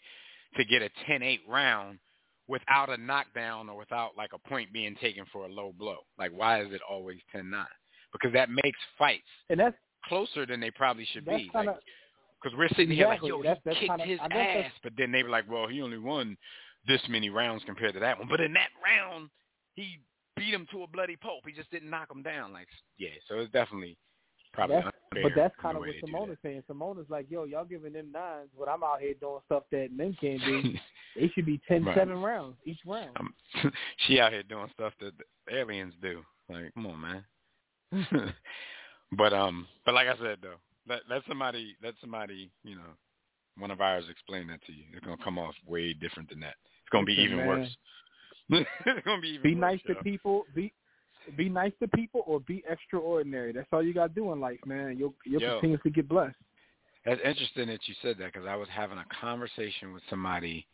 to 0.57 0.65
get 0.65 0.82
a 0.82 0.89
10-8 1.07 1.39
round 1.47 1.99
without 2.47 2.89
a 2.89 2.97
knockdown 2.97 3.70
or 3.70 3.78
without 3.78 4.17
like 4.17 4.32
a 4.34 4.49
point 4.49 4.74
being 4.74 4.95
taken 5.01 5.26
for 5.32 5.45
a 5.45 5.47
low 5.47 5.74
blow? 5.78 5.97
Like, 6.17 6.32
why 6.32 6.61
is 6.61 6.74
it 6.74 6.82
always 6.89 7.20
10-9? 7.36 7.63
Because 8.11 8.34
that 8.34 8.49
makes 8.49 8.80
fights 8.97 9.22
And 9.49 9.59
that's 9.59 9.76
closer 10.10 10.45
than 10.45 10.60
they 10.60 10.72
probably 10.72 11.05
should 11.14 11.24
that's 11.26 11.43
be. 11.43 11.49
kind 11.49 11.70
of 11.70 11.76
Because 12.41 12.57
we're 12.57 12.70
sitting 12.70 12.91
here 12.91 13.05
like, 13.07 13.18
Exactly. 13.24 13.30
yo, 13.30 13.43
That's- 13.43 13.57
he 13.64 13.70
that's 13.70 13.80
kicked 13.80 13.89
kinda- 13.91 14.05
his 14.05 14.20
I 14.20 14.28
guess 14.28 14.38
that's- 14.38 14.66
ass, 14.74 14.80
but 14.84 14.93
then 14.97 15.12
they 15.12 15.24
were 15.24 15.30
like, 15.30 15.49
well, 15.49 15.68
he 15.68 15.82
only 15.82 15.97
won 15.99 16.38
this 16.88 17.01
many 17.10 17.30
rounds 17.30 17.64
compared 17.66 17.93
to 17.93 17.99
that 17.99 18.18
one. 18.18 18.28
But 18.28 18.39
in 18.41 18.53
that 18.53 18.70
round, 18.84 19.30
he 19.76 19.99
beat 20.38 20.53
him 20.53 20.66
to 20.72 20.84
a 20.84 20.88
bloody 20.88 21.18
pulp. 21.18 21.45
He 21.45 21.51
just 21.53 21.70
didn't 21.72 21.89
knock 21.89 22.10
him 22.10 22.24
down. 22.24 22.53
Like, 22.53 22.68
yeah, 22.97 23.10
so 23.28 23.39
it's 23.39 23.51
definitely 23.51 23.97
probably 24.53 24.78
that's, 24.78 24.88
unfair 25.12 25.24
but 25.24 25.36
that's 25.36 25.55
kind 25.57 25.76
of 25.76 25.82
what 25.82 25.88
they 25.88 25.99
do 25.99 26.07
Simone 26.07 26.28
that. 26.30 26.34
is 26.34 26.39
saying. 26.41 26.64
Simona's 26.70 27.10
like, 27.10 27.30
yo, 27.30 27.43
y'all 27.43 27.66
giving 27.66 27.91
them 27.93 28.12
nines, 28.12 28.49
but 28.57 28.70
I'm 28.70 28.84
out 28.84 29.01
here 29.01 29.14
doing 29.20 29.41
stuff 29.45 29.64
that 29.72 29.91
men 29.91 30.16
can't 30.20 30.41
do. 30.43 30.74
It 31.16 31.32
should 31.34 31.45
be 31.47 31.60
ten 31.68 31.84
Right. 31.84 31.97
seven 31.97 32.22
rounds 32.22 32.55
each 32.66 32.80
round. 32.86 33.18
Um, 33.20 33.34
she 34.07 34.20
out 34.20 34.32
here 34.32 34.43
doing 34.43 34.70
stuff 34.74 34.93
that 35.01 35.12
the 35.18 35.55
aliens 35.57 35.95
do. 36.01 36.24
Like, 36.47 36.72
come 36.76 36.86
on, 36.86 37.01
man. 37.01 37.26
but 39.18 39.34
um, 39.34 39.68
but 39.86 39.93
like 39.93 40.07
I 40.07 40.18
said 40.18 40.39
though, 40.41 40.55
let 40.88 41.01
let 41.10 41.22
somebody 41.28 41.76
let 41.84 41.93
somebody 42.01 42.51
you 42.64 42.76
know, 42.76 42.91
one 43.57 43.72
of 43.72 43.82
ours 43.82 44.05
explain 44.10 44.47
that 44.47 44.64
to 44.66 44.74
you. 44.74 44.84
It's 44.93 45.05
gonna 45.05 45.24
come 45.24 45.39
off 45.39 45.55
way 45.66 45.93
different 45.93 46.30
than 46.30 46.39
that. 46.41 46.55
It's 46.82 46.89
gonna 46.91 47.05
be 47.05 47.14
even 47.14 47.38
man. 47.38 47.47
worse. 47.47 47.70
it's 48.86 49.05
gonna 49.05 49.22
be 49.22 49.30
even 49.30 49.43
Be 49.43 49.55
worse, 49.55 49.62
nice 49.62 49.82
to 49.88 50.03
people. 50.03 50.45
Be 50.55 50.74
be 51.38 51.49
nice 51.49 51.74
to 51.82 51.88
people 51.89 52.24
or 52.26 52.39
be 52.39 52.64
extraordinary. 52.70 53.51
That's 53.51 53.68
all 53.72 53.84
you 53.84 53.93
got 53.93 54.07
to 54.07 54.14
do 54.14 54.32
in 54.32 54.39
life, 54.39 54.60
man. 54.66 54.97
You'll 54.97 55.14
you'll 55.26 55.41
Yo. 55.41 55.60
continue 55.60 55.78
to 55.78 55.89
get 55.89 56.07
blessed. 56.07 56.36
That's 57.05 57.22
interesting 57.24 57.68
that 57.68 57.80
you 57.88 57.95
said 58.01 58.18
that 58.20 58.34
because 58.34 58.47
I 58.47 58.55
was 58.55 58.68
having 58.72 58.97
a 58.97 59.05
conversation 59.22 59.93
with 59.93 60.03
somebody 60.10 60.66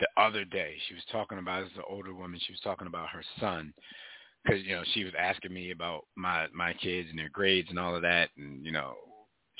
the 0.00 0.06
other 0.16 0.44
day. 0.44 0.74
She 0.88 0.94
was 0.94 1.02
talking 1.10 1.38
about 1.38 1.62
this 1.62 1.72
is 1.72 1.78
an 1.78 1.84
older 1.88 2.14
woman. 2.14 2.40
She 2.44 2.52
was 2.52 2.60
talking 2.60 2.86
about 2.86 3.08
her 3.10 3.22
son 3.40 3.72
because 4.46 4.64
you 4.64 4.74
know 4.74 4.82
she 4.94 5.04
was 5.04 5.12
asking 5.18 5.52
me 5.52 5.70
about 5.70 6.04
my 6.16 6.46
my 6.54 6.72
kids 6.74 7.08
and 7.10 7.18
their 7.18 7.28
grades 7.28 7.68
and 7.70 7.78
all 7.78 7.94
of 7.94 8.02
that, 8.02 8.30
and 8.36 8.64
you 8.64 8.72
know 8.72 8.94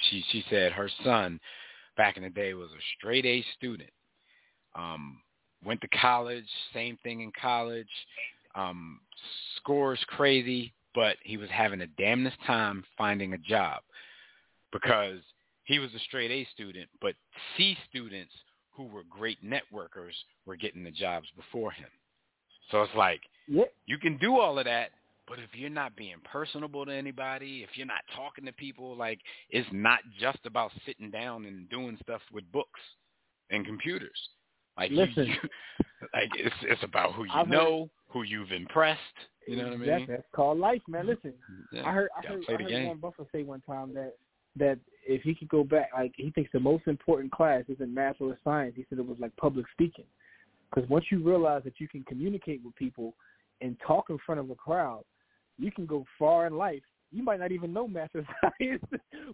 she 0.09 0.24
she 0.30 0.45
said 0.49 0.72
her 0.72 0.91
son 1.05 1.41
back 1.97 2.16
in 2.16 2.22
the 2.22 2.30
day 2.30 2.55
was 2.55 2.70
a 2.70 2.82
straight 2.99 3.24
A 3.24 3.45
student. 3.57 3.91
Um, 4.74 5.20
went 5.64 5.80
to 5.80 5.89
college, 5.89 6.45
same 6.74 6.99
thing 7.03 7.22
in 7.22 7.32
college. 7.41 7.89
Um, 8.55 9.01
scores 9.57 9.99
crazy, 10.09 10.74
but 10.95 11.16
he 11.22 11.37
was 11.37 11.49
having 11.51 11.80
a 11.80 11.87
damnedest 11.87 12.37
time 12.47 12.84
finding 12.97 13.32
a 13.32 13.39
job 13.39 13.80
because 14.72 15.20
he 15.64 15.78
was 15.78 15.93
a 15.95 15.99
straight 16.01 16.30
A 16.30 16.47
student, 16.53 16.89
but 17.01 17.14
C 17.57 17.76
students 17.89 18.32
who 18.70 18.84
were 18.84 19.03
great 19.09 19.39
networkers 19.43 20.12
were 20.45 20.57
getting 20.57 20.84
the 20.84 20.91
jobs 20.91 21.26
before 21.37 21.70
him. 21.70 21.89
So 22.70 22.82
it's 22.82 22.95
like 22.95 23.20
Yeah, 23.49 23.64
you 23.86 23.99
can 23.99 24.16
do 24.18 24.38
all 24.38 24.59
of 24.59 24.64
that, 24.64 24.90
but 25.28 25.38
if 25.38 25.51
you're 25.55 25.70
not 25.70 25.97
being 25.97 26.16
personable 26.30 26.84
to 26.86 26.92
anybody, 26.92 27.62
if 27.62 27.76
you're 27.76 27.86
not 27.86 28.03
talking 28.14 28.44
to 28.47 28.53
people, 28.53 28.97
like 28.97 29.20
it's 29.51 29.68
not 29.72 30.01
just 30.20 30.38
about 30.44 30.70
sitting 30.84 31.11
down 31.11 31.44
and 31.47 31.68
doing 31.70 31.99
stuff 32.03 32.20
with 32.32 32.51
books 32.53 32.80
and 33.51 33.64
computers. 33.66 34.18
Like 34.76 34.90
you- 34.90 34.97
Listen. 34.99 35.26
you, 35.26 35.34
like 36.14 36.30
it's 36.34 36.55
it's 36.62 36.82
about 36.82 37.14
who 37.14 37.24
you 37.24 37.30
I've 37.32 37.47
heard- 37.47 37.53
know, 37.53 37.90
who 38.09 38.22
you've 38.22 38.53
impressed. 38.53 39.01
You 39.47 39.57
know 39.57 39.64
what 39.64 39.74
I 39.74 39.76
mean? 39.76 40.07
That's 40.09 40.22
called 40.34 40.59
life, 40.59 40.82
man. 40.88 41.03
Mm-hmm. 41.03 41.11
Listen, 41.11 41.34
Yeah, 41.72 41.86
I 41.86 41.92
heard 41.92 42.09
I 42.20 42.26
heard, 42.26 42.44
I 42.49 42.53
heard. 42.53 42.82
Warren 42.84 42.99
Buffett 42.99 43.28
say 43.32 43.42
one 43.44 43.61
time 43.61 43.94
that 43.94 44.14
that 44.57 44.78
if 45.07 45.22
he 45.22 45.34
could 45.36 45.49
go 45.49 45.62
back, 45.62 45.90
like 45.94 46.12
he 46.16 46.30
thinks 46.30 46.51
the 46.53 46.59
most 46.59 46.86
important 46.88 47.30
class 47.30 47.62
isn't 47.68 47.94
math 47.94 48.16
or 48.20 48.36
science. 48.42 48.74
He 48.76 48.84
said 48.88 48.99
it 48.99 49.07
was 49.07 49.18
like 49.20 49.34
public 49.36 49.66
speaking, 49.72 50.05
because 50.68 50.88
once 50.90 51.05
you 51.12 51.22
realize 51.22 51.62
that 51.64 51.78
you 51.78 51.86
can 51.88 52.03
communicate 52.05 52.61
with 52.64 52.74
people 52.74 53.14
and 53.61 53.77
talk 53.87 54.11
in 54.11 54.19
front 54.25 54.41
of 54.41 54.51
a 54.51 54.55
crowd, 54.55 55.03
you 55.59 55.71
can 55.73 55.87
go 55.87 56.05
far 56.19 56.47
in 56.47 56.57
life. 56.57 56.83
You 57.13 57.23
might 57.23 57.41
not 57.41 57.53
even 57.53 57.73
know 57.73 57.87
math 57.89 58.11
or 58.15 58.27
science, 58.41 58.85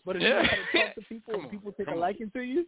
but 0.04 0.16
if 0.16 0.22
you 0.22 0.28
know 0.28 0.42
how 0.42 0.78
to 0.78 0.84
talk 0.86 0.94
to 0.94 1.00
people 1.08 1.34
and 1.34 1.50
people 1.50 1.72
take 1.72 1.88
a 1.88 1.94
liking 1.94 2.30
to 2.34 2.42
you, 2.42 2.66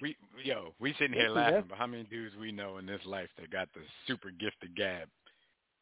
We 0.00 0.16
yo, 0.42 0.74
we 0.80 0.94
sitting 0.98 1.14
here 1.14 1.30
laughing, 1.30 1.64
but 1.68 1.78
how 1.78 1.86
many 1.86 2.04
dudes 2.04 2.34
we 2.36 2.52
know 2.52 2.78
in 2.78 2.86
this 2.86 3.00
life 3.06 3.28
that 3.38 3.50
got 3.50 3.68
the 3.74 3.80
super 4.06 4.30
gifted 4.30 4.76
gab? 4.76 5.08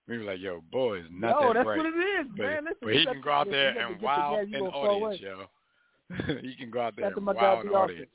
We 0.08 0.18
were 0.18 0.24
like, 0.24 0.40
yo, 0.40 0.62
boy 0.72 0.98
is 0.98 1.06
not 1.10 1.40
no, 1.40 1.48
that 1.48 1.54
that's 1.54 1.64
bright. 1.64 1.78
what 1.78 1.86
it 1.86 1.90
is, 1.98 2.26
but, 2.36 2.42
man. 2.42 2.64
Listen, 2.64 2.76
but 2.82 2.92
he 2.92 3.04
can 3.06 3.20
go 3.20 3.30
out 3.30 3.50
there 3.50 3.68
you 3.70 3.74
got 3.74 3.80
to 3.80 3.92
and 3.92 4.00
the 4.00 4.04
wow 4.04 4.40
an 4.40 4.54
audience, 4.54 5.20
yo. 5.22 5.44
he 6.42 6.54
can 6.56 6.70
go 6.70 6.80
out 6.80 6.96
there 6.96 7.04
Shout 7.04 7.12
out 7.12 7.14
to 7.14 7.18
and 7.18 7.26
wow 7.26 7.60
an. 7.60 7.68
Austin. 7.68 8.06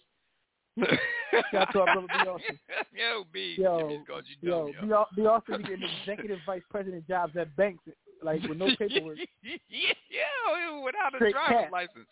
Shout 0.79 1.53
out 1.53 1.71
to 1.73 1.79
our 1.81 1.85
brother 1.85 2.07
B. 2.07 2.29
Austin. 2.29 2.59
yo, 2.95 3.23
B. 3.31 3.55
Yo, 3.57 3.89
you 3.89 4.03
Yo, 4.41 4.71
dumb, 4.71 4.87
B. 4.87 4.93
Au- 4.93 5.05
B. 5.15 5.25
Austin 5.25 5.57
be 5.57 5.63
getting 5.63 5.89
executive 6.01 6.39
vice 6.45 6.61
president 6.69 7.07
jobs 7.07 7.35
at 7.37 7.55
banks, 7.55 7.83
like 8.23 8.41
with 8.43 8.57
no 8.57 8.67
paperwork. 8.77 9.17
yeah, 9.43 10.81
without 10.83 11.13
a 11.13 11.17
Straight 11.17 11.33
driver's 11.33 11.71
license. 11.71 12.07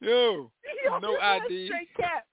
Yo, 0.00 0.50
Yo, 0.84 0.98
no 0.98 1.18
ID. 1.18 1.66
Straight 1.66 1.94
cap. 1.96 2.24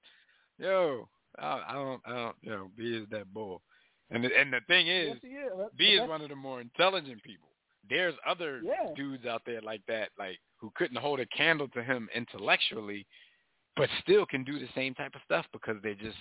Yo, 0.60 1.08
I, 1.40 1.64
I 1.70 1.74
don't, 1.74 2.02
I 2.06 2.12
don't, 2.12 2.36
you 2.42 2.50
know, 2.52 2.72
B 2.78 2.84
is 2.96 3.08
that 3.12 3.34
bull. 3.34 3.62
And 4.12 4.24
the, 4.24 4.30
and 4.40 4.54
the 4.54 4.60
thing 4.68 4.88
is, 4.88 5.16
Yes, 5.24 5.52
is. 5.52 5.72
B 5.78 5.86
is 5.86 6.08
one 6.08 6.22
of 6.22 6.30
the 6.30 6.36
more 6.36 6.62
intelligent 6.62 7.24
people. 7.24 7.50
There's 7.90 8.14
other 8.28 8.62
Yeah. 8.64 8.94
dudes 8.96 9.26
out 9.26 9.42
there 9.46 9.62
like 9.62 9.82
that, 9.88 10.10
like 10.18 10.40
who 10.58 10.72
couldn't 10.76 10.98
hold 10.98 11.20
a 11.20 11.26
candle 11.28 11.68
to 11.70 11.84
him 11.84 12.08
intellectually, 12.16 13.06
but 13.76 13.90
still 14.02 14.26
can 14.26 14.44
do 14.44 14.60
the 14.60 14.70
same 14.76 14.94
type 14.94 15.16
of 15.16 15.22
stuff 15.26 15.46
because 15.52 15.78
they 15.84 15.94
just 15.94 16.18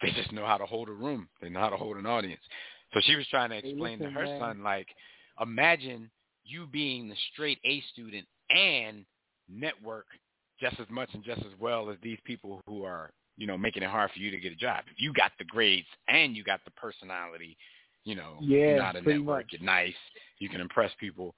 they 0.00 0.10
just 0.10 0.32
know 0.32 0.46
how 0.46 0.56
to 0.56 0.66
hold 0.66 0.88
a 0.88 0.92
room. 0.92 1.28
They 1.40 1.48
know 1.48 1.60
how 1.60 1.70
to 1.70 1.76
hold 1.76 1.96
an 1.96 2.06
audience. 2.06 2.42
So 2.92 3.00
she 3.04 3.14
was 3.14 3.26
trying 3.28 3.50
to 3.50 3.56
explain 3.56 4.00
to 4.00 4.10
her 4.10 4.24
man. 4.24 4.40
son, 4.40 4.62
like, 4.62 4.88
imagine 5.40 6.10
you 6.44 6.66
being 6.66 7.08
the 7.08 7.14
straight 7.32 7.58
A 7.64 7.82
student 7.92 8.26
and 8.50 9.04
network 9.48 10.06
just 10.60 10.78
as 10.80 10.86
much 10.90 11.08
and 11.14 11.24
just 11.24 11.40
as 11.40 11.52
well 11.60 11.88
as 11.90 11.96
these 12.02 12.18
people 12.24 12.60
who 12.66 12.84
are, 12.84 13.10
you 13.36 13.46
know, 13.46 13.56
making 13.56 13.82
it 13.82 13.90
hard 13.90 14.10
for 14.10 14.18
you 14.18 14.30
to 14.30 14.38
get 14.38 14.52
a 14.52 14.56
job. 14.56 14.84
If 14.90 15.00
you 15.00 15.12
got 15.12 15.32
the 15.38 15.44
grades 15.44 15.86
and 16.08 16.36
you 16.36 16.44
got 16.44 16.60
the 16.64 16.70
personality, 16.72 17.56
you 18.04 18.14
know, 18.14 18.38
Yeah, 18.40 18.66
you're 18.66 18.76
not 18.76 18.96
a 18.96 19.00
network, 19.00 19.46
much. 19.46 19.46
you're 19.52 19.66
nice, 19.66 19.94
you 20.38 20.48
can 20.48 20.60
impress 20.60 20.90
people, 20.98 21.34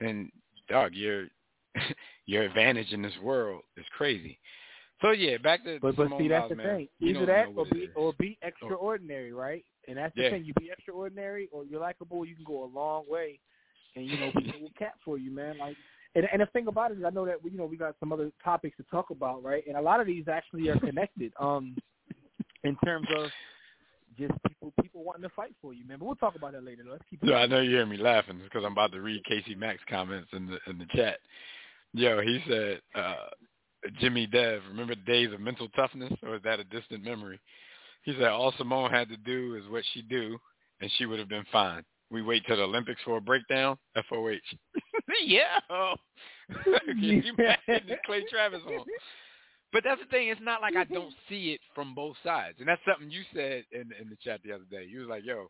then 0.00 0.30
dog, 0.68 0.94
your 0.94 1.26
your 2.26 2.42
advantage 2.42 2.92
in 2.92 3.02
this 3.02 3.16
world 3.22 3.62
is 3.76 3.84
crazy. 3.96 4.38
So 5.02 5.10
yeah, 5.10 5.36
back 5.38 5.64
to 5.64 5.78
But 5.80 5.96
but 5.96 6.06
Simone 6.06 6.22
see, 6.22 6.28
that's 6.28 6.42
Biles, 6.42 6.50
the 6.50 6.56
man. 6.56 6.76
thing. 6.76 6.88
You 6.98 7.10
Either 7.10 7.26
that 7.26 7.48
or 7.56 7.66
be 7.66 7.90
or 7.94 8.12
be 8.18 8.38
extraordinary, 8.42 9.32
right? 9.32 9.64
And 9.88 9.98
that's 9.98 10.14
the 10.16 10.22
Yeah. 10.22 10.30
thing. 10.30 10.44
You 10.44 10.54
be 10.54 10.70
extraordinary 10.70 11.48
or 11.52 11.64
you're 11.64 11.80
likable. 11.80 12.24
You 12.24 12.34
can 12.34 12.44
go 12.44 12.64
a 12.64 12.70
long 12.72 13.04
way, 13.08 13.38
and 13.96 14.06
you 14.06 14.18
know 14.18 14.30
people 14.32 14.60
will 14.60 14.72
cap 14.78 14.94
for 15.04 15.18
you, 15.18 15.30
man. 15.30 15.58
Like, 15.58 15.76
and 16.14 16.26
and 16.32 16.40
the 16.40 16.46
thing 16.46 16.68
about 16.68 16.92
it 16.92 16.98
is, 16.98 17.04
I 17.04 17.10
know 17.10 17.26
that 17.26 17.42
we, 17.42 17.50
you 17.50 17.58
know 17.58 17.66
we 17.66 17.76
got 17.76 17.96
some 18.00 18.12
other 18.12 18.30
topics 18.42 18.76
to 18.78 18.84
talk 18.84 19.10
about, 19.10 19.42
right? 19.42 19.64
And 19.66 19.76
a 19.76 19.82
lot 19.82 20.00
of 20.00 20.06
these 20.06 20.28
actually 20.28 20.68
are 20.68 20.78
connected. 20.78 21.32
Um, 21.40 21.76
in 22.62 22.76
terms 22.82 23.06
of 23.14 23.30
just 24.18 24.32
people 24.48 24.72
people 24.80 25.04
wanting 25.04 25.22
to 25.22 25.28
fight 25.30 25.54
for 25.60 25.74
you, 25.74 25.86
man. 25.86 25.98
But 25.98 26.06
we'll 26.06 26.14
talk 26.16 26.34
about 26.34 26.52
that 26.52 26.64
later. 26.64 26.82
Let's 26.90 27.04
keep. 27.10 27.22
I 27.24 27.46
know 27.46 27.60
you 27.60 27.70
hear 27.70 27.86
me 27.86 27.96
laughing 27.96 28.40
because 28.42 28.64
I'm 28.64 28.72
about 28.72 28.92
to 28.92 29.00
read 29.00 29.24
Casey 29.24 29.54
Mack's 29.54 29.82
comments 29.88 30.28
in 30.32 30.46
the 30.46 30.58
in 30.70 30.78
the 30.78 30.86
chat. 30.94 31.18
Yo, 31.94 32.20
he 32.20 32.42
said, 32.48 32.80
uh, 32.96 33.14
Jimmy 34.00 34.26
Dev, 34.26 34.62
remember 34.68 34.96
the 34.96 35.00
days 35.02 35.32
of 35.32 35.40
mental 35.40 35.68
toughness, 35.70 36.12
or 36.24 36.34
is 36.34 36.42
that 36.42 36.58
a 36.58 36.64
distant 36.64 37.04
memory? 37.04 37.38
He 38.02 38.12
said 38.14 38.24
all 38.24 38.52
Simone 38.58 38.90
had 38.90 39.08
to 39.10 39.16
do 39.16 39.54
is 39.54 39.70
what 39.70 39.84
she 39.92 40.02
do, 40.02 40.36
and 40.80 40.90
she 40.96 41.06
would 41.06 41.20
have 41.20 41.28
been 41.28 41.44
fine. 41.52 41.84
We 42.10 42.22
wait 42.22 42.44
till 42.46 42.56
the 42.56 42.64
Olympics 42.64 43.00
for 43.04 43.16
a 43.16 43.20
breakdown. 43.20 43.76
FOH. 44.08 44.38
yeah. 45.24 45.60
Can 46.64 46.98
you 46.98 47.32
imagine 47.38 47.96
Clay 48.04 48.24
Travis 48.28 48.60
on? 48.66 48.84
But 49.72 49.82
that's 49.84 50.00
the 50.00 50.06
thing. 50.06 50.28
It's 50.28 50.40
not 50.40 50.60
like 50.60 50.76
I 50.76 50.84
don't 50.84 51.14
see 51.28 51.52
it 51.52 51.60
from 51.74 51.94
both 51.94 52.16
sides, 52.24 52.58
and 52.58 52.68
that's 52.68 52.80
something 52.86 53.10
you 53.10 53.22
said 53.34 53.64
in 53.72 53.90
in 54.00 54.08
the 54.08 54.16
chat 54.22 54.40
the 54.44 54.52
other 54.52 54.64
day. 54.70 54.84
You 54.88 55.00
was 55.00 55.08
like, 55.08 55.24
"Yo, 55.24 55.48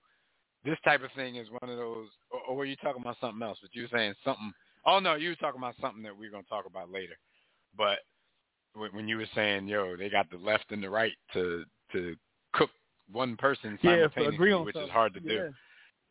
this 0.65 0.79
type 0.85 1.03
of 1.03 1.11
thing 1.15 1.37
is 1.37 1.49
one 1.51 1.71
of 1.71 1.77
those." 1.77 2.09
Or, 2.31 2.41
or 2.49 2.57
were 2.57 2.65
you 2.65 2.77
talking 2.77 3.03
about 3.03 3.17
something 3.21 3.43
else? 3.43 3.59
But 3.61 3.75
you 3.75 3.83
were 3.83 3.99
saying 3.99 4.15
something. 4.25 4.53
Oh 4.87 4.99
no, 5.01 5.15
you 5.15 5.31
were 5.31 5.35
talking 5.37 5.61
about 5.61 5.75
something 5.81 6.03
that 6.03 6.17
we're 6.17 6.31
gonna 6.31 6.43
talk 6.45 6.67
about 6.67 6.91
later. 6.91 7.15
But 7.77 7.99
when 8.75 8.91
when 8.95 9.09
you 9.09 9.17
were 9.17 9.29
saying, 9.35 9.67
"Yo, 9.69 9.97
they 9.97 10.09
got 10.11 10.31
the 10.31 10.37
left 10.37 10.71
and 10.71 10.83
the 10.83 10.91
right 10.91 11.13
to 11.33 11.65
to 11.93 12.17
cook 12.53 12.71
one 13.11 13.37
person 13.37 13.79
Yeah, 13.83 13.91
so 13.93 13.95
simultaneously," 14.11 14.35
agree 14.35 14.53
on 14.53 14.65
which 14.65 14.77
is 14.77 14.91
hard 14.91 15.15
to 15.15 15.21
do. 15.21 15.35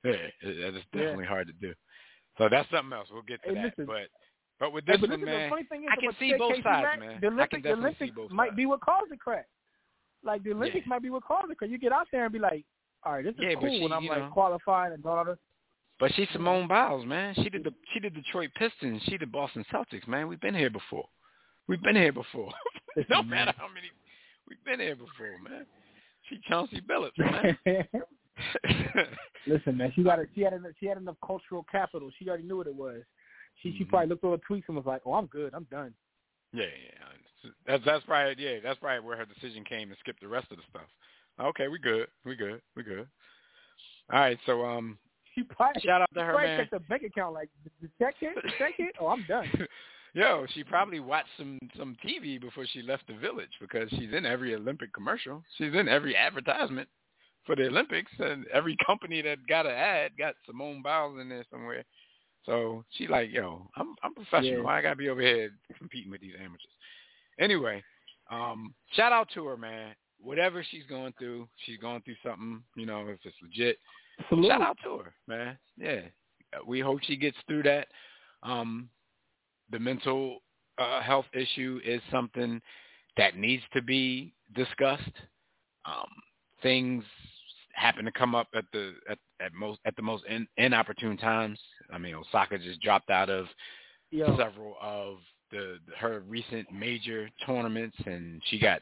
Yeah. 0.04 0.12
Yeah, 0.12 0.12
it, 0.12 0.32
that 0.42 0.78
is 0.78 0.84
Yeah. 0.94 1.02
definitely 1.02 1.26
hard 1.26 1.48
to 1.48 1.54
do. 1.54 1.74
So 2.38 2.50
that's 2.50 2.70
something 2.72 2.92
else. 2.94 3.10
We'll 3.12 3.22
get 3.22 3.42
to 3.44 3.50
Hey, 3.50 3.56
that. 3.56 3.64
listen. 3.66 3.86
But 3.86 4.08
but 4.60 4.72
with 4.74 4.86
Hey, 4.86 4.94
this 4.94 5.02
but 5.02 5.10
one, 5.12 5.22
man, 5.26 5.44
the 5.44 5.50
funny 5.50 5.64
thing 5.66 5.84
is, 5.84 5.90
I 5.92 5.96
can 6.02 6.14
see 6.20 6.34
both 6.38 6.52
Casey 6.52 6.64
sides, 6.64 6.84
Mack, 6.84 7.00
man. 7.00 7.08
The 7.08 7.16
I 7.16 7.20
can 7.20 7.34
Olympics, 7.34 7.64
the 7.64 7.70
definitely 7.70 7.96
see 8.08 8.12
Olympics 8.12 8.34
might 8.34 8.48
sides. 8.48 8.56
be 8.58 8.66
what 8.66 8.82
caused 8.82 9.12
the 9.12 9.18
crack. 9.18 9.48
Like 10.24 10.44
the 10.44 10.52
Olympics 10.52 10.86
Yeah. 10.86 10.90
might 10.90 11.02
be 11.02 11.10
what 11.10 11.24
caused 11.24 11.46
it 11.46 11.58
because 11.60 11.70
you 11.72 11.78
get 11.78 11.92
out 11.92 12.08
there 12.12 12.24
and 12.26 12.34
be 12.34 12.40
like, 12.40 12.66
all 13.04 13.14
right, 13.14 13.24
this 13.24 13.34
is 13.36 13.42
Yeah, 13.42 13.56
cool 13.56 13.70
she, 13.70 13.82
when 13.84 13.92
I'm 13.94 14.06
like 14.08 14.20
know- 14.20 14.30
qualifying 14.32 14.94
and 14.94 15.06
all 15.06 15.26
this. 15.26 15.38
But 16.00 16.12
she's 16.16 16.28
Simone 16.34 16.68
Biles, 16.68 17.06
man. 17.06 17.36
She 17.36 17.50
did 17.50 17.64
the 17.64 17.74
she 17.94 18.00
did 18.00 18.14
Detroit 18.14 18.50
Pistons. 18.56 19.02
She 19.06 19.18
did 19.18 19.32
Boston 19.32 19.64
Celtics, 19.72 20.08
man. 20.08 20.28
We've 20.28 20.42
been 20.42 20.56
here 20.56 20.70
before. 20.70 21.06
We've 21.68 21.82
been 21.82 21.96
here 21.96 22.12
before. 22.12 22.52
no 23.10 23.24
matter 23.24 23.54
how 23.58 23.68
many, 23.68 23.88
we've 24.50 24.64
been 24.66 24.80
here 24.80 24.96
before, 24.96 25.40
man. 25.44 25.66
She 26.30 26.40
Chauncey 26.48 26.82
Billups, 26.82 27.18
man. 27.18 27.58
Listen, 29.48 29.78
man, 29.78 29.92
she 29.96 30.04
got 30.04 30.20
a, 30.20 30.26
she 30.34 30.42
had 30.42 30.54
enough, 30.54 30.72
she 30.80 30.88
had 30.88 30.98
enough 30.98 31.16
cultural 31.26 31.66
capital. 31.72 32.10
She 32.18 32.28
already 32.28 32.44
knew 32.44 32.58
what 32.58 32.68
it 32.68 32.76
was. 32.76 33.02
She 33.62 33.76
she 33.78 33.86
Mhm. 33.86 33.90
probably 33.90 34.08
looked 34.10 34.24
over 34.24 34.38
the 34.38 34.44
tweets 34.44 34.64
and 34.68 34.76
was 34.76 34.86
like, 34.86 35.02
"Oh, 35.06 35.14
I'm 35.14 35.28
good. 35.28 35.54
I'm 35.54 35.66
done." 35.70 35.94
yeah, 36.54 36.64
yeah. 36.64 37.52
That's 37.68 37.84
that's 37.86 38.06
probably 38.06 38.44
yeah. 38.44 38.60
That's 38.64 38.80
probably 38.80 39.06
where 39.06 39.18
her 39.18 39.26
decision 39.26 39.64
came 39.64 39.90
to 39.90 39.96
skip 40.00 40.16
the 40.20 40.28
rest 40.28 40.48
of 40.52 40.58
the 40.58 40.64
stuff. 40.70 40.88
Okay, 41.40 41.68
we 41.68 41.78
good. 41.80 42.08
We 42.26 42.36
good. 42.36 42.62
We 42.76 42.84
good. 42.84 43.08
All 44.12 44.20
right, 44.20 44.38
so 44.46 44.66
um, 44.66 44.98
She 45.36 45.44
probably 45.44 45.82
shout 45.82 46.02
out 46.02 46.10
to 46.14 46.22
her, 46.22 46.34
probably 46.34 46.48
man. 46.48 46.60
checked 46.60 46.72
the 46.72 46.80
bank 46.82 47.04
account 47.04 47.34
like, 47.34 47.50
"The 47.82 47.90
check 48.00 48.16
the 48.20 48.52
check 48.60 48.74
hit. 48.78 48.96
Oh, 49.00 49.08
I'm 49.08 49.26
done." 49.28 49.48
Yo, 50.14 50.46
she 50.54 50.64
probably 50.64 51.00
watched 51.00 51.30
some 51.38 51.58
some 51.76 51.98
TV 52.06 52.40
before 52.40 52.66
she 52.72 52.84
left 52.84 53.08
the 53.08 53.16
village 53.16 53.50
because 53.60 53.90
she's 53.90 54.14
in 54.14 54.28
every 54.28 54.54
Olympic 54.54 54.94
commercial. 54.94 55.44
She's 55.58 55.74
in 55.74 55.88
every 55.88 56.16
advertisement 56.16 56.88
for 57.46 57.56
the 57.56 57.66
Olympics, 57.66 58.12
and 58.20 58.46
every 58.54 58.78
company 58.86 59.22
that 59.24 59.46
got 59.48 59.66
an 59.66 59.72
ad 59.72 60.12
got 60.18 60.36
Simone 60.46 60.84
Biles 60.84 61.20
in 61.20 61.30
there 61.30 61.46
somewhere. 61.50 61.84
So 62.46 62.84
she 62.92 63.08
like, 63.08 63.32
yo, 63.32 63.68
I'm 63.76 63.96
I'm 64.04 64.14
professional. 64.14 64.64
Yeah. 64.64 64.70
I 64.70 64.82
gotta 64.82 64.96
be 64.96 65.10
over 65.10 65.22
here 65.22 65.52
competing 65.78 66.12
with 66.12 66.22
these 66.22 66.36
amateurs. 66.38 66.62
Anyway, 67.40 67.84
um, 68.30 68.74
shout 68.92 69.12
out 69.12 69.30
to 69.34 69.46
her, 69.46 69.58
man. 69.58 69.96
Whatever 70.22 70.64
she's 70.70 70.86
going 70.88 71.14
through, 71.18 71.48
she's 71.66 71.80
going 71.80 72.02
through 72.02 72.16
something. 72.24 72.64
You 72.76 72.86
know, 72.86 73.08
if 73.08 73.20
it's 73.24 73.36
legit, 73.42 73.78
Salute. 74.30 74.52
shout 74.52 74.62
out 74.62 74.78
to 74.84 74.98
her, 74.98 75.14
man. 75.28 75.58
Yeah, 75.78 76.02
we 76.66 76.80
hope 76.80 77.00
she 77.04 77.16
gets 77.16 77.38
through 77.48 77.64
that. 77.64 77.88
Um, 78.44 78.90
the 79.72 79.80
mental 79.80 80.40
uh, 80.78 81.02
health 81.02 81.26
issue 81.34 81.80
is 81.84 82.02
something 82.12 82.62
that 83.18 83.38
needs 83.38 83.64
to 83.74 83.82
be 83.82 84.34
discussed. 84.56 85.04
Um, 85.86 86.10
things 86.62 87.04
happen 87.74 88.06
to 88.06 88.12
come 88.12 88.36
up 88.36 88.48
at 88.56 88.66
the 88.72 88.94
at, 89.10 89.18
at 89.40 89.54
most 89.54 89.80
at 89.86 89.96
the 89.96 90.02
most 90.02 90.24
in, 90.26 90.48
inopportune 90.58 91.18
times. 91.18 91.60
I 91.92 91.98
mean, 91.98 92.16
Osaka 92.16 92.58
just 92.58 92.82
dropped 92.82 93.10
out 93.10 93.30
of 93.30 93.46
Yo, 94.12 94.38
several 94.38 94.76
of 94.82 95.18
the 95.52 95.78
her 95.98 96.24
recent 96.28 96.72
major 96.72 97.30
tournaments, 97.46 97.98
and 98.06 98.42
she 98.46 98.60
got 98.60 98.82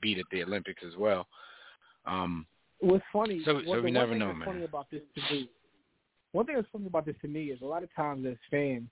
beat 0.00 0.18
at 0.18 0.24
the 0.30 0.42
Olympics 0.42 0.82
as 0.86 0.96
well. 0.96 1.26
Um, 2.06 2.46
what's 2.80 3.04
funny? 3.12 3.42
So- 3.44 3.62
so 3.62 3.82
we 3.82 3.90
never 3.90 4.14
know, 4.14 4.32
man. 4.34 4.44
Funny 4.46 4.64
about 4.64 4.90
this 4.90 5.02
to 5.14 5.34
me. 5.34 5.48
One 6.32 6.46
thing 6.46 6.56
that's 6.56 6.68
funny 6.68 6.86
about 6.86 7.06
this 7.06 7.16
to 7.22 7.28
me 7.28 7.50
is 7.50 7.60
a 7.60 7.66
lot 7.66 7.82
of 7.82 7.92
times 7.94 8.24
as 8.26 8.36
fans, 8.50 8.88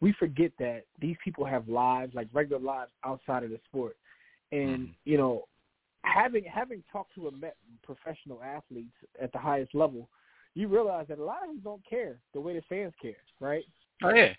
we 0.00 0.12
forget 0.12 0.52
that 0.58 0.84
these 1.00 1.16
people 1.24 1.44
have 1.44 1.68
lives, 1.68 2.14
like 2.14 2.28
regular 2.32 2.62
lives 2.62 2.92
outside 3.04 3.42
of 3.42 3.50
the 3.50 3.58
sport, 3.68 3.96
and 4.52 4.88
Mhm. 4.88 4.94
you 5.04 5.16
know, 5.18 5.48
having 6.04 6.44
having 6.44 6.82
talked 6.92 7.14
to 7.14 7.28
a 7.28 7.32
met 7.32 7.56
professional 7.82 8.42
athletes 8.42 8.94
at 9.20 9.32
the 9.32 9.38
highest 9.38 9.74
level, 9.74 10.08
you 10.54 10.68
realize 10.68 11.08
that 11.08 11.18
a 11.18 11.24
lot 11.24 11.42
of 11.42 11.48
them 11.48 11.58
don't 11.60 11.84
care 11.84 12.20
the 12.32 12.40
way 12.40 12.54
the 12.54 12.62
fans 12.62 12.94
care, 13.02 13.16
right? 13.40 13.66
oh 14.04 14.14
yeah. 14.14 14.34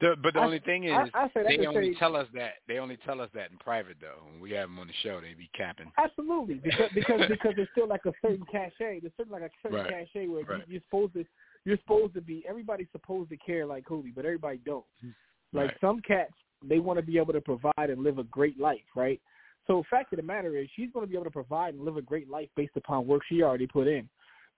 The, 0.00 0.16
but 0.22 0.34
the 0.34 0.40
I- 0.40 0.44
only 0.44 0.58
thing 0.58 0.84
is, 0.84 0.92
I, 1.14 1.24
I 1.24 1.30
they 1.34 1.66
only 1.66 1.92
say, 1.94 1.98
tell 1.98 2.16
us 2.16 2.26
that 2.34 2.54
they 2.66 2.78
only 2.78 2.96
tell 2.98 3.20
us 3.20 3.30
that 3.34 3.50
in 3.52 3.58
private 3.58 3.96
though. 4.00 4.24
When 4.30 4.40
we 4.40 4.50
have 4.52 4.68
them 4.68 4.78
on 4.80 4.88
the 4.88 4.92
show, 5.02 5.20
they 5.20 5.34
be 5.34 5.48
capping. 5.56 5.90
Absolutely, 5.98 6.54
because 6.56 6.90
because 6.94 7.20
because 7.28 7.52
there's 7.56 7.68
still 7.72 7.88
like 7.88 8.04
a 8.06 8.12
certain 8.20 8.44
cachet. 8.50 9.00
There's 9.00 9.12
certain 9.16 9.32
like 9.32 9.42
a 9.42 9.50
certain 9.62 9.78
Right. 9.78 9.90
cachet 10.12 10.26
where 10.26 10.44
Right. 10.44 10.58
you, 10.66 10.74
you're 10.74 10.82
supposed 10.88 11.14
to 11.14 11.24
you're 11.64 11.78
supposed 11.78 12.14
to 12.14 12.20
be. 12.20 12.44
Everybody's 12.48 12.88
supposed 12.92 13.30
to 13.30 13.36
care 13.36 13.64
like 13.66 13.86
Kobe, 13.86 14.10
but 14.14 14.24
everybody 14.24 14.58
don't. 14.66 14.84
Mm-hmm. 15.04 15.56
Like 15.56 15.68
Right. 15.68 15.80
some 15.80 16.00
cats, 16.00 16.32
they 16.62 16.80
want 16.80 16.98
to 16.98 17.04
be 17.04 17.16
able 17.18 17.32
to 17.32 17.40
provide 17.40 17.88
and 17.90 18.02
live 18.02 18.18
a 18.18 18.24
great 18.24 18.58
life, 18.58 18.82
right? 18.96 19.20
So 19.66 19.82
fact 19.88 20.12
of 20.12 20.16
the 20.18 20.22
matter 20.24 20.56
is, 20.58 20.68
she's 20.76 20.90
going 20.92 21.06
to 21.06 21.08
be 21.08 21.14
able 21.14 21.24
to 21.24 21.30
provide 21.30 21.74
and 21.74 21.84
live 21.84 21.96
a 21.96 22.02
great 22.02 22.28
life 22.28 22.48
based 22.56 22.76
upon 22.76 23.06
work 23.06 23.22
she 23.28 23.42
already 23.42 23.66
put 23.66 23.86
in. 23.86 24.08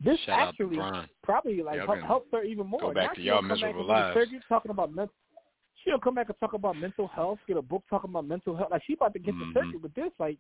This 0.05 0.18
Shout 0.26 0.49
actually 0.49 0.78
probably 1.22 1.62
like 1.62 1.78
help, 1.80 2.01
helps 2.01 2.28
her 2.32 2.43
even 2.43 2.66
more. 2.66 2.80
go 2.80 2.93
back 2.93 3.11
Now 3.11 3.12
to 3.14 3.20
y'all 3.22 3.41
don't 3.43 3.49
come 3.51 3.61
back 3.61 3.74
miserable 3.76 3.80
and 3.80 3.87
do 3.89 3.93
the 3.93 3.93
lives. 3.93 4.14
surgery 4.16 4.41
talking 4.49 4.70
about 4.70 4.93
mental. 4.93 5.14
She'll 5.87 5.99
come 6.01 6.14
back 6.16 6.28
and 6.28 6.39
talk 6.41 6.53
about 6.53 6.76
mental 6.76 7.07
health. 7.07 7.39
Get 7.47 7.57
a 7.57 7.62
book 7.62 7.84
talking 7.89 8.11
about 8.11 8.26
mental 8.26 8.57
health. 8.57 8.70
Like 8.72 8.82
she 8.87 8.95
about 8.95 9.12
to 9.12 9.18
get 9.20 9.34
Mhm. 9.34 9.55
the 9.55 9.61
surgery 9.61 9.76
with 9.78 9.95
this. 9.95 10.11
Like 10.18 10.39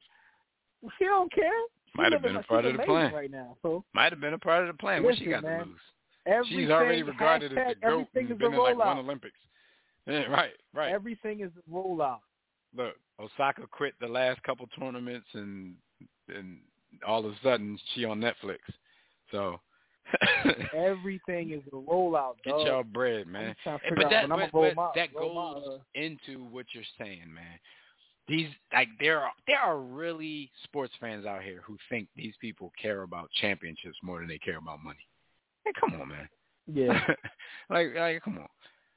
she 0.98 1.04
don't 1.04 1.32
care. 1.32 1.52
She 1.86 1.92
Might 2.02 2.12
have 2.12 2.22
been 2.22 2.36
a 2.36 2.42
part 2.42 2.64
of 2.64 2.76
the 2.76 2.82
plan. 2.82 3.12
right 3.14 3.30
now. 3.30 3.56
So 3.62 3.84
Might 3.94 4.12
have 4.12 4.20
been 4.20 4.34
a 4.34 4.38
part 4.38 4.62
of 4.62 4.76
the 4.76 4.78
plan. 4.80 5.02
What 5.04 5.16
she 5.16 5.26
got 5.26 5.42
man. 5.44 5.60
to 5.60 5.64
lose? 5.66 5.80
Everything, 6.26 6.58
She's 6.58 6.70
already 6.70 7.02
regarded 7.04 7.52
hashtag, 7.52 7.70
as 7.70 7.74
the 7.76 7.80
goat 7.80 8.08
and 8.14 8.38
been 8.38 8.52
in 8.52 8.58
like 8.58 8.76
one 8.76 8.98
Olympics. 8.98 9.38
Yeah, 10.08 10.26
right, 10.26 10.52
right. 10.72 10.92
Everything 10.92 11.40
is 11.40 11.50
a 11.56 11.68
rollout. 11.70 12.20
Look, 12.76 12.96
Osaka 13.18 13.66
quit 13.66 13.94
the 14.00 14.06
last 14.06 14.40
couple 14.44 14.66
tournaments, 14.78 15.26
and 15.34 15.76
and 16.28 16.60
all 17.04 17.24
of 17.26 17.32
a 17.32 17.36
sudden 17.42 17.76
she 17.94 18.04
on 18.04 18.20
Netflix. 18.20 18.58
So 19.32 19.60
Everything 20.74 21.50
is 21.52 21.62
a 21.72 21.76
rollout, 21.76 22.34
get 22.44 22.50
dog. 22.50 22.66
y'all 22.66 22.82
bread, 22.84 23.26
man. 23.26 23.50
just 23.54 23.62
trying 23.62 23.78
to 23.78 23.84
figure 23.84 23.96
But 24.04 24.10
that 24.10 24.28
but, 24.28 24.52
but 24.52 24.74
my, 24.76 24.90
that 24.94 25.08
roll 25.14 25.34
my, 25.34 25.60
goes 25.60 25.80
uh, 25.80 26.00
into 26.00 26.44
what 26.50 26.66
you're 26.72 26.84
saying, 26.98 27.32
man. 27.34 27.58
These 28.28 28.48
like 28.72 28.88
there 28.98 29.20
are 29.20 29.30
there 29.46 29.58
are 29.60 29.78
really 29.78 30.50
sports 30.64 30.92
fans 31.00 31.26
out 31.26 31.42
here 31.42 31.60
who 31.64 31.76
think 31.88 32.08
these 32.16 32.34
people 32.40 32.72
care 32.80 33.02
about 33.02 33.30
championships 33.40 33.96
more 34.02 34.18
than 34.18 34.28
they 34.28 34.38
care 34.38 34.58
about 34.58 34.82
money. 34.82 34.98
Hey, 35.64 35.72
come 35.78 36.00
on, 36.00 36.08
man. 36.08 36.28
yeah. 36.72 37.04
like, 37.70 37.88
like, 37.96 38.22
come 38.22 38.38
on. 38.38 38.48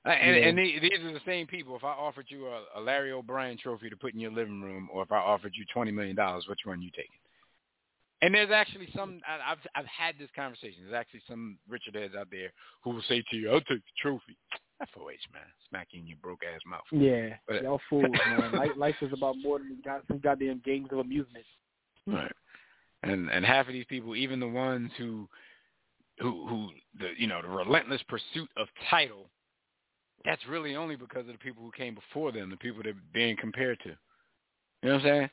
Uh, 0.06 0.10
And, 0.10 0.36
Yeah. 0.36 0.48
and 0.48 0.58
the- 0.58 0.80
these 0.80 1.00
are 1.06 1.12
the 1.14 1.20
same 1.26 1.46
people. 1.46 1.76
If 1.76 1.84
I 1.84 1.90
offered 1.92 2.26
you 2.30 2.48
a, 2.48 2.64
a 2.76 2.80
Larry 2.82 3.12
O'Brien 3.12 3.58
trophy 3.58 3.90
to 3.90 3.98
put 3.98 4.14
in 4.14 4.20
your 4.20 4.32
living 4.32 4.62
room, 4.62 4.90
or 4.92 5.04
if 5.04 5.12
I 5.12 5.18
offered 5.18 5.54
you 5.56 5.66
twenty 5.74 5.92
million 5.92 6.16
dollars, 6.16 6.46
which 6.48 6.60
one 6.66 6.82
you 6.82 6.90
taking? 6.92 7.20
And 8.22 8.34
there's 8.36 8.52
actually 8.52 8.90
some. 8.96 9.22
I've 9.28 9.60
I've 9.76 9.86
had 9.86 10.16
this 10.20 10.30
conversation. 10.36 10.84
There's 10.84 11.00
actually 11.00 11.22
some 11.28 11.58
Richard 11.70 11.96
heads 11.96 12.16
out 12.20 12.28
there 12.30 12.52
who 12.84 12.92
will 12.92 13.04
say 13.08 13.24
to 13.32 13.38
you, 13.38 13.50
"I'll 13.50 13.62
take 13.62 13.80
the 13.80 14.02
trophy." 14.02 14.38
FOH, 14.94 15.28
man, 15.34 15.44
smacking 15.70 16.08
your 16.08 16.18
broke 16.22 16.42
ass 16.44 16.62
mouth. 16.66 16.82
Yeah, 16.92 17.36
But- 17.48 17.64
y'all 17.64 17.82
fools, 17.90 18.06
man. 18.28 18.54
Life, 18.54 18.72
life 18.78 18.96
is 19.02 19.12
about 19.12 19.36
more 19.38 19.60
than 19.60 19.78
got 19.84 20.04
some 20.08 20.20
goddamn 20.20 20.62
games 20.64 20.88
of 20.92 21.00
amusement. 21.00 21.46
Right. 22.08 22.32
And 23.04 23.30
and 23.30 23.46
half 23.46 23.68
of 23.68 23.74
these 23.74 23.86
people, 23.86 24.16
even 24.16 24.40
the 24.40 24.48
ones 24.48 24.92
who 24.98 25.28
who 26.20 26.48
who 26.48 26.70
the 27.00 27.12
you 27.18 27.28
know 27.28 27.42
the 27.42 27.48
relentless 27.48 28.02
pursuit 28.08 28.50
of 28.58 28.68
title, 28.90 29.30
that's 30.26 30.46
really 30.48 30.76
only 30.76 30.96
because 30.96 31.28
of 31.28 31.34
the 31.34 31.40
people 31.40 31.64
who 31.64 31.72
came 31.72 31.96
before 31.96 32.32
them, 32.32 32.50
the 32.50 32.58
people 32.58 32.82
they're 32.84 32.94
being 33.14 33.38
compared 33.38 33.80
to. 33.82 33.90
You 33.90 34.90
know 34.90 34.96
what 34.96 35.06
I'm 35.06 35.08
saying? 35.08 35.30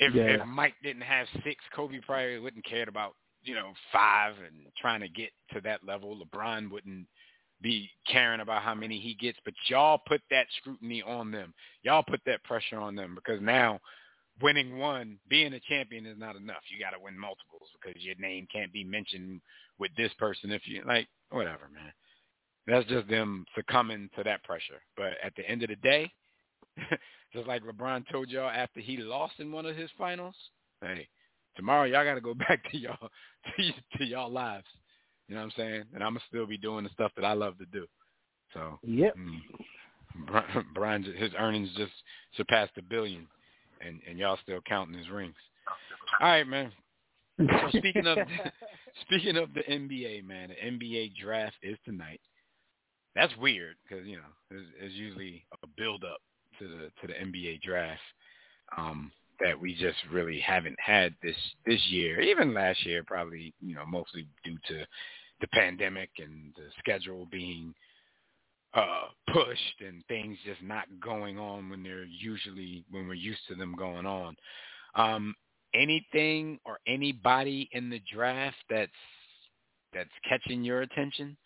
If 0.00 0.14
Yeah. 0.14 0.42
if 0.42 0.46
Mike 0.46 0.74
didn't 0.82 1.02
have 1.02 1.28
six, 1.44 1.62
Kobe 1.72 2.00
probably 2.00 2.38
wouldn't 2.38 2.64
cared 2.64 2.88
about 2.88 3.14
you 3.42 3.54
know 3.54 3.72
five 3.92 4.34
and 4.38 4.66
trying 4.76 5.00
to 5.00 5.08
get 5.08 5.30
to 5.52 5.60
that 5.62 5.84
level. 5.84 6.16
LeBron 6.16 6.70
wouldn't 6.70 7.06
be 7.60 7.90
caring 8.06 8.40
about 8.40 8.62
how 8.62 8.74
many 8.74 8.98
he 8.98 9.14
gets, 9.14 9.38
but 9.44 9.54
y'all 9.68 9.98
put 10.06 10.22
that 10.30 10.46
scrutiny 10.58 11.02
on 11.02 11.30
them. 11.30 11.54
Y'all 11.82 12.02
put 12.02 12.20
that 12.24 12.42
pressure 12.44 12.78
on 12.78 12.96
them 12.96 13.14
because 13.14 13.40
now 13.42 13.78
winning 14.40 14.78
one, 14.78 15.18
being 15.28 15.52
a 15.52 15.60
champion 15.60 16.06
is 16.06 16.18
not 16.18 16.36
enough. 16.36 16.62
You 16.68 16.82
got 16.82 16.96
to 16.96 17.02
win 17.02 17.18
multiples 17.18 17.68
because 17.80 18.02
your 18.02 18.14
name 18.18 18.46
can't 18.52 18.72
be 18.72 18.84
mentioned 18.84 19.42
with 19.78 19.90
this 19.96 20.12
person 20.14 20.50
if 20.50 20.66
you 20.66 20.82
like 20.86 21.08
whatever, 21.30 21.68
man. 21.72 21.92
That's 22.66 22.88
just 22.88 23.08
them 23.08 23.44
succumbing 23.54 24.10
to 24.16 24.24
that 24.24 24.44
pressure. 24.44 24.80
But 24.96 25.14
at 25.22 25.34
the 25.36 25.48
end 25.48 25.62
of 25.62 25.68
the 25.68 25.76
day, 25.76 26.10
just 27.32 27.46
like 27.46 27.62
LeBron 27.62 28.04
told 28.10 28.28
y'all 28.28 28.50
after 28.50 28.80
he 28.80 28.96
lost 28.98 29.34
in 29.38 29.52
one 29.52 29.66
of 29.66 29.76
his 29.76 29.90
finals, 29.98 30.34
hey, 30.82 31.08
tomorrow 31.56 31.84
y'all 31.84 32.04
got 32.04 32.14
to 32.14 32.20
go 32.20 32.34
back 32.48 32.70
to 32.70 32.78
y'all 32.78 32.96
to, 33.00 33.52
y- 33.62 33.74
to 33.98 34.04
y'all 34.04 34.30
lives. 34.30 34.66
You 35.28 35.36
know 35.36 35.42
what 35.42 35.52
I'm 35.52 35.52
saying? 35.56 35.84
And 35.94 36.02
I'm 36.02 36.14
gonna 36.14 36.24
still 36.28 36.46
be 36.46 36.58
doing 36.58 36.84
the 36.84 36.90
stuff 36.90 37.12
that 37.16 37.24
I 37.24 37.34
love 37.34 37.56
to 37.58 37.66
do. 37.66 37.86
So 38.52 38.78
Yep. 38.82 39.16
Mm. 39.16 39.40
Bron, 40.74 41.02
his 41.16 41.30
earnings 41.38 41.70
just 41.76 41.92
surpassed 42.36 42.72
a 42.78 42.82
billion, 42.82 43.26
and 43.84 44.00
and 44.08 44.18
y'all 44.18 44.38
still 44.42 44.60
counting 44.68 44.98
his 44.98 45.08
rings. 45.08 45.36
All 46.20 46.28
right, 46.28 46.46
man. 46.46 46.72
So 47.38 47.78
speaking 47.78 48.06
of 48.06 48.18
speaking 49.02 49.36
of 49.36 49.54
the 49.54 49.62
NBA, 49.62 50.24
man, 50.24 50.50
the 50.50 50.70
NBA 50.70 51.12
draft 51.16 51.56
is 51.62 51.78
tonight. 51.84 52.20
That's 53.14 53.34
weird 53.36 53.76
because 53.88 54.06
you 54.06 54.16
know 54.16 54.22
it's, 54.50 54.66
there's 54.78 54.92
usually 54.92 55.44
a 55.62 55.66
build 55.76 56.04
up 56.04 56.20
to 56.60 56.68
the 56.68 56.90
to 57.00 57.06
the 57.08 57.14
NBA 57.14 57.62
draft 57.62 58.00
um, 58.76 59.10
that 59.40 59.60
we 59.60 59.74
just 59.74 59.98
really 60.12 60.38
haven't 60.40 60.78
had 60.78 61.14
this 61.22 61.36
this 61.66 61.80
year. 61.88 62.20
Even 62.20 62.54
last 62.54 62.84
year, 62.86 63.02
probably 63.04 63.52
you 63.60 63.74
know 63.74 63.86
mostly 63.86 64.26
due 64.44 64.58
to 64.68 64.86
the 65.40 65.48
pandemic 65.48 66.10
and 66.18 66.52
the 66.56 66.68
schedule 66.78 67.26
being 67.30 67.74
uh 68.74 69.06
pushed 69.32 69.80
and 69.80 70.04
things 70.06 70.36
just 70.44 70.62
not 70.62 70.84
going 71.02 71.38
on 71.38 71.68
when 71.70 71.82
they're 71.82 72.04
usually 72.04 72.84
when 72.90 73.08
we're 73.08 73.14
used 73.14 73.40
to 73.48 73.54
them 73.54 73.74
going 73.76 74.06
on. 74.06 74.36
Um 74.94 75.34
anything 75.74 76.58
or 76.64 76.78
anybody 76.86 77.68
in 77.72 77.90
the 77.90 78.00
draft 78.12 78.56
that's 78.68 78.92
that's 79.92 80.10
catching 80.28 80.62
your 80.62 80.82
attention? 80.82 81.36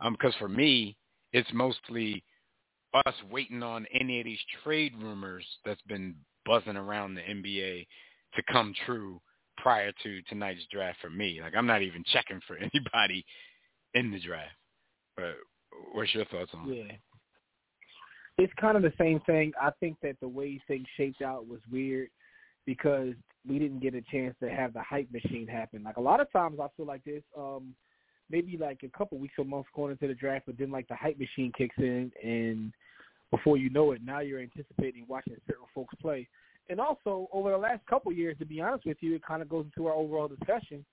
Um 0.00 0.14
because 0.14 0.34
for 0.36 0.48
me 0.48 0.96
it's 1.32 1.52
mostly 1.52 2.24
us 2.94 3.14
waiting 3.30 3.62
on 3.62 3.86
any 3.92 4.20
of 4.20 4.24
these 4.24 4.38
trade 4.62 4.92
rumors 5.00 5.44
that's 5.64 5.82
been 5.82 6.14
buzzing 6.46 6.76
around 6.76 7.14
the 7.14 7.22
NBA 7.22 7.86
to 8.36 8.42
come 8.52 8.74
true 8.86 9.20
prior 9.56 9.92
to 10.02 10.22
tonight's 10.22 10.66
draft 10.72 10.98
for 11.00 11.10
me. 11.10 11.40
Like 11.42 11.54
I'm 11.56 11.66
not 11.66 11.82
even 11.82 12.04
checking 12.12 12.40
for 12.46 12.56
anybody 12.74 13.24
in 13.94 14.10
the 14.10 14.20
draft. 14.20 14.50
But 15.16 15.34
what's 15.92 16.14
your 16.14 16.24
thoughts 16.26 16.50
on 16.54 16.70
it? 16.70 16.86
Yeah. 16.86 16.92
It's 18.36 18.52
kind 18.60 18.76
of 18.76 18.82
the 18.82 18.92
same 18.98 19.20
thing. 19.20 19.52
I 19.60 19.70
think 19.78 19.96
that 20.02 20.16
the 20.20 20.28
way 20.28 20.60
things 20.66 20.86
shaped 20.96 21.22
out 21.22 21.46
was 21.46 21.60
weird 21.70 22.08
because 22.66 23.14
we 23.48 23.58
didn't 23.58 23.80
get 23.80 23.94
a 23.94 24.02
chance 24.10 24.34
to 24.42 24.50
have 24.50 24.72
the 24.72 24.82
hype 24.82 25.08
machine 25.12 25.46
happen. 25.46 25.84
Like 25.84 25.98
a 25.98 26.00
lot 26.00 26.20
of 26.20 26.32
times 26.32 26.58
I 26.60 26.66
feel 26.76 26.86
like 26.86 27.04
this, 27.04 27.22
um, 27.38 27.74
maybe 28.30 28.56
like 28.56 28.80
a 28.82 28.96
couple 28.96 29.18
weeks 29.18 29.34
or 29.38 29.44
months 29.44 29.68
going 29.74 29.92
into 29.92 30.08
the 30.08 30.14
draft, 30.14 30.46
but 30.46 30.58
then 30.58 30.70
like 30.70 30.88
the 30.88 30.94
hype 30.94 31.18
machine 31.18 31.52
kicks 31.56 31.76
in 31.78 32.10
and 32.22 32.72
before 33.30 33.56
you 33.56 33.70
know 33.70 33.92
it, 33.92 34.00
now 34.04 34.20
you're 34.20 34.40
anticipating 34.40 35.04
watching 35.08 35.36
certain 35.46 35.64
folks 35.74 35.94
play. 36.00 36.28
And 36.70 36.80
also 36.80 37.28
over 37.32 37.50
the 37.50 37.58
last 37.58 37.84
couple 37.86 38.12
years, 38.12 38.38
to 38.38 38.46
be 38.46 38.60
honest 38.60 38.86
with 38.86 38.98
you, 39.00 39.14
it 39.14 39.26
kind 39.26 39.42
of 39.42 39.48
goes 39.48 39.66
into 39.66 39.86
our 39.88 39.94
overall 39.94 40.28
discussion. 40.28 40.84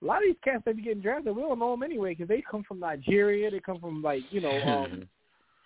A 0.00 0.04
lot 0.04 0.18
of 0.18 0.24
these 0.28 0.36
cats 0.44 0.62
that 0.64 0.76
be 0.76 0.82
getting 0.82 1.02
drafted, 1.02 1.34
we 1.34 1.42
don't 1.42 1.58
know 1.58 1.72
them 1.72 1.82
anyway 1.82 2.10
because 2.10 2.28
they 2.28 2.42
come 2.48 2.62
from 2.62 2.78
Nigeria, 2.78 3.50
they 3.50 3.58
come 3.58 3.80
from 3.80 4.02
like 4.02 4.22
you 4.30 4.40
know 4.40 4.60
um, 4.66 5.08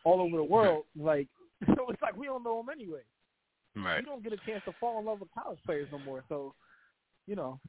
all 0.04 0.20
over 0.20 0.36
the 0.36 0.44
world. 0.44 0.84
Like 0.98 1.28
so, 1.66 1.86
it's 1.90 2.00
like 2.00 2.16
we 2.16 2.26
don't 2.26 2.44
know 2.44 2.56
them 2.58 2.70
anyway. 2.70 3.02
right. 3.76 4.00
You 4.00 4.06
don't 4.06 4.22
get 4.22 4.32
a 4.32 4.38
chance 4.46 4.62
to 4.64 4.72
fall 4.80 4.98
in 4.98 5.04
love 5.04 5.20
with 5.20 5.28
college 5.34 5.58
players 5.66 5.88
no 5.92 5.98
more. 5.98 6.24
So, 6.28 6.54
you 7.26 7.36
know, 7.36 7.60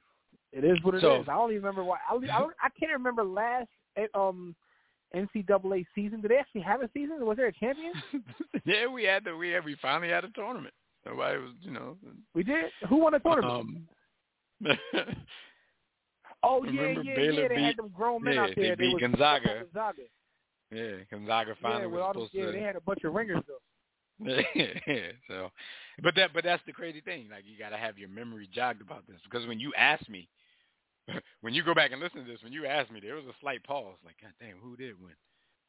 it 0.53 0.63
is 0.63 0.77
what 0.83 0.93
it 0.95 0.97
is. 0.97 1.03
So- 1.03 1.21
I 1.27 1.33
don't 1.35 1.51
even 1.51 1.63
remember 1.63 1.83
why. 1.83 1.97
I, 2.09 2.13
I, 2.15 2.39
don't- 2.39 2.53
I 2.61 2.69
can't 2.79 2.91
remember 2.93 3.23
last 3.23 3.67
eh, 3.97 4.07
um 4.13 4.55
NCAA 5.15 5.85
season. 5.93 6.21
Did 6.21 6.31
they 6.31 6.37
actually 6.37 6.61
have 6.61 6.81
a 6.81 6.89
season? 6.93 7.25
Was 7.25 7.37
there 7.37 7.47
a 7.47 7.53
champion? 7.53 7.93
yeah, 8.65 8.87
we 8.87 9.03
had 9.03 9.23
the 9.23 9.35
we 9.35 9.49
had 9.49 9.63
we 9.65 9.75
finally 9.81 10.09
had 10.09 10.23
a 10.23 10.29
tournament. 10.29 10.73
Nobody 11.05 11.37
was, 11.37 11.51
you 11.61 11.71
know. 11.71 11.97
We 12.33 12.43
did. 12.43 12.65
Who 12.89 12.97
won 12.97 13.11
the 13.13 13.19
tournament? 13.19 13.85
Um, 14.65 14.75
oh 16.43 16.63
yeah, 16.63 16.93
yeah, 17.03 17.15
Baylor 17.15 17.41
yeah. 17.43 17.47
They 17.47 17.55
beat- 17.55 17.63
had 17.63 17.77
them 17.77 17.89
grown 17.95 18.23
men 18.23 18.35
yeah, 18.35 18.43
out 18.43 18.49
they 18.55 18.61
there. 18.61 18.75
beat 18.77 18.93
was 18.93 19.01
Gonzaga. 19.01 19.63
Gonzaga. 19.65 20.01
yeah, 20.71 20.91
Gonzaga 21.11 21.49
Yeah, 21.49 21.55
finally 21.61 21.87
with 21.87 21.99
was 21.99 22.13
supposed 22.13 22.31
yeah, 22.33 22.45
to. 22.45 22.51
they 22.51 22.61
had 22.61 22.75
a 22.75 22.81
bunch 22.81 23.03
of 23.03 23.13
ringers 23.13 23.41
though. 23.47 23.59
yeah, 24.55 25.11
so, 25.27 25.49
but 26.03 26.15
that 26.15 26.33
but 26.33 26.43
that's 26.43 26.61
the 26.65 26.71
crazy 26.71 27.01
thing. 27.01 27.27
Like 27.31 27.43
you 27.45 27.57
got 27.57 27.69
to 27.69 27.77
have 27.77 27.97
your 27.97 28.09
memory 28.09 28.47
jogged 28.53 28.81
about 28.81 29.05
this 29.07 29.17
because 29.23 29.47
when 29.47 29.59
you 29.59 29.73
ask 29.77 30.07
me, 30.07 30.29
when 31.41 31.53
you 31.53 31.63
go 31.63 31.73
back 31.73 31.91
and 31.91 32.01
listen 32.01 32.25
to 32.25 32.31
this, 32.31 32.41
when 32.43 32.53
you 32.53 32.65
asked 32.65 32.91
me, 32.91 32.99
there 32.99 33.15
was 33.15 33.25
a 33.25 33.33
slight 33.41 33.63
pause. 33.63 33.97
Like, 34.05 34.15
God 34.21 34.31
damn, 34.39 34.57
who 34.57 34.75
did 34.75 34.99
win? 35.01 35.13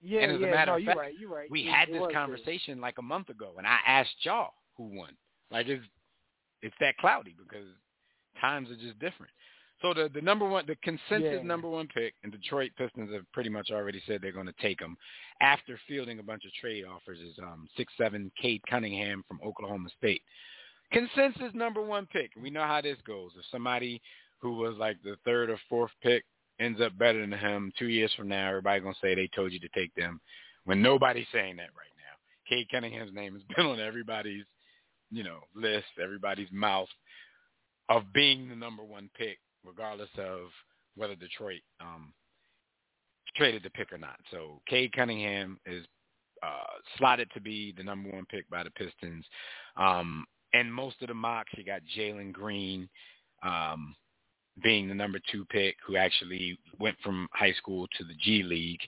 Yeah, 0.03 0.21
And 0.21 0.33
as 0.33 0.39
a 0.39 0.45
yeah. 0.45 0.51
matter 0.51 0.71
no, 0.73 0.77
of 0.77 0.83
you're 0.83 0.91
fact, 0.91 0.99
right. 1.01 1.15
You're 1.19 1.31
right. 1.35 1.51
We 1.51 1.63
It- 1.63 1.71
had 1.73 1.89
this 1.89 2.01
was 2.01 2.09
good. 2.09 2.15
conversation 2.15 2.81
like 2.81 2.99
a 2.99 3.03
month 3.03 3.29
ago, 3.31 3.55
and 3.59 3.67
I 3.67 3.79
asked 3.87 4.25
y'all 4.25 4.53
who 4.77 4.85
won. 4.85 5.17
Like 5.51 5.67
it's 5.69 5.85
it's 6.63 6.75
that 6.81 6.97
cloudy 6.99 7.35
because 7.39 7.67
times 8.41 8.71
are 8.71 8.77
just 8.77 8.99
different. 8.99 9.31
So 9.83 9.93
the 9.93 10.09
the 10.13 10.21
number 10.23 10.47
one, 10.49 10.65
the 10.67 10.77
consensus 10.77 11.23
Yeah. 11.41 11.43
number 11.43 11.69
one 11.69 11.89
pick, 11.89 12.15
and 12.23 12.33
Detroit 12.33 12.71
Pistons 12.77 13.13
have 13.13 13.31
pretty 13.33 13.51
much 13.51 13.71
already 13.71 14.01
said 14.07 14.21
they're 14.23 14.33
going 14.33 14.47
to 14.47 14.55
take 14.61 14.81
him 14.81 14.97
after 15.41 15.79
fielding 15.89 16.19
a 16.21 16.23
bunch 16.23 16.45
of 16.45 16.53
trade 16.55 16.85
offers. 16.85 17.19
Is 17.21 17.39
um 17.39 17.69
six 17.77 17.93
seven 17.97 18.31
Cade 18.41 18.63
Cunningham 18.69 19.25
from 19.29 19.41
Oklahoma 19.45 19.89
State. 19.99 20.23
Consensus 20.93 21.53
number 21.55 21.83
one 21.83 22.07
pick. 22.07 22.31
We 22.41 22.51
know 22.51 22.63
how 22.65 22.81
this 22.81 22.99
goes. 23.07 23.33
If 23.39 23.45
somebody 23.51 24.01
who 24.45 24.53
was 24.53 24.77
like 24.77 25.03
the 25.03 25.17
third 25.25 25.49
or 25.49 25.59
fourth 25.71 25.91
pick 26.03 26.23
ends 26.61 26.79
up 26.83 26.97
better 26.99 27.19
than 27.19 27.33
him 27.33 27.73
two 27.79 27.87
years 27.87 28.13
from 28.15 28.29
now, 28.29 28.47
everybody 28.47 28.79
gonna 28.79 28.95
say 29.01 29.15
they 29.15 29.29
told 29.35 29.53
you 29.53 29.59
to 29.59 29.69
take 29.75 29.93
them. 29.95 30.21
When 30.65 30.83
nobody's 30.83 31.27
saying 31.33 31.57
that 31.57 31.71
right 31.75 31.89
now. 31.97 32.47
Cade 32.47 32.69
Cunningham's 32.71 33.15
name 33.15 33.33
has 33.33 33.43
been 33.57 33.65
on 33.65 33.81
everybody's, 33.81 34.45
you 35.11 35.25
know, 35.25 35.39
list, 35.55 35.87
everybody's 36.01 36.53
mouth 36.53 36.89
of 37.89 38.13
being 38.13 38.51
the 38.51 38.55
number 38.55 38.85
one 38.85 39.09
pick, 39.17 39.39
regardless 39.65 40.11
of 40.19 40.49
whether 40.95 41.15
Detroit 41.15 41.63
um, 41.81 42.13
traded 43.37 43.63
the 43.63 43.71
pick 43.71 43.95
or 43.95 43.99
not. 43.99 44.21
So 44.31 44.61
Cade 44.69 44.93
Cunningham 44.93 45.59
is 45.65 45.87
uh, 46.43 46.79
slotted 46.99 47.31
to 47.33 47.41
be 47.41 47.73
the 47.79 47.83
number 47.83 48.11
one 48.11 48.27
pick 48.27 48.49
by 48.51 48.63
the 48.63 48.71
Pistons. 48.73 49.25
Um, 49.79 50.27
and 50.53 50.73
most 50.73 51.01
of 51.01 51.09
the 51.09 51.15
mocks, 51.15 51.53
you 51.57 51.65
got 51.65 51.81
Jalen 51.97 52.33
Green, 52.33 52.91
um, 53.43 53.97
being 54.63 54.89
the 54.89 54.95
number 54.95 55.19
two 55.31 55.45
pick, 55.47 55.77
who 55.87 55.97
actually 55.97 56.59
went 56.79 56.97
from 57.03 57.29
high 57.33 57.53
school 57.53 57.87
to 57.99 58.05
the 58.05 58.15
G 58.15 58.43
League. 58.43 58.81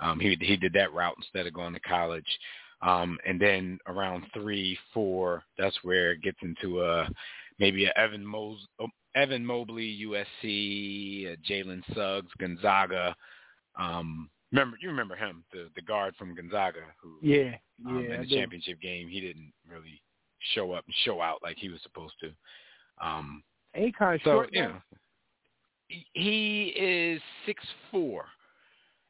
Um, 0.00 0.20
he 0.20 0.36
he 0.40 0.56
did 0.56 0.72
that 0.74 0.92
route 0.92 1.14
instead 1.16 1.46
of 1.46 1.54
going 1.54 1.72
to 1.74 1.80
college. 1.80 2.26
Um, 2.82 3.18
and 3.26 3.40
then 3.40 3.78
around 3.86 4.24
three, 4.34 4.78
four, 4.92 5.42
that's 5.58 5.78
where 5.82 6.12
it 6.12 6.20
gets 6.22 6.36
into 6.42 6.82
a 6.82 7.08
maybe 7.58 7.86
a 7.86 7.98
Evan 7.98 8.24
Mos- 8.24 8.66
Evan 9.14 9.44
Mobley, 9.46 10.04
USC, 10.06 11.36
Jalen 11.48 11.82
Suggs, 11.94 12.30
Gonzaga. 12.38 13.16
Um, 13.78 14.28
remember 14.52 14.76
you 14.80 14.88
remember 14.90 15.16
him, 15.16 15.44
the 15.52 15.68
the 15.74 15.82
guard 15.82 16.14
from 16.16 16.34
Gonzaga, 16.34 16.80
who 17.02 17.16
yeah, 17.22 17.54
um, 17.86 18.04
yeah, 18.06 18.14
in 18.16 18.20
the 18.20 18.26
championship 18.36 18.80
game 18.80 19.08
he 19.08 19.20
didn't 19.20 19.52
really 19.70 20.00
show 20.54 20.72
up 20.72 20.84
and 20.84 20.94
show 21.04 21.20
out 21.22 21.38
like 21.42 21.56
he 21.58 21.70
was 21.70 21.80
supposed 21.82 22.14
to. 22.20 22.30
Um, 23.02 23.42
Ain't 23.74 23.86
he 23.86 23.92
kind 23.92 24.14
of 24.14 24.20
so 24.22 24.30
short. 24.32 24.52
you 24.52 24.62
know, 24.62 24.68
he- 24.90 24.96
he 25.88 26.74
is 26.76 27.20
six 27.44 27.62
four, 27.90 28.24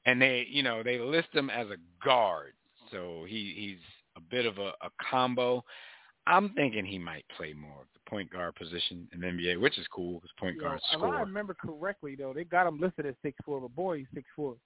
and 0.05 0.21
they 0.21 0.47
you 0.51 0.63
know 0.63 0.83
they 0.83 0.99
list 0.99 1.29
him 1.33 1.51
as 1.51 1.69
a 1.69 1.77
guard, 2.05 2.53
so 2.91 3.25
he 3.29 3.55
he's 3.57 3.79
a 4.17 4.21
bit 4.21 4.47
of 4.47 4.59
a, 4.59 4.73
a 4.83 4.91
combo. 5.11 5.65
I'm 6.27 6.51
thinking 6.51 6.85
he 6.85 6.99
might 6.99 7.25
play 7.37 7.53
more 7.53 7.83
of 7.83 7.87
the 7.95 8.11
point 8.11 8.31
guard 8.31 8.57
position 8.57 9.07
in 9.13 9.21
the 9.21 9.27
NBA, 9.29 9.61
which 9.61 9.79
is 9.79 9.87
cool 9.95 10.15
because 10.15 10.31
point 10.39 10.61
guards 10.61 10.83
if 10.93 10.97
I 10.97 11.01
score. 11.01 11.21
remember 11.21 11.55
correctly, 11.55 12.17
though, 12.17 12.33
they 12.33 12.45
got 12.45 12.67
him 12.67 12.81
listed 12.81 13.07
as 13.07 13.15
six 13.23 13.37
four, 13.45 13.61
but 13.61 13.75
boy, 13.75 13.99
he's 13.99 14.07
six 14.13 14.27
four. 14.35 14.57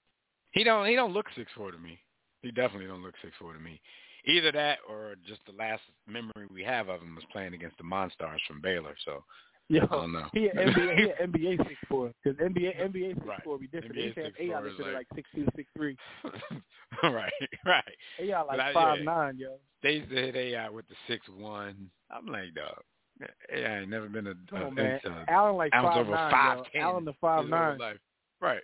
He 0.53 0.65
don't 0.65 0.87
he 0.87 0.95
don't 0.95 1.13
look 1.13 1.27
six 1.37 1.51
four 1.57 1.71
to 1.71 1.79
me. 1.79 1.99
He 2.43 2.51
definitely 2.51 2.87
don't 2.87 3.03
look 3.03 3.15
six 3.23 3.35
four 3.39 3.53
to 3.53 3.61
me. 3.61 3.81
Either 4.27 4.53
that 4.53 4.79
or 4.89 5.15
just 5.27 5.41
the 5.47 5.53
last 5.53 5.83
memory 6.07 6.47
we 6.51 6.63
have 6.63 6.89
of 6.89 7.01
him 7.01 7.15
was 7.15 7.25
playing 7.33 7.55
against 7.55 7.79
the 7.79 7.85
Monstars 7.85 8.41
from 8.47 8.61
Baylor. 8.61 8.95
So 9.05 9.25
Yo, 9.73 9.85
I 9.85 9.87
don't 9.87 10.13
know. 10.13 10.27
he 10.33 10.49
an 10.49 10.57
NBA, 10.57 10.97
he 10.99 11.05
an 11.23 11.33
NBA 11.33 11.57
six 11.69 11.79
four 11.89 12.13
because 12.25 12.37
NBA 12.41 12.77
NBA 12.91 13.15
six 13.15 13.27
Right. 13.27 13.41
four 13.45 13.57
be 13.57 13.69
different. 13.69 13.95
NBA 13.95 14.15
they 14.17 14.23
have 14.49 14.65
6'4" 14.65 14.67
AI 14.67 14.67
is 14.67 14.79
like- 14.81 14.95
like 14.95 15.07
six 15.15 15.29
two, 15.35 15.47
six 15.55 15.69
three. 15.77 15.97
right, 17.05 17.33
right. 17.65 17.85
AI 18.21 18.39
like 18.43 18.49
But 18.57 18.61
I- 18.61 18.73
five 18.73 18.99
yeah. 18.99 19.05
nine, 19.05 19.39
yo. 19.39 19.57
They 19.83 19.93
used 19.93 20.11
to 20.11 20.17
hit 20.17 20.35
AI 20.37 20.69
with 20.69 20.89
the 20.89 20.95
six 21.07 21.27
one. 21.29 21.89
I'm 22.11 22.27
like, 22.27 22.53
dog. 22.55 22.83
AI 23.55 23.81
ain't 23.81 23.91
never 23.91 24.09
been 24.09 24.27
a, 24.27 24.35
Come 24.51 24.63
a 24.63 24.67
on, 24.67 24.75
man. 24.75 24.99
into 25.05 25.25
Allen 25.29 25.57
like 25.57 25.73
five 25.73 25.97
over 25.99 26.11
nine, 26.11 26.31
five 26.33 26.57
yo. 26.59 26.65
ten. 26.73 26.83
Allen 26.83 27.05
the 27.05 27.13
five 27.21 27.47
nine. 27.47 27.79
life. 27.79 27.99
Right. 28.41 28.63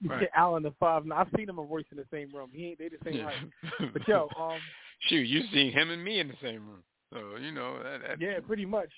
You 0.00 0.10
right. 0.10 0.28
Allen 0.34 0.62
the 0.64 0.72
five 0.80 1.04
nine. 1.06 1.18
I've 1.18 1.28
seen 1.36 1.48
him 1.48 1.58
and 1.58 1.70
Royce 1.70 1.84
in 1.92 1.98
the 1.98 2.06
same 2.10 2.30
room. 2.34 2.48
He 2.52 2.68
ain't 2.70 2.78
they 2.78 2.88
the 2.88 2.96
same 3.04 3.22
height. 3.22 3.36
But 3.92 4.08
yo, 4.08 4.28
um, 4.38 4.58
shoot, 5.08 5.22
you 5.28 5.42
seen 5.52 5.70
him 5.72 5.90
and 5.90 6.02
me 6.02 6.18
in 6.20 6.28
the 6.28 6.34
same 6.42 6.66
room, 6.66 6.82
so 7.12 7.36
you 7.40 7.52
know 7.52 7.78
that. 7.82 8.00
that 8.08 8.20
yeah, 8.20 8.40
pretty 8.46 8.64
much. 8.64 8.88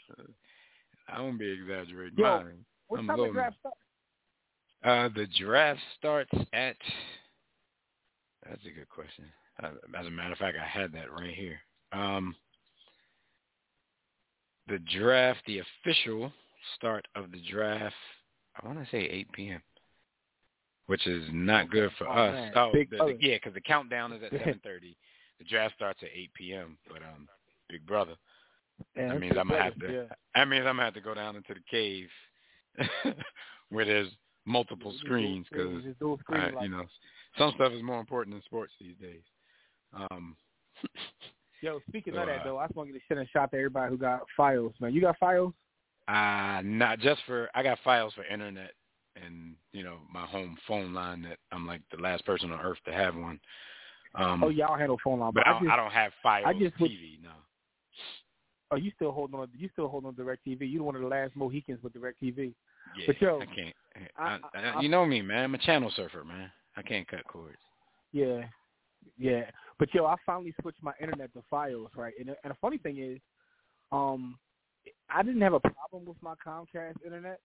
I 1.08 1.20
won't 1.20 1.38
be 1.38 1.50
exaggerating. 1.50 2.18
Yo, 2.18 2.24
mine. 2.24 2.64
What 2.88 3.00
I'm 3.00 3.06
time 3.06 3.18
the 3.18 3.28
draft 3.32 3.56
start? 3.60 3.74
Uh, 4.84 5.08
the 5.14 5.26
draft 5.38 5.80
starts 5.98 6.30
at. 6.52 6.76
That's 8.48 8.64
a 8.66 8.70
good 8.70 8.88
question. 8.88 9.24
Uh, 9.62 9.70
as 9.98 10.06
a 10.06 10.10
matter 10.10 10.32
of 10.32 10.38
fact, 10.38 10.56
I 10.60 10.66
had 10.66 10.92
that 10.92 11.12
right 11.12 11.34
here. 11.34 11.60
Um, 11.92 12.34
the 14.68 14.78
draft, 14.78 15.40
the 15.46 15.60
official 15.60 16.32
start 16.76 17.06
of 17.14 17.30
the 17.30 17.40
draft, 17.50 17.94
I 18.60 18.66
want 18.66 18.78
to 18.78 18.90
say 18.90 18.98
8 19.04 19.32
p.m., 19.32 19.62
which 20.86 21.06
is 21.06 21.24
not 21.32 21.70
good 21.70 21.90
for 21.98 22.08
Oh, 22.08 22.12
us. 22.12 22.32
man. 22.32 22.52
Oh, 22.56 22.72
the, 22.72 22.84
the, 22.84 23.16
yeah, 23.20 23.36
because 23.36 23.54
the 23.54 23.60
countdown 23.60 24.12
is 24.12 24.22
at 24.22 24.32
7:30. 24.32 24.96
The 25.38 25.44
draft 25.44 25.74
starts 25.74 26.00
at 26.02 26.08
8 26.14 26.34
p.m. 26.34 26.78
But 26.88 27.02
um, 27.02 27.28
Big 27.68 27.86
Brother, 27.86 28.14
Yeah, 28.96 29.08
that 29.08 29.20
means 29.20 29.34
I'm 29.38 29.48
gonna 29.48 29.62
have 29.62 29.78
to. 29.78 29.92
yeah. 29.92 30.14
That 30.34 30.48
means 30.48 30.64
I'm 30.66 30.76
gonna 30.76 30.84
have 30.84 30.94
to 30.94 31.00
go 31.00 31.14
down 31.14 31.36
into 31.36 31.54
the 31.54 31.60
cave 31.70 32.08
where 33.70 33.84
there's 33.84 34.08
multiple 34.44 34.94
screens 35.00 35.46
because 35.50 35.84
like, 36.28 36.52
you 36.62 36.68
know, 36.68 36.84
some 37.38 37.52
stuff 37.54 37.72
is 37.72 37.82
more 37.82 38.00
important 38.00 38.34
than 38.34 38.42
sports 38.44 38.72
these 38.80 38.96
days. 39.00 39.22
Um, 39.94 40.36
Yo, 41.62 41.78
speaking 41.88 42.14
So, 42.14 42.20
of 42.20 42.26
that 42.26 42.40
uh, 42.40 42.44
though, 42.44 42.58
I 42.58 42.66
just 42.66 42.76
want 42.76 42.88
to 42.88 42.92
get 42.92 43.00
a 43.00 43.04
shit 43.06 43.18
and 43.18 43.28
shot 43.30 43.52
to 43.52 43.56
everybody 43.56 43.90
who 43.90 43.96
got 43.96 44.22
Fios, 44.36 44.72
man. 44.80 44.92
You 44.92 45.00
got 45.00 45.16
Fios? 45.20 45.52
uh, 46.08 46.60
not 46.64 46.98
just 46.98 47.20
for 47.26 47.48
I 47.54 47.62
got 47.62 47.78
Fios 47.86 48.12
for 48.14 48.24
internet 48.24 48.72
and 49.22 49.54
you 49.72 49.84
know 49.84 49.98
my 50.12 50.26
home 50.26 50.56
phone 50.66 50.92
line 50.92 51.22
that 51.22 51.38
I'm 51.52 51.66
like 51.66 51.82
the 51.94 52.02
last 52.02 52.26
person 52.26 52.50
on 52.50 52.60
earth 52.60 52.78
to 52.86 52.92
have 52.92 53.14
one. 53.14 53.38
Um, 54.14 54.42
oh, 54.44 54.48
y'all 54.48 54.76
handle 54.76 54.98
phone 55.02 55.20
line, 55.20 55.32
but 55.34 55.44
but 55.44 55.46
I 55.46 55.50
I 55.50 55.52
don't, 55.52 55.62
just, 55.62 55.72
I 55.72 55.76
don't 55.76 55.92
have 55.92 56.12
Fios 56.24 56.46
I 56.46 56.52
just 56.54 56.76
TV. 56.76 57.22
No. 57.22 57.30
Oh, 58.72 58.76
you 58.76 58.90
still 58.96 59.12
holding 59.12 59.38
on? 59.38 59.48
You 59.56 59.68
still 59.72 59.88
holding 59.88 60.08
on 60.08 60.16
to 60.16 60.22
Directv? 60.22 60.58
You're 60.60 60.82
one 60.82 60.96
of 60.96 61.02
the 61.02 61.08
last 61.08 61.36
Mohicans 61.36 61.82
with 61.82 61.92
Directv. 61.92 62.54
Yeah, 62.96 63.04
But, 63.06 63.20
yo, 63.22 63.40
I 63.40 63.46
can't. 63.46 63.74
I- 64.16 64.38
I, 64.54 64.78
I- 64.78 64.80
you 64.80 64.88
know 64.88 65.04
me, 65.06 65.22
man. 65.22 65.44
I'm 65.44 65.54
a 65.54 65.58
channel 65.58 65.92
surfer, 65.94 66.24
man. 66.24 66.50
I 66.76 66.82
can't 66.82 67.06
cut 67.06 67.24
cords. 67.24 67.58
Yeah, 68.12 68.44
yeah. 69.18 69.50
But 69.78 69.92
yo, 69.94 70.06
I 70.06 70.16
finally 70.24 70.54
switched 70.60 70.82
my 70.82 70.92
internet 71.00 71.32
to 71.34 71.42
Fios, 71.52 71.88
right? 71.96 72.14
And 72.18 72.30
and 72.30 72.50
the 72.50 72.56
funny 72.60 72.78
thing 72.78 72.98
is, 72.98 73.18
um, 73.90 74.38
I 75.10 75.22
didn't 75.22 75.42
have 75.42 75.54
a 75.54 75.60
problem 75.60 76.04
with 76.06 76.16
my 76.22 76.34
Comcast 76.44 76.96
internet. 77.04 77.40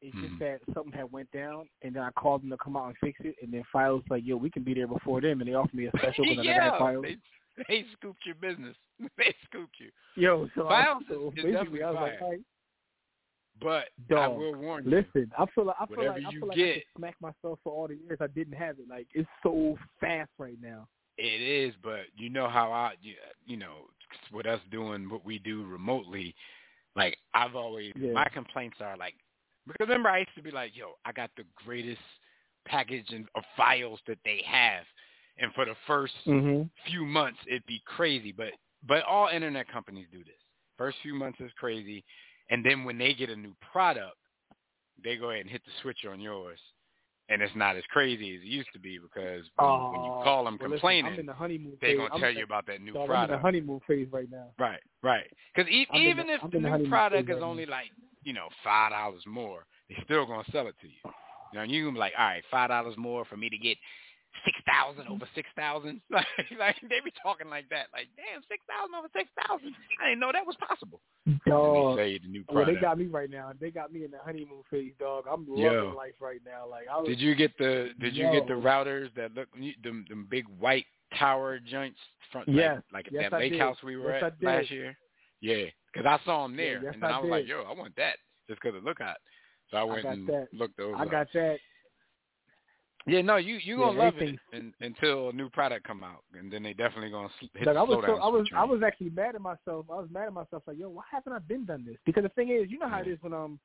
It's 0.00 0.14
Mhm. 0.16 0.22
just 0.28 0.38
that 0.38 0.60
something 0.74 0.92
had 0.92 1.10
went 1.10 1.30
down, 1.32 1.68
and 1.82 1.94
then 1.94 2.02
I 2.02 2.10
called 2.12 2.42
them 2.42 2.50
to 2.50 2.56
come 2.58 2.76
out 2.76 2.88
and 2.88 2.98
fix 2.98 3.18
it. 3.20 3.36
And 3.42 3.52
then 3.52 3.64
Fios 3.72 4.08
like, 4.10 4.24
yo, 4.24 4.36
we 4.36 4.50
can 4.50 4.62
be 4.62 4.74
there 4.74 4.86
before 4.86 5.20
them, 5.20 5.40
and 5.40 5.48
they 5.48 5.54
offered 5.54 5.74
me 5.74 5.86
a 5.86 5.90
special 5.96 6.24
because 6.28 6.46
I 6.46 6.52
had 6.52 6.72
Fios. 6.74 7.02
they, 7.02 7.16
they 7.68 7.84
scooped 7.96 8.24
your 8.26 8.34
business. 8.36 8.76
They 9.16 9.34
scooped 9.44 9.76
you. 9.78 9.90
Yo, 10.16 10.48
so, 10.56 10.68
I, 10.68 10.94
so 11.08 11.32
basically, 11.36 11.82
I 11.84 11.90
was 11.90 11.98
like, 12.00 12.18
fire. 12.18 12.22
all 12.22 12.30
right, 12.30 13.86
But 14.08 14.16
I 14.16 14.26
will 14.28 14.54
warn 14.56 14.84
you. 14.84 14.90
listen, 14.90 15.30
I 15.38 15.46
feel 15.54 15.66
like 15.66 15.76
I 15.80 15.86
feel 15.86 16.06
like 16.06 16.16
I 16.26 16.30
you 16.30 16.38
feel 16.40 16.48
like 16.48 16.56
I 16.58 16.60
get- 16.60 16.74
could 16.74 16.82
smack 17.00 17.14
myself 17.20 17.58
for 17.64 17.72
all 17.72 17.88
the 17.88 17.94
years 17.96 18.18
I 18.20 18.26
didn't 18.28 18.54
have 18.54 18.78
it. 18.78 18.88
Like 18.88 19.06
it's 19.14 19.28
so 19.42 19.76
fast 20.00 20.30
right 20.38 20.58
now. 20.60 20.88
It 21.16 21.40
is, 21.42 21.74
but 21.82 22.02
you 22.16 22.30
know 22.30 22.48
how 22.48 22.70
I, 22.70 22.94
you, 23.02 23.14
you 23.44 23.56
know, 23.56 23.86
with 24.32 24.46
us 24.46 24.60
doing 24.70 25.08
what 25.10 25.24
we 25.24 25.38
do 25.40 25.64
remotely, 25.66 26.34
like 26.94 27.16
I've 27.34 27.56
always, 27.56 27.92
Yeah. 27.96 28.12
my 28.12 28.28
complaints 28.32 28.76
are 28.80 28.96
like, 28.96 29.14
because 29.66 29.88
remember 29.88 30.08
I 30.10 30.18
used 30.18 30.34
to 30.36 30.42
be 30.42 30.52
like, 30.52 30.76
yo, 30.76 30.92
I 31.04 31.10
got 31.12 31.30
the 31.36 31.42
greatest 31.64 32.00
package 32.66 33.12
of 33.34 33.42
Fios 33.58 33.98
that 34.06 34.18
they 34.24 34.42
have, 34.46 34.84
and 35.38 35.52
for 35.54 35.64
the 35.64 35.74
first 35.86 36.14
Mm-hmm. 36.26 36.62
few 36.90 37.04
months 37.04 37.38
it'd 37.46 37.66
be 37.66 37.82
crazy, 37.86 38.32
but 38.32 38.52
but 38.86 39.04
all 39.04 39.28
internet 39.28 39.68
companies 39.68 40.06
do 40.12 40.18
this. 40.18 40.34
First 40.76 40.98
few 41.02 41.14
months 41.14 41.40
is 41.40 41.50
crazy, 41.58 42.04
and 42.50 42.64
then 42.64 42.84
when 42.84 42.98
they 42.98 43.14
get 43.14 43.30
a 43.30 43.36
new 43.36 43.54
product, 43.72 44.16
they 45.02 45.16
go 45.16 45.30
ahead 45.30 45.42
and 45.42 45.50
hit 45.50 45.62
the 45.64 45.72
switch 45.82 46.04
on 46.10 46.20
yours, 46.20 46.58
and 47.28 47.42
it's 47.42 47.54
not 47.56 47.76
as 47.76 47.82
crazy 47.90 48.36
as 48.36 48.42
it 48.42 48.46
used 48.46 48.68
to 48.72 48.78
be 48.78 48.98
because 48.98 49.44
when, 49.56 49.68
you- 49.68 49.90
when 49.90 50.04
you 50.04 50.10
Oh, 50.12 50.22
call 50.22 50.44
them 50.44 50.58
well, 50.60 50.70
complaining, 50.70 51.12
I'm 51.12 51.18
in 51.20 51.26
the 51.26 51.32
they're 51.80 51.96
phase. 51.96 51.98
gonna 51.98 52.20
tell 52.20 52.30
you 52.30 52.44
about 52.44 52.66
that 52.66 52.80
new 52.80 52.92
dog, 52.94 53.10
I'm 53.10 53.10
in 53.10 53.10
the 53.10 53.16
product. 53.16 53.42
honeymoon 53.42 53.80
phase 53.86 54.08
right 54.12 54.30
now. 54.30 54.48
Right, 54.58 54.80
right. 55.02 55.30
Because 55.54 55.70
e- 55.70 55.80
in 55.80 56.04
the- 56.04 56.10
even 56.10 56.30
if 56.30 56.40
I'm 56.42 56.50
the 56.50 56.56
in 56.58 56.62
the 56.62 56.68
new 56.78 56.88
product 56.88 57.28
is 57.28 57.34
right 57.34 57.42
only 57.42 57.66
now. 57.66 57.72
like 57.72 57.90
you 58.24 58.32
know 58.32 58.48
five 58.64 58.92
dollars 58.92 59.26
more, 59.26 59.66
they're 59.88 60.04
still 60.04 60.26
gonna 60.26 60.44
sell 60.52 60.68
it 60.68 60.76
to 60.80 60.86
you. 60.88 61.00
You 61.52 61.58
know, 61.58 61.62
and 61.62 61.72
you 61.72 61.84
can 61.86 61.94
be 61.94 62.00
like, 62.00 62.12
all 62.18 62.24
right, 62.26 62.44
five 62.50 62.68
dollars 62.70 62.96
more 62.96 63.24
for 63.24 63.36
me 63.36 63.48
to 63.50 63.58
get 63.58 63.78
six 64.44 64.56
thousand 64.66 65.08
over 65.08 65.28
six 65.34 65.48
thousand. 65.56 66.00
Like, 66.10 66.26
like 66.58 66.76
they 66.82 67.00
be 67.04 67.12
talking 67.22 67.48
like 67.48 67.68
that. 67.70 67.86
Like, 67.92 68.08
damn, 68.16 68.42
six 68.48 68.62
thousand 68.68 68.94
over 68.94 69.08
six 69.14 69.28
thousand. 69.46 69.74
I 70.02 70.08
didn't 70.10 70.20
know 70.20 70.32
that 70.32 70.46
was 70.46 70.56
possible. 70.56 71.00
Dog. 71.46 71.96
they 71.96 72.02
say 72.02 72.18
the 72.18 72.28
new 72.28 72.44
Well, 72.52 72.66
they 72.66 72.76
got 72.76 72.98
me 72.98 73.06
right 73.06 73.30
now. 73.30 73.52
They 73.60 73.70
got 73.70 73.92
me 73.92 74.04
in 74.04 74.10
the 74.10 74.18
honeymoon 74.18 74.62
phase, 74.70 74.92
dog. 74.98 75.24
I'm 75.30 75.46
loving 75.48 75.62
Yo. 75.62 75.94
life 75.96 76.14
right 76.20 76.40
now. 76.44 76.68
Like 76.68 76.86
I 76.90 76.98
was, 76.98 77.08
Did 77.08 77.20
you 77.20 77.34
get 77.34 77.56
the 77.58 77.90
Did 78.00 78.16
you 78.16 78.30
get 78.30 78.46
the 78.46 78.54
routers 78.54 79.14
that 79.16 79.34
look 79.34 79.48
them 79.82 80.04
them 80.08 80.26
big 80.30 80.46
white 80.58 80.86
tower 81.18 81.58
joints 81.58 81.98
front 82.32 82.48
Yes. 82.48 82.82
like, 82.92 83.06
like 83.06 83.12
Yes, 83.12 83.24
at 83.26 83.30
that 83.32 83.36
I 83.36 83.40
lake 83.40 83.52
did. 83.52 83.60
house 83.60 83.76
we 83.82 83.96
were 83.96 84.12
Yes, 84.12 84.24
at 84.24 84.42
last 84.42 84.70
year? 84.70 84.96
Yeah, 85.40 85.64
because 85.92 86.06
I 86.06 86.24
saw 86.24 86.42
them 86.44 86.52
Yeah, 86.58 86.64
there, 86.64 86.82
yes, 86.84 86.94
and 86.94 87.02
then 87.02 87.10
I 87.10 87.16
I, 87.16 87.20
was 87.20 87.30
like, 87.30 87.46
yo, 87.46 87.62
I 87.62 87.72
want 87.74 87.94
that 87.96 88.16
just 88.48 88.60
because 88.60 88.76
it 88.76 88.84
look 88.84 88.98
hot. 88.98 89.18
So 89.70 89.76
I 89.76 89.84
went 89.84 90.02
got 90.02 90.12
and 90.12 90.26
that. 90.28 90.48
looked 90.52 90.76
those. 90.76 90.94
I 90.96 91.04
up. 91.04 91.10
got 91.10 91.26
that. 91.34 91.58
Yeah, 93.08 93.22
no, 93.22 93.36
you 93.36 93.58
you 93.62 93.78
Yeah, 93.78 93.86
gonna 93.86 93.98
love 93.98 94.18
it 94.18 94.38
in, 94.52 94.74
until 94.80 95.30
a 95.30 95.32
new 95.32 95.48
product 95.48 95.86
come 95.86 96.04
out, 96.04 96.22
and 96.38 96.52
then 96.52 96.62
they 96.62 96.74
definitely 96.74 97.10
gonna 97.10 97.28
hit 97.54 97.66
Like 97.66 97.76
I 97.76 97.82
was, 97.82 98.04
so, 98.06 98.16
I 98.16 98.28
was, 98.28 98.46
I 98.54 98.64
was 98.64 98.82
actually 98.84 99.10
mad 99.10 99.34
at 99.34 99.40
myself. 99.40 99.86
I 99.90 99.94
was 99.94 100.08
mad 100.12 100.26
at 100.26 100.32
myself. 100.32 100.62
Like, 100.66 100.78
yo, 100.78 100.90
why 100.90 101.04
haven't 101.10 101.32
I 101.32 101.38
been 101.38 101.64
done 101.64 101.84
this? 101.86 101.96
Because 102.04 102.22
the 102.22 102.28
thing 102.30 102.50
is, 102.50 102.70
you 102.70 102.78
know 102.78 102.88
how 102.88 103.00
it 103.00 103.06
Yeah. 103.06 103.14
is 103.14 103.18
when 103.22 103.32
um, 103.32 103.58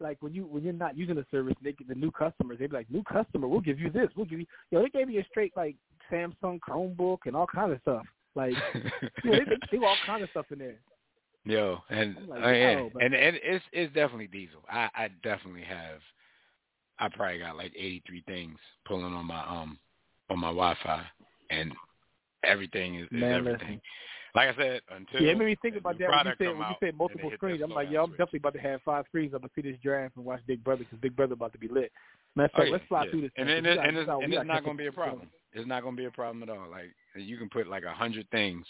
like 0.00 0.16
when 0.20 0.32
you 0.32 0.46
when 0.46 0.62
you're 0.62 0.72
not 0.72 0.96
using 0.96 1.16
the 1.16 1.26
service, 1.30 1.54
they 1.62 1.72
get 1.72 1.88
the 1.88 1.94
new 1.94 2.10
customers. 2.10 2.58
They 2.58 2.66
be 2.66 2.76
like, 2.76 2.90
new 2.90 3.02
customer, 3.02 3.48
we'll 3.48 3.60
give 3.60 3.78
you 3.78 3.90
this. 3.90 4.08
We'll 4.16 4.26
give 4.26 4.40
you. 4.40 4.46
Yo, 4.70 4.82
they 4.82 4.88
gave 4.88 5.08
me 5.08 5.18
a 5.18 5.24
straight 5.24 5.52
like 5.56 5.76
Samsung 6.10 6.58
Chromebook 6.60 7.18
and 7.26 7.36
all 7.36 7.46
kinds 7.46 7.72
of 7.72 7.80
stuff. 7.82 8.06
Like, 8.34 8.54
you 9.24 9.30
know, 9.30 9.38
they, 9.38 9.44
they, 9.44 9.56
they 9.72 9.78
all 9.78 9.98
kinds 10.06 10.22
of 10.22 10.30
stuff 10.30 10.46
in 10.52 10.58
there. 10.58 10.76
Yo, 11.44 11.78
and 11.88 12.16
like, 12.28 12.42
oh, 12.42 12.90
and 13.00 13.14
and 13.14 13.38
it's 13.42 13.64
it's 13.72 13.92
definitely 13.94 14.26
diesel. 14.28 14.60
I 14.70 14.88
I 14.94 15.08
definitely 15.22 15.64
have. 15.64 16.00
I 16.98 17.08
probably 17.08 17.38
got 17.38 17.56
like 17.56 17.72
83 17.76 18.22
things 18.26 18.58
pulling 18.86 19.12
on 19.14 19.26
my 19.26 19.40
um 19.46 19.78
on 20.30 20.38
my 20.40 20.48
Wi-Fi, 20.48 21.04
and 21.50 21.72
everything 22.44 22.96
is, 22.96 23.04
is 23.04 23.08
Man, 23.12 23.32
everything. 23.34 23.80
like 24.34 24.54
I 24.54 24.56
said, 24.56 24.80
until 24.90 25.22
yeah, 25.22 25.32
it 25.32 25.38
made 25.38 25.46
me 25.46 25.56
think 25.62 25.76
about 25.76 25.98
that 25.98 26.08
when 26.10 26.26
you 26.26 26.32
said 26.38 26.58
when 26.58 26.68
you 26.68 26.74
said 26.80 26.96
multiple 26.96 27.30
screens. 27.34 27.60
I'm 27.62 27.70
like, 27.70 27.90
yo, 27.90 28.02
I'm 28.02 28.10
switch. 28.10 28.18
definitely 28.18 28.38
about 28.40 28.54
to 28.54 28.60
have 28.60 28.82
five 28.82 29.04
screens. 29.08 29.32
I'm 29.34 29.40
gonna 29.40 29.50
see 29.54 29.62
this 29.62 29.78
draft 29.82 30.16
and 30.16 30.24
watch 30.24 30.40
Big 30.46 30.62
Brother 30.62 30.84
because 30.84 30.98
Big 31.00 31.16
Brother 31.16 31.34
about 31.34 31.52
to 31.52 31.58
be 31.58 31.68
lit. 31.68 31.90
Matter 32.36 32.46
of 32.46 32.50
Oh, 32.54 32.58
fact, 32.60 32.72
let's 32.72 32.84
fly 32.88 33.04
yeah. 33.04 33.10
through 33.10 33.20
this. 33.22 33.30
And, 33.36 33.48
and, 33.48 33.66
we 33.66 33.72
and, 33.72 33.96
it's, 33.96 34.08
and 34.08 34.30
we 34.30 34.36
not 34.44 34.64
going 34.64 34.76
to 34.76 34.82
be 34.82 34.86
a 34.86 34.92
problem. 34.92 35.28
It's 35.52 35.66
not 35.66 35.82
going 35.82 35.96
to 35.96 36.00
be 36.00 36.06
a 36.06 36.10
problem 36.10 36.42
at 36.42 36.50
all. 36.50 36.70
Like 36.70 36.94
you 37.16 37.36
can 37.38 37.48
put 37.48 37.68
like 37.68 37.84
a 37.84 37.92
hundred 37.92 38.28
things 38.30 38.66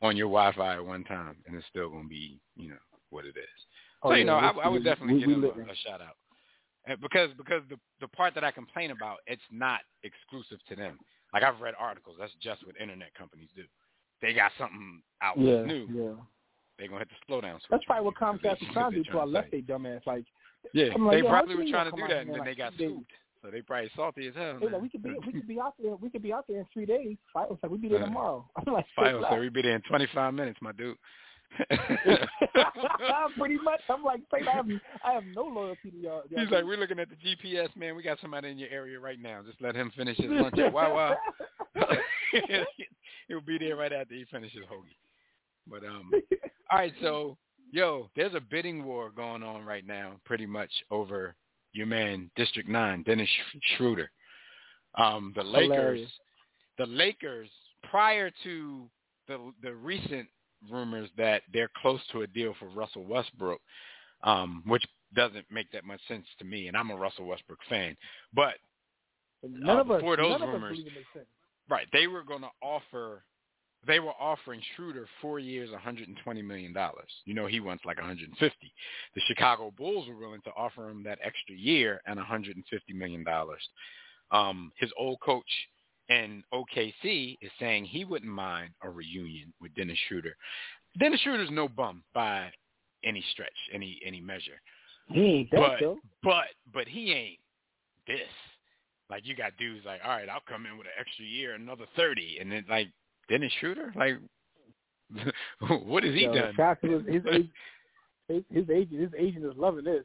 on 0.00 0.16
your 0.16 0.26
Wi-Fi 0.28 0.74
at 0.76 0.84
one 0.84 1.04
time, 1.04 1.36
and 1.46 1.56
it's 1.56 1.66
still 1.68 1.88
going 1.90 2.04
to 2.04 2.08
be, 2.08 2.38
you 2.56 2.70
know, 2.70 2.76
what 3.10 3.24
it 3.24 3.36
is. 3.36 3.60
Oh, 4.02 4.10
so 4.10 4.12
yeah, 4.14 4.18
you 4.20 4.24
know, 4.26 4.36
I, 4.36 4.50
I 4.50 4.68
would 4.68 4.84
definitely 4.84 5.14
we- 5.14 5.20
give 5.20 5.28
we 5.28 5.34
him 5.34 5.44
a, 5.44 5.72
a 5.72 5.76
shout 5.76 6.00
out, 6.00 6.16
because 7.00 7.30
because 7.36 7.62
the 7.70 7.78
the 8.00 8.08
part 8.08 8.34
that 8.34 8.44
I 8.44 8.50
complain 8.50 8.90
about, 8.90 9.18
it's 9.26 9.42
not 9.50 9.80
exclusive 10.02 10.58
to 10.68 10.76
them. 10.76 10.98
Like 11.32 11.42
I've 11.42 11.60
read 11.60 11.74
articles. 11.78 12.16
That's 12.18 12.32
just 12.40 12.66
what 12.66 12.76
internet 12.80 13.12
companies 13.14 13.48
do. 13.56 13.64
They 14.22 14.32
got 14.34 14.52
something 14.58 15.02
out 15.22 15.38
Yeah, 15.38 15.62
new. 15.64 15.86
yeah. 15.92 16.14
They're 16.78 16.88
gonna 16.88 17.00
hit 17.00 17.08
the 17.08 17.32
slowdown 17.32 17.54
switch. 17.60 17.70
That's 17.70 17.84
probably 17.84 18.04
what 18.04 18.14
you, 18.14 18.18
'cause 18.20 18.38
they- 18.42 18.48
Comcast 18.48 18.60
was 18.60 18.68
trying 18.72 18.90
to 18.92 18.96
do 18.98 19.04
till 19.04 19.20
I 19.20 19.24
left 19.24 19.50
they 19.50 19.62
dumbass. 19.62 20.06
Like, 20.06 20.24
Yeah, 20.72 20.86
like, 20.98 21.12
they 21.12 21.20
how 21.26 21.28
probably 21.28 21.56
were 21.56 21.70
trying 21.70 21.90
to 21.90 21.96
do 21.96 22.06
that, 22.08 22.26
and 22.26 22.34
then 22.34 22.44
they 22.44 22.54
got 22.54 22.76
days? 22.76 23.04
So 23.42 23.50
they 23.50 23.60
probably 23.60 23.90
salty 23.90 24.26
as 24.28 24.34
hell. 24.34 24.58
They 24.58 24.68
like, 24.68 24.80
we 24.82 24.88
could 24.88 25.02
be 25.02 25.10
we 25.26 25.32
could 25.32 25.46
be 25.46 25.60
out 25.60 25.74
there 25.78 25.94
we 25.96 26.08
could 26.10 26.22
be 26.22 26.32
out 26.32 26.46
there 26.48 26.60
in 26.60 26.66
three 26.72 26.86
days. 26.86 27.18
Fight 27.32 27.50
was 27.50 27.58
like 27.62 27.70
we 27.70 27.78
be 27.78 27.88
there 27.88 28.02
Uh, 28.02 28.06
tomorrow. 28.06 28.48
I'm 28.66 28.72
like, 28.72 28.86
File 28.96 29.20
"Say 29.22 29.28
said 29.30 29.40
we 29.40 29.48
be 29.50 29.60
there 29.62 29.76
in 29.76 29.82
25 29.82 30.32
minutes, 30.34 30.58
my 30.62 30.72
dude. 30.72 30.96
What?" 31.58 33.32
Pretty 33.38 33.58
much. 33.62 33.80
I'm 33.88 34.02
like, 34.04 34.20
I 34.32 34.50
have 34.50 34.66
I 35.04 35.12
have 35.12 35.24
no 35.34 35.44
loyalty 35.44 35.90
to 35.90 35.96
y'all. 35.96 36.22
He's 36.28 36.50
like, 36.50 36.64
we're 36.64 36.76
looking 36.76 36.98
at 36.98 37.08
the 37.08 37.16
GPS, 37.16 37.74
man. 37.76 37.96
We 37.96 38.02
got 38.02 38.18
somebody 38.20 38.50
in 38.50 38.58
your 38.58 38.70
area 38.70 38.98
right 38.98 39.20
now. 39.20 39.40
Just 39.46 39.60
let 39.60 39.74
him 39.74 39.90
finish 39.96 40.16
his 40.16 40.30
lunch 40.30 40.58
at 40.58 40.72
Wawa. 40.72 41.16
He'll 43.28 43.40
be 43.40 43.58
there 43.58 43.76
right 43.76 43.92
after 43.92 44.14
he 44.14 44.24
finishes 44.30 44.60
hoagie. 44.70 44.96
But 45.68 45.84
um, 45.84 46.10
all 46.70 46.78
right. 46.78 46.92
So, 47.00 47.36
yo, 47.70 48.10
there's 48.16 48.34
a 48.34 48.40
bidding 48.40 48.84
war 48.84 49.10
going 49.10 49.42
on 49.42 49.64
right 49.64 49.86
now, 49.86 50.12
pretty 50.24 50.46
much 50.46 50.70
over 50.90 51.34
your 51.72 51.86
man 51.86 52.30
District 52.36 52.68
Nine, 52.68 53.02
Dennis 53.02 53.28
Sch- 53.28 53.58
Schroeder. 53.76 54.10
Um, 54.96 55.32
the 55.34 55.42
Lakers, 55.42 55.68
Hilarious. 55.68 56.10
the 56.78 56.86
Lakers, 56.86 57.48
prior 57.90 58.30
to 58.44 58.88
the 59.26 59.52
the 59.62 59.74
recent 59.74 60.28
rumors 60.70 61.10
that 61.16 61.42
they're 61.52 61.70
close 61.80 62.00
to 62.12 62.22
a 62.22 62.26
deal 62.26 62.54
for 62.58 62.66
Russell 62.68 63.04
Westbrook, 63.04 63.60
um, 64.22 64.62
which 64.66 64.84
doesn't 65.14 65.44
make 65.50 65.70
that 65.72 65.84
much 65.84 66.00
sense 66.08 66.26
to 66.38 66.44
me, 66.44 66.68
and 66.68 66.76
I'm 66.76 66.90
a 66.90 66.96
Russell 66.96 67.26
Westbrook 67.26 67.60
fan. 67.68 67.96
But 68.32 68.54
None 69.42 69.76
uh, 69.76 69.80
of 69.80 69.90
us. 69.90 70.00
those 70.02 70.18
none 70.18 70.42
of 70.42 70.42
us 70.42 70.48
rumors- 70.54 70.70
believe 70.78 70.86
it 70.86 70.94
makes 70.94 71.12
sense. 71.12 71.26
right, 71.68 71.86
they 71.92 72.06
were 72.06 72.22
going 72.24 72.40
to 72.40 72.50
offer, 72.62 73.22
they 73.86 74.00
were 74.00 74.14
offering 74.18 74.60
Schroeder 74.74 75.06
four 75.20 75.38
years, 75.38 75.70
120 75.70 76.42
million 76.42 76.72
dollars. 76.72 77.10
You 77.26 77.34
know, 77.34 77.46
he 77.46 77.60
wants 77.60 77.84
like 77.84 77.98
150. 77.98 78.72
The 79.14 79.20
Chicago 79.26 79.70
Bulls 79.76 80.08
were 80.08 80.16
willing 80.16 80.40
to 80.44 80.50
offer 80.56 80.88
him 80.88 81.02
that 81.04 81.18
extra 81.22 81.54
year 81.54 82.00
and 82.06 82.16
150 82.16 82.92
million 82.94 83.22
dollars. 83.24 83.62
Um, 84.30 84.72
his 84.78 84.90
old 84.98 85.20
coach 85.20 85.44
in 86.08 86.42
OKC 86.52 87.38
is 87.40 87.50
saying 87.58 87.84
he 87.84 88.04
wouldn't 88.04 88.30
mind 88.30 88.70
a 88.82 88.90
reunion 88.90 89.52
with 89.60 89.74
Dennis 89.74 89.98
Schroeder. 90.08 90.36
Dennis 90.98 91.20
Schroeder's 91.20 91.50
no 91.50 91.68
bum 91.68 92.02
by 92.14 92.50
any 93.04 93.24
stretch, 93.32 93.52
any 93.72 94.00
any 94.04 94.20
measure. 94.20 94.60
He 95.08 95.20
ain't 95.20 95.50
that 95.50 95.60
But 95.60 95.80
though. 95.80 95.98
but 96.22 96.46
but 96.72 96.88
he 96.88 97.12
ain't 97.12 97.38
this. 98.06 98.28
Like 99.10 99.26
you 99.26 99.36
got 99.36 99.56
dudes 99.58 99.84
like, 99.84 100.00
all 100.04 100.10
right, 100.10 100.28
I'll 100.28 100.40
come 100.48 100.66
in 100.66 100.78
with 100.78 100.86
an 100.86 100.92
extra 100.98 101.24
year, 101.24 101.54
another 101.54 101.84
thirty, 101.96 102.38
and 102.40 102.50
then 102.50 102.64
like 102.68 102.88
Dennis 103.28 103.52
Schroeder, 103.60 103.92
like 103.96 104.18
what 105.86 106.04
has 106.04 106.14
he 106.14 106.22
Yo, 106.22 106.34
done? 106.34 106.78
his, 106.82 107.02
his, 107.06 107.22
his, 108.28 108.42
his 108.50 108.70
agent. 108.70 109.00
His 109.00 109.10
agent 109.18 109.44
is 109.44 109.56
loving 109.56 109.84
this. 109.84 110.04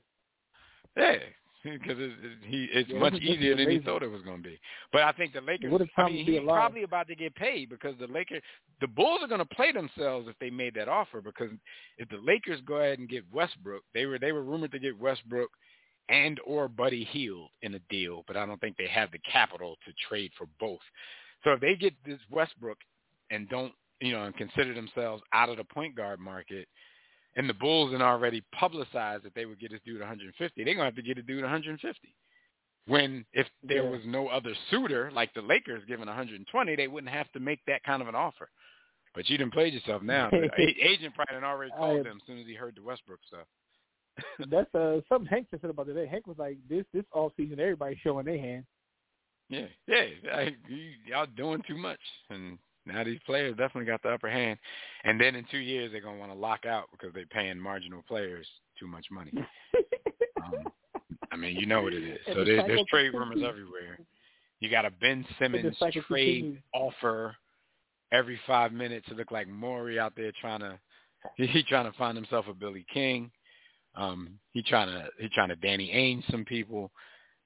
Yeah, 0.98 1.16
because 1.64 1.98
it's, 2.00 2.14
it's, 2.24 2.46
he, 2.46 2.68
it's 2.72 2.90
Yeah, 2.90 3.00
much 3.00 3.14
this 3.14 3.22
is- 3.22 3.28
this 3.28 3.36
is 3.36 3.40
easier 3.42 3.56
than 3.56 3.70
he 3.70 3.80
thought 3.80 4.04
it 4.04 4.12
was 4.12 4.22
going 4.22 4.38
to 4.38 4.50
be. 4.50 4.60
But 4.92 5.04
I 5.04 5.12
think 5.12 5.34
the 5.34 5.42
Lakers. 5.42 5.72
What 5.72 5.82
a 5.82 5.88
I 5.98 6.06
mean, 6.10 6.26
to 6.26 6.32
be 6.32 6.38
he's 6.38 6.48
probably 6.48 6.84
about 6.84 7.08
to 7.08 7.16
get 7.16 7.36
paid 7.36 7.70
because 7.70 7.96
the 8.00 8.08
Lakers, 8.08 8.42
the 8.82 8.88
Bulls 8.88 9.20
are 9.22 9.28
going 9.28 9.40
to 9.40 9.56
play 9.56 9.72
themselves 9.72 10.28
if 10.30 10.36
they 10.40 10.50
made 10.50 10.74
that 10.76 10.88
offer. 10.88 11.22
Because 11.22 11.52
if 11.98 12.08
the 12.10 12.20
Lakers 12.24 12.62
go 12.66 12.76
ahead 12.76 13.00
and 13.00 13.10
get 13.10 13.24
Westbrook, 13.34 13.84
they 13.94 14.06
were 14.06 14.20
they 14.20 14.32
were 14.32 14.44
rumored 14.44 14.72
to 14.72 14.80
get 14.80 14.98
Westbrook 15.00 15.50
and 16.10 16.40
or 16.46 16.68
Buddy 16.68 17.04
Hield 17.06 17.50
in 17.62 17.76
a 17.76 17.80
deal, 17.90 18.24
but 18.28 18.36
I 18.36 18.46
don't 18.46 18.60
think 18.60 18.78
they 18.78 18.88
have 18.88 19.12
the 19.12 19.20
capital 19.32 19.78
to 19.86 19.94
trade 20.08 20.32
for 20.38 20.48
both. 20.60 20.80
So 21.44 21.52
if 21.52 21.60
they 21.60 21.76
get 21.76 21.94
this 22.06 22.20
Westbrook 22.32 22.78
and 23.32 23.48
don't 23.50 23.74
you 24.02 24.14
know 24.14 24.24
and 24.24 24.36
consider 24.36 24.74
themselves 24.74 25.22
out 25.34 25.50
of 25.50 25.58
the 25.58 25.64
point 25.66 25.96
guard 25.96 26.20
market, 26.20 26.68
and 27.40 27.50
the 27.50 27.54
Bulls 27.54 27.94
had 27.94 28.02
already 28.02 28.44
publicized 28.52 29.24
that 29.24 29.34
they 29.34 29.46
would 29.46 29.60
get 29.62 29.72
this 29.72 29.80
dude 29.86 30.02
150, 30.02 30.62
they're 30.64 30.74
gonna 30.74 30.84
have 30.86 30.96
to 30.96 31.02
get 31.02 31.18
a 31.18 31.24
dude 31.24 31.42
150. 31.42 32.16
When 32.86 33.26
if 33.34 33.48
there 33.64 33.84
Yeah. 33.84 33.90
was 33.90 34.02
no 34.06 34.28
other 34.28 34.54
suitor 34.70 35.10
like 35.12 35.34
the 35.34 35.42
Lakers 35.42 35.84
giving 35.88 36.08
120, 36.08 36.76
they 36.76 36.88
wouldn't 36.90 37.14
have 37.14 37.32
to 37.32 37.40
make 37.40 37.64
that 37.66 37.82
kind 37.84 38.02
of 38.02 38.10
an 38.10 38.16
offer. 38.16 38.50
But 39.16 39.30
you 39.30 39.38
didn't 39.38 39.54
play 39.54 39.70
yourself 39.70 40.02
now. 40.02 40.30
Agent 40.58 41.16
probably 41.16 41.36
had 41.36 41.44
already 41.46 41.72
called 41.72 42.02
I- 42.02 42.04
them 42.04 42.18
as 42.22 42.28
soon 42.28 42.40
as 42.40 42.46
he 42.46 42.56
heard 42.56 42.76
the 42.76 42.84
Westbrook 42.84 43.22
stuff. 43.26 43.48
That's 44.52 44.74
uh 44.76 45.00
something 45.08 45.30
Hank 45.30 45.48
just 45.50 45.62
said 45.62 45.70
about 45.70 45.88
today. 45.88 46.08
Hank 46.08 46.28
was 46.28 46.38
like, 46.38 46.58
this 46.68 46.86
this 46.94 47.06
all 47.14 47.32
season 47.38 47.60
everybody's 47.60 48.00
showing 48.00 48.26
their 48.26 48.38
hand. 48.38 48.66
Yeah, 49.48 49.66
yeah, 49.88 50.04
I, 50.34 50.56
y'all 51.08 51.26
doing 51.36 51.64
too 51.68 51.78
much, 51.78 52.00
and 52.30 52.60
now 52.90 53.04
these 53.04 53.20
players 53.26 53.56
definitely 53.58 53.86
got 53.86 54.02
the 54.04 54.10
upper 54.10 54.30
hand. 54.30 54.60
And 55.04 55.20
then 55.20 55.36
in 55.36 55.46
two 55.50 55.60
years 55.60 55.92
they're 55.92 56.02
gonna 56.02 56.18
want 56.20 56.32
to 56.32 56.38
lock 56.38 56.66
out 56.66 56.90
because 56.92 57.14
they're 57.14 57.26
paying 57.28 57.60
marginal 57.60 58.04
players 58.08 58.48
too 58.80 58.88
much 58.88 59.06
money. 59.12 59.32
Um, 60.42 60.64
I 61.34 61.36
mean, 61.36 61.58
you 61.58 61.66
know 61.66 61.82
what 61.82 61.94
it 61.94 62.02
is. 62.02 62.20
So 62.28 62.40
the 62.40 62.46
there's, 62.46 62.66
there's 62.66 62.86
trade 62.90 63.14
rumors 63.14 63.44
everywhere. 63.46 64.00
You 64.62 64.70
got 64.70 64.86
a 64.86 64.90
Ben 64.90 65.26
Simmons 65.38 65.76
trade 66.08 66.62
offer 66.74 67.36
every 68.12 68.40
five 68.48 68.72
minutes. 68.72 69.08
It 69.10 69.18
look 69.18 69.32
like 69.32 69.48
Morey 69.48 70.00
out 70.00 70.14
there 70.16 70.32
trying 70.40 70.62
to 70.62 70.80
he, 71.36 71.48
he 71.48 71.64
trying 71.64 71.92
to 71.92 71.98
find 71.98 72.16
himself 72.16 72.46
a 72.50 72.54
Billy 72.54 72.86
King. 72.94 73.32
Um, 73.96 74.40
he 74.52 74.62
trying 74.62 74.88
to 74.88 75.10
he 75.20 75.30
trying 75.30 75.50
to 75.50 75.56
Danny 75.56 75.92
Ainge 75.94 76.30
some 76.32 76.46
people 76.46 76.92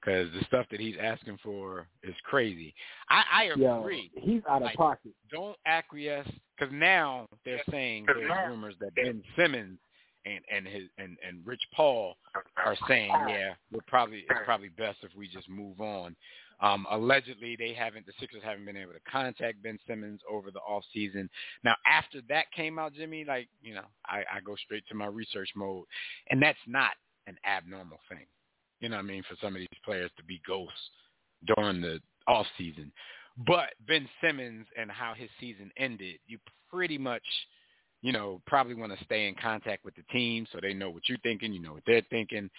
because 0.04 0.32
the 0.32 0.44
stuff 0.46 0.66
that 0.70 0.80
he's 0.80 0.96
asking 1.00 1.38
for 1.42 1.86
is 2.02 2.14
crazy. 2.24 2.74
I, 3.08 3.22
I 3.32 3.44
Yo, 3.56 3.80
agree. 3.80 4.10
he's 4.16 4.42
out 4.48 4.56
of 4.56 4.62
Like, 4.66 4.76
pocket. 4.76 5.12
Don't 5.30 5.56
acquiesce 5.66 6.28
because 6.58 6.72
now 6.72 7.26
they're 7.44 7.62
saying 7.70 8.06
there's 8.06 8.30
rumors 8.48 8.74
that 8.80 8.94
Ben 8.94 9.22
Simmons 9.36 9.78
and 10.26 10.40
and 10.50 10.66
his 10.66 10.84
and 10.98 11.16
and 11.26 11.46
Rich 11.46 11.62
Paul 11.74 12.16
are 12.64 12.76
saying, 12.88 13.12
yeah, 13.28 13.54
we're 13.72 13.80
probably 13.86 14.18
it's 14.18 14.40
probably 14.44 14.70
best 14.70 14.98
if 15.02 15.10
we 15.16 15.28
just 15.28 15.48
move 15.48 15.80
on. 15.80 16.16
Um, 16.60 16.86
allegedly, 16.90 17.56
they 17.58 17.74
haven't 17.74 18.06
the 18.06 18.12
Sixers 18.20 18.42
haven't 18.42 18.64
been 18.64 18.76
able 18.76 18.92
to 18.92 19.10
contact 19.10 19.62
Ben 19.62 19.78
Simmons 19.86 20.20
over 20.30 20.50
the 20.50 20.60
off 20.60 20.84
season. 20.92 21.28
Now, 21.64 21.74
after 21.86 22.20
that 22.28 22.50
came 22.52 22.78
out, 22.78 22.94
Jimmy, 22.94 23.24
like 23.24 23.48
you 23.62 23.74
know, 23.74 23.84
I, 24.06 24.18
I 24.32 24.40
go 24.44 24.54
straight 24.64 24.86
to 24.88 24.94
my 24.94 25.06
research 25.06 25.50
mode, 25.56 25.84
and 26.30 26.40
that's 26.40 26.58
not 26.66 26.92
an 27.26 27.36
abnormal 27.46 27.98
thing. 28.08 28.26
You 28.84 28.90
know 28.90 28.96
what 28.96 29.06
I 29.06 29.08
mean? 29.08 29.22
For 29.26 29.34
some 29.40 29.54
of 29.56 29.60
these 29.60 29.80
players 29.82 30.10
to 30.18 30.24
be 30.24 30.42
ghosts 30.46 30.76
during 31.56 31.80
the 31.80 32.00
off 32.26 32.44
season. 32.58 32.92
But 33.46 33.70
Ben 33.88 34.06
Simmons 34.20 34.66
and 34.76 34.90
how 34.90 35.14
his 35.16 35.30
season 35.40 35.70
ended, 35.78 36.16
you 36.26 36.38
pretty 36.70 36.98
much, 36.98 37.22
you 38.02 38.12
know, 38.12 38.42
probably 38.46 38.74
want 38.74 38.92
to 38.96 39.02
stay 39.06 39.26
in 39.26 39.36
contact 39.36 39.86
with 39.86 39.94
the 39.94 40.02
team 40.12 40.46
so 40.52 40.58
they 40.60 40.74
know 40.74 40.90
what 40.90 41.08
you're 41.08 41.16
thinking, 41.22 41.50
you 41.50 41.62
know 41.62 41.72
what 41.72 41.82
they're 41.86 42.04
thinking. 42.10 42.50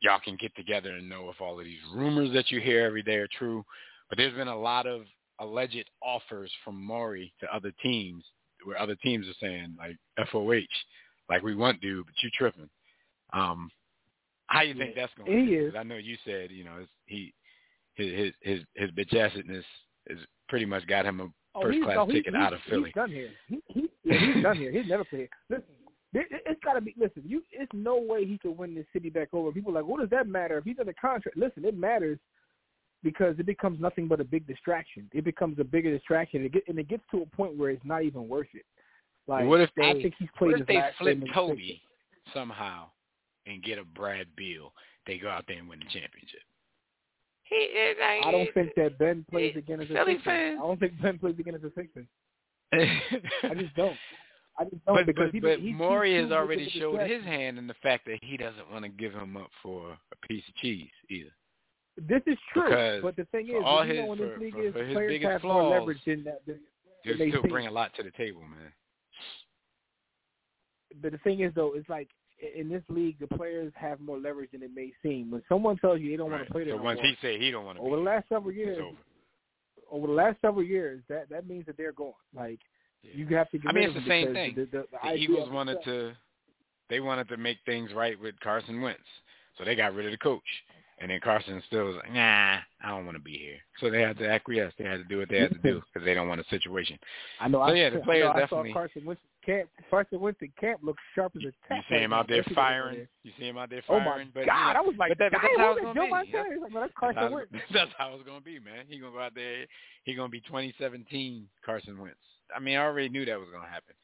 Y'all 0.00 0.20
can 0.22 0.36
get 0.36 0.54
together 0.56 0.90
and 0.90 1.08
know 1.08 1.30
if 1.30 1.40
all 1.40 1.58
of 1.58 1.64
these 1.64 1.80
rumors 1.94 2.34
that 2.34 2.50
you 2.50 2.60
hear 2.60 2.84
every 2.84 3.02
day 3.02 3.16
are 3.16 3.28
true. 3.38 3.64
But 4.10 4.18
there's 4.18 4.34
been 4.34 4.48
a 4.48 4.60
lot 4.60 4.86
of 4.86 5.04
alleged 5.40 5.88
offers 6.02 6.52
from 6.66 6.84
Morey 6.84 7.32
to 7.40 7.46
other 7.54 7.72
teams 7.82 8.22
where 8.62 8.78
other 8.78 8.96
teams 8.96 9.26
are 9.26 9.40
saying 9.40 9.74
like 9.78 9.96
FOH, 10.30 10.66
like 11.30 11.42
we 11.42 11.54
want 11.54 11.80
dude, 11.80 12.04
but 12.04 12.14
you 12.22 12.28
tripping. 12.36 12.68
Um, 13.32 13.70
how 14.48 14.62
you 14.62 14.74
think 14.74 14.94
that's 14.94 15.12
going? 15.16 15.46
He 15.46 15.54
to 15.54 15.68
is. 15.68 15.74
I 15.76 15.82
know 15.82 15.96
you 15.96 16.16
said 16.24 16.50
you 16.50 16.64
know 16.64 16.84
he 17.06 17.32
his 17.94 18.12
his 18.12 18.32
his 18.40 18.60
his 18.74 18.90
bitch 18.90 19.12
is 20.08 20.18
pretty 20.48 20.66
much 20.66 20.86
got 20.86 21.04
him 21.04 21.20
a 21.20 21.28
Oh, 21.56 21.62
first 21.62 21.82
class 21.82 21.96
no, 21.96 22.06
he- 22.06 22.12
ticket 22.12 22.34
he's, 22.34 22.42
out 22.42 22.52
of 22.52 22.60
Philly. 22.68 22.90
He's 22.90 22.94
done 22.94 23.10
here. 23.10 23.30
He, 23.48 23.62
he, 23.68 23.88
yeah, 24.04 24.18
he's 24.34 24.42
done 24.42 24.56
here. 24.58 24.70
He's 24.70 24.86
never 24.86 25.04
played. 25.04 25.28
Listen, 25.48 25.64
it, 26.12 26.26
it- 26.30 26.42
it's 26.44 26.60
got 26.62 26.74
to 26.74 26.82
be. 26.82 26.94
Listen, 26.98 27.22
you. 27.24 27.42
It's 27.50 27.72
no 27.72 27.96
way 27.96 28.26
he 28.26 28.36
could 28.36 28.56
win 28.56 28.74
this 28.74 28.84
city 28.92 29.08
back 29.08 29.28
over. 29.32 29.50
People 29.52 29.72
are 29.72 29.80
like, 29.80 29.90
what 29.90 30.00
does 30.00 30.10
that 30.10 30.28
matter 30.28 30.58
if 30.58 30.64
he's 30.64 30.76
in 30.78 30.86
the 30.86 30.92
contract? 30.94 31.36
Listen, 31.36 31.64
it 31.64 31.76
matters 31.76 32.18
because 33.02 33.38
it 33.38 33.46
becomes 33.46 33.80
nothing 33.80 34.06
but 34.06 34.20
a 34.20 34.24
big 34.24 34.46
distraction. 34.46 35.08
It 35.14 35.24
becomes 35.24 35.58
a 35.58 35.64
bigger 35.64 35.96
distraction, 35.96 36.44
it 36.44 36.52
get, 36.52 36.64
and 36.68 36.78
it 36.78 36.88
gets 36.88 37.04
to 37.12 37.22
a 37.22 37.26
point 37.26 37.56
where 37.56 37.70
it's 37.70 37.84
not 37.84 38.02
even 38.02 38.28
worth 38.28 38.48
it. 38.52 38.64
Like, 39.26 39.46
what 39.46 39.60
if 39.60 39.70
I 39.82 39.94
think 39.94 40.14
he's 40.18 40.28
played 40.36 40.52
what 40.52 40.60
if 40.60 40.66
they 40.66 40.82
flip 40.98 41.18
in 41.22 41.26
somehow 42.34 42.86
and 43.46 43.62
get 43.62 43.78
a 43.78 43.84
Brad 43.84 44.26
Beal? 44.36 44.72
They 45.06 45.18
go 45.18 45.28
out 45.28 45.44
there 45.48 45.58
and 45.58 45.68
win 45.68 45.78
the 45.78 45.84
championship. 45.86 46.40
He 47.44 47.54
is. 47.54 47.96
I 48.02 48.30
don't 48.32 48.52
think 48.54 48.74
that 48.76 48.98
Ben 48.98 49.24
plays 49.30 49.52
he- 49.54 49.60
again 49.60 49.80
as 49.80 49.88
a 49.90 49.94
Philly 49.94 50.14
Sixer. 50.14 50.24
fan. 50.24 50.58
I 50.58 50.62
don't 50.62 50.80
think 50.80 51.00
Ben 51.00 51.18
plays 51.18 51.36
again 51.38 51.54
as 51.54 51.62
a 51.62 51.70
Sixer. 51.76 52.06
I 52.72 53.54
just 53.54 53.74
don't. 53.76 53.96
I 54.58 54.64
just 54.64 54.84
don't 54.86 54.96
but 54.96 55.06
because 55.06 55.26
but, 55.26 55.34
he, 55.34 55.40
but 55.40 55.58
he, 55.60 55.72
Morey 55.72 56.20
has 56.20 56.32
already 56.32 56.64
much 56.64 56.74
of 56.76 56.76
a 56.76 56.80
showed 56.80 57.10
his 57.10 57.22
hand 57.24 57.58
in 57.58 57.66
the 57.66 57.74
fact 57.82 58.06
that 58.06 58.18
he 58.22 58.36
doesn't 58.38 58.70
want 58.72 58.84
to 58.84 58.88
give 58.88 59.12
him 59.12 59.36
up 59.36 59.50
for 59.62 59.90
a 60.12 60.26
piece 60.26 60.42
of 60.48 60.54
cheese 60.56 60.88
either. 61.10 61.28
This 62.08 62.22
is 62.26 62.38
true, 62.52 62.64
Because 62.68 63.02
but 63.02 63.16
the 63.16 63.24
thing 63.26 63.48
is, 63.48 63.62
all 63.64 63.82
his- 63.82 63.96
know, 63.96 64.12
in 64.14 64.18
this 64.18 64.30
for- 64.34 64.40
league 64.40 64.54
for- 64.54 64.62
is 64.66 64.72
for 64.72 64.84
his 64.84 64.94
players 64.94 65.10
biggest 65.12 65.30
have 65.32 65.40
flaws, 65.42 65.62
more 65.62 65.78
leverage 65.78 65.98
than 66.06 66.24
that. 66.24 66.40
Than, 66.46 66.58
He'll 67.04 67.18
they 67.18 67.28
still 67.30 67.42
think. 67.42 67.52
bring 67.52 67.66
a 67.68 67.70
lot 67.70 67.94
to 67.96 68.02
the 68.02 68.10
table, 68.12 68.40
man. 68.40 68.72
but 71.02 71.12
the 71.12 71.18
thing 71.18 71.40
is, 71.40 71.52
though, 71.54 71.74
it's 71.74 71.88
like 71.88 72.08
i- 72.08 72.25
in 72.56 72.68
this 72.68 72.82
league, 72.88 73.16
the 73.18 73.26
players 73.28 73.72
have 73.76 74.00
more 74.00 74.18
leverage 74.18 74.50
than 74.52 74.62
it 74.62 74.70
may 74.74 74.92
seem. 75.02 75.30
When 75.30 75.42
someone 75.48 75.76
tells 75.78 76.00
you 76.00 76.10
they 76.10 76.16
don't 76.16 76.30
want 76.30 76.46
to 76.46 76.52
play 76.52 76.64
there 76.64 76.74
so 76.74 76.78
no 76.78 76.82
once 76.84 76.98
more, 76.98 77.06
he 77.06 77.16
say 77.22 77.38
he 77.38 77.50
don't 77.50 77.64
want 77.64 77.78
to 77.78 77.84
over 77.84 77.96
the 77.96 78.02
last 78.02 78.28
several 78.28 78.52
years, 78.52 78.78
over. 79.90 80.06
the 80.06 80.12
last 80.12 80.36
several 80.42 80.62
years, 80.64 81.02
that 81.08 81.28
that 81.30 81.48
means 81.48 81.66
that 81.66 81.76
they're 81.76 81.92
gone. 81.92 82.12
Like 82.34 82.60
Yeah. 83.02 83.10
you 83.14 83.26
have 83.36 83.50
to. 83.50 83.58
Get 83.58 83.70
I 83.70 83.72
mean, 83.72 83.84
it's 83.84 83.94
the 83.94 84.08
same 84.08 84.32
thing. 84.34 84.54
The, 84.54 84.64
the, 84.66 84.84
the, 84.90 84.98
The 85.02 85.14
Eagles 85.14 85.50
wanted 85.50 85.78
to, 85.84 86.12
they 86.90 87.00
wanted 87.00 87.28
to 87.28 87.36
make 87.36 87.58
things 87.64 87.92
right 87.94 88.20
with 88.20 88.38
Carson 88.40 88.80
Wentz, 88.80 89.00
so 89.56 89.64
they 89.64 89.74
got 89.74 89.94
rid 89.94 90.06
of 90.06 90.12
the 90.12 90.18
coach. 90.18 90.42
And 90.98 91.10
then 91.10 91.20
Carson 91.22 91.62
still 91.66 91.84
was 91.84 91.96
like, 91.96 92.10
nah, 92.14 92.56
I 92.82 92.88
don't 92.88 93.04
want 93.04 93.18
to 93.18 93.22
be 93.22 93.36
here. 93.36 93.58
So 93.80 93.90
they 93.90 94.00
had 94.00 94.16
to 94.16 94.26
acquiesce. 94.26 94.72
They 94.78 94.84
had 94.86 94.96
to 94.96 95.04
do 95.04 95.18
what 95.18 95.28
they 95.28 95.40
had 95.40 95.50
to 95.52 95.58
do 95.58 95.82
because 95.92 96.06
they 96.06 96.14
don't 96.14 96.26
want 96.26 96.40
a 96.40 96.44
situation. 96.48 96.98
I 97.38 97.48
know. 97.48 97.58
So, 97.58 97.62
I, 97.64 97.74
yeah, 97.74 97.90
the 97.90 97.98
I 98.00 98.04
players 98.04 98.24
know, 98.24 98.32
I 98.32 98.40
definitely- 98.40 98.70
saw 98.70 98.74
Carson 98.74 99.04
Wentz 99.04 99.20
camp. 99.46 99.70
Carson 99.88 100.20
Wentz 100.20 100.40
in 100.42 100.52
camp 100.60 100.80
looks 100.82 101.02
sharp 101.14 101.32
as 101.36 101.42
a 101.44 101.52
tack. 101.68 101.84
You 101.88 101.96
see 101.96 102.02
him 102.02 102.12
out 102.12 102.28
there 102.28 102.44
firing. 102.54 103.06
You 103.22 103.32
see 103.38 103.46
him 103.46 103.56
out 103.56 103.70
there 103.70 103.82
Oh 103.88 103.98
firing. 104.00 104.28
my 104.34 104.40
but, 104.42 104.46
God! 104.46 104.76
I 104.76 104.80
was 104.80 104.94
like, 104.98 105.10
but, 105.10 105.18
that, 105.18 105.32
but 105.32 105.40
that's 105.42 105.54
how 105.56 105.72
it's 105.72 105.80
gonna 105.82 105.94
be. 105.94 106.00
Yep. 106.00 106.10
Like, 106.10 106.28
"No, 106.32 106.80
that's 106.80 106.92
That's 107.00 107.16
how, 107.16 107.30
Wentz." 107.30 107.50
that's 107.72 107.90
how 107.96 108.14
it's 108.14 108.24
gonna 108.26 108.40
be, 108.40 108.58
man. 108.58 108.84
He 108.88 108.98
gonna 108.98 109.12
go 109.12 109.20
out 109.20 109.34
there. 109.34 109.64
He 110.04 110.14
gonna 110.14 110.28
be 110.28 110.40
2017 110.40 111.48
Carson 111.64 111.98
Wentz. 111.98 112.16
I 112.54 112.60
mean, 112.60 112.76
I 112.76 112.82
already 112.82 113.08
knew 113.08 113.24
that 113.24 113.38
was 113.38 113.48
gonna 113.52 113.68
happen. 113.68 113.94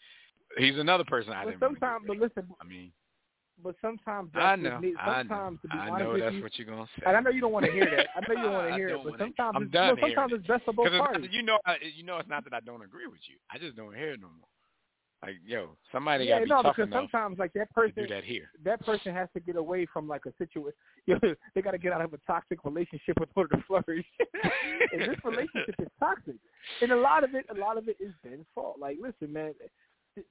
He's 0.59 0.79
another 0.79 1.05
person 1.05 1.33
I 1.33 1.45
But 1.45 1.51
didn't. 1.53 1.61
sometimes, 1.63 2.05
but 2.07 2.17
listen, 2.19 2.47
I 2.61 2.65
mean, 2.65 2.93
but 3.63 3.75
sometimes 3.81 4.31
I 4.35 4.57
that's 4.57 4.63
know. 4.63 4.71
what 4.71 4.81
needs- 4.83 4.97
I 5.01 5.07
know. 5.07 5.13
sometimes 5.29 5.59
to 5.63 5.69
be 5.69 5.75
I 5.79 5.89
honest 5.89 6.05
know 6.05 6.19
that's 6.19 6.35
you, 6.37 6.43
what 6.43 6.59
you're 6.59 6.67
gonna 6.67 6.87
say. 6.99 7.03
and 7.07 7.17
I 7.17 7.21
know 7.21 7.31
you 7.31 7.41
don't 7.41 7.53
want 7.53 7.65
to 7.67 7.73
hear 7.73 7.87
that. 7.87 8.07
I 8.17 8.21
know 8.21 8.35
you 8.37 8.43
don't 8.43 8.53
want 8.53 8.69
to 8.69 8.75
hear 8.75 8.89
it, 8.89 9.01
but 9.05 9.19
sometimes, 9.19 9.53
I'm 9.57 9.63
it's, 9.65 9.73
done 9.73 9.97
you 9.97 10.03
know, 10.03 10.09
sometimes 10.09 10.33
it. 10.33 10.37
it's 10.37 10.47
best 10.47 10.65
for 10.65 10.73
both 10.75 10.89
parties. 10.93 11.31
you 11.33 11.43
know, 11.43 11.59
I, 11.65 11.77
you 11.97 12.03
know, 12.05 12.19
it's 12.19 12.29
not 12.29 12.45
that 12.45 12.53
I 12.53 12.61
don't 12.61 12.83
agree 12.83 13.07
with 13.07 13.21
you. 13.31 13.37
I 13.51 13.59
just 13.59 13.77
don't 13.77 13.95
hear 13.95 14.11
it 14.13 14.21
no 14.21 14.29
more. 14.29 14.49
Like, 15.23 15.37
yo, 15.47 15.77
somebody 15.93 16.25
yeah, 16.25 16.35
gotta 16.35 16.45
be 16.45 16.49
no, 16.51 16.63
tough 16.63 16.77
because 16.77 16.89
enough 16.91 17.09
sometimes 17.13 17.39
like 17.39 17.53
that 17.53 17.69
to 17.69 17.75
person, 17.75 18.03
do 18.03 18.07
that 18.09 18.25
here. 18.25 18.51
that 18.65 18.85
person 18.85 19.15
has 19.15 19.29
to 19.35 19.41
get 19.41 19.55
away 19.55 19.87
from 19.93 20.09
like 20.09 20.27
a 20.27 20.33
situation. 20.39 20.73
You 21.07 21.19
know, 21.21 21.35
they 21.55 21.63
got 21.63 21.73
to 21.73 21.79
get 21.79 21.93
out 21.93 22.01
of 22.01 22.15
a 22.15 22.19
toxic 22.19 22.65
relationship 22.65 23.17
in 23.17 23.27
order 23.35 23.57
to 23.57 23.63
flourish. 23.67 24.07
and 24.93 25.03
this 25.03 25.19
relationship 25.25 25.75
is 25.81 25.89
toxic, 25.99 26.37
and 26.81 26.93
a 26.93 26.97
lot 26.97 27.25
of 27.25 27.35
it, 27.35 27.45
a 27.51 27.59
lot 27.59 27.77
of 27.77 27.89
it 27.89 27.97
is 27.99 28.13
Ben's 28.23 28.47
fault. 28.55 28.77
Like, 28.81 28.99
listen, 29.01 29.33
man. 29.33 29.53
The, 30.15 30.23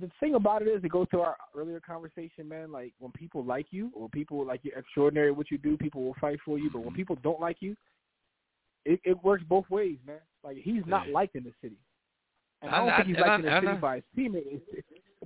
the 0.00 0.10
thing 0.20 0.36
about 0.36 0.62
it 0.62 0.68
is, 0.68 0.82
it 0.84 0.90
goes 0.90 1.08
to 1.10 1.20
our 1.20 1.36
earlier 1.56 1.80
conversation, 1.80 2.48
man. 2.48 2.70
Like 2.70 2.92
when 2.98 3.10
people 3.12 3.44
like 3.44 3.66
you, 3.70 3.90
or 3.94 4.08
people 4.08 4.46
like 4.46 4.60
you're 4.62 4.78
extraordinary 4.78 5.30
at 5.30 5.36
what 5.36 5.50
you 5.50 5.58
do, 5.58 5.76
people 5.76 6.02
will 6.02 6.16
fight 6.20 6.38
for 6.44 6.58
you. 6.58 6.70
But 6.70 6.80
when 6.80 6.90
mm-hmm. 6.90 6.96
people 6.96 7.18
don't 7.22 7.40
like 7.40 7.56
you, 7.60 7.76
it, 8.84 9.00
it 9.04 9.22
works 9.24 9.42
both 9.48 9.68
ways, 9.70 9.98
man. 10.06 10.20
Like 10.44 10.56
he's 10.58 10.82
not 10.86 11.08
Yeah. 11.08 11.14
liked 11.14 11.36
in 11.36 11.44
the 11.44 11.52
city, 11.60 11.78
and 12.62 12.70
I 12.70 12.76
I 12.76 12.86
don't 12.86 12.96
think 12.96 13.08
he's 13.08 13.16
I- 13.16 13.20
liked 13.28 13.44
in 13.44 13.50
the 13.50 13.60
city 13.60 13.80
by 13.80 13.94
his 13.96 14.04
teammates, 14.16 14.64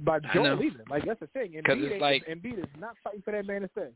by 0.00 0.18
Joel 0.34 0.62
either. 0.62 0.84
Like 0.90 1.04
that's 1.04 1.20
the 1.20 1.26
thing. 1.28 1.52
Embiid 1.52 1.90
it's 1.90 2.00
like- 2.00 2.26
Embiid 2.26 2.58
is 2.58 2.64
not 2.78 2.96
fighting 3.04 3.22
for 3.22 3.32
that 3.32 3.46
man 3.46 3.62
to 3.62 3.68
stay. 3.72 3.88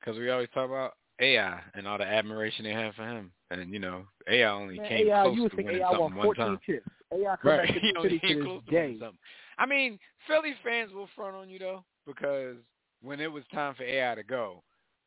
Because 0.00 0.18
we 0.18 0.30
always 0.30 0.48
talk 0.54 0.68
about 0.68 0.94
AI 1.20 1.60
and 1.74 1.86
all 1.86 1.98
the 1.98 2.04
admiration 2.06 2.64
they 2.64 2.72
have 2.72 2.94
for 2.94 3.04
him, 3.06 3.30
and 3.50 3.72
you 3.72 3.78
know, 3.78 4.04
AI 4.28 4.50
only 4.50 4.78
Man, 4.78 4.88
came 4.88 5.08
AI, 5.08 5.22
close 5.22 5.36
you 5.36 5.42
would 5.42 5.50
to 5.52 5.56
think 5.56 5.66
winning 5.68 5.82
AI 5.82 5.90
won 5.90 6.00
something 6.00 6.16
one 6.16 6.34
time. 6.36 6.58
chips. 6.66 6.86
AI 7.12 7.36
come 7.42 7.50
Right, 7.50 7.66
back 7.68 7.74
to 7.74 7.80
he 7.80 7.92
the 7.92 8.02
city 8.02 8.34
to 8.34 8.42
close 8.42 8.62
this 8.66 8.72
day. 8.72 8.98
I 9.58 9.66
mean, 9.66 9.98
Philly 10.26 10.54
fans 10.64 10.92
will 10.92 11.08
front 11.14 11.36
on 11.36 11.48
you 11.48 11.58
though, 11.58 11.84
because 12.06 12.56
when 13.02 13.20
it 13.20 13.30
was 13.30 13.44
time 13.52 13.74
for 13.74 13.84
AI 13.84 14.14
to 14.14 14.22
go, 14.24 14.62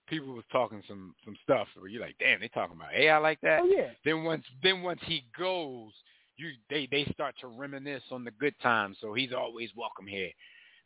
people 0.08 0.34
was 0.34 0.44
talking 0.52 0.82
some 0.88 1.16
some 1.26 1.36
stuff 1.44 1.68
where 1.78 1.90
you're 1.90 2.02
like, 2.02 2.16
damn, 2.20 2.40
they 2.40 2.48
talking 2.50 2.76
about 2.78 2.94
AI 2.94 3.18
like 3.18 3.42
that. 3.42 3.62
Oh 3.64 3.66
yeah, 3.66 3.90
Then 4.06 4.24
once 4.24 4.46
then 4.64 4.82
once 4.84 5.02
he 5.06 5.26
goes, 5.38 5.92
you 6.38 6.52
they 6.70 6.88
they 6.92 7.06
start 7.14 7.36
to 7.42 7.48
reminisce 7.48 8.04
on 8.12 8.24
the 8.24 8.32
good 8.32 8.56
times. 8.62 8.98
So 9.02 9.14
he's 9.14 9.34
always 9.34 9.70
welcome 9.76 10.08
here 10.08 10.30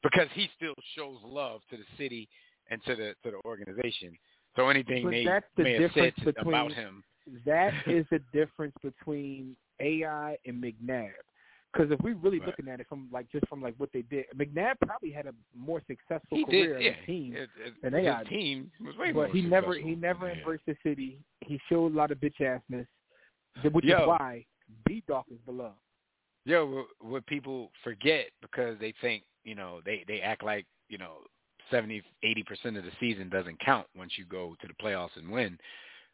because 0.04 0.28
he 0.34 0.50
still 0.56 0.76
shows 0.96 1.18
love 1.24 1.62
to 1.72 1.78
the 1.78 1.84
city 1.98 2.28
and 2.70 2.82
to 2.86 2.96
the 2.96 3.14
to 3.24 3.32
the 3.32 3.40
organization. 3.46 4.18
So 4.56 4.70
anything 4.70 5.04
But 5.04 5.12
they 5.12 5.24
that's 5.26 5.46
the 5.58 5.64
may 5.64 5.74
have 5.74 5.92
said 5.94 6.14
difference 6.16 6.36
to- 6.36 6.42
about 6.42 6.74
him, 6.74 7.04
that 7.46 7.74
is 7.88 8.06
the 8.12 8.20
difference 8.34 8.76
between 8.84 9.56
AI 9.80 10.38
and 10.46 10.62
McNabb. 10.64 11.12
Because 11.72 11.92
if 11.92 12.00
we're 12.02 12.16
really 12.16 12.40
Right. 12.40 12.48
looking 12.48 12.68
at 12.68 12.80
it 12.80 12.88
from 12.90 13.08
like 13.12 13.32
just 13.32 13.48
from 13.48 13.62
like 13.62 13.76
what 13.78 13.92
they 13.94 14.02
did, 14.02 14.26
McNabb 14.36 14.76
probably 14.86 15.12
had 15.12 15.28
a 15.28 15.34
more 15.56 15.82
successful 15.88 16.38
he 16.38 16.44
career 16.46 16.78
did. 16.78 16.88
as 16.88 16.94
Yeah, 16.98 17.04
a 17.04 17.06
team. 17.06 17.36
it, 17.36 17.50
it, 17.64 17.74
and 17.84 17.94
his 17.94 18.06
AI 18.06 18.24
team 18.24 18.72
was 18.84 18.96
way 18.98 19.12
but 19.12 19.30
he 19.30 19.42
never 19.44 19.76
he 19.76 19.96
never 19.96 20.28
than 20.28 20.38
AI. 20.38 20.40
embraced 20.40 20.66
the 20.66 20.76
city. 20.84 21.20
He 21.42 21.60
showed 21.70 21.94
a 21.94 21.96
lot 21.96 22.12
of 22.12 22.18
bitch 22.20 22.40
assness, 22.42 22.88
which 23.72 23.86
Yo. 23.86 24.02
is 24.02 24.08
why 24.08 24.46
B-Dawk 24.86 25.26
is 25.32 25.38
beloved. 25.46 25.76
Yo, 26.46 26.66
what, 26.66 26.86
what 27.12 27.26
people 27.28 27.72
forget 27.84 28.28
because 28.42 28.78
they 28.80 28.94
think, 29.02 29.24
you 29.44 29.56
know, 29.56 29.82
they 29.86 30.04
they 30.08 30.22
act 30.22 30.44
like, 30.44 30.66
you 30.88 30.98
know, 30.98 31.18
70, 31.70 32.02
80 32.24 32.44
percent 32.44 32.78
of 32.78 32.84
the 32.84 32.92
season 33.00 33.30
doesn't 33.30 33.60
count 33.60 33.86
once 33.96 34.14
you 34.18 34.26
go 34.26 34.56
to 34.62 34.68
the 34.68 34.74
playoffs 34.84 35.16
and 35.18 35.30
win. 35.30 35.58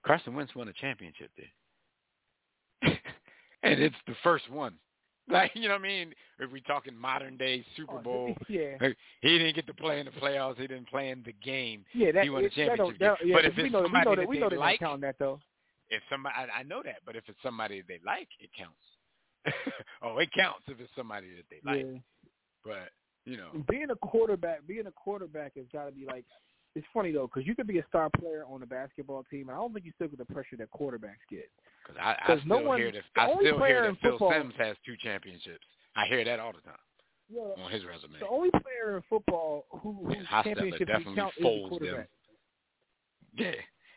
Carson 0.05 0.33
Wentz 0.35 0.53
won 0.55 0.67
a 0.67 0.73
championship 0.73 1.31
there, 1.37 2.91
and 3.63 3.79
it's 3.81 3.95
the 4.07 4.15
first 4.23 4.49
one. 4.49 4.73
Like, 5.27 5.53
you 5.55 5.63
know 5.63 5.69
what 5.73 5.79
I 5.81 5.87
mean? 5.87 6.13
If 6.37 6.51
we're 6.51 6.59
talking 6.67 6.95
modern 6.95 7.35
day 7.35 7.65
Super 7.75 7.95
Oh, 7.97 7.99
Bowl, 8.03 8.35
yeah, 8.47 8.77
he 9.21 9.37
didn't 9.39 9.55
get 9.55 9.65
to 9.65 9.73
play 9.73 9.99
in 9.99 10.05
the 10.05 10.11
playoffs. 10.11 10.57
He 10.57 10.67
didn't 10.67 10.87
play 10.87 11.09
in 11.09 11.23
the 11.25 11.33
game. 11.43 11.83
yeah. 11.95 12.11
That, 12.11 12.25
he 12.25 12.29
won 12.29 12.41
a 12.41 12.43
that 12.49 12.53
championship 12.53 12.99
that- 12.99 13.17
game. 13.21 13.29
yeah, 13.29 13.35
But 13.35 13.45
if 13.45 13.55
we 13.57 13.69
know, 13.71 13.81
that- 13.81 13.91
we 13.91 13.99
know 14.03 14.09
that 14.11 14.15
that 14.17 14.27
we 14.29 14.35
they 14.35 14.39
know 14.41 14.49
they 14.51 14.57
like- 14.57 14.79
don't 14.79 14.87
count 14.89 15.01
that 15.01 15.15
though. 15.17 15.39
If 15.89 16.01
somebody, 16.09 16.35
I, 16.35 16.59
I 16.59 16.63
know 16.63 16.81
that, 16.83 16.97
but 17.05 17.15
if 17.15 17.23
it's 17.27 17.37
somebody 17.43 17.81
they 17.87 17.99
like, 18.05 18.27
it 18.39 18.49
counts. 18.57 18.81
oh, 20.01 20.17
it 20.17 20.29
counts 20.33 20.63
if 20.67 20.79
it's 20.79 20.91
somebody 20.95 21.27
that 21.35 21.45
they 21.49 21.59
like. 21.63 21.85
Yeah. 21.85 21.99
But 22.63 22.89
you 23.25 23.37
know, 23.37 23.49
being 23.69 23.89
a 23.91 23.95
quarterback, 23.95 24.65
being 24.67 24.87
a 24.87 24.91
quarterback 24.91 25.55
has 25.55 25.65
got 25.71 25.85
to 25.85 25.91
be 25.91 26.05
like. 26.05 26.25
It's 26.77 26.85
funny 26.93 27.13
though, 27.13 27.27
because 27.33 27.47
you 27.47 27.55
could 27.55 27.67
be 27.67 27.77
a 27.79 27.85
star 27.87 28.09
player 28.19 28.43
on 28.49 28.61
a 28.61 28.65
basketball 28.65 29.23
team, 29.31 29.47
and 29.47 29.51
I 29.55 29.61
don't 29.61 29.71
think 29.73 29.85
you 29.85 29.93
still 29.95 30.09
get 30.09 30.17
the 30.17 30.25
pressure 30.25 30.57
that 30.57 30.69
quarterbacks 30.71 31.23
get. 31.29 31.49
because 31.81 31.97
I, 32.03 32.17
I 32.21 32.27
'Cause 32.27 32.39
still 32.43 32.59
no 32.59 32.67
one- 32.67 32.79
hear 32.79 32.91
that 32.91 33.03
I 33.15 33.27
still 33.39 33.63
hear 33.63 33.81
that 33.83 33.97
Phil 34.01 34.11
football- 34.11 34.31
Simms 34.33 34.53
has 34.57 34.75
two 34.85 34.97
championships. 34.97 35.63
I 35.95 36.05
hear 36.07 36.25
that 36.25 36.37
all 36.41 36.51
the 36.51 36.59
time 36.59 36.75
Yeah, 37.29 37.63
on 37.63 37.71
his 37.71 37.85
resume. 37.85 38.19
the 38.19 38.27
only 38.27 38.49
player 38.51 38.97
in 38.97 39.03
football 39.09 39.67
who 39.69 39.93
whose 40.05 40.27
championship 40.43 40.85
definitely 40.85 41.15
count 41.15 41.31
is 41.31 41.37
the 41.37 41.43
folds 41.43 41.61
them. 41.61 41.69
quarterback. 41.79 42.09
Yeah, 43.37 43.51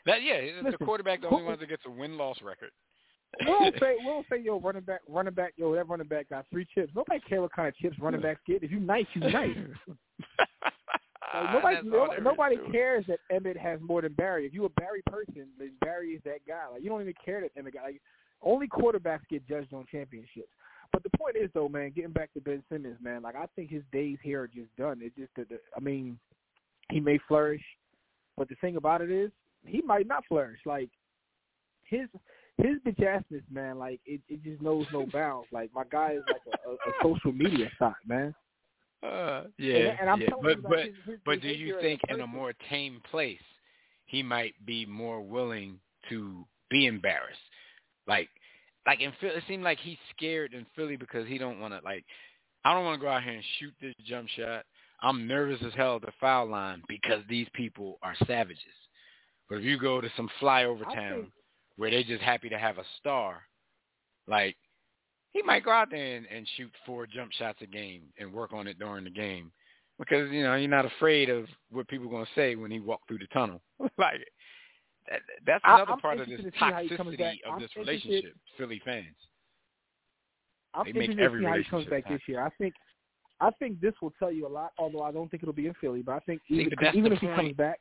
that 0.08 0.22
yeah, 0.22 0.34
it's 0.34 0.76
the 0.78 0.84
quarterback 0.84 1.20
the 1.20 1.28
who- 1.28 1.36
only 1.36 1.46
one 1.46 1.58
that 1.58 1.68
gets 1.68 1.82
a 1.86 1.90
win 1.90 2.16
loss 2.18 2.38
record. 2.42 2.70
We'll 3.46 3.70
say 3.80 3.96
we'll 4.04 4.24
say 4.30 4.40
yo 4.42 4.58
running 4.60 4.82
back 4.82 5.00
running 5.08 5.34
back 5.34 5.52
yo 5.56 5.74
that 5.74 5.88
running 5.88 6.08
back 6.08 6.28
got 6.28 6.46
three 6.50 6.66
chips. 6.74 6.92
Nobody 6.94 7.20
care 7.28 7.40
what 7.40 7.52
kind 7.52 7.68
of 7.68 7.76
chips 7.76 7.96
running 8.00 8.20
backs 8.20 8.40
get. 8.46 8.62
If 8.62 8.70
you 8.70 8.80
nice, 8.80 9.06
you 9.14 9.20
nice. 9.20 9.56
Like, 11.34 11.44
ah, 11.46 11.52
nobody 11.52 11.76
no, 11.84 12.06
nobody 12.22 12.56
cares 12.72 13.04
that 13.06 13.18
Emmitt 13.30 13.58
has 13.58 13.78
more 13.82 14.00
than 14.00 14.14
Barry. 14.14 14.46
If 14.46 14.54
you 14.54 14.64
a 14.64 14.70
Barry 14.70 15.02
person, 15.10 15.46
then 15.58 15.72
Barry 15.82 16.12
is 16.12 16.22
that 16.24 16.38
guy. 16.48 16.66
Like 16.72 16.82
you 16.82 16.88
don't 16.88 17.02
even 17.02 17.12
care 17.22 17.42
that 17.42 17.54
Emmitt 17.54 17.74
got 17.74 17.82
like 17.82 18.00
only 18.42 18.66
quarterbacks 18.66 19.28
get 19.28 19.46
judged 19.46 19.74
on 19.74 19.84
championships. 19.90 20.48
But 20.90 21.02
the 21.02 21.10
point 21.18 21.36
is 21.36 21.50
though, 21.52 21.68
man, 21.68 21.92
getting 21.94 22.12
back 22.12 22.32
to 22.32 22.40
Ben 22.40 22.62
Simmons, 22.72 22.96
man, 23.02 23.20
like 23.22 23.36
I 23.36 23.44
think 23.54 23.68
his 23.68 23.82
days 23.92 24.16
here 24.22 24.40
are 24.40 24.48
just 24.48 24.74
done. 24.78 25.00
It's 25.02 25.14
just 25.16 25.30
that 25.36 25.60
I 25.76 25.80
mean, 25.80 26.18
he 26.90 26.98
may 26.98 27.18
flourish, 27.28 27.62
but 28.38 28.48
the 28.48 28.54
thing 28.62 28.76
about 28.76 29.02
it 29.02 29.10
is 29.10 29.30
he 29.68 29.82
might 29.82 30.06
not 30.06 30.24
flourish. 30.26 30.60
Like 30.66 30.90
his 31.84 32.08
his 32.56 32.76
bitch 32.86 32.98
assness, 33.00 33.42
man, 33.50 33.78
like 33.78 34.00
it, 34.04 34.20
it 34.28 34.42
just 34.42 34.60
knows 34.62 34.86
no 34.92 35.06
bounds. 35.12 35.48
Like 35.52 35.70
my 35.74 35.84
guy 35.90 36.12
is 36.12 36.22
like 36.28 36.42
a, 36.46 36.70
a, 36.70 36.72
a 36.74 36.92
social 37.02 37.32
media 37.32 37.70
stock, 37.76 37.96
man. 38.06 38.34
Uh, 39.02 39.44
yeah, 39.58 39.76
and, 39.76 40.00
and 40.00 40.10
I'm 40.10 40.20
yeah. 40.20 40.28
but 40.42 40.56
you, 40.56 40.62
but 40.68 40.78
his, 40.78 40.94
his 41.06 41.18
but 41.24 41.40
do 41.40 41.48
you 41.48 41.76
think 41.80 42.00
in 42.08 42.20
a 42.20 42.26
more 42.26 42.52
tame 42.68 43.00
place 43.10 43.38
he 44.06 44.22
might 44.22 44.54
be 44.66 44.84
more 44.84 45.20
willing 45.20 45.78
to 46.08 46.44
be 46.68 46.86
embarrassed? 46.86 47.38
Like 48.08 48.28
like 48.86 49.00
in 49.00 49.12
Philly, 49.20 49.34
it 49.36 49.44
seemed 49.46 49.62
like 49.62 49.78
he's 49.78 49.98
scared 50.16 50.52
in 50.52 50.66
Philly 50.74 50.96
because 50.96 51.28
he 51.28 51.38
don't 51.38 51.60
want 51.60 51.74
to 51.74 51.80
like 51.84 52.04
I 52.64 52.74
don't 52.74 52.84
want 52.84 53.00
to 53.00 53.04
go 53.04 53.10
out 53.10 53.22
here 53.22 53.34
and 53.34 53.44
shoot 53.60 53.72
this 53.80 53.94
jump 54.04 54.28
shot. 54.30 54.64
I'm 55.00 55.28
nervous 55.28 55.60
as 55.64 55.72
hell 55.76 55.96
at 55.96 56.02
the 56.02 56.12
foul 56.18 56.48
line 56.48 56.82
because 56.88 57.22
these 57.28 57.46
people 57.54 57.98
are 58.02 58.16
savages. 58.26 58.64
But 59.48 59.58
if 59.58 59.64
you 59.64 59.78
go 59.78 60.00
to 60.00 60.08
some 60.16 60.28
flyover 60.40 60.84
town 60.94 61.22
think- 61.22 61.32
where 61.76 61.90
they're 61.90 62.02
just 62.02 62.22
happy 62.22 62.48
to 62.48 62.58
have 62.58 62.78
a 62.78 62.84
star, 62.98 63.42
like 64.26 64.56
he 65.30 65.42
might 65.42 65.64
go 65.64 65.70
out 65.70 65.90
there 65.90 66.16
and, 66.16 66.26
and 66.26 66.46
shoot 66.56 66.70
four 66.84 67.06
jump 67.06 67.32
shots 67.32 67.58
a 67.62 67.66
game 67.66 68.02
and 68.18 68.32
work 68.32 68.52
on 68.52 68.66
it 68.66 68.78
during 68.78 69.04
the 69.04 69.10
game 69.10 69.52
because 69.98 70.30
you 70.30 70.42
know 70.42 70.54
you're 70.54 70.68
not 70.68 70.86
afraid 70.86 71.28
of 71.28 71.46
what 71.70 71.88
people 71.88 72.06
are 72.06 72.10
going 72.10 72.24
to 72.24 72.30
say 72.34 72.54
when 72.54 72.70
he 72.70 72.80
walk 72.80 73.00
through 73.08 73.18
the 73.18 73.26
tunnel. 73.32 73.60
like 73.98 74.20
that, 75.08 75.20
that's 75.46 75.64
another 75.64 75.92
I'm 75.92 76.00
part 76.00 76.20
of 76.20 76.26
this 76.26 76.38
interested 76.38 76.52
to 76.52 76.58
see 76.58 76.72
how 76.72 76.82
he 76.82 76.96
comes 76.96 77.16
toxicity 77.16 77.38
of 77.46 77.54
I'm 77.54 77.60
this 77.60 77.70
relationship. 77.76 78.34
Philly 78.56 78.80
fans. 78.84 79.06
I'm 80.74 80.84
they 80.86 80.92
make 80.92 81.18
every 81.18 81.44
how 81.44 81.56
he 81.56 81.64
comes 81.64 81.86
back 81.86 82.04
happen. 82.04 82.16
this 82.16 82.22
year. 82.26 82.44
I 82.44 82.50
think 82.58 82.74
I 83.40 83.50
think 83.58 83.80
this 83.80 83.94
will 84.02 84.12
tell 84.18 84.32
you 84.32 84.46
a 84.46 84.48
lot. 84.48 84.72
Although 84.78 85.02
I 85.02 85.12
don't 85.12 85.30
think 85.30 85.42
it'll 85.42 85.52
be 85.52 85.66
in 85.66 85.74
Philly, 85.80 86.02
but 86.02 86.12
I 86.12 86.20
think 86.20 86.42
See, 86.48 86.54
even, 86.54 86.72
even 86.94 87.12
if 87.12 87.18
he 87.18 87.26
comes 87.28 87.54
back, 87.54 87.80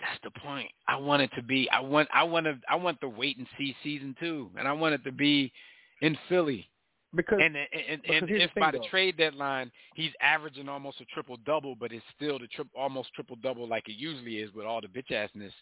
That's 0.00 0.20
the 0.24 0.40
point. 0.40 0.68
I 0.88 0.96
want 0.96 1.22
it 1.22 1.30
to 1.36 1.42
be. 1.42 1.68
I 1.70 1.80
want. 1.80 2.08
I 2.12 2.24
want 2.24 2.46
to. 2.46 2.58
I 2.68 2.74
want 2.74 3.00
the 3.00 3.08
wait 3.08 3.38
and 3.38 3.46
see 3.56 3.74
season 3.82 4.14
two, 4.18 4.50
and 4.58 4.66
I 4.66 4.72
want 4.72 4.94
it 4.94 5.04
to 5.04 5.12
be 5.12 5.52
in 6.00 6.18
Philly. 6.28 6.68
because 7.14 7.38
And 7.40 7.56
and, 7.56 7.68
and, 7.88 8.02
because 8.02 8.16
and 8.22 8.28
here's 8.28 8.40
the 8.40 8.44
if 8.44 8.54
by 8.56 8.70
thing, 8.72 8.80
the 8.82 8.88
trade 8.88 9.16
deadline 9.16 9.70
he's 9.94 10.10
averaging 10.20 10.68
almost 10.68 11.00
a 11.00 11.04
triple 11.06 11.38
double, 11.46 11.74
but 11.74 11.92
it's 11.92 12.04
still 12.16 12.38
the 12.38 12.48
tri- 12.48 12.64
almost 12.76 13.12
triple 13.14 13.36
double 13.42 13.68
like 13.68 13.88
it 13.88 13.96
usually 13.96 14.38
is 14.38 14.52
with 14.52 14.66
all 14.66 14.80
the 14.80 14.88
bitch 14.88 15.10
assness, 15.10 15.52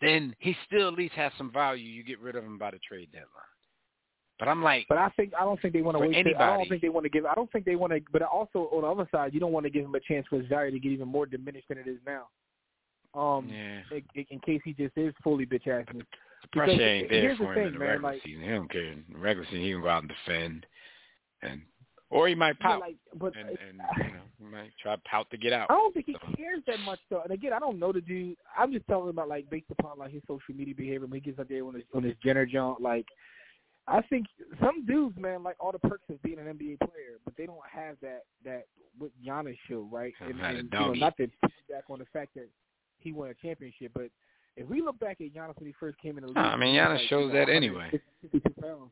then 0.00 0.34
he 0.40 0.56
still 0.66 0.88
at 0.88 0.94
least 0.94 1.14
has 1.14 1.32
some 1.38 1.52
value. 1.52 1.84
You 1.88 2.02
get 2.02 2.20
rid 2.20 2.36
of 2.36 2.44
him 2.44 2.58
by 2.58 2.72
the 2.72 2.78
trade 2.86 3.08
deadline. 3.12 3.28
But 4.40 4.48
I'm 4.48 4.62
like, 4.64 4.86
But 4.88 4.98
I 4.98 5.10
think 5.10 5.32
I 5.40 5.44
don't 5.44 5.60
think 5.62 5.74
they 5.74 5.82
want 5.82 5.96
to 5.96 6.00
wait. 6.00 6.24
till- 6.24 6.36
I 6.36 6.56
don't 6.56 6.68
think 6.68 6.82
they 6.82 6.88
want 6.88 7.04
to 7.04 7.10
give. 7.10 7.24
I 7.24 7.34
don't 7.34 7.50
think 7.52 7.64
they 7.64 7.76
want 7.76 7.92
to. 7.92 8.00
But 8.12 8.22
also 8.22 8.68
on 8.72 8.82
the 8.82 8.88
other 8.88 9.08
side, 9.12 9.32
you 9.32 9.38
don't 9.38 9.52
want 9.52 9.64
to 9.64 9.70
give 9.70 9.84
him 9.84 9.94
a 9.94 10.00
chance 10.00 10.26
for 10.28 10.38
his 10.38 10.48
value 10.48 10.72
to 10.72 10.78
get 10.80 10.90
even 10.90 11.06
more 11.06 11.24
diminished 11.24 11.68
than 11.68 11.78
it 11.78 11.86
is 11.86 11.98
now. 12.04 12.26
Um, 13.14 13.48
yeah, 13.48 13.80
in, 14.14 14.26
in 14.30 14.40
case 14.40 14.60
he 14.64 14.72
just 14.72 14.96
is 14.96 15.14
fully 15.22 15.46
bitch 15.46 15.68
ass. 15.68 15.86
the 15.94 16.02
pressure 16.52 16.72
ain't 16.72 17.08
there 17.08 17.20
here's 17.20 17.38
the 17.38 17.44
for 17.44 17.52
him 17.52 17.58
thing, 17.58 17.66
in 17.68 17.72
the 17.74 17.78
man, 17.78 17.88
regular 17.88 18.12
like- 18.12 18.22
season. 18.22 18.42
He 18.42 18.48
don't 18.48 18.70
care. 18.70 18.82
In 18.92 19.04
the 19.12 19.18
regular 19.18 19.46
season, 19.46 19.60
he 19.62 19.72
can 19.72 19.82
go 19.82 19.88
out 19.88 20.02
and 20.02 20.12
defend, 20.26 20.66
and 21.42 21.62
or 22.10 22.28
he 22.28 22.34
might 22.34 22.58
pout 22.60 22.80
like, 22.80 22.96
but 23.18 23.32
and, 23.36 23.48
and 23.48 23.80
you 23.98 24.04
know 24.12 24.20
he 24.38 24.44
might 24.44 24.70
try 24.82 24.96
to 24.96 25.02
pout 25.08 25.30
to 25.30 25.36
get 25.36 25.52
out. 25.52 25.70
I 25.70 25.74
don't 25.74 25.92
think 25.94 26.06
he 26.06 26.12
So- 26.14 26.36
cares 26.36 26.60
that 26.66 26.80
much 26.80 26.98
though. 27.10 27.22
And 27.22 27.32
again, 27.32 27.52
I 27.52 27.58
don't 27.60 27.78
know 27.78 27.92
the 27.92 28.00
dude. 28.00 28.36
I'm 28.58 28.72
just 28.72 28.86
telling 28.88 29.10
about 29.10 29.28
like 29.28 29.48
based 29.48 29.66
upon 29.70 29.98
like 29.98 30.12
his 30.12 30.22
social 30.26 30.54
media 30.54 30.74
behavior 30.74 31.06
when 31.06 31.12
he 31.12 31.20
gets 31.20 31.38
out 31.38 31.48
there 31.48 31.64
on 31.64 31.74
his 31.74 31.84
on 31.94 32.02
his 32.02 32.14
Jenner 32.24 32.46
jump. 32.46 32.80
Like, 32.80 33.06
I 33.86 34.02
think 34.02 34.26
some 34.60 34.84
dudes, 34.86 35.16
man, 35.18 35.42
like 35.42 35.56
all 35.60 35.72
the 35.72 35.78
perks 35.78 36.04
of 36.10 36.20
being 36.22 36.38
an 36.38 36.46
NBA 36.46 36.78
player, 36.80 37.18
but 37.24 37.34
they 37.38 37.46
don't 37.46 37.58
have 37.72 37.96
that 38.02 38.22
that 38.44 38.64
what 38.98 39.10
Giannis 39.26 39.56
show, 39.68 39.88
right? 39.90 40.12
And, 40.20 40.40
and 40.40 40.68
you 40.72 40.78
know, 40.78 40.92
not 40.94 41.16
to 41.16 41.28
back 41.70 41.84
on 41.90 41.98
the 42.00 42.06
fact 42.12 42.34
that 42.34 42.48
he 43.04 43.12
won 43.12 43.30
a 43.30 43.34
championship, 43.34 43.92
but 43.94 44.08
if 44.56 44.68
we 44.68 44.82
look 44.82 44.98
back 44.98 45.20
at 45.20 45.32
Giannis 45.34 45.56
when 45.58 45.66
he 45.66 45.74
first 45.78 45.98
came 45.98 46.16
in 46.18 46.22
the 46.22 46.28
league, 46.28 46.36
I 46.38 46.56
mean, 46.56 46.74
he 46.74 46.80
was 46.80 46.86
Giannis 46.88 46.98
like, 47.00 47.08
shows 47.08 47.28
you 47.28 47.38
know, 47.38 47.46
that 47.46 47.48
anyway. 47.52 48.00
pounds. 48.60 48.90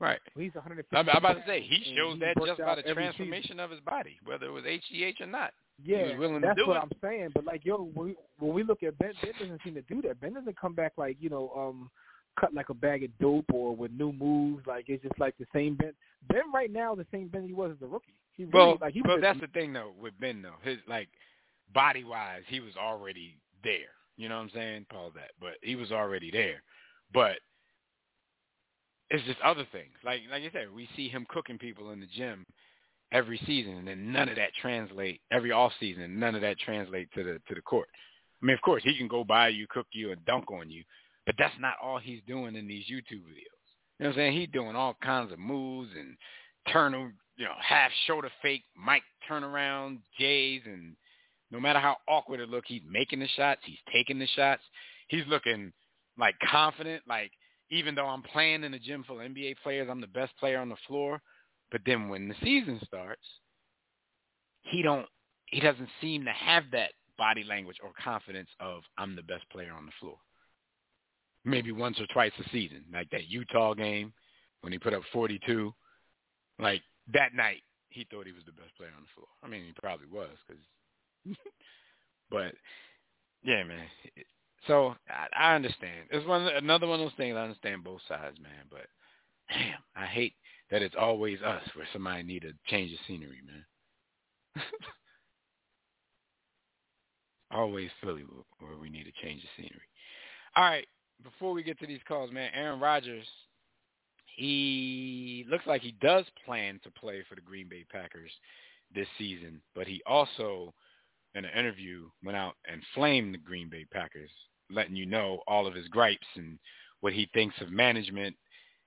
Right. 0.00 0.20
Well, 0.36 0.44
he's 0.44 0.54
150. 0.54 0.96
I'm, 0.96 1.08
I'm 1.08 1.16
about 1.16 1.34
to 1.34 1.42
say 1.46 1.60
he 1.60 1.74
and 1.90 1.96
shows 1.96 2.14
he 2.14 2.20
that 2.20 2.36
worked 2.36 2.58
just 2.58 2.60
by 2.60 2.76
the 2.76 2.86
every 2.86 3.02
season. 3.04 3.16
transformation 3.16 3.60
of 3.60 3.70
his 3.70 3.80
body, 3.80 4.16
whether 4.24 4.46
it 4.46 4.50
was 4.52 4.62
HGH 4.64 5.20
or 5.20 5.26
not. 5.26 5.52
Yeah, 5.84 6.02
was 6.10 6.18
willing 6.18 6.40
to 6.40 6.46
that's 6.46 6.58
do 6.58 6.66
what 6.68 6.76
it. 6.76 6.82
I'm 6.84 6.90
saying. 7.02 7.30
But 7.34 7.44
like, 7.44 7.64
yo, 7.64 7.88
when 7.94 8.08
we, 8.08 8.16
when 8.38 8.52
we 8.54 8.62
look 8.64 8.82
at 8.82 8.96
Ben, 8.98 9.12
Ben 9.22 9.32
doesn't 9.40 9.60
seem 9.64 9.74
to 9.74 9.82
do 9.82 10.00
that. 10.02 10.20
Ben 10.20 10.34
doesn't 10.34 10.58
come 10.58 10.74
back 10.74 10.92
like 10.96 11.16
you 11.20 11.30
know, 11.30 11.50
um, 11.56 11.90
cut 12.38 12.54
like 12.54 12.68
a 12.68 12.74
bag 12.74 13.02
of 13.04 13.10
dope 13.20 13.44
or 13.52 13.74
with 13.74 13.90
new 13.92 14.12
moves. 14.12 14.66
Like 14.66 14.84
it's 14.88 15.02
just 15.02 15.18
like 15.18 15.36
the 15.38 15.46
same 15.52 15.74
Ben. 15.74 15.92
Ben 16.28 16.42
right 16.54 16.72
now 16.72 16.92
is 16.94 16.98
the 16.98 17.06
same 17.16 17.28
Ben 17.28 17.46
he 17.46 17.52
was 17.52 17.72
as 17.72 17.82
a 17.82 17.86
rookie. 17.86 18.14
He 18.36 18.44
really, 18.44 18.54
Well, 18.54 18.78
like 18.80 18.94
he 18.94 19.02
well, 19.02 19.16
was. 19.16 19.22
that's 19.22 19.40
the 19.40 19.46
thing 19.48 19.72
though 19.72 19.92
with 20.00 20.14
Ben 20.20 20.42
though. 20.42 20.54
His 20.62 20.78
like 20.88 21.08
body 21.72 22.04
wise, 22.04 22.42
he 22.48 22.60
was 22.60 22.76
already 22.76 23.38
there. 23.62 23.94
You 24.16 24.28
know 24.28 24.36
what 24.36 24.44
I'm 24.44 24.50
saying? 24.54 24.86
Pause 24.90 25.12
that. 25.16 25.30
But 25.40 25.54
he 25.62 25.76
was 25.76 25.92
already 25.92 26.30
there. 26.30 26.62
But 27.12 27.38
it's 29.10 29.24
just 29.24 29.40
other 29.40 29.66
things. 29.72 29.94
Like 30.04 30.22
like 30.30 30.42
you 30.42 30.50
said, 30.52 30.72
we 30.74 30.88
see 30.96 31.08
him 31.08 31.26
cooking 31.28 31.58
people 31.58 31.90
in 31.90 32.00
the 32.00 32.06
gym 32.06 32.44
every 33.12 33.40
season, 33.46 33.74
and 33.74 33.88
then 33.88 34.12
none 34.12 34.28
of 34.28 34.36
that 34.36 34.50
translate 34.60 35.20
every 35.30 35.52
off 35.52 35.72
season. 35.80 36.18
None 36.18 36.34
of 36.34 36.42
that 36.42 36.58
translate 36.58 37.08
to 37.14 37.24
the 37.24 37.40
to 37.48 37.54
the 37.54 37.62
court. 37.62 37.88
I 38.42 38.46
mean, 38.46 38.54
of 38.54 38.60
course, 38.60 38.82
he 38.84 38.96
can 38.96 39.08
go 39.08 39.24
by 39.24 39.48
you, 39.48 39.66
cook 39.68 39.86
you, 39.92 40.12
and 40.12 40.24
dunk 40.24 40.50
on 40.52 40.70
you, 40.70 40.84
but 41.26 41.34
that's 41.38 41.54
not 41.58 41.74
all 41.82 41.98
he's 41.98 42.20
doing 42.26 42.54
in 42.54 42.68
these 42.68 42.84
YouTube 42.84 43.22
videos. 43.22 43.58
You 43.98 44.04
know 44.04 44.06
what 44.06 44.08
I'm 44.10 44.14
saying? 44.14 44.40
He's 44.40 44.50
doing 44.52 44.76
all 44.76 44.96
kinds 45.02 45.32
of 45.32 45.40
moves 45.40 45.90
and 45.98 46.16
turn, 46.72 46.92
you 47.36 47.44
know, 47.44 47.54
half 47.60 47.90
shoulder 48.06 48.30
fake, 48.42 48.62
Mike 48.76 49.02
turnaround, 49.28 49.98
J's, 50.18 50.62
and 50.66 50.94
no 51.50 51.60
matter 51.60 51.78
how 51.78 51.96
awkward 52.08 52.40
it 52.40 52.48
look, 52.48 52.64
he's 52.66 52.82
making 52.88 53.20
the 53.20 53.28
shots, 53.28 53.60
he's 53.64 53.78
taking 53.92 54.18
the 54.18 54.26
shots, 54.28 54.62
he's 55.08 55.26
looking 55.28 55.72
like 56.18 56.34
confident, 56.50 57.02
like 57.08 57.32
even 57.70 57.94
though 57.94 58.06
I'm 58.06 58.22
playing 58.22 58.64
in 58.64 58.74
a 58.74 58.78
gym 58.78 59.04
full 59.04 59.20
of 59.20 59.30
NBA 59.30 59.56
players, 59.62 59.88
I'm 59.90 60.00
the 60.00 60.06
best 60.06 60.32
player 60.38 60.58
on 60.58 60.68
the 60.68 60.76
floor. 60.86 61.20
But 61.70 61.82
then 61.84 62.08
when 62.08 62.28
the 62.28 62.34
season 62.42 62.80
starts, 62.86 63.22
he 64.62 64.82
don't 64.82 65.06
he 65.46 65.60
doesn't 65.60 65.88
seem 66.00 66.24
to 66.24 66.32
have 66.32 66.64
that 66.72 66.92
body 67.16 67.44
language 67.44 67.78
or 67.82 67.90
confidence 68.02 68.48
of 68.60 68.82
I'm 68.96 69.16
the 69.16 69.22
best 69.22 69.48
player 69.50 69.72
on 69.72 69.86
the 69.86 69.92
floor. 70.00 70.16
Maybe 71.44 71.72
once 71.72 71.98
or 72.00 72.06
twice 72.12 72.32
a 72.38 72.48
season, 72.50 72.84
like 72.92 73.10
that 73.10 73.28
Utah 73.28 73.74
game 73.74 74.12
when 74.60 74.72
he 74.72 74.78
put 74.78 74.94
up 74.94 75.02
42. 75.12 75.72
Like 76.58 76.82
that 77.12 77.34
night, 77.34 77.62
he 77.90 78.06
thought 78.10 78.26
he 78.26 78.32
was 78.32 78.44
the 78.44 78.52
best 78.52 78.76
player 78.76 78.90
on 78.96 79.02
the 79.02 79.08
floor. 79.14 79.28
I 79.42 79.48
mean, 79.48 79.64
he 79.64 79.72
probably 79.72 80.06
was, 80.06 80.36
cause 80.46 80.56
but 82.30 82.54
yeah, 83.42 83.64
man. 83.64 83.86
So 84.66 84.94
I, 85.08 85.50
I 85.50 85.54
understand. 85.54 86.08
It's 86.10 86.26
one 86.26 86.42
another 86.42 86.86
one 86.86 87.00
of 87.00 87.06
those 87.06 87.16
things. 87.16 87.36
I 87.36 87.42
understand 87.42 87.84
both 87.84 88.00
sides, 88.08 88.38
man. 88.40 88.66
But 88.70 88.86
damn, 89.50 89.78
I 89.96 90.06
hate 90.06 90.34
that 90.70 90.82
it's 90.82 90.96
always 90.98 91.40
us 91.42 91.62
where 91.74 91.86
somebody 91.92 92.22
need 92.22 92.42
to 92.42 92.52
change 92.66 92.90
the 92.90 92.98
scenery, 93.06 93.40
man. 93.46 94.64
always 97.50 97.90
Philly 98.02 98.24
where 98.58 98.76
we 98.80 98.90
need 98.90 99.04
to 99.04 99.26
change 99.26 99.42
the 99.42 99.48
scenery. 99.56 99.80
All 100.56 100.64
right, 100.64 100.86
before 101.22 101.52
we 101.52 101.62
get 101.62 101.78
to 101.80 101.86
these 101.86 102.00
calls, 102.06 102.32
man, 102.32 102.50
Aaron 102.54 102.80
Rodgers, 102.80 103.26
he 104.36 105.44
looks 105.50 105.66
like 105.66 105.82
he 105.82 105.96
does 106.00 106.24
plan 106.44 106.80
to 106.84 106.90
play 106.90 107.24
for 107.28 107.34
the 107.34 107.40
Green 107.40 107.68
Bay 107.68 107.84
Packers 107.90 108.30
this 108.94 109.08
season, 109.18 109.60
but 109.74 109.86
he 109.86 110.00
also, 110.06 110.72
in 111.34 111.44
an 111.44 111.58
interview, 111.58 112.08
went 112.24 112.36
out 112.36 112.54
and 112.70 112.82
flamed 112.94 113.34
the 113.34 113.38
Green 113.38 113.68
Bay 113.68 113.86
Packers, 113.92 114.30
letting 114.70 114.96
you 114.96 115.06
know 115.06 115.40
all 115.46 115.66
of 115.66 115.74
his 115.74 115.88
gripes 115.88 116.26
and 116.36 116.58
what 117.00 117.12
he 117.12 117.28
thinks 117.32 117.54
of 117.60 117.70
management 117.70 118.34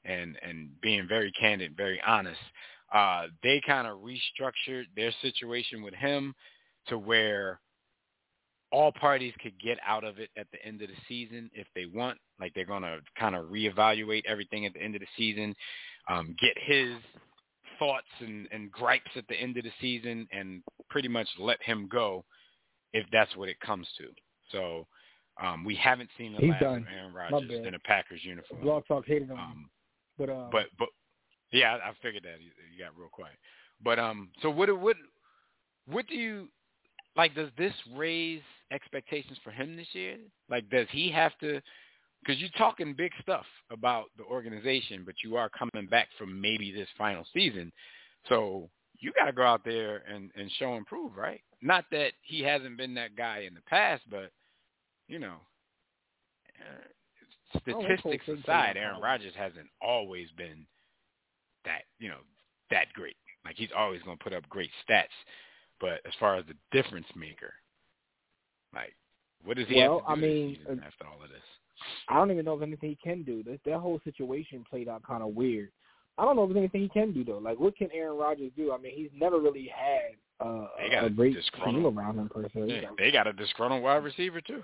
and 0.03 0.38
and 0.41 0.69
being 0.81 1.07
very 1.07 1.31
candid, 1.34 1.77
very 1.77 2.01
honest. 2.05 2.39
Uh, 2.93 3.27
they 3.43 3.61
kind 3.65 3.88
of 3.88 3.99
restructured 3.99 4.85
their 4.95 5.13
situation 5.22 5.81
with 5.81 5.93
him 5.93 6.34
to 6.88 6.97
where 6.97 7.61
all 8.72 8.91
parties 8.91 9.34
could 9.41 9.57
get 9.61 9.77
out 9.85 10.03
of 10.03 10.18
it 10.18 10.30
at 10.38 10.47
the 10.51 10.65
end 10.65 10.81
of 10.81 10.88
the 10.88 10.95
season 11.07 11.49
if 11.53 11.68
they 11.76 11.85
want. 11.85 12.18
Like 12.39 12.53
they're 12.53 12.65
going 12.65 12.84
to 12.84 12.99
kind 13.18 13.35
of 13.35 13.45
reevaluate 13.45 14.23
everything 14.26 14.65
at 14.65 14.73
the 14.73 14.81
end 14.81 14.95
of 14.95 15.01
the 15.01 15.07
season, 15.18 15.55
um, 16.09 16.35
get 16.41 16.57
his 16.57 16.95
thoughts 17.81 18.05
and, 18.19 18.47
and 18.51 18.71
gripes 18.71 19.09
at 19.15 19.27
the 19.27 19.33
end 19.35 19.57
of 19.57 19.63
the 19.63 19.71
season, 19.81 20.27
and 20.31 20.61
pretty 20.91 21.07
much 21.07 21.27
let 21.39 21.61
him 21.63 21.89
go 21.91 22.23
if 22.93 23.07
that's 23.11 23.35
what 23.35 23.49
it 23.49 23.59
comes 23.59 23.87
to. 23.97 24.05
So 24.51 24.85
um, 25.43 25.63
we 25.65 25.75
haven't 25.75 26.09
seen 26.15 26.33
the 26.33 26.39
He's 26.39 26.51
last 26.51 26.61
done. 26.61 26.77
of 26.77 26.83
Aaron 26.95 27.13
Rodgers 27.13 27.65
in 27.65 27.73
a 27.73 27.79
Packers 27.79 28.21
uniform. 28.23 28.61
Blog 28.61 28.85
Talk 28.87 29.07
hated 29.07 29.31
Um, 29.31 29.69
but 30.15 30.29
uh, 30.29 30.49
but 30.51 30.65
but 30.77 30.89
yeah, 31.51 31.77
I 31.83 31.89
I 31.89 31.93
figured 32.03 32.23
that 32.23 32.39
you, 32.39 32.51
you 32.71 32.83
got 32.83 32.95
real 32.95 33.09
quiet. 33.09 33.35
But 33.83 33.97
um, 33.97 34.29
so 34.43 34.51
what 34.51 34.69
what 34.79 34.97
what 35.87 36.05
do 36.07 36.13
you 36.13 36.49
like? 37.15 37.33
Does 37.33 37.49
this 37.57 37.73
raise 37.95 38.43
expectations 38.71 39.39
for 39.43 39.49
him 39.49 39.75
this 39.75 39.87
year? 39.93 40.17
Like, 40.49 40.69
does 40.69 40.87
he 40.91 41.09
have 41.09 41.35
to? 41.39 41.61
Because 42.23 42.39
you're 42.39 42.49
talking 42.57 42.93
big 42.93 43.11
stuff 43.22 43.45
about 43.72 44.06
the 44.18 44.23
organization, 44.23 45.03
but 45.06 45.15
you 45.23 45.38
are 45.38 45.49
coming 45.49 45.88
back 45.89 46.07
from 46.18 46.39
maybe 46.39 46.72
this 46.72 46.88
final 46.98 47.26
season, 47.34 47.72
so 48.30 48.69
you 48.99 49.11
got 49.14 49.26
to 49.26 49.34
go 49.34 49.43
out 49.43 49.61
there 49.65 50.03
and 50.07 50.30
and 50.35 50.52
show 50.60 50.76
and 50.76 50.85
prove, 50.85 51.18
right? 51.18 51.41
Not 51.61 51.85
that 51.91 52.14
he 52.22 52.41
hasn't 52.41 52.77
been 52.77 52.93
that 52.95 53.15
guy 53.15 53.39
in 53.48 53.53
the 53.56 53.61
past, 53.61 54.03
but 54.10 54.31
you 55.07 55.19
know. 55.19 55.38
Uh, 56.60 56.88
whole 57.72 57.84
statistics 57.84 58.27
aside, 58.27 58.77
Aaron. 58.77 59.02
Rodgers 59.02 59.34
hasn't 59.35 59.68
always 59.81 60.27
been 60.38 60.65
that 61.65 61.84
you 61.99 62.10
know 62.10 62.19
that 62.69 62.88
great. 62.93 63.15
Like 63.45 63.56
he's 63.57 63.69
always 63.76 64.02
going 64.03 64.18
to 64.18 64.23
put 64.23 64.34
up 64.34 64.48
great 64.49 64.69
stats, 64.88 65.06
but 65.80 65.99
as 66.06 66.14
far 66.19 66.35
as 66.38 66.45
the 66.45 66.56
difference 66.72 67.07
maker, 67.15 67.53
like 68.73 68.95
what 69.43 69.57
does 69.57 69.68
he 69.68 69.76
Well, 69.77 69.99
have 69.99 70.06
to 70.06 70.11
I 70.11 70.15
do 70.15 70.22
mean, 70.22 70.49
this 70.49 70.57
season 70.60 70.80
uh, 70.84 70.88
after 70.88 71.06
all 71.07 71.23
of 71.23 71.30
this? 71.30 71.41
I 72.07 72.15
don't 72.15 72.31
even 72.31 72.45
know 72.45 72.55
if 72.55 72.61
anything 72.61 72.89
he 72.89 72.97
can 73.03 73.23
do. 73.23 73.43
That 73.43 73.59
that 73.65 73.79
whole 73.79 73.99
situation 74.03 74.63
played 74.69 74.87
out 74.87 75.03
kind 75.03 75.23
of 75.23 75.35
weird. 75.35 75.71
I 76.17 76.25
don't 76.25 76.35
know 76.35 76.43
if 76.43 76.49
there's 76.49 76.57
anything 76.57 76.81
he 76.81 76.89
can 76.89 77.13
do 77.13 77.23
though. 77.23 77.39
Like, 77.39 77.59
what 77.59 77.75
can 77.75 77.89
Aaron 77.93 78.17
Rodgers 78.17 78.51
do? 78.55 78.71
I 78.71 78.77
mean, 78.77 78.93
he's 78.95 79.09
never 79.15 79.39
really 79.39 79.71
had 79.73 80.45
uh, 80.45 80.67
They 80.77 80.89
got 80.89 81.03
a 81.03 81.07
a 81.07 81.09
great 81.09 81.37
team 81.65 81.85
around 81.85 82.19
him 82.19 82.29
per 82.29 82.43
se. 82.43 82.65
Yeah, 82.67 82.89
they 82.97 83.11
got 83.11 83.27
a 83.27 83.33
disgruntled 83.33 83.83
wide 83.83 84.03
receiver 84.03 84.41
too, 84.41 84.63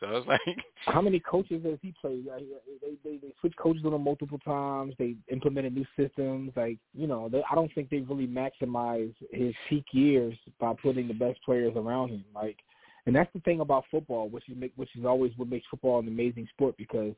so 0.00 0.16
it's 0.16 0.26
like 0.26 0.40
How 0.86 1.00
many 1.00 1.20
coaches 1.20 1.64
has 1.64 1.78
he 1.82 1.94
played? 2.00 2.26
Like, 2.26 2.44
They 2.80 3.10
they 3.10 3.16
they 3.16 3.32
switched 3.40 3.56
coaches 3.56 3.82
on 3.84 3.94
him 3.94 4.02
multiple 4.02 4.38
times. 4.38 4.94
They 4.98 5.16
implemented 5.30 5.74
new 5.74 5.86
systems. 5.98 6.52
Like 6.56 6.78
you 6.94 7.06
know, 7.06 7.28
they, 7.28 7.42
I 7.50 7.54
don't 7.54 7.72
think 7.74 7.90
they 7.90 8.00
really 8.00 8.26
maximized 8.26 9.16
his 9.30 9.54
peak 9.68 9.84
years 9.92 10.34
by 10.60 10.74
putting 10.82 11.08
the 11.08 11.14
best 11.14 11.40
players 11.44 11.72
around 11.76 12.10
him. 12.10 12.24
Like, 12.34 12.58
and 13.06 13.14
that's 13.14 13.32
the 13.34 13.40
thing 13.40 13.60
about 13.60 13.84
football, 13.90 14.28
which 14.28 14.48
is 14.48 14.56
make, 14.56 14.72
which 14.76 14.90
is 14.96 15.04
always 15.04 15.32
what 15.36 15.48
makes 15.48 15.66
football 15.70 15.98
an 15.98 16.08
amazing 16.08 16.48
sport 16.52 16.76
because 16.76 17.14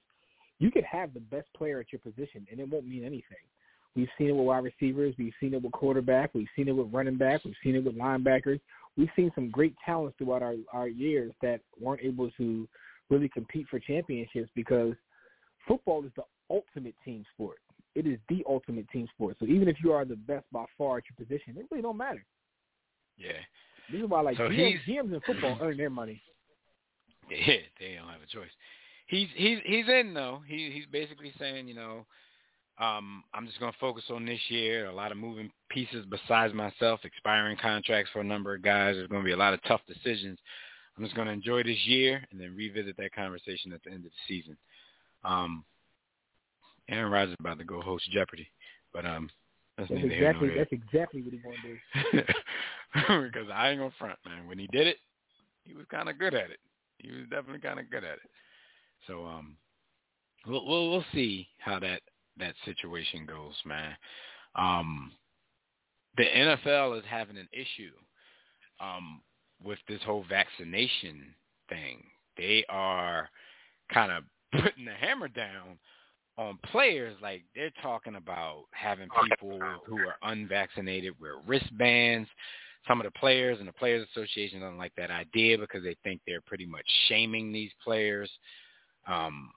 you 0.59 0.71
could 0.71 0.85
have 0.85 1.15
the 1.15 1.21
best 1.21 1.47
player 1.57 1.81
at 1.81 1.93
your 1.93 2.01
position 2.01 2.47
and 2.51 2.59
it 2.59 2.69
won't 2.69 2.89
mean 2.89 3.05
anything. 3.05 3.39
We've 3.95 4.09
seen 4.19 4.29
it 4.29 4.33
with 4.33 4.47
wide 4.47 4.65
receivers. 4.65 5.15
We've 5.19 5.33
seen 5.41 5.55
it 5.55 5.63
with 5.63 5.73
quarterback. 5.73 6.35
We've 6.35 6.49
seen 6.55 6.69
it 6.69 6.77
with 6.77 6.93
running 6.93 7.17
back. 7.17 7.45
We've 7.45 7.55
seen 7.63 7.77
it 7.77 7.85
with 7.85 7.97
linebackers. 7.97 8.61
We've 8.97 9.09
seen 9.17 9.31
some 9.35 9.51
great 9.51 9.75
talents 9.85 10.17
throughout 10.19 10.43
our, 10.43 10.55
our 10.73 10.89
years 10.89 11.33
that 11.41 11.61
weren't 11.81 12.03
able 12.03 12.31
to 12.33 12.69
really 13.09 13.29
compete 13.29 13.67
for 13.71 13.79
championships 13.79 14.51
because 14.55 14.95
football 15.67 16.05
is 16.05 16.11
the 16.17 16.25
ultimate 16.51 16.95
team 17.05 17.25
sport. 17.33 17.59
It 17.95 18.07
is 18.07 18.19
the 18.29 18.45
ultimate 18.47 18.89
team 18.91 19.09
sport. 19.15 19.37
So 19.41 19.47
even 19.47 19.69
if 19.69 19.77
you 19.83 19.93
are 19.93 20.05
the 20.05 20.17
best 20.17 20.45
by 20.53 20.67
far 20.77 20.99
at 20.99 21.05
your 21.09 21.27
position, 21.27 21.57
it 21.57 21.67
really 21.71 21.83
don't 21.83 21.97
matter. 21.97 22.25
Yeah. 23.17 23.41
This 23.91 24.03
is 24.03 24.09
why 24.09 24.21
like 24.21 24.37
So 24.37 24.49
GMs, 24.49 24.55
he's- 24.57 24.81
GMs 24.87 25.15
in 25.15 25.21
football 25.21 25.59
earn 25.63 25.77
their 25.77 25.91
money. 25.91 26.21
Yeah, 27.31 27.57
they 27.81 27.95
don't 27.99 28.09
have 28.09 28.23
a 28.23 28.33
choice. 28.33 28.51
He's 29.07 29.29
he's 29.35 29.59
he's 29.65 29.89
in 29.89 30.15
though. 30.15 30.43
He 30.47 30.71
he's 30.73 30.87
basically 30.87 31.33
saying, 31.39 31.69
you 31.69 31.75
know, 31.75 32.07
um, 32.79 33.23
I'm 33.35 33.47
just 33.47 33.59
gonna 33.61 33.73
focus 33.81 34.05
on 34.11 34.25
this 34.27 34.41
year. 34.49 34.87
A 34.87 34.93
lot 34.95 35.13
of 35.13 35.19
moving 35.19 35.51
pieces 35.71 36.05
besides 36.11 36.53
myself, 36.55 37.01
expiring 37.05 37.57
contracts 37.57 38.11
for 38.13 38.21
a 38.21 38.25
number 38.25 38.55
of 38.55 38.63
guys. 38.63 38.95
There's 38.97 39.09
gonna 39.09 39.25
be 39.25 39.33
a 39.33 39.37
lot 39.37 39.55
of 39.55 39.63
tough 39.65 39.81
decisions. 39.87 40.39
I'm 40.97 41.05
just 41.05 41.17
gonna 41.17 41.31
enjoy 41.33 41.63
this 41.63 41.85
year 41.87 42.25
and 42.31 42.41
then 42.41 42.55
revisit 42.57 42.97
that 42.97 43.15
conversation 43.15 43.73
at 43.73 43.83
the 43.85 43.91
end 43.91 44.05
of 44.07 44.11
the 44.13 44.27
season. 44.35 44.57
Um, 45.25 45.65
Aaron 46.89 47.11
Rodgers 47.11 47.31
is 47.33 47.37
about 47.41 47.59
to 47.59 47.65
go 47.65 47.81
host 47.81 48.09
Jeopardy, 48.13 48.49
but 48.93 49.05
um, 49.05 49.29
that's 49.77 49.89
That's 49.91 50.03
neither 50.03 50.15
here 50.15 50.33
nor 50.33 50.45
exactly 50.47 50.59
that's 50.59 50.73
exactly 50.73 51.23
what 51.23 51.33
he's 51.33 51.43
going 51.43 51.57
to 52.13 52.23
do. 52.23 52.23
because 53.31 53.49
I 53.53 53.71
ain't 53.71 53.81
gonna 53.81 53.93
front, 53.99 54.19
man. 54.25 54.47
When 54.47 54.59
he 54.59 54.69
did 54.69 54.87
it, 54.87 54.97
he 55.65 55.75
was 55.75 55.87
kind 55.91 56.09
of 56.09 56.19
good 56.19 56.35
at 56.35 56.51
it. 56.51 56.61
He 56.99 57.11
was 57.11 57.29
definitely 57.31 57.61
kind 57.61 57.79
of 57.79 57.91
good 57.91 58.05
at 58.05 58.15
it. 58.15 58.31
So 59.07 59.27
um, 59.27 59.57
we'll 60.47 60.65
we'll 60.67 60.91
we'll 60.91 61.05
see 61.13 61.49
how 61.59 61.79
that 61.81 62.01
that 62.39 62.55
situation 62.65 63.27
goes, 63.27 63.55
man. 63.65 63.93
Um, 64.55 65.13
the 66.17 66.25
NFL 66.25 66.99
is 66.99 67.05
having 67.09 67.37
an 67.37 67.49
issue 67.53 67.93
um 68.81 69.21
with 69.63 69.79
this 69.89 70.01
whole 70.05 70.25
vaccination 70.29 71.35
thing. 71.69 72.03
They 72.37 72.65
are 72.69 73.29
kind 73.93 74.13
of 74.13 74.25
putting 74.63 74.85
the 74.85 74.93
hammer 74.93 75.29
down 75.29 75.79
on 76.39 76.59
players 76.71 77.17
like 77.23 77.45
they're 77.55 77.73
talking 77.83 78.17
about 78.17 78.65
having 78.73 79.09
people 79.25 79.59
who 79.87 79.99
are 79.99 80.17
unvaccinated 80.23 81.15
wear 81.21 81.37
wristbands. 81.47 82.29
Some 82.87 83.01
of 83.01 83.05
the 83.05 83.19
players 83.19 83.59
and 83.59 83.67
the 83.67 83.73
players 83.73 84.07
association 84.13 84.61
don't 84.61 84.79
like 84.79 84.93
that 84.97 85.11
idea 85.11 85.59
because 85.59 85.83
they 85.83 85.97
think 86.05 86.21
they're 86.27 86.43
pretty 86.43 86.67
much 86.67 86.87
shaming 87.09 87.53
these 87.53 87.71
players. 87.83 88.31
Um 89.07 89.51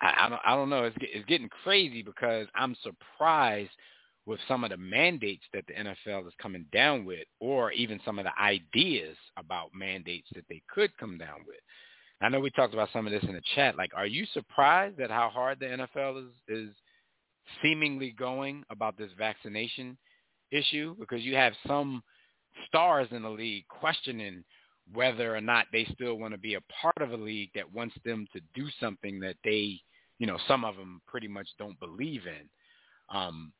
I, 0.00 0.14
I 0.24 0.28
don't 0.28 0.40
I 0.46 0.54
don't 0.54 0.70
know. 0.70 0.84
It's 0.84 0.96
it's 1.00 1.26
getting 1.26 1.50
crazy 1.62 2.02
because 2.02 2.46
I'm 2.54 2.76
surprised 2.82 3.70
with 4.24 4.40
some 4.48 4.64
of 4.64 4.70
the 4.70 4.76
mandates 4.76 5.44
that 5.52 5.64
the 5.66 5.74
NFL 5.74 6.26
is 6.26 6.34
coming 6.40 6.66
down 6.72 7.04
with 7.04 7.26
or 7.38 7.70
even 7.72 8.00
some 8.04 8.18
of 8.18 8.24
the 8.24 8.42
ideas 8.42 9.16
about 9.36 9.70
mandates 9.72 10.28
that 10.34 10.44
they 10.48 10.60
could 10.68 10.96
come 10.98 11.16
down 11.16 11.40
with 11.46 11.60
I 12.20 12.28
know 12.28 12.40
we 12.40 12.50
talked 12.50 12.74
about 12.74 12.88
some 12.92 13.06
of 13.06 13.12
this 13.12 13.24
in 13.24 13.34
the 13.34 13.42
chat. 13.54 13.76
Like, 13.76 13.90
are 13.94 14.06
you 14.06 14.24
surprised 14.32 15.00
at 15.00 15.10
how 15.10 15.28
hard 15.28 15.60
the 15.60 15.66
NFL 15.66 16.24
is 16.24 16.32
is 16.48 16.74
seemingly 17.62 18.14
going 18.18 18.64
about 18.70 18.96
this 18.96 19.10
vaccination 19.18 19.98
issue? 20.50 20.96
Because 20.98 21.22
you 21.22 21.34
have 21.34 21.52
some 21.66 22.02
stars 22.66 23.08
in 23.10 23.22
the 23.22 23.28
league 23.28 23.66
questioning 23.68 24.44
whether 24.94 25.34
or 25.34 25.40
not 25.40 25.66
they 25.72 25.84
still 25.92 26.14
want 26.14 26.32
to 26.32 26.38
be 26.38 26.54
a 26.54 26.60
part 26.82 26.96
of 27.00 27.12
a 27.12 27.22
league 27.22 27.50
that 27.54 27.72
wants 27.72 27.94
them 28.04 28.26
to 28.32 28.40
do 28.54 28.68
something 28.80 29.18
that 29.20 29.36
they, 29.44 29.80
you 30.18 30.26
know, 30.26 30.38
some 30.46 30.64
of 30.64 30.76
them 30.76 31.02
pretty 31.06 31.28
much 31.28 31.48
don't 31.58 31.78
believe 31.80 32.22
in. 32.26 32.48
Um, 33.14 33.52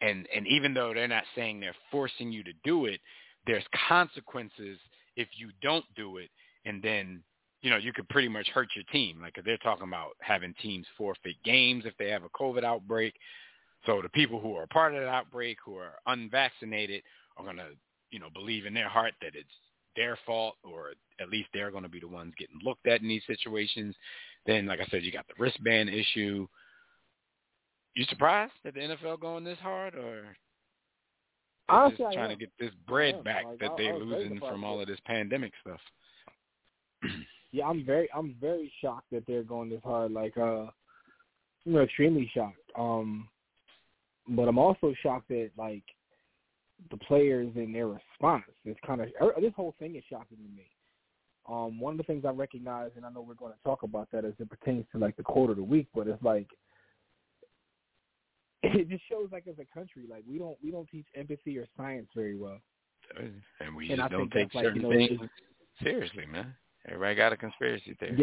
and 0.00 0.28
and 0.34 0.46
even 0.46 0.74
though 0.74 0.92
they're 0.92 1.08
not 1.08 1.24
saying 1.34 1.60
they're 1.60 1.74
forcing 1.90 2.32
you 2.32 2.42
to 2.44 2.52
do 2.64 2.86
it, 2.86 3.00
there's 3.46 3.64
consequences 3.88 4.78
if 5.16 5.28
you 5.36 5.50
don't 5.62 5.84
do 5.96 6.18
it, 6.18 6.28
and 6.64 6.82
then 6.82 7.22
you 7.64 7.70
know, 7.70 7.78
you 7.78 7.94
could 7.94 8.06
pretty 8.10 8.28
much 8.28 8.46
hurt 8.50 8.68
your 8.76 8.84
team. 8.92 9.22
Like 9.22 9.38
they're 9.42 9.56
talking 9.56 9.88
about 9.88 10.10
having 10.20 10.54
teams 10.60 10.86
forfeit 10.98 11.36
games 11.46 11.84
if 11.86 11.96
they 11.96 12.10
have 12.10 12.22
a 12.22 12.28
COVID 12.28 12.62
outbreak. 12.62 13.14
So 13.86 14.02
the 14.02 14.10
people 14.10 14.38
who 14.38 14.54
are 14.54 14.64
a 14.64 14.68
part 14.68 14.94
of 14.94 15.00
that 15.00 15.08
outbreak, 15.08 15.56
who 15.64 15.76
are 15.76 15.94
unvaccinated, 16.06 17.02
are 17.38 17.44
going 17.44 17.56
to, 17.56 17.68
you 18.10 18.18
know, 18.18 18.28
believe 18.34 18.66
in 18.66 18.74
their 18.74 18.90
heart 18.90 19.14
that 19.22 19.34
it's 19.34 19.48
their 19.96 20.18
fault, 20.26 20.56
or 20.62 20.90
at 21.20 21.30
least 21.30 21.48
they're 21.54 21.70
going 21.70 21.84
to 21.84 21.88
be 21.88 22.00
the 22.00 22.06
ones 22.06 22.34
getting 22.38 22.60
looked 22.62 22.86
at 22.86 23.00
in 23.00 23.08
these 23.08 23.22
situations. 23.26 23.94
Then, 24.44 24.66
like 24.66 24.80
I 24.80 24.86
said, 24.90 25.02
you 25.02 25.10
got 25.10 25.26
the 25.26 25.34
wristband 25.38 25.88
issue. 25.88 26.46
You 27.94 28.04
surprised 28.10 28.52
that 28.64 28.74
the 28.74 28.80
NFL 28.80 29.20
going 29.20 29.42
this 29.42 29.58
hard, 29.60 29.94
or 29.94 30.36
Honestly, 31.70 32.04
just 32.04 32.14
trying 32.14 32.28
to 32.28 32.36
get 32.36 32.52
this 32.60 32.72
bread 32.86 33.24
back 33.24 33.44
Like, 33.46 33.58
that 33.60 33.70
I- 33.70 33.76
they're 33.78 33.98
losing 33.98 34.38
from 34.40 34.64
all 34.64 34.82
of 34.82 34.86
this 34.86 35.00
pandemic 35.06 35.52
stuff? 35.62 35.80
Yeah, 37.54 37.68
I'm 37.68 37.86
very 37.86 38.08
I'm 38.12 38.34
very 38.40 38.72
shocked 38.80 39.06
that 39.12 39.24
they're 39.28 39.44
going 39.44 39.70
this 39.70 39.80
hard. 39.84 40.10
Like 40.10 40.36
uh 40.36 40.66
you 41.64 41.72
know, 41.72 41.82
extremely 41.82 42.28
shocked. 42.34 42.58
Um 42.76 43.28
but 44.28 44.48
I'm 44.48 44.58
also 44.58 44.92
shocked 45.02 45.28
that 45.28 45.50
like 45.56 45.84
the 46.90 46.96
players 46.96 47.52
and 47.54 47.72
their 47.72 47.86
response 47.86 48.42
is 48.64 48.76
kind 48.84 49.00
of 49.00 49.08
this 49.40 49.52
whole 49.54 49.74
thing 49.78 49.94
is 49.94 50.02
shocking 50.10 50.38
to 50.38 50.56
me. 50.56 50.68
Um, 51.48 51.78
one 51.78 51.92
of 51.92 51.98
the 51.98 52.04
things 52.04 52.24
I 52.24 52.30
recognize, 52.30 52.90
and 52.96 53.04
I 53.04 53.10
know 53.10 53.20
we're 53.20 53.34
going 53.34 53.52
to 53.52 53.62
talk 53.62 53.82
about 53.82 54.08
that 54.12 54.24
as 54.24 54.32
it 54.38 54.48
pertains 54.48 54.86
to 54.92 54.98
like 54.98 55.14
the 55.16 55.22
quarter 55.22 55.52
of 55.52 55.58
the 55.58 55.62
week, 55.62 55.86
but 55.94 56.08
it's 56.08 56.22
like 56.22 56.48
it 58.64 58.88
just 58.88 59.04
shows 59.08 59.28
like 59.30 59.46
as 59.46 59.56
a 59.60 59.74
country, 59.78 60.04
like 60.10 60.24
we 60.28 60.38
don't 60.38 60.56
we 60.64 60.72
don't 60.72 60.88
teach 60.88 61.06
empathy 61.14 61.56
or 61.58 61.66
science 61.76 62.08
very 62.16 62.36
well. 62.36 62.58
And 63.60 63.76
we 63.76 63.92
And 63.92 64.00
don't 64.10 64.30
take 64.30 64.44
that's 64.44 64.54
like, 64.56 64.64
certain 64.64 64.82
you 64.82 64.88
know, 64.88 65.06
things 65.06 65.30
seriously, 65.82 66.26
man. 66.26 66.54
Everybody 66.86 67.14
got 67.14 67.32
a 67.32 67.36
conspiracy 67.36 67.96
theory. 67.98 68.16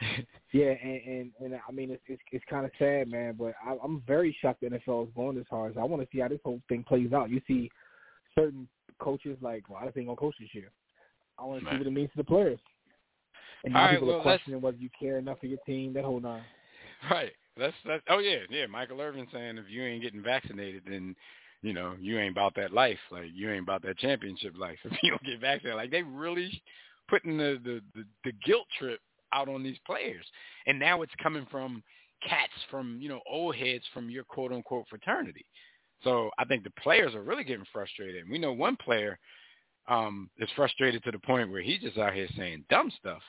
Yeah, 0.00 0.08
yeah, 0.52 0.74
and, 0.82 1.00
and 1.06 1.32
and 1.40 1.60
I 1.68 1.72
mean 1.72 1.90
it's 1.90 2.02
it's, 2.06 2.22
it's 2.32 2.44
kind 2.50 2.64
of 2.64 2.72
sad, 2.78 3.08
man. 3.08 3.36
But 3.38 3.54
I, 3.64 3.76
I'm 3.82 4.02
very 4.06 4.36
shocked 4.40 4.62
the 4.62 4.68
NFL 4.68 5.08
is 5.08 5.14
going 5.14 5.36
this 5.36 5.46
hard. 5.50 5.74
So 5.74 5.80
I 5.80 5.84
want 5.84 6.02
to 6.02 6.08
see 6.12 6.20
how 6.20 6.28
this 6.28 6.40
whole 6.44 6.60
thing 6.68 6.84
plays 6.86 7.12
out. 7.12 7.30
You 7.30 7.40
see 7.46 7.70
certain 8.34 8.68
coaches 8.98 9.38
like, 9.40 9.68
well, 9.68 9.80
I 9.82 9.90
think 9.90 10.06
gonna 10.06 10.16
coach 10.16 10.34
this 10.40 10.48
year. 10.52 10.70
I 11.38 11.44
want 11.44 11.62
to 11.64 11.70
see 11.70 11.78
what 11.78 11.86
it 11.86 11.92
means 11.92 12.10
to 12.10 12.18
the 12.18 12.24
players. 12.24 12.58
And 13.64 13.74
now 13.74 13.80
All 13.80 13.86
right, 13.86 13.92
people 13.94 14.08
well, 14.08 14.18
are 14.18 14.22
questioning 14.22 14.60
whether 14.60 14.76
you 14.76 14.90
care 14.98 15.18
enough 15.18 15.40
for 15.40 15.46
your 15.46 15.58
team. 15.66 15.92
That 15.92 16.04
whole 16.04 16.20
nine. 16.20 16.42
Right. 17.10 17.32
That's 17.56 17.74
that's 17.86 18.02
oh 18.08 18.18
yeah, 18.18 18.38
yeah. 18.48 18.66
Michael 18.66 19.00
Irvin 19.00 19.26
saying 19.32 19.58
if 19.58 19.64
you 19.68 19.82
ain't 19.82 20.02
getting 20.02 20.22
vaccinated 20.22 20.82
then 20.86 21.14
you 21.62 21.74
know, 21.74 21.94
you 22.00 22.18
ain't 22.18 22.32
about 22.32 22.54
that 22.56 22.72
life. 22.72 22.98
Like 23.10 23.26
you 23.34 23.50
ain't 23.50 23.64
about 23.64 23.82
that 23.82 23.98
championship 23.98 24.54
life 24.56 24.78
if 24.84 24.92
you 25.02 25.10
don't 25.10 25.22
get 25.22 25.40
vaccinated. 25.40 25.76
Like 25.76 25.90
they 25.90 26.02
really 26.02 26.62
putting 27.10 27.36
the, 27.36 27.60
the, 27.64 27.80
the, 27.94 28.04
the 28.24 28.32
guilt 28.44 28.66
trip 28.78 29.00
out 29.34 29.48
on 29.48 29.62
these 29.62 29.78
players. 29.84 30.24
And 30.66 30.78
now 30.78 31.02
it's 31.02 31.12
coming 31.22 31.46
from 31.50 31.82
cats 32.26 32.52
from, 32.70 32.98
you 33.00 33.08
know, 33.08 33.20
old 33.28 33.56
heads 33.56 33.84
from 33.92 34.08
your 34.08 34.24
quote 34.24 34.52
unquote 34.52 34.86
fraternity. 34.88 35.44
So 36.02 36.30
I 36.38 36.44
think 36.44 36.64
the 36.64 36.72
players 36.82 37.14
are 37.14 37.22
really 37.22 37.44
getting 37.44 37.66
frustrated. 37.72 38.22
And 38.22 38.30
we 38.30 38.38
know 38.38 38.52
one 38.52 38.76
player 38.76 39.18
um 39.88 40.30
is 40.38 40.48
frustrated 40.54 41.02
to 41.02 41.10
the 41.10 41.18
point 41.18 41.50
where 41.50 41.62
he's 41.62 41.80
just 41.80 41.98
out 41.98 42.14
here 42.14 42.28
saying 42.36 42.64
dumb 42.70 42.92
stuff. 42.98 43.22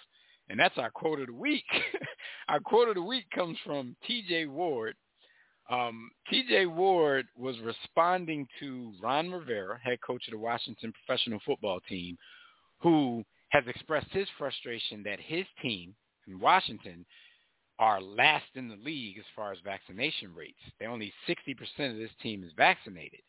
And 0.50 0.60
that's 0.60 0.78
our 0.78 0.92
quote 0.92 1.22
of 1.22 1.28
the 1.28 1.34
week. 1.34 1.64
our 2.50 2.60
quote 2.60 2.90
of 2.90 2.96
the 2.96 3.02
week 3.02 3.26
comes 3.34 3.58
from 3.66 3.96
TJ 4.08 4.48
Ward. 4.50 4.96
Um, 5.70 6.12
TJ 6.32 6.70
Ward 6.70 7.28
was 7.38 7.56
responding 7.62 8.46
to 8.60 8.92
Ron 9.02 9.32
Rivera, 9.32 9.80
head 9.82 10.00
coach 10.06 10.28
of 10.28 10.34
the 10.34 10.38
Washington 10.38 10.92
professional 10.92 11.40
football 11.46 11.80
team, 11.88 12.18
who 12.82 13.24
has 13.52 13.64
expressed 13.68 14.12
his 14.12 14.28
frustration 14.38 15.04
that 15.04 15.20
his 15.20 15.46
team 15.62 15.94
in 16.28 16.40
Washington 16.40 17.06
are 17.80 18.02
last 18.02 18.46
in 18.56 18.70
the 18.70 18.78
league 18.78 19.18
as 19.18 19.26
far 19.36 19.52
as 19.52 19.58
vaccination 19.64 20.34
rates. 20.36 20.60
They're 20.80 20.90
only 20.90 21.14
60% 21.28 21.92
of 21.92 21.98
this 21.98 22.12
team 22.22 22.44
is 22.44 22.52
vaccinated. 22.56 23.22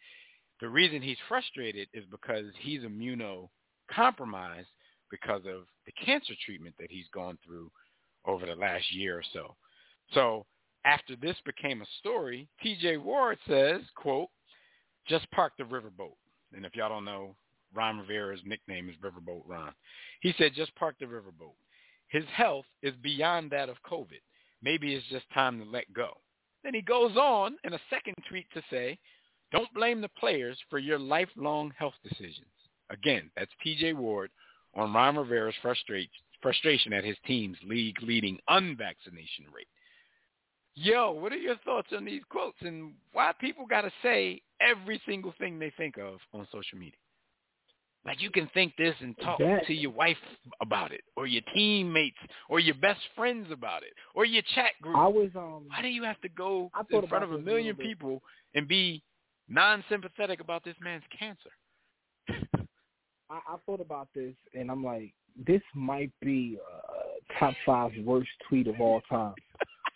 The 0.60 0.68
reason 0.68 1.02
he's 1.02 1.18
frustrated 1.28 1.88
is 1.92 2.04
because 2.10 2.46
he's 2.60 2.82
immunocompromised 2.82 4.66
because 5.10 5.42
of 5.46 5.66
the 5.86 5.92
cancer 6.04 6.34
treatment 6.44 6.74
that 6.78 6.90
he's 6.90 7.08
gone 7.12 7.38
through 7.44 7.70
over 8.24 8.46
the 8.46 8.54
last 8.54 8.92
year 8.92 9.18
or 9.18 9.24
so. 9.32 9.56
So 10.14 10.46
after 10.84 11.16
this 11.16 11.36
became 11.44 11.82
a 11.82 11.86
story, 11.98 12.48
TJ 12.64 13.02
Ward 13.02 13.38
says, 13.48 13.80
quote, 13.96 14.28
just 15.08 15.30
park 15.32 15.54
the 15.58 15.64
riverboat. 15.64 16.14
And 16.54 16.64
if 16.64 16.76
y'all 16.76 16.88
don't 16.88 17.04
know, 17.04 17.34
Ron 17.74 17.98
Rivera's 17.98 18.40
nickname 18.44 18.88
is 18.88 18.96
Riverboat 18.96 19.42
Ron. 19.46 19.72
He 20.20 20.34
said, 20.38 20.52
just 20.54 20.74
park 20.76 20.96
the 21.00 21.06
riverboat. 21.06 21.54
His 22.08 22.24
health 22.34 22.66
is 22.82 22.94
beyond 23.02 23.50
that 23.50 23.68
of 23.68 23.76
COVID. 23.90 24.20
Maybe 24.62 24.94
it's 24.94 25.06
just 25.08 25.24
time 25.32 25.58
to 25.58 25.64
let 25.64 25.92
go. 25.92 26.10
Then 26.62 26.74
he 26.74 26.82
goes 26.82 27.16
on 27.16 27.56
in 27.64 27.72
a 27.72 27.80
second 27.90 28.14
tweet 28.28 28.46
to 28.54 28.62
say, 28.70 28.98
don't 29.50 29.72
blame 29.74 30.00
the 30.00 30.08
players 30.08 30.56
for 30.70 30.78
your 30.78 30.98
lifelong 30.98 31.72
health 31.78 31.94
decisions. 32.02 32.46
Again, 32.90 33.30
that's 33.36 33.50
TJ 33.66 33.94
Ward 33.96 34.30
on 34.74 34.92
Ron 34.92 35.16
Rivera's 35.16 35.54
frustration 35.60 36.92
at 36.92 37.04
his 37.04 37.16
team's 37.26 37.58
league-leading 37.66 38.38
unvaccination 38.48 39.46
rate. 39.54 39.66
Yo, 40.74 41.10
what 41.10 41.32
are 41.32 41.36
your 41.36 41.56
thoughts 41.64 41.88
on 41.94 42.04
these 42.04 42.22
quotes 42.30 42.56
and 42.62 42.94
why 43.12 43.32
people 43.40 43.66
got 43.66 43.82
to 43.82 43.92
say 44.02 44.40
every 44.60 45.00
single 45.06 45.34
thing 45.38 45.58
they 45.58 45.72
think 45.76 45.98
of 45.98 46.18
on 46.32 46.48
social 46.50 46.78
media? 46.78 46.96
Like 48.04 48.20
you 48.20 48.30
can 48.30 48.48
think 48.52 48.74
this 48.76 48.94
and 49.00 49.16
talk 49.18 49.38
That- 49.38 49.64
to 49.66 49.72
your 49.74 49.92
wife 49.92 50.16
about 50.60 50.90
it, 50.92 51.02
or 51.16 51.26
your 51.26 51.42
teammates, 51.54 52.18
or 52.48 52.58
your 52.58 52.74
best 52.74 53.00
friends 53.14 53.50
about 53.52 53.82
it, 53.84 53.92
or 54.14 54.24
your 54.24 54.42
chat 54.54 54.72
group. 54.82 54.96
I 54.96 55.06
was 55.06 55.30
um. 55.36 55.64
Why 55.68 55.82
do 55.82 55.88
you 55.88 56.02
have 56.02 56.20
to 56.22 56.28
go 56.28 56.70
in 56.90 57.06
front 57.06 57.22
of 57.24 57.30
a 57.32 57.36
this 57.36 57.42
a 57.42 57.44
million 57.44 57.76
people 57.76 58.20
and 58.54 58.66
be 58.66 59.02
non-sympathetic 59.48 60.40
about 60.40 60.64
this 60.64 60.74
man's 60.80 61.04
cancer? 61.16 61.50
I, 63.30 63.38
I 63.48 63.56
thought 63.66 63.80
about 63.80 64.08
this, 64.14 64.34
and 64.54 64.70
I'm 64.70 64.84
like, 64.84 65.14
this 65.46 65.62
might 65.74 66.10
be 66.20 66.58
uh, 66.60 67.38
top 67.38 67.54
five 67.64 67.92
worst 68.04 68.28
tweet 68.48 68.66
of 68.66 68.80
all 68.80 69.00
time, 69.08 69.34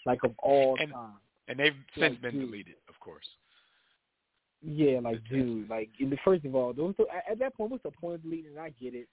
like 0.07 0.21
of 0.25 0.33
all 0.39 0.77
And- 0.81 0.93
time. 0.93 1.15
And 1.49 1.61
they've 1.61 1.75
since 1.95 2.15
Like, 2.15 2.23
been 2.23 2.41
deleted, 2.41 2.75
of 2.89 2.99
course. 2.99 3.25
Yeah, 4.67 4.99
like 5.01 5.21
dude, 5.31 5.69
like 5.71 5.91
the 5.99 6.17
first 6.25 6.45
of 6.45 6.55
all, 6.55 6.73
those 6.73 6.95
at- 7.15 7.33
at 7.33 7.39
that 7.39 7.55
point, 7.57 7.71
what's 7.71 7.83
the 7.85 7.91
point 7.93 8.17
of 8.17 8.23
deleting? 8.23 8.59
I 8.59 8.71
get 8.71 8.95
it, 8.95 9.09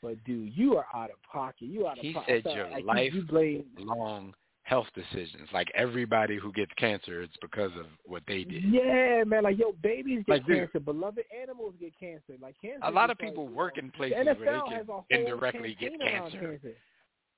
but 0.00 0.22
dude, 0.24 0.56
you 0.56 0.76
are 0.76 0.86
out 0.94 1.10
of 1.10 1.16
pocket. 1.30 1.66
You 1.66 1.86
out 1.86 1.98
of 1.98 2.02
He 2.04 2.12
pocket. 2.14 2.42
said 2.44 2.54
your 2.56 2.70
like, 2.70 2.84
life 2.84 3.12
You, 3.14 3.22
blame. 3.22 3.64
Long 3.78 4.34
health 4.62 4.86
decisions. 4.94 5.46
Like 5.52 5.70
everybody 5.74 6.38
who 6.38 6.50
gets 6.52 6.72
cancer, 6.78 7.20
it's 7.20 7.36
because 7.42 7.70
of 7.78 7.84
what 8.06 8.22
they 8.26 8.44
did. 8.44 8.64
Yeah, 8.64 9.22
man. 9.26 9.42
Like 9.42 9.58
yo, 9.58 9.72
babies 9.82 10.24
get 10.26 10.32
Like, 10.32 10.46
dude. 10.46 10.56
cancer. 10.58 10.80
Beloved 10.80 11.24
animals 11.42 11.74
get 11.78 11.92
cancer. 12.00 12.32
Like 12.40 12.54
cancer. 12.62 12.80
A 12.84 12.90
lot 12.90 13.10
of 13.10 13.18
people 13.18 13.46
you 13.48 13.54
work 13.54 13.76
in 13.76 13.90
places 13.90 14.16
NFL 14.26 14.38
where 14.40 14.84
they 15.10 15.16
can 15.16 15.20
indirectly 15.26 15.76
get 15.78 15.92
around 16.00 16.30
cancer. 16.32 16.58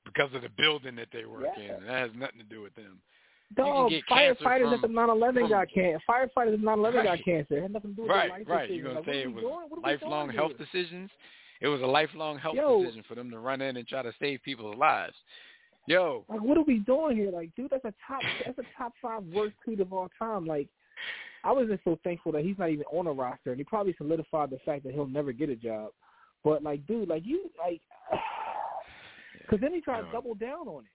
because 0.04 0.32
of 0.34 0.42
the 0.42 0.50
building 0.50 0.94
that 0.94 1.08
they 1.12 1.24
work 1.24 1.46
Yeah. 1.58 1.64
in. 1.64 1.70
And 1.82 1.88
that 1.88 1.98
has 1.98 2.10
nothing 2.14 2.38
to 2.38 2.44
do 2.44 2.62
with 2.62 2.74
them. 2.76 3.00
Dog, 3.54 3.92
firefighters 4.10 4.72
at 4.74 4.80
the 4.80 4.88
from- 4.88 4.94
9/11 4.94 5.34
from- 5.42 5.48
got 5.50 5.68
cancer. 5.70 6.02
Firefighters 6.08 6.54
at 6.54 6.60
9/11 6.60 6.94
Right. 6.96 7.04
got 7.04 7.24
cancer. 7.24 7.58
It 7.58 7.62
had 7.62 7.70
nothing 7.72 7.90
to 7.90 7.96
do 7.96 8.02
with 8.02 8.10
Right, 8.10 8.30
life 8.30 8.48
right. 8.48 8.62
decisions. 8.68 8.76
You're 8.76 8.86
gonna 8.88 9.00
like, 9.00 9.08
say 9.08 9.22
it 9.22 9.32
was 9.32 9.42
doing? 9.42 9.54
What 9.54 9.62
are 9.72 9.76
we 9.76 9.82
lifelong 9.82 10.28
health 10.30 10.56
here? 10.56 10.58
decisions. 10.66 11.10
It 11.60 11.68
was 11.68 11.80
a 11.80 11.86
lifelong 11.86 12.38
health 12.38 12.56
Yo. 12.56 12.82
decision 12.82 13.02
for 13.04 13.14
them 13.14 13.30
to 13.30 13.38
run 13.38 13.60
in 13.62 13.76
and 13.76 13.86
try 13.86 14.02
to 14.02 14.12
save 14.14 14.42
people's 14.42 14.76
lives. 14.76 15.16
Yo, 15.86 16.24
Like, 16.28 16.40
what 16.40 16.58
are 16.58 16.62
we 16.62 16.80
doing 16.80 17.16
here? 17.16 17.30
Like, 17.30 17.54
dude, 17.54 17.70
that's 17.70 17.84
a 17.84 17.94
top 18.06 18.20
that's 18.44 18.58
a 18.58 18.64
top 18.76 18.92
five 19.00 19.22
worst 19.26 19.54
tweet 19.62 19.78
of 19.80 19.92
all 19.92 20.08
time. 20.18 20.44
Like, 20.44 20.68
I 21.44 21.52
was 21.52 21.68
just 21.68 21.84
so 21.84 21.94
thankful 22.02 22.32
that 22.32 22.42
he's 22.44 22.58
not 22.58 22.70
even 22.70 22.84
on 22.90 23.06
a 23.06 23.12
roster, 23.12 23.50
and 23.52 23.58
he 23.58 23.64
probably 23.64 23.92
solidified 23.92 24.50
the 24.50 24.58
fact 24.60 24.82
that 24.82 24.92
he'll 24.94 25.06
never 25.06 25.30
get 25.32 25.48
a 25.48 25.54
job. 25.56 25.92
But 26.42 26.64
like, 26.64 26.84
dude, 26.86 27.08
like 27.08 27.24
you 27.24 27.48
like, 27.58 27.80
because 29.40 29.60
then 29.60 29.72
he 29.72 29.80
tried 29.80 30.02
to 30.02 30.10
double 30.10 30.34
down 30.34 30.66
on 30.66 30.84
it. 30.84 30.90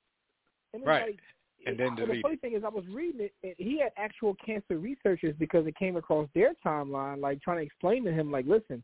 And 0.74 0.82
it's 0.84 0.88
Right. 0.88 1.06
Like, 1.12 1.20
And 1.66 1.80
then 1.80 1.88
and 1.90 1.98
the 1.98 2.22
funny 2.22 2.38
thing 2.38 2.54
is, 2.56 2.64
I 2.66 2.70
was 2.70 2.86
reading 2.92 3.22
it, 3.22 3.34
and 3.44 3.54
he 3.58 3.80
had 3.80 3.92
actual 3.98 4.36
cancer 4.44 4.78
researchers 4.78 5.36
because 5.38 5.68
it 5.68 5.76
came 5.78 5.96
across 5.96 6.28
their 6.34 6.54
timeline, 6.66 7.22
like 7.22 7.42
trying 7.42 7.58
to 7.58 7.64
explain 7.64 8.04
to 8.06 8.12
him, 8.12 8.32
like, 8.32 8.46
listen, 8.48 8.84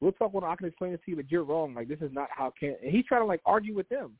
we'll 0.00 0.12
talk 0.12 0.32
when 0.32 0.44
I 0.44 0.56
can 0.56 0.66
explain 0.66 0.92
it 0.92 1.00
to 1.04 1.10
you, 1.10 1.16
but 1.16 1.30
you're 1.30 1.44
wrong. 1.44 1.74
Like, 1.74 1.88
this 1.88 2.00
is 2.00 2.10
not 2.12 2.28
how 2.30 2.52
can. 2.58 2.74
And 2.82 2.90
he's 2.90 3.04
trying 3.06 3.22
to 3.22 3.26
like 3.26 3.40
argue 3.46 3.74
with 3.74 3.88
them. 3.88 4.12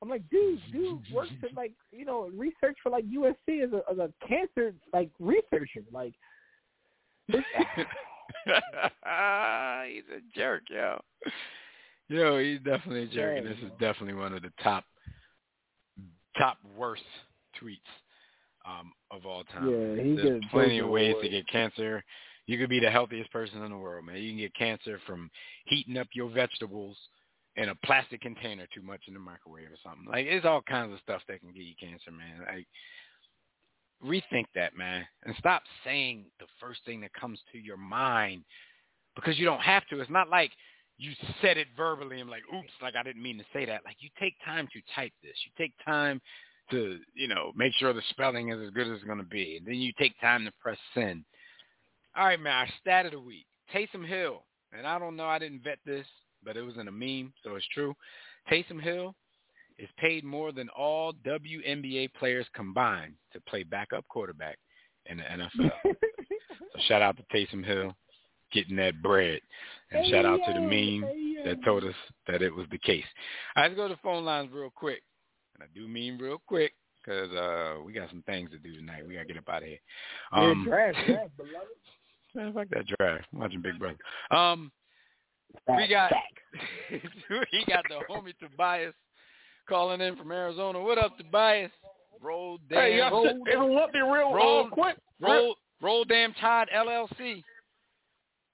I'm 0.00 0.08
like, 0.08 0.28
dude, 0.30 0.60
dude 0.72 1.00
works 1.12 1.32
at 1.42 1.54
like 1.56 1.72
you 1.90 2.04
know 2.04 2.30
research 2.36 2.76
for 2.82 2.90
like 2.90 3.04
USC 3.10 3.64
as 3.64 3.72
a 3.72 3.82
as 3.90 3.98
a 3.98 4.12
cancer 4.26 4.72
like 4.92 5.10
researcher. 5.18 5.82
Like, 5.92 6.14
this, 7.28 7.42
he's 8.46 10.04
a 10.14 10.20
jerk, 10.36 10.64
yo. 10.70 11.00
Yo, 12.08 12.38
he's 12.38 12.58
definitely 12.58 13.02
a 13.02 13.06
jerk, 13.06 13.38
and 13.38 13.46
Yeah, 13.46 13.52
this 13.52 13.62
is 13.64 13.70
definitely 13.80 14.14
one 14.14 14.32
of 14.34 14.42
the 14.42 14.52
top 14.62 14.84
top 16.38 16.58
worst 16.76 17.02
tweets 17.62 17.78
um, 18.66 18.92
of 19.10 19.26
all 19.26 19.44
time. 19.44 19.70
Yeah, 19.70 20.02
he 20.02 20.16
There's 20.16 20.42
plenty 20.50 20.78
of 20.78 20.88
ways 20.88 21.14
to 21.22 21.28
get 21.28 21.46
cancer. 21.48 22.02
You 22.46 22.58
could 22.58 22.70
be 22.70 22.80
the 22.80 22.90
healthiest 22.90 23.30
person 23.30 23.62
in 23.62 23.70
the 23.70 23.76
world, 23.76 24.06
man. 24.06 24.16
You 24.16 24.30
can 24.30 24.38
get 24.38 24.54
cancer 24.54 25.00
from 25.06 25.30
heating 25.66 25.98
up 25.98 26.08
your 26.12 26.30
vegetables 26.30 26.96
in 27.56 27.68
a 27.70 27.74
plastic 27.84 28.20
container 28.20 28.66
too 28.72 28.82
much 28.82 29.02
in 29.08 29.14
the 29.14 29.20
microwave 29.20 29.66
or 29.66 29.78
something. 29.82 30.06
Like 30.10 30.26
it's 30.26 30.46
all 30.46 30.62
kinds 30.62 30.92
of 30.92 31.00
stuff 31.00 31.22
that 31.28 31.40
can 31.40 31.52
get 31.52 31.64
you 31.64 31.74
cancer, 31.78 32.10
man. 32.10 32.46
Like 32.46 32.66
rethink 34.02 34.46
that, 34.54 34.76
man, 34.76 35.04
and 35.24 35.34
stop 35.38 35.62
saying 35.84 36.26
the 36.38 36.46
first 36.60 36.80
thing 36.86 37.00
that 37.00 37.12
comes 37.12 37.40
to 37.52 37.58
your 37.58 37.76
mind 37.76 38.44
because 39.14 39.38
you 39.38 39.44
don't 39.44 39.60
have 39.60 39.86
to. 39.88 40.00
It's 40.00 40.10
not 40.10 40.30
like 40.30 40.52
you 40.98 41.12
said 41.42 41.58
it 41.58 41.68
verbally 41.76 42.20
and 42.20 42.30
like, 42.30 42.42
oops, 42.54 42.72
like 42.80 42.94
I 42.96 43.02
didn't 43.02 43.22
mean 43.22 43.38
to 43.38 43.44
say 43.52 43.64
that. 43.66 43.84
Like 43.84 43.96
you 44.00 44.08
take 44.18 44.34
time 44.44 44.68
to 44.72 44.80
type 44.94 45.12
this. 45.22 45.34
You 45.44 45.52
take 45.58 45.72
time 45.84 46.20
to, 46.70 46.98
you 47.14 47.28
know, 47.28 47.52
make 47.56 47.72
sure 47.74 47.92
the 47.92 48.02
spelling 48.10 48.50
is 48.50 48.60
as 48.60 48.70
good 48.70 48.86
as 48.86 48.94
it's 48.94 49.04
going 49.04 49.18
to 49.18 49.24
be. 49.24 49.56
And 49.56 49.66
then 49.66 49.74
you 49.74 49.92
take 49.98 50.18
time 50.20 50.44
to 50.44 50.52
press 50.60 50.78
send. 50.94 51.24
All 52.16 52.26
right, 52.26 52.40
man, 52.40 52.52
our 52.52 52.68
stat 52.80 53.06
of 53.06 53.12
the 53.12 53.20
week. 53.20 53.46
Taysom 53.74 54.06
Hill. 54.06 54.42
And 54.76 54.86
I 54.86 54.98
don't 54.98 55.16
know, 55.16 55.26
I 55.26 55.38
didn't 55.38 55.64
vet 55.64 55.78
this, 55.86 56.06
but 56.44 56.56
it 56.56 56.62
was 56.62 56.76
in 56.76 56.88
a 56.88 56.92
meme, 56.92 57.32
so 57.42 57.54
it's 57.54 57.66
true. 57.72 57.94
Taysom 58.50 58.80
Hill 58.82 59.14
is 59.78 59.88
paid 59.98 60.24
more 60.24 60.52
than 60.52 60.68
all 60.70 61.12
WNBA 61.24 62.12
players 62.14 62.46
combined 62.54 63.14
to 63.32 63.40
play 63.42 63.62
backup 63.62 64.06
quarterback 64.08 64.58
in 65.06 65.18
the 65.18 65.22
NFL. 65.24 65.70
so 65.84 66.78
shout 66.86 67.02
out 67.02 67.16
to 67.16 67.22
Taysom 67.34 67.64
Hill 67.64 67.94
getting 68.52 68.76
that 68.76 69.00
bread. 69.02 69.40
And 69.90 70.06
shout 70.10 70.26
out 70.26 70.40
to 70.46 70.52
the 70.52 70.60
meme 70.60 71.08
that 71.44 71.64
told 71.64 71.84
us 71.84 71.94
that 72.26 72.42
it 72.42 72.54
was 72.54 72.66
the 72.70 72.78
case. 72.78 73.04
All 73.56 73.62
right, 73.62 73.68
let's 73.68 73.76
go 73.76 73.88
to 73.88 73.94
the 73.94 74.00
phone 74.02 74.24
lines 74.24 74.50
real 74.52 74.70
quick. 74.74 75.02
And 75.58 75.68
I 75.68 75.78
do 75.78 75.88
mean 75.88 76.18
real 76.18 76.40
quick 76.46 76.72
because 77.04 77.30
uh, 77.32 77.76
we 77.84 77.92
got 77.92 78.10
some 78.10 78.22
things 78.26 78.50
to 78.50 78.58
do 78.58 78.74
tonight. 78.74 79.06
We 79.06 79.14
got 79.14 79.20
to 79.22 79.26
get 79.26 79.38
up 79.38 79.48
out 79.48 79.62
of 79.62 79.68
here. 79.68 79.78
Um, 80.32 80.64
yeah, 80.66 80.70
draft, 80.70 80.98
draft, 81.06 81.36
beloved. 81.36 81.68
Man, 82.34 82.52
fuck 82.52 82.68
that 82.70 82.86
draft. 82.86 83.24
I'm 83.32 83.40
watching 83.40 83.62
Big 83.62 83.78
Brother. 83.78 83.96
Um, 84.30 84.70
we 85.76 85.88
got 85.88 86.12
we 86.90 87.64
got 87.66 87.84
the 87.88 88.00
homie 88.10 88.34
Tobias 88.38 88.94
calling 89.68 90.00
in 90.00 90.14
from 90.16 90.30
Arizona. 90.30 90.80
What 90.80 90.98
up, 90.98 91.16
Tobias? 91.16 91.70
Roll 92.20 92.58
damn, 92.68 92.78
Hey, 92.80 92.98
y'all 92.98 93.10
roll, 93.12 93.24
sit- 93.26 93.54
interrupt 93.54 93.94
me 93.94 94.00
real 94.00 94.34
roll- 94.34 94.66
uh, 94.66 94.70
quick. 94.70 94.96
roll, 95.20 95.54
roll 95.80 96.04
damn 96.04 96.34
Tide 96.34 96.68
LLC. 96.76 97.42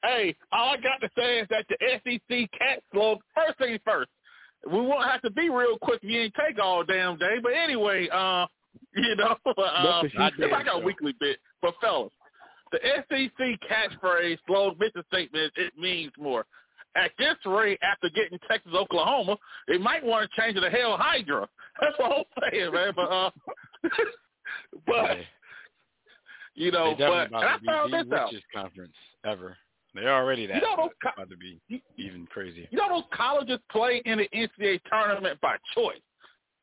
Hey, 0.05 0.37
all 0.53 0.75
I 0.75 0.77
got 0.77 1.01
to 1.01 1.09
say 1.17 1.41
is 1.41 1.49
that 1.49 1.65
the 1.69 1.77
SEC 2.05 2.51
cat 2.59 2.83
slug, 2.93 3.19
first 3.35 3.57
thing 3.59 3.79
first, 3.85 4.11
we 4.71 4.81
won't 4.81 5.11
have 5.11 5.23
to 5.23 5.31
be 5.31 5.49
real 5.49 5.79
quick 5.79 6.01
if 6.03 6.11
you 6.11 6.21
ain't 6.21 6.35
take 6.35 6.63
all 6.63 6.85
damn 6.85 7.19
day. 7.19 7.37
But 7.43 7.53
anyway, 7.53 8.09
uh, 8.09 8.47
you 8.97 9.17
know, 9.17 9.37
uh, 9.47 9.61
I, 9.61 10.31
said. 10.39 10.53
I 10.53 10.63
got 10.63 10.83
a 10.83 10.85
weekly 10.85 11.15
bit. 11.19 11.39
But 11.63 11.75
fellas, 11.81 12.13
the 12.73 12.79
SEC 13.09 13.61
catchphrase, 13.71 14.39
slogan, 14.47 14.79
mission 14.79 15.05
statement, 15.09 15.53
it 15.57 15.73
means 15.79 16.13
more. 16.19 16.47
At 16.97 17.11
this 17.19 17.35
rate, 17.45 17.81
after 17.83 18.09
getting 18.09 18.39
Texas, 18.49 18.73
Oklahoma, 18.75 19.37
they 19.67 19.79
might 19.79 20.05
want 20.05 20.31
to 20.31 20.41
change 20.41 20.57
it 20.57 20.61
to 20.61 20.71
Hell 20.71 20.97
Hydra. 20.97 21.49
That's 21.81 21.99
what 21.99 22.13
I'm 22.13 22.51
saying, 22.53 22.73
man. 22.73 22.93
But, 22.95 23.03
uh, 23.03 23.31
but 24.87 25.19
you 26.55 26.71
know, 26.71 26.95
but 26.97 27.27
and 27.27 27.37
I 27.37 27.59
found 27.67 27.93
this 27.93 28.07
out. 28.17 28.33
conference 28.55 28.95
ever. 29.27 29.57
They're 29.95 30.13
already 30.13 30.47
that. 30.47 30.57
You 30.57 30.63
know 30.63 30.77
those 30.77 30.91
co- 31.03 31.11
about 31.17 31.31
to 31.31 31.37
be 31.37 31.61
even 31.97 32.27
crazier. 32.27 32.67
You 32.71 32.79
know 32.79 32.89
those 32.89 33.05
colleges 33.13 33.59
play 33.71 34.03
in 34.05 34.19
the 34.19 34.29
NCAA 34.35 34.81
tournament 34.91 35.41
by 35.41 35.57
choice. 35.75 36.03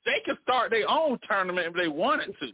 They 0.05 0.19
can 0.25 0.37
start 0.43 0.71
their 0.71 0.89
own 0.89 1.17
tournament 1.27 1.67
if 1.67 1.73
they 1.73 1.87
wanted 1.87 2.35
to. 2.39 2.47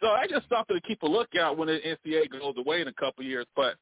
So 0.00 0.14
that's 0.14 0.30
just 0.30 0.48
something 0.48 0.76
to 0.76 0.82
keep 0.86 1.02
a 1.02 1.06
lookout 1.06 1.56
when 1.56 1.68
the 1.68 1.78
NCAA 1.80 2.30
goes 2.30 2.54
away 2.58 2.82
in 2.82 2.88
a 2.88 2.92
couple 2.92 3.22
of 3.24 3.26
years. 3.26 3.46
But 3.56 3.76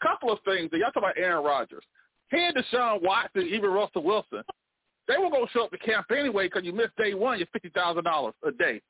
a 0.00 0.06
couple 0.06 0.30
of 0.30 0.38
things. 0.44 0.70
Y'all 0.72 0.90
talk 0.92 0.98
about 0.98 1.18
Aaron 1.18 1.44
Rodgers. 1.44 1.84
He 2.30 2.38
and 2.38 2.56
Deshaun 2.56 3.02
Watson, 3.02 3.42
even 3.42 3.70
Russell 3.70 4.02
Wilson, 4.02 4.42
they 5.06 5.16
were 5.18 5.30
going 5.30 5.46
to 5.46 5.52
show 5.52 5.64
up 5.64 5.70
to 5.70 5.78
camp 5.78 6.06
anyway 6.10 6.46
because 6.46 6.64
you 6.64 6.72
missed 6.72 6.96
day 6.96 7.14
one, 7.14 7.38
you're 7.38 7.48
$50,000 7.72 8.32
a 8.46 8.50
day. 8.52 8.80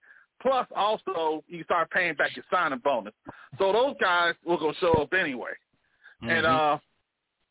Plus, 0.41 0.67
also, 0.75 1.43
you 1.49 1.65
start 1.65 1.91
paying 1.91 2.15
back 2.15 2.37
your 2.37 2.45
signing 2.51 2.81
bonus. 2.85 3.15
So 3.59 3.73
those 3.73 3.95
guys 4.01 4.35
were 4.45 4.59
going 4.59 4.75
to 4.75 4.81
show 4.81 4.93
up 4.93 5.13
anyway. 5.13 5.51
And 6.29 6.45
Mhm. 6.47 6.75
uh, 6.75 6.79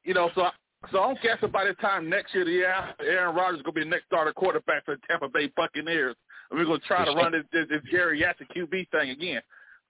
you 0.03 0.13
know, 0.13 0.29
so 0.35 0.49
so 0.91 1.01
I'm 1.01 1.15
guessing 1.23 1.49
by 1.49 1.65
the 1.65 1.73
time 1.75 2.09
next 2.09 2.33
year, 2.35 2.67
after, 2.67 3.05
Aaron 3.05 3.35
Rodgers 3.35 3.57
is 3.59 3.63
gonna 3.63 3.73
be 3.73 3.83
the 3.83 3.89
next 3.89 4.05
starter 4.07 4.33
quarterback 4.33 4.83
for 4.85 4.95
the 4.95 5.01
Tampa 5.07 5.29
Bay 5.29 5.47
Buccaneers, 5.55 6.15
and 6.49 6.59
we're 6.59 6.65
gonna 6.65 6.79
try 6.79 7.05
to 7.05 7.11
run 7.11 7.31
this, 7.31 7.43
this, 7.51 7.67
this 7.69 7.81
geriatric 7.91 8.49
QB 8.55 8.89
thing 8.91 9.11
again. 9.11 9.41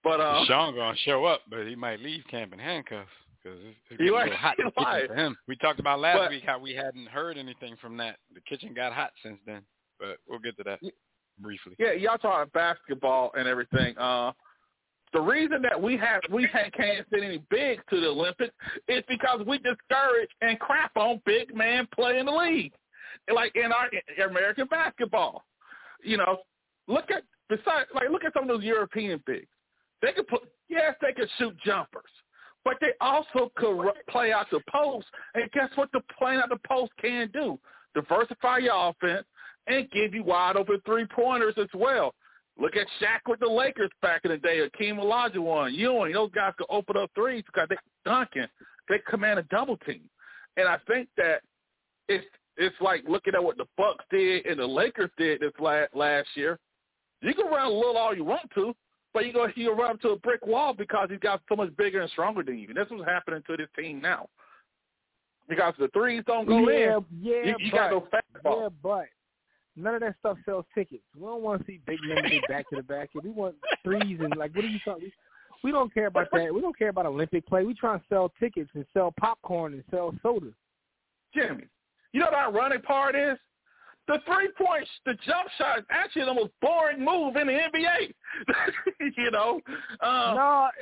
But 0.04 0.20
uh, 0.20 0.44
Sean 0.46 0.74
gonna 0.74 0.96
show 0.98 1.24
up, 1.24 1.40
but 1.48 1.66
he 1.66 1.74
might 1.74 1.98
leave 2.00 2.22
camp 2.30 2.52
in 2.52 2.58
handcuffs 2.60 3.10
because 3.42 3.58
it's, 3.64 3.78
it's 3.90 4.02
He 4.02 4.10
might- 4.10 4.32
hot 4.32 4.54
he 4.58 4.64
might. 4.76 5.08
for 5.08 5.14
him. 5.14 5.36
We 5.48 5.56
talked 5.56 5.80
about 5.80 5.98
last 5.98 6.18
But- 6.18 6.30
week 6.30 6.44
how 6.44 6.58
we 6.58 6.74
hadn't 6.74 7.06
heard 7.08 7.36
anything 7.38 7.76
from 7.76 7.96
that. 7.96 8.18
The 8.32 8.40
kitchen 8.42 8.72
got 8.74 8.92
hot 8.92 9.12
since 9.22 9.40
then, 9.46 9.62
but 9.98 10.18
we'll 10.28 10.38
get 10.38 10.56
to 10.58 10.62
that 10.64 10.80
briefly. 11.40 11.74
yeah, 11.80 11.92
y'all 11.92 12.18
talking 12.18 12.50
basketball 12.54 13.32
and 13.36 13.48
everything. 13.48 13.96
Uh, 13.98 14.32
the 15.14 15.20
reason 15.20 15.62
that 15.62 15.80
we 15.80 15.96
have 15.96 16.20
we 16.30 16.46
can't 16.48 17.06
send 17.10 17.24
any 17.24 17.42
bigs 17.48 17.82
to 17.88 18.00
the 18.00 18.08
Olympics 18.08 18.52
is 18.88 19.02
because 19.08 19.40
we 19.46 19.58
discourage 19.58 20.28
and 20.42 20.58
crap 20.58 20.90
on 20.96 21.22
big 21.24 21.54
man 21.54 21.88
play 21.94 22.18
in 22.18 22.26
the 22.26 22.32
league, 22.32 22.72
like 23.32 23.52
in 23.54 23.72
our 23.72 23.88
in 23.88 24.28
American 24.28 24.66
basketball. 24.66 25.44
You 26.02 26.18
know, 26.18 26.38
look 26.88 27.10
at 27.10 27.22
besides, 27.48 27.88
like, 27.94 28.10
look 28.10 28.24
at 28.24 28.34
some 28.34 28.42
of 28.42 28.48
those 28.48 28.64
European 28.64 29.22
bigs. 29.24 29.46
They 30.02 30.12
could 30.12 30.26
put, 30.26 30.42
yes, 30.68 30.96
they 31.00 31.12
could 31.12 31.30
shoot 31.38 31.56
jumpers, 31.64 32.02
but 32.64 32.74
they 32.80 32.90
also 33.00 33.52
could 33.56 33.92
play 34.10 34.32
out 34.32 34.46
the 34.50 34.60
post. 34.70 35.06
And 35.34 35.50
guess 35.52 35.70
what? 35.76 35.90
The 35.92 36.00
playing 36.18 36.40
out 36.40 36.48
the 36.48 36.58
post 36.66 36.92
can 37.00 37.30
do: 37.32 37.58
diversify 37.94 38.58
your 38.58 38.90
offense 38.90 39.26
and 39.68 39.88
give 39.92 40.12
you 40.12 40.24
wide 40.24 40.56
open 40.56 40.82
three 40.84 41.06
pointers 41.06 41.54
as 41.56 41.68
well. 41.72 42.14
Look 42.60 42.76
at 42.76 42.86
Shaq 43.00 43.28
with 43.28 43.40
the 43.40 43.48
Lakers 43.48 43.90
back 44.00 44.20
in 44.24 44.30
the 44.30 44.38
day. 44.38 44.60
Akeem 44.60 44.98
Olajuwon, 44.98 45.74
Ewing, 45.74 46.12
those 46.12 46.30
guys 46.30 46.52
could 46.56 46.68
open 46.70 46.96
up 46.96 47.10
threes 47.14 47.42
because 47.46 47.68
they 47.68 47.76
dunking. 48.04 48.46
They 48.88 49.00
command 49.08 49.38
a 49.38 49.42
double 49.44 49.76
team, 49.78 50.02
and 50.56 50.68
I 50.68 50.76
think 50.86 51.08
that 51.16 51.40
it's 52.08 52.24
it's 52.56 52.76
like 52.80 53.02
looking 53.08 53.34
at 53.34 53.42
what 53.42 53.56
the 53.56 53.64
Bucks 53.76 54.04
did 54.10 54.46
and 54.46 54.60
the 54.60 54.66
Lakers 54.66 55.10
did 55.18 55.40
this 55.40 55.52
last 55.58 55.94
last 55.94 56.28
year. 56.36 56.58
You 57.22 57.34
can 57.34 57.46
run 57.46 57.66
a 57.66 57.70
little 57.70 57.96
all 57.96 58.14
you 58.14 58.24
want 58.24 58.48
to, 58.54 58.74
but 59.12 59.26
you 59.26 59.32
go 59.32 59.48
you 59.56 59.72
run 59.72 59.92
up 59.92 60.00
to 60.02 60.10
a 60.10 60.18
brick 60.18 60.46
wall 60.46 60.74
because 60.74 61.08
he's 61.10 61.18
got 61.18 61.40
so 61.48 61.56
much 61.56 61.74
bigger 61.76 62.02
and 62.02 62.10
stronger 62.10 62.42
than 62.42 62.58
you. 62.58 62.68
And 62.68 62.76
that's 62.76 62.90
what's 62.90 63.04
happening 63.04 63.42
to 63.46 63.56
this 63.56 63.68
team 63.76 64.00
now. 64.00 64.28
Because 65.48 65.74
the 65.78 65.88
threes 65.88 66.22
don't 66.26 66.46
go 66.46 66.68
yeah, 66.70 66.96
in. 66.96 67.04
Yeah, 67.20 67.32
you, 67.44 67.54
you 67.58 67.70
but, 67.72 67.76
got 67.76 67.90
no 67.90 68.00
fastball. 68.00 68.62
Yeah, 68.62 68.68
but 68.82 69.04
none 69.76 69.94
of 69.94 70.00
that 70.00 70.14
stuff 70.20 70.38
sells 70.44 70.64
tickets. 70.74 71.02
We 71.16 71.22
don't 71.22 71.42
want 71.42 71.60
to 71.60 71.66
see 71.66 71.80
big 71.86 71.98
men 72.06 72.24
get 72.30 72.48
back 72.48 72.68
to 72.70 72.76
the 72.76 72.82
back. 72.82 73.10
We 73.22 73.30
want 73.30 73.56
threes 73.82 74.18
and 74.20 74.34
like 74.36 74.54
what 74.54 74.64
are 74.64 74.68
you 74.68 74.80
talking? 74.84 75.10
We 75.62 75.72
don't 75.72 75.92
care 75.92 76.06
about 76.06 76.28
that. 76.32 76.52
We 76.54 76.60
don't 76.60 76.76
care 76.76 76.90
about 76.90 77.06
Olympic 77.06 77.46
play. 77.46 77.64
We 77.64 77.74
try 77.74 77.94
and 77.94 78.02
sell 78.08 78.30
tickets 78.38 78.70
and 78.74 78.84
sell 78.92 79.14
popcorn 79.18 79.72
and 79.72 79.82
sell 79.90 80.14
soda. 80.22 80.48
Jimmy, 81.34 81.64
you 82.12 82.20
know 82.20 82.26
what 82.26 82.34
our 82.34 82.52
running 82.52 82.82
part 82.82 83.16
is? 83.16 83.38
The 84.06 84.18
three 84.26 84.50
points, 84.58 84.90
the 85.06 85.14
jump 85.26 85.48
shot 85.56 85.78
is 85.78 85.84
actually 85.88 86.26
the 86.26 86.34
most 86.34 86.52
boring 86.60 87.02
move 87.02 87.36
in 87.36 87.46
the 87.46 87.54
NBA. 87.54 88.12
you 89.16 89.30
know. 89.30 89.62
Um, 90.02 90.36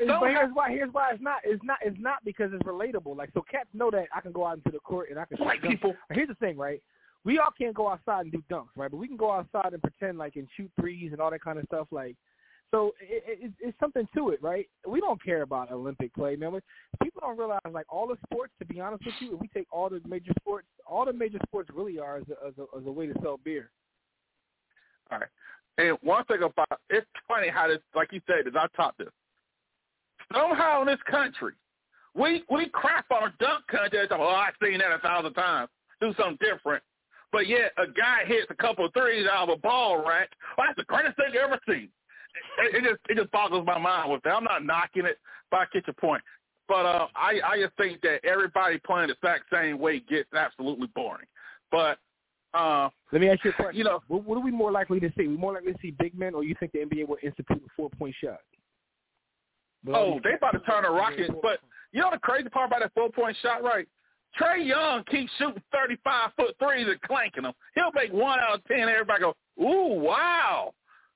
no, 0.05 0.19
but 0.21 0.31
here's 0.31 0.51
why. 0.53 0.71
Here's 0.71 0.93
why 0.93 1.13
it's 1.13 1.23
not. 1.23 1.39
It's 1.45 1.63
not. 1.63 1.79
It's 1.83 1.97
not 2.01 2.25
because 2.25 2.51
it's 2.53 2.65
relatable. 2.65 3.17
Like 3.17 3.31
so, 3.33 3.45
cats 3.49 3.69
know 3.73 3.93
that 3.93 4.07
I 4.13 4.21
can 4.21 4.33
go 4.33 4.45
out 4.45 4.57
into 4.57 4.73
the 4.73 4.81
court 4.81 5.11
and 5.11 5.21
I 5.21 5.27
can. 5.27 5.39
White 5.39 5.63
people. 5.63 5.95
Here's 6.11 6.27
the 6.27 6.35
thing, 6.35 6.57
right? 6.57 6.83
We 7.25 7.39
all 7.39 7.51
can't 7.57 7.75
go 7.75 7.89
outside 7.89 8.23
and 8.23 8.33
do 8.33 8.43
dunks, 8.51 8.69
right? 8.77 8.91
But 8.91 8.97
we 8.97 9.09
can 9.09 9.17
go 9.17 9.31
outside 9.31 9.73
and 9.73 9.83
pretend 9.83 10.19
like 10.19 10.37
and 10.37 10.49
shoot 10.57 10.71
threes 10.79 11.13
and 11.13 11.21
all 11.21 11.31
that 11.31 11.43
kind 11.43 11.59
of 11.59 11.65
stuff. 11.67 11.87
Like 11.91 12.17
so 12.73 12.95
it, 13.03 13.23
it, 13.27 13.53
it's 13.61 13.79
something 13.79 14.09
to 14.17 14.31
it, 14.31 14.43
right? 14.43 14.67
We 14.89 15.01
don't 15.01 15.23
care 15.23 15.43
about 15.43 15.71
Olympic 15.71 16.15
play, 16.15 16.37
man. 16.37 16.59
People 17.03 17.21
don't 17.21 17.39
realize, 17.39 17.61
like, 17.71 17.85
all 17.91 18.09
the 18.09 18.17
sports, 18.27 18.53
to 18.61 18.65
be 18.65 18.81
honest 18.81 19.05
with 19.05 19.15
you, 19.21 19.35
if 19.35 19.41
we 19.41 19.49
take 19.49 19.67
all 19.71 19.91
the 19.91 20.01
major 20.07 20.33
sports, 20.41 20.67
all 20.87 21.05
the 21.05 21.13
major 21.13 21.39
sports 21.47 21.69
really 21.75 21.99
are 21.99 22.17
as 22.17 22.25
a, 22.31 22.47
as 22.47 22.55
a, 22.59 22.79
as 22.79 22.87
a 22.87 22.91
way 22.91 23.07
to 23.07 23.15
sell 23.23 23.39
beer. 23.45 23.71
All 25.11 25.19
right. 25.19 25.29
And 25.77 25.99
one 26.03 26.25
thing 26.25 26.43
about 26.43 26.81
it's 26.89 27.07
funny 27.29 27.49
how 27.49 27.69
this, 27.69 27.79
like 27.95 28.11
you 28.11 28.23
said, 28.27 28.47
is 28.47 28.55
I 28.57 28.67
taught 28.75 28.97
this. 28.97 29.09
Somehow 30.33 30.81
in 30.81 30.87
this 30.87 31.01
country, 31.11 31.53
we 32.15 32.43
we 32.51 32.69
crap 32.69 33.11
on 33.11 33.29
a 33.29 33.35
dunk 33.39 33.67
contest. 33.71 34.13
Oh, 34.13 34.23
I've 34.23 34.53
seen 34.63 34.79
that 34.79 34.93
a 34.93 34.99
thousand 34.99 35.33
times. 35.33 35.71
Do 36.01 36.13
something 36.19 36.39
different. 36.41 36.83
But 37.33 37.49
yet, 37.49 37.73
a 37.79 37.87
guy 37.87 38.25
hits 38.27 38.47
a 38.51 38.55
couple 38.55 38.85
of 38.85 38.93
threes 38.93 39.27
out 39.27 39.49
of 39.49 39.59
a 39.59 39.61
ball 39.61 40.07
rack. 40.07 40.29
Oh, 40.59 40.63
that's 40.67 40.77
the 40.77 40.85
greatest 40.85 41.17
thing 41.17 41.27
I've 41.31 41.51
ever 41.51 41.59
seen 41.67 41.89
it, 42.59 42.75
it 42.75 42.89
just 42.89 43.01
it 43.09 43.17
just 43.17 43.31
boggles 43.31 43.67
my 43.67 43.79
mind 43.79 44.11
with 44.11 44.23
that. 44.23 44.35
I'm 44.35 44.45
not 44.45 44.65
knocking 44.65 45.07
it, 45.07 45.19
but 45.51 45.61
I 45.61 45.65
get 45.73 45.87
your 45.87 45.95
point. 45.95 46.23
But 46.69 46.87
uh, 46.87 47.07
I 47.15 47.41
I 47.45 47.61
just 47.61 47.77
think 47.77 48.01
that 48.03 48.25
everybody 48.25 48.79
playing 48.79 49.09
the 49.09 49.15
exact 49.15 49.45
same 49.53 49.79
way 49.79 50.01
gets 50.01 50.29
absolutely 50.35 50.89
boring. 50.95 51.27
But 51.71 51.99
uh, 52.55 52.89
let 53.13 53.21
me 53.21 53.29
ask 53.29 53.45
you 53.45 53.51
a 53.51 53.55
question. 53.55 53.77
You 53.77 53.85
know, 53.85 54.03
what, 54.09 54.25
what 54.25 54.37
are 54.37 54.43
we 54.43 54.51
more 54.51 54.71
likely 54.71 55.01
to 55.01 55.13
see? 55.17 55.27
We 55.27 55.37
more 55.37 55.55
likely 55.55 55.73
to 55.73 55.79
see 55.81 55.93
big 55.93 56.19
men, 56.19 56.35
or 56.35 56.45
you 56.45 56.55
think 56.59 56.73
the 56.73 56.81
NBA 56.81 57.09
will 57.09 57.19
institute 57.23 57.63
a 57.65 57.71
four 57.77 57.91
point 57.91 58.15
shot? 58.23 58.39
Well, 59.85 59.97
oh, 59.97 60.21
they 60.23 60.35
about 60.35 60.53
to 60.53 60.61
turn 60.61 60.85
a 60.85 60.91
rocket. 60.91 61.31
But 61.43 61.59
you 61.93 62.01
know 62.01 62.11
the 62.13 62.19
crazy 62.19 62.49
part 62.49 62.69
about 62.69 62.81
that 62.81 62.93
four 62.95 63.11
point 63.11 63.37
shot, 63.43 63.63
right? 63.63 63.89
Trae 64.41 64.67
Young 64.67 65.05
keeps 65.11 65.31
shooting 65.39 65.63
thirty 65.73 65.97
five 66.03 66.31
foot 66.37 66.55
threes 66.59 66.87
and 66.89 67.01
clanking 67.03 67.43
them. 67.43 67.53
He'll 67.75 67.93
make 67.95 68.13
one 68.13 68.39
out 68.39 68.57
of 68.57 68.65
ten. 68.65 68.89
Everybody 68.89 69.21
go, 69.21 69.35
ooh, 69.61 70.01
wow. 70.01 70.73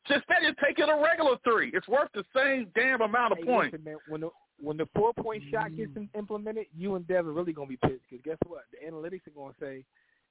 Just 0.08 0.24
instead 0.28 0.48
of 0.48 0.56
taking 0.58 0.84
a 0.84 1.02
regular 1.02 1.36
three, 1.42 1.70
it's 1.74 1.88
worth 1.88 2.10
the 2.14 2.24
same 2.34 2.68
damn 2.74 3.00
amount 3.00 3.32
of 3.32 3.38
hey, 3.38 3.44
points. 3.44 3.72
Listen, 3.72 3.84
man, 3.84 3.96
when 4.08 4.20
the 4.20 4.30
when 4.60 4.76
the 4.76 4.86
four 4.94 5.12
point 5.14 5.42
shot 5.50 5.74
gets 5.76 5.90
implemented, 6.14 6.66
you 6.76 6.94
and 6.94 7.06
Dev 7.08 7.26
are 7.26 7.32
really 7.32 7.52
gonna 7.52 7.68
be 7.68 7.78
pissed 7.78 8.02
because 8.08 8.22
guess 8.24 8.38
what? 8.46 8.62
The 8.70 8.90
analytics 8.90 9.26
are 9.26 9.34
gonna 9.34 9.54
say 9.60 9.84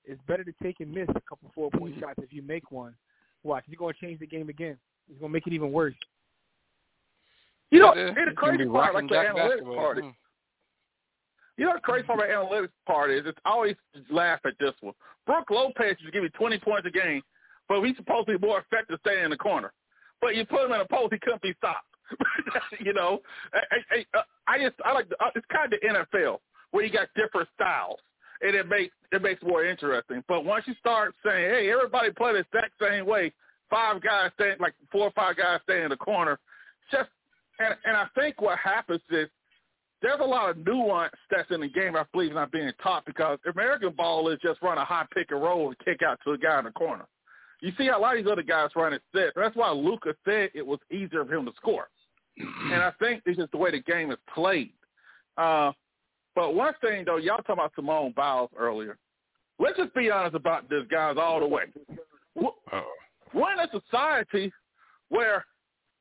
it's 0.05 0.21
better 0.27 0.43
to 0.43 0.53
take 0.63 0.79
and 0.79 0.91
miss 0.91 1.07
a 1.09 1.21
couple 1.27 1.51
four 1.53 1.69
point 1.71 1.95
shots 1.99 2.19
if 2.21 2.31
you 2.31 2.41
make 2.41 2.71
one. 2.71 2.95
Watch, 3.43 3.65
you're 3.67 3.77
gonna 3.77 3.93
change 3.99 4.19
the 4.19 4.27
game 4.27 4.49
again. 4.49 4.77
It's 5.09 5.19
gonna 5.19 5.33
make 5.33 5.45
it 5.47 5.53
even 5.53 5.71
worse. 5.71 5.95
You 7.71 7.79
know, 7.79 7.93
it's 7.95 8.15
the 8.15 8.35
crazy 8.35 8.65
part, 8.65 8.93
like 8.93 9.09
the 9.09 9.15
analytics 9.15 9.75
part. 9.75 9.97
Mm. 9.97 10.13
You 11.57 11.65
know 11.65 11.73
the 11.73 11.79
crazy 11.79 12.05
part 12.05 12.19
about 12.19 12.29
analytics 12.29 12.69
part 12.85 13.11
is 13.11 13.23
it's 13.25 13.39
always 13.45 13.75
laugh 14.11 14.39
at 14.45 14.53
this 14.59 14.73
one. 14.81 14.93
Brook 15.25 15.49
Lopez 15.49 15.95
to 16.03 16.11
give 16.11 16.23
you 16.23 16.29
20 16.29 16.59
points 16.59 16.87
a 16.87 16.91
game 16.91 17.21
but 17.67 17.83
he's 17.83 17.95
supposed 17.97 18.27
to 18.27 18.37
be 18.37 18.45
more 18.45 18.59
effective 18.59 18.99
staying 19.01 19.25
in 19.25 19.29
the 19.29 19.37
corner. 19.37 19.71
But 20.21 20.35
you 20.35 20.45
put 20.45 20.65
him 20.65 20.73
in 20.73 20.81
a 20.81 20.85
post, 20.85 21.13
he 21.13 21.19
couldn't 21.19 21.41
be 21.41 21.53
stopped. 21.57 21.85
you 22.79 22.93
know, 22.93 23.19
I, 23.53 24.05
I, 24.15 24.21
I 24.47 24.59
just 24.59 24.75
I 24.85 24.93
like 24.93 25.09
the, 25.09 25.15
uh, 25.15 25.31
it's 25.35 25.45
kind 25.51 25.73
of 25.73 25.79
the 25.79 25.87
NFL 25.87 26.37
where 26.71 26.85
you 26.85 26.91
got 26.91 27.07
different 27.15 27.49
styles, 27.55 27.99
and 28.41 28.55
it 28.55 28.67
makes 28.67 28.93
it 29.11 29.21
makes 29.23 29.41
more 29.41 29.65
interesting. 29.65 30.23
But 30.27 30.45
once 30.45 30.65
you 30.67 30.75
start 30.79 31.15
saying, 31.25 31.49
hey, 31.49 31.71
everybody 31.71 32.11
play 32.11 32.33
the 32.33 32.39
exact 32.39 32.73
same 32.79 33.07
way, 33.07 33.33
five 33.69 34.01
guys 34.03 34.29
staying 34.35 34.57
like 34.59 34.73
four 34.91 35.07
or 35.07 35.11
five 35.11 35.35
guys 35.35 35.59
stay 35.63 35.81
in 35.81 35.89
the 35.89 35.97
corner, 35.97 36.39
just 36.91 37.09
and 37.59 37.75
and 37.85 37.97
I 37.97 38.05
think 38.13 38.39
what 38.39 38.59
happens 38.59 39.01
is 39.09 39.27
there's 40.01 40.19
a 40.19 40.25
lot 40.25 40.49
of 40.49 40.57
nuance 40.65 41.13
that's 41.31 41.49
in 41.51 41.61
the 41.61 41.69
game 41.69 41.95
I 41.95 42.03
believe 42.11 42.33
not 42.33 42.51
being 42.51 42.71
taught 42.81 43.05
because 43.05 43.39
American 43.51 43.91
ball 43.91 44.29
is 44.29 44.39
just 44.41 44.61
run 44.61 44.77
a 44.77 44.85
high 44.85 45.05
pick 45.13 45.31
and 45.31 45.41
roll 45.41 45.67
and 45.67 45.79
kick 45.79 46.01
out 46.03 46.19
to 46.25 46.31
a 46.31 46.37
guy 46.37 46.59
in 46.59 46.65
the 46.65 46.71
corner. 46.71 47.05
You 47.61 47.71
see 47.77 47.87
how 47.87 47.99
a 47.99 48.01
lot 48.01 48.17
of 48.17 48.23
these 48.23 48.31
other 48.31 48.43
guys 48.43 48.69
running 48.75 48.99
set. 49.15 49.29
That's 49.35 49.55
why 49.55 49.71
Luka 49.71 50.13
said 50.25 50.49
it 50.53 50.65
was 50.65 50.79
easier 50.91 51.25
for 51.25 51.33
him 51.33 51.45
to 51.45 51.53
score. 51.57 51.87
and 52.37 52.75
I 52.83 52.91
think 52.99 53.23
it's 53.25 53.37
just 53.37 53.51
the 53.51 53.57
way 53.57 53.71
the 53.71 53.81
game 53.81 54.11
is 54.11 54.17
played. 54.33 54.73
Uh, 55.37 55.71
but 56.35 56.53
one 56.53 56.73
thing, 56.81 57.05
though, 57.05 57.17
y'all 57.17 57.37
talking 57.37 57.53
about 57.53 57.71
Simone 57.75 58.13
Biles 58.15 58.49
earlier. 58.57 58.97
Let's 59.57 59.77
just 59.77 59.95
be 59.95 60.11
honest 60.11 60.35
about 60.35 60.69
this, 60.69 60.83
guys, 60.91 61.15
all 61.17 61.39
the 61.39 61.47
way. 61.47 61.63
We're 62.35 63.53
in 63.53 63.59
a 63.59 63.67
society 63.71 64.51
where, 65.09 65.45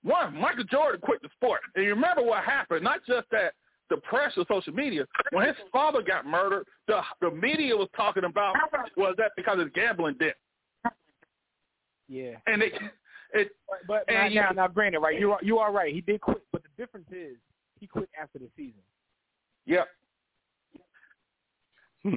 one, 0.02 0.36
Michael 0.36 0.64
Jordan 0.64 1.00
quit 1.00 1.22
the 1.22 1.28
sport. 1.36 1.60
And 1.76 1.84
you 1.84 1.94
remember 1.94 2.22
what 2.22 2.42
happened, 2.42 2.82
not 2.82 3.00
just 3.06 3.28
that 3.30 3.54
the 3.90 3.96
pressure 3.98 4.40
of 4.40 4.46
social 4.48 4.72
media. 4.72 5.06
When 5.30 5.46
his 5.46 5.56
father 5.72 6.02
got 6.02 6.26
murdered, 6.26 6.66
the 6.88 7.00
the 7.20 7.30
media 7.30 7.76
was 7.76 7.88
talking 7.96 8.24
about 8.24 8.54
was 8.96 9.14
that 9.18 9.32
because 9.36 9.60
of 9.60 9.72
gambling 9.74 10.16
debt. 10.18 10.36
Yeah. 12.08 12.36
And 12.46 12.62
it, 12.62 12.72
it 13.32 13.52
but, 13.86 14.04
but 14.06 14.14
and 14.14 14.34
now, 14.34 14.48
now, 14.48 14.50
now, 14.50 14.68
granted, 14.68 15.00
right? 15.00 15.18
You 15.18 15.32
are 15.32 15.40
you 15.42 15.58
are 15.58 15.72
right. 15.72 15.92
He 15.92 16.00
did 16.00 16.20
quit, 16.20 16.42
but 16.52 16.62
the 16.62 16.82
difference 16.82 17.08
is 17.10 17.36
he 17.78 17.86
quit 17.86 18.08
after 18.20 18.38
the 18.38 18.48
season. 18.56 18.80
Yep. 19.66 19.88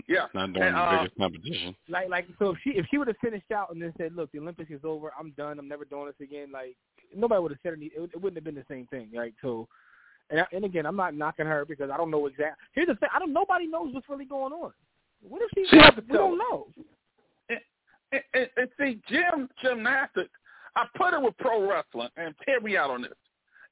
Yeah, 0.06 0.26
not 0.34 0.52
during 0.52 0.68
and, 0.68 0.76
the 0.76 0.82
uh, 0.82 0.98
biggest 0.98 1.18
competition. 1.18 1.76
Like, 1.88 2.10
like, 2.10 2.28
so 2.40 2.50
if 2.50 2.58
she 2.62 2.72
if 2.72 2.86
she 2.92 2.98
would 2.98 3.08
have 3.08 3.16
finished 3.22 3.50
out 3.54 3.72
and 3.72 3.82
then 3.82 3.94
said, 3.98 4.14
"Look, 4.14 4.30
the 4.34 4.40
Olympics 4.40 4.70
is 4.70 4.82
over. 4.84 5.14
I'm 5.18 5.32
done. 5.38 5.60
I'm 5.60 5.68
never 5.70 5.86
doing 5.86 6.08
this 6.08 6.16
again," 6.22 6.52
like 6.52 6.76
nobody 7.16 7.42
would 7.42 7.52
have 7.52 7.60
said 7.64 7.72
anything. 7.72 8.04
It, 8.04 8.10
it 8.14 8.22
wouldn't 8.22 8.36
have 8.36 8.44
been 8.44 8.56
the 8.56 8.66
same 8.70 8.86
thing, 8.88 9.10
right? 9.16 9.34
So, 9.42 9.70
and 10.30 10.46
and 10.52 10.66
again, 10.66 10.86
I'm 10.86 10.96
not 10.96 11.16
knocking 11.16 11.46
her 11.46 11.66
because 11.66 11.90
I 11.90 11.98
don't 11.98 12.12
know 12.12 12.26
exactly. 12.28 12.66
Here's 12.74 12.88
the 12.88 12.96
thing: 12.96 13.10
I 13.14 13.20
don't. 13.20 13.34
Nobody 13.34 13.68
knows 13.68 13.94
what's 13.94 14.10
really 14.10 14.26
going 14.26 14.54
on. 14.54 14.72
What 15.28 15.42
if 15.42 15.50
she? 15.56 15.78
Has 15.78 15.96
to 15.96 16.04
we 16.08 16.18
don't 16.18 16.38
know. 16.38 16.68
And, 17.50 18.22
and, 18.34 18.48
and 18.56 18.70
see, 18.80 19.00
gym 19.10 19.50
gymnastics, 19.62 20.30
I 20.76 20.86
put 20.96 21.14
it 21.14 21.22
with 21.22 21.38
pro 21.38 21.70
wrestling, 21.70 22.10
and 22.16 22.34
hear 22.46 22.62
me 22.62 22.78
out 22.78 22.90
on 22.90 23.02
this. 23.02 23.12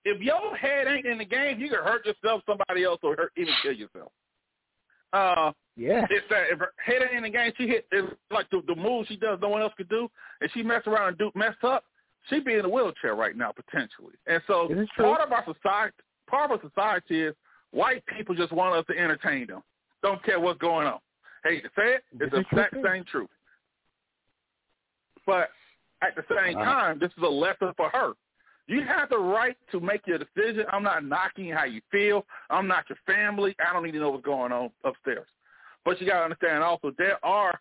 If 0.04 0.22
your 0.22 0.56
head 0.56 0.88
ain't 0.88 1.06
in 1.06 1.18
the 1.18 1.26
game, 1.26 1.60
you 1.60 1.70
can 1.70 1.80
hurt 1.80 2.06
yourself, 2.06 2.42
somebody 2.46 2.84
else, 2.84 3.00
or 3.02 3.16
hurt, 3.16 3.32
even 3.38 3.54
kill 3.64 3.72
yourself. 3.72 4.12
Uh, 5.14 5.52
yeah. 5.78 6.06
It's 6.10 6.26
that 6.30 6.44
if 6.52 6.60
her 6.60 6.74
head 6.78 7.02
ain't 7.02 7.18
in 7.18 7.24
the 7.24 7.30
game, 7.30 7.52
she 7.58 7.68
hit 7.68 7.86
it's 7.92 8.14
like 8.32 8.50
the, 8.50 8.62
the 8.68 8.76
move 8.76 9.06
she 9.08 9.18
does 9.18 9.40
no 9.42 9.50
one 9.50 9.62
else 9.62 9.74
could 9.78 9.90
do, 9.90 10.10
and 10.42 10.50
she 10.54 10.64
mess 10.64 10.84
around 10.88 11.10
and 11.10 11.18
do 11.18 11.32
mess 11.36 11.56
up. 11.64 11.84
She'd 12.30 12.46
be 12.46 12.56
in 12.56 12.66
a 12.66 12.70
wheelchair 12.70 13.16
right 13.16 13.36
now 13.36 13.52
potentially. 13.52 14.16
And 14.28 14.42
so 14.48 14.70
part 14.98 15.22
of 15.22 15.32
our 15.32 15.46
society, 15.46 15.96
part 16.28 16.52
of 16.52 16.60
our 16.60 16.70
society 16.70 17.24
is 17.24 17.36
white 17.72 18.04
people 18.06 18.36
just 18.36 18.52
want 18.52 18.76
us 18.76 18.86
to 18.88 18.98
entertain 18.98 19.48
them. 19.48 19.62
Don't 20.04 20.24
care 20.24 20.40
what's 20.40 20.60
going 20.60 20.88
on. 20.88 21.00
Hate 21.44 21.64
to 21.64 21.70
say 21.76 21.96
it, 21.96 22.04
it's 22.20 22.32
the 22.32 22.40
exact 22.40 22.76
same 22.84 23.04
truth. 23.04 23.30
But 25.26 25.50
at 26.02 26.16
the 26.16 26.24
same 26.36 26.56
time, 26.56 27.00
this 27.00 27.12
is 27.18 27.24
a 27.24 27.28
lesson 27.28 27.72
for 27.78 27.90
her. 27.90 28.14
You 28.68 28.84
have 28.84 29.10
the 29.10 29.18
right 29.18 29.56
to 29.72 29.80
make 29.80 30.08
your 30.08 30.18
decision. 30.18 30.66
I'm 30.72 30.84
not 30.84 31.06
knocking 31.06 31.52
how 31.52 31.66
you 31.66 31.82
feel. 31.92 32.26
I'm 32.50 32.68
not 32.68 32.86
your 32.90 32.98
family. 33.06 33.56
I 33.60 33.72
don't 33.74 33.84
need 33.84 33.92
to 33.92 34.00
know 34.00 34.10
what's 34.10 34.26
going 34.26 34.52
on 34.52 34.72
upstairs. 34.84 35.28
But 35.84 36.02
you 36.02 36.08
got 36.08 36.20
to 36.20 36.24
understand 36.26 36.64
also 36.64 36.92
there 36.98 37.24
are 37.24 37.60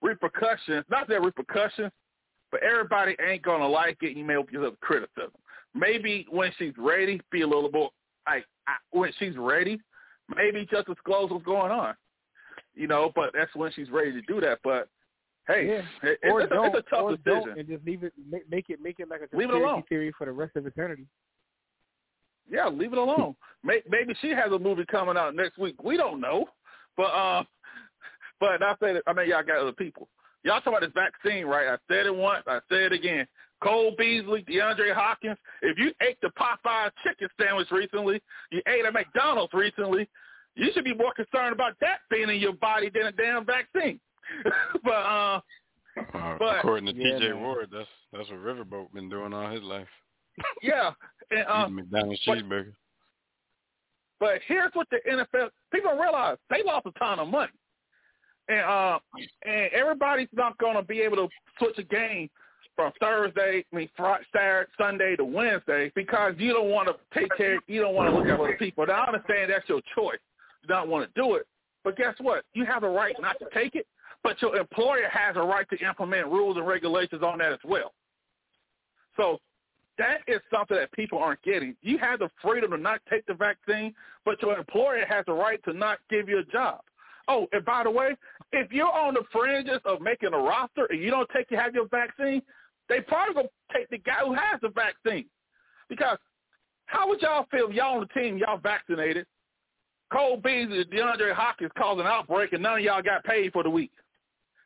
repercussions, 0.00 0.84
not 0.90 1.06
there 1.06 1.20
repercussions, 1.20 1.92
but 2.50 2.62
everybody 2.62 3.14
ain't 3.26 3.42
gonna 3.42 3.68
like 3.68 3.98
it. 4.00 4.16
You 4.16 4.24
may 4.24 4.36
open 4.36 4.54
yourself 4.54 4.74
to 4.74 4.80
criticism. 4.80 5.32
Maybe 5.74 6.26
when 6.30 6.50
she's 6.58 6.72
ready, 6.78 7.20
be 7.30 7.42
a 7.42 7.46
little 7.46 7.70
more 7.70 7.90
like 8.30 8.44
I, 8.66 8.74
when 8.90 9.12
she's 9.18 9.36
ready, 9.36 9.80
maybe 10.34 10.66
just 10.70 10.86
disclose 10.86 11.30
what's 11.30 11.44
going 11.44 11.72
on. 11.72 11.94
You 12.74 12.86
know, 12.86 13.10
but 13.14 13.30
that's 13.34 13.54
when 13.54 13.72
she's 13.72 13.90
ready 13.90 14.12
to 14.12 14.20
do 14.22 14.40
that. 14.40 14.58
But 14.62 14.88
hey, 15.48 15.66
yeah. 16.02 16.08
it, 16.10 16.18
or 16.30 16.42
it's, 16.42 16.50
don't, 16.52 16.66
a, 16.74 16.78
it's 16.78 16.86
a 16.86 16.90
tough 16.90 17.02
or 17.02 17.16
decision. 17.16 17.42
Don't, 17.48 17.58
and 17.58 17.68
just 17.68 17.84
leave 17.84 18.04
it, 18.04 18.12
make, 18.30 18.48
make 18.50 18.70
it, 18.70 18.78
make 18.82 19.00
it 19.00 19.08
like 19.08 19.20
a 19.20 19.36
Leave 19.36 19.48
it 19.48 19.52
conspiracy 19.52 19.64
alone. 19.64 19.82
theory 19.88 20.12
for 20.16 20.26
the 20.26 20.32
rest 20.32 20.54
of 20.56 20.66
eternity. 20.66 21.06
Yeah, 22.50 22.68
leave 22.68 22.92
it 22.92 22.98
alone. 22.98 23.34
May- 23.62 23.82
Maybe 23.88 24.14
she 24.20 24.30
has 24.30 24.52
a 24.52 24.58
movie 24.58 24.84
coming 24.90 25.16
out 25.16 25.34
next 25.34 25.58
week. 25.58 25.82
We 25.82 25.96
don't 25.96 26.20
know, 26.20 26.46
but 26.96 27.04
uh, 27.06 27.44
but 28.40 28.62
I 28.62 28.74
said, 28.80 29.00
I 29.06 29.12
mean, 29.12 29.28
y'all 29.28 29.42
got 29.42 29.58
other 29.58 29.72
people. 29.72 30.08
Y'all 30.44 30.60
talk 30.60 30.68
about 30.68 30.80
this 30.82 30.92
vaccine, 30.94 31.46
right? 31.46 31.66
I 31.68 31.76
said 31.92 32.06
it 32.06 32.14
once. 32.14 32.44
I 32.46 32.60
said 32.68 32.80
it 32.82 32.92
again. 32.92 33.26
Cole 33.62 33.94
Beasley, 33.98 34.42
DeAndre 34.44 34.94
Hopkins. 34.94 35.36
If 35.62 35.78
you 35.78 35.92
ate 36.00 36.18
the 36.22 36.30
Popeye 36.38 36.90
chicken 37.04 37.28
sandwich 37.40 37.70
recently, 37.70 38.22
you 38.52 38.62
ate 38.68 38.84
at 38.84 38.92
McDonald's 38.92 39.52
recently, 39.52 40.08
you 40.54 40.70
should 40.74 40.84
be 40.84 40.94
more 40.94 41.12
concerned 41.14 41.52
about 41.52 41.74
that 41.80 41.98
being 42.10 42.28
in 42.28 42.36
your 42.36 42.52
body 42.54 42.90
than 42.92 43.06
a 43.06 43.12
damn 43.12 43.44
vaccine. 43.44 43.98
but 44.84 44.90
uh, 44.92 45.40
Uh, 46.14 46.36
But- 46.38 46.58
according 46.58 46.86
to 46.86 46.94
Yeah, 46.94 47.18
T.J. 47.18 47.28
man. 47.30 47.40
Ward, 47.40 47.68
that's 47.72 47.88
that's 48.12 48.28
what 48.30 48.38
Riverboat 48.38 48.92
been 48.92 49.08
doing 49.08 49.32
all 49.32 49.50
his 49.50 49.62
life. 49.62 49.88
yeah, 50.62 50.92
and 51.30 51.44
uh, 51.48 51.68
McDonald's 51.68 52.20
but- 52.26 52.38
cheeseburger. 52.38 52.72
But 54.20 54.40
here's 54.46 54.72
what 54.74 54.88
the 54.90 54.98
NFL 55.08 55.50
people 55.72 55.90
don't 55.92 56.00
realize: 56.00 56.38
they 56.50 56.62
lost 56.64 56.86
a 56.86 56.92
ton 56.98 57.20
of 57.20 57.28
money, 57.28 57.52
and 58.48 58.60
uh, 58.60 58.98
and 59.44 59.70
everybody's 59.72 60.28
not 60.32 60.58
going 60.58 60.74
to 60.76 60.82
be 60.82 61.00
able 61.00 61.16
to 61.16 61.28
switch 61.58 61.78
a 61.78 61.84
game 61.84 62.28
from 62.78 62.92
Thursday, 63.00 63.64
I 63.72 63.76
mean 63.76 63.88
Friday, 63.96 64.24
Saturday, 64.32 64.70
Sunday 64.78 65.16
to 65.16 65.24
Wednesday 65.24 65.90
because 65.96 66.34
you 66.38 66.52
don't 66.52 66.70
want 66.70 66.88
to 66.88 66.94
take 67.18 67.28
care, 67.36 67.58
you 67.66 67.80
don't 67.80 67.92
want 67.92 68.08
to 68.08 68.16
look 68.16 68.28
at 68.28 68.38
other 68.38 68.56
people. 68.56 68.86
Now 68.86 69.02
I 69.02 69.06
understand 69.08 69.50
that's 69.50 69.68
your 69.68 69.80
choice, 69.96 70.20
you 70.62 70.68
don't 70.68 70.88
want 70.88 71.12
to 71.12 71.20
do 71.20 71.34
it, 71.34 71.48
but 71.82 71.96
guess 71.96 72.14
what? 72.20 72.44
You 72.54 72.64
have 72.66 72.82
the 72.82 72.88
right 72.88 73.16
not 73.18 73.36
to 73.40 73.46
take 73.52 73.74
it, 73.74 73.84
but 74.22 74.40
your 74.40 74.54
employer 74.56 75.08
has 75.10 75.34
a 75.34 75.40
right 75.40 75.68
to 75.70 75.84
implement 75.84 76.28
rules 76.28 76.56
and 76.56 76.68
regulations 76.68 77.20
on 77.20 77.38
that 77.38 77.52
as 77.52 77.58
well. 77.64 77.94
So 79.16 79.38
that 79.98 80.18
is 80.28 80.38
something 80.48 80.76
that 80.76 80.92
people 80.92 81.18
aren't 81.18 81.42
getting. 81.42 81.74
You 81.82 81.98
have 81.98 82.20
the 82.20 82.30
freedom 82.40 82.70
to 82.70 82.78
not 82.78 83.00
take 83.10 83.26
the 83.26 83.34
vaccine, 83.34 83.92
but 84.24 84.40
your 84.40 84.56
employer 84.56 85.04
has 85.04 85.24
the 85.26 85.32
right 85.32 85.60
to 85.64 85.72
not 85.72 85.98
give 86.08 86.28
you 86.28 86.38
a 86.38 86.44
job. 86.44 86.82
Oh, 87.26 87.48
and 87.50 87.64
by 87.64 87.82
the 87.82 87.90
way, 87.90 88.16
if 88.52 88.70
you're 88.70 88.86
on 88.86 89.14
the 89.14 89.24
fringes 89.32 89.80
of 89.84 90.00
making 90.00 90.32
a 90.32 90.38
roster 90.38 90.86
and 90.90 91.02
you 91.02 91.10
don't 91.10 91.28
take 91.34 91.50
you 91.50 91.56
have 91.56 91.74
your 91.74 91.88
vaccine, 91.88 92.40
they 92.88 93.00
probably 93.00 93.34
gonna 93.34 93.48
take 93.74 93.88
the 93.90 93.98
guy 93.98 94.20
who 94.24 94.34
has 94.34 94.60
the 94.62 94.70
vaccine. 94.70 95.26
Because 95.88 96.18
how 96.86 97.08
would 97.08 97.20
y'all 97.20 97.46
feel 97.50 97.68
if 97.68 97.74
y'all 97.74 97.98
on 97.98 98.00
the 98.00 98.20
team, 98.20 98.38
y'all 98.38 98.58
vaccinated, 98.58 99.26
Cole 100.12 100.38
Beasley 100.38 100.80
and 100.80 100.90
DeAndre 100.90 101.34
Hopkins 101.34 101.70
caused 101.76 102.00
an 102.00 102.06
outbreak 102.06 102.52
and 102.52 102.62
none 102.62 102.78
of 102.78 102.84
y'all 102.84 103.02
got 103.02 103.24
paid 103.24 103.52
for 103.52 103.62
the 103.62 103.70
week? 103.70 103.92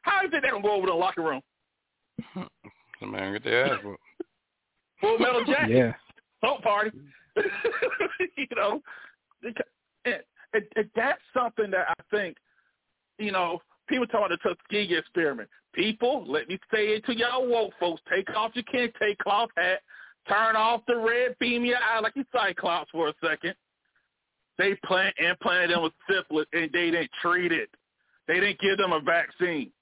How 0.02 0.20
do 0.20 0.26
you 0.26 0.30
think 0.30 0.42
they're 0.42 0.52
gonna 0.52 0.62
go 0.62 0.72
over 0.72 0.86
to 0.86 0.92
the 0.92 0.98
locker 0.98 1.22
room? 1.22 1.40
The 3.00 3.06
man 3.06 3.32
get 3.32 3.44
their 3.44 3.74
ass. 3.74 3.80
Full 5.00 5.18
metal 5.18 5.44
jacket. 5.44 5.76
Yeah. 5.76 5.92
Salt 6.40 6.62
party. 6.62 6.90
you 8.36 8.46
know, 8.54 8.80
and, 9.42 9.56
and, 10.04 10.64
and 10.76 10.90
that's 10.94 11.20
something 11.34 11.70
that 11.70 11.86
I 11.88 11.94
think, 12.10 12.36
you 13.18 13.32
know, 13.32 13.60
people 13.88 14.06
talk 14.06 14.26
about 14.26 14.38
the 14.42 14.48
Tuskegee 14.48 14.96
experiment. 14.96 15.48
People, 15.74 16.24
let 16.28 16.48
me 16.48 16.58
say 16.72 16.88
it 16.88 17.04
to 17.06 17.16
y'all 17.16 17.46
woke 17.46 17.72
folks, 17.80 18.02
take 18.10 18.28
off 18.36 18.52
your 18.54 18.64
Kente 18.64 18.92
take 19.00 19.18
cloth 19.18 19.50
hat, 19.56 19.80
turn 20.28 20.54
off 20.54 20.82
the 20.86 20.96
red 20.96 21.34
beam 21.40 21.64
your 21.64 21.78
eye 21.78 22.00
like 22.00 22.14
you 22.14 22.24
Cyclops 22.32 22.90
for 22.90 23.08
a 23.08 23.14
second. 23.24 23.54
They 24.58 24.74
plant 24.84 25.14
implanted 25.18 25.70
them 25.70 25.82
with 25.82 25.92
syphilis 26.08 26.46
and 26.52 26.70
they 26.72 26.90
didn't 26.90 27.10
treat 27.22 27.52
it. 27.52 27.70
They 28.28 28.34
didn't 28.34 28.60
give 28.60 28.76
them 28.76 28.92
a 28.92 29.00
vaccine. 29.00 29.72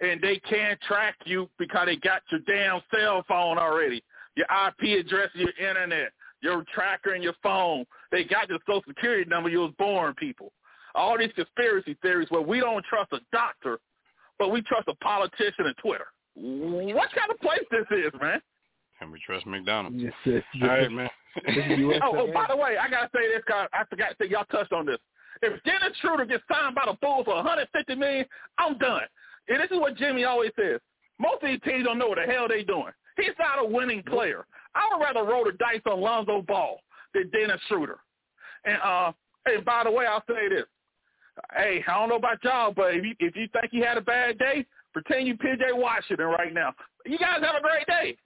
And 0.00 0.20
they 0.22 0.38
can't 0.38 0.80
track 0.82 1.16
you 1.24 1.50
because 1.58 1.86
they 1.86 1.96
got 1.96 2.22
your 2.30 2.40
damn 2.46 2.80
cell 2.94 3.24
phone 3.28 3.58
already 3.58 4.02
your 4.38 4.46
IP 4.68 5.04
address, 5.04 5.30
your 5.34 5.50
internet, 5.58 6.12
your 6.40 6.64
tracker 6.72 7.14
and 7.14 7.24
your 7.24 7.34
phone. 7.42 7.84
They 8.12 8.24
got 8.24 8.48
your 8.48 8.60
social 8.66 8.84
security 8.86 9.28
number 9.28 9.50
you 9.50 9.58
was 9.58 9.72
born, 9.78 10.14
people. 10.14 10.52
All 10.94 11.18
these 11.18 11.32
conspiracy 11.34 11.96
theories 12.00 12.30
where 12.30 12.40
we 12.40 12.60
don't 12.60 12.84
trust 12.84 13.12
a 13.12 13.18
doctor, 13.32 13.80
but 14.38 14.50
we 14.50 14.62
trust 14.62 14.88
a 14.88 14.94
politician 14.96 15.66
and 15.66 15.76
Twitter. 15.78 16.06
What 16.34 17.08
kind 17.12 17.30
of 17.30 17.40
place 17.40 17.64
this 17.70 17.86
is, 17.90 18.12
man? 18.20 18.40
Can 18.98 19.12
we 19.12 19.20
trust 19.24 19.46
McDonald's? 19.46 19.96
Yes, 19.98 20.12
yes, 20.24 20.42
All 20.62 20.68
right, 20.68 20.90
man. 20.90 21.10
This 21.46 21.56
is 21.56 21.78
US 21.78 22.00
Oh, 22.04 22.12
oh, 22.16 22.32
by 22.32 22.46
the 22.48 22.56
way, 22.56 22.76
I 22.78 22.88
gotta 22.88 23.10
say 23.14 23.28
this, 23.28 23.42
cause 23.46 23.68
I 23.72 23.84
forgot 23.84 24.10
to 24.10 24.16
say 24.20 24.30
y'all 24.30 24.44
touched 24.50 24.72
on 24.72 24.86
this. 24.86 24.98
If 25.42 25.62
Dennis 25.62 25.96
Schroeder 26.00 26.24
gets 26.24 26.42
signed 26.50 26.74
by 26.74 26.82
the 26.86 26.96
Bulls 27.00 27.24
for 27.24 27.34
150 27.34 27.94
million, 27.94 28.26
I'm 28.58 28.76
done. 28.78 29.02
And 29.48 29.60
this 29.60 29.70
is 29.70 29.78
what 29.78 29.96
Jimmy 29.96 30.24
always 30.24 30.50
says. 30.58 30.80
Most 31.18 31.42
of 31.42 31.48
these 31.48 31.60
teams 31.64 31.84
don't 31.84 31.98
know 31.98 32.08
what 32.08 32.18
the 32.18 32.30
hell 32.32 32.48
they 32.48 32.64
doing. 32.64 32.92
He's 33.16 33.34
not 33.38 33.58
a 33.60 33.64
winning 33.64 34.02
player. 34.02 34.46
I 34.74 34.88
would 34.92 35.02
rather 35.02 35.24
roll 35.24 35.44
the 35.44 35.52
dice 35.52 35.80
on 35.86 36.00
Lonzo 36.00 36.42
Ball 36.42 36.80
than 37.14 37.30
Dennis 37.30 37.60
Schroeder. 37.68 37.98
And 38.64 38.78
uh, 38.82 39.12
hey, 39.46 39.60
by 39.60 39.84
the 39.84 39.90
way, 39.90 40.06
I'll 40.06 40.24
say 40.28 40.48
this. 40.48 40.64
Hey, 41.54 41.84
I 41.86 41.94
don't 41.94 42.08
know 42.08 42.16
about 42.16 42.42
y'all, 42.42 42.72
but 42.72 42.94
if 42.94 43.04
you 43.04 43.14
if 43.20 43.36
you 43.36 43.48
think 43.52 43.72
you 43.72 43.84
had 43.84 43.96
a 43.96 44.02
bad 44.02 44.38
day, 44.38 44.64
pretend 44.92 45.26
you 45.26 45.36
PJ 45.36 45.60
Washington 45.72 46.26
right 46.26 46.52
now. 46.52 46.72
You 47.06 47.18
guys 47.18 47.40
have 47.42 47.54
a 47.56 47.60
great 47.60 47.86
day. 47.86 48.16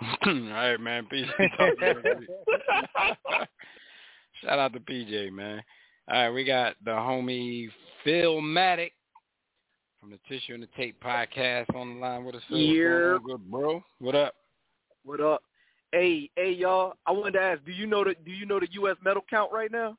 All 0.26 0.50
right, 0.54 0.80
man. 0.80 1.06
Peace. 1.06 1.26
Talk 1.56 1.78
to 1.78 1.86
you 1.86 2.02
next. 2.02 2.30
Shout 4.42 4.58
out 4.58 4.72
to 4.72 4.80
PJ, 4.80 5.30
man. 5.32 5.62
All 6.10 6.22
right, 6.22 6.30
we 6.30 6.44
got 6.44 6.74
the 6.84 6.92
homie 6.92 7.68
Phil 8.04 8.40
Matic 8.40 8.92
from 10.00 10.10
the 10.10 10.18
Tissue 10.28 10.54
and 10.54 10.62
the 10.62 10.68
Tape 10.76 11.00
podcast 11.02 11.74
on 11.74 11.94
the 11.94 12.00
line 12.00 12.24
with 12.24 12.34
us. 12.34 12.42
Phil, 12.48 12.58
what's 12.58 12.68
going 12.68 13.12
Yeah. 13.12 13.18
good 13.24 13.50
bro. 13.50 13.84
What 13.98 14.14
up? 14.14 14.34
What 15.04 15.20
up? 15.20 15.42
Hey, 15.92 16.30
hey, 16.36 16.52
y'all. 16.52 16.94
I 17.06 17.12
wanted 17.12 17.32
to 17.32 17.40
ask, 17.40 17.64
do 17.64 17.72
you 17.72 17.86
know 17.86 18.04
the 18.04 18.14
do 18.24 18.30
you 18.30 18.46
know 18.46 18.60
the 18.60 18.68
U.S. 18.72 18.96
medal 19.04 19.22
count 19.28 19.52
right 19.52 19.70
now? 19.70 19.96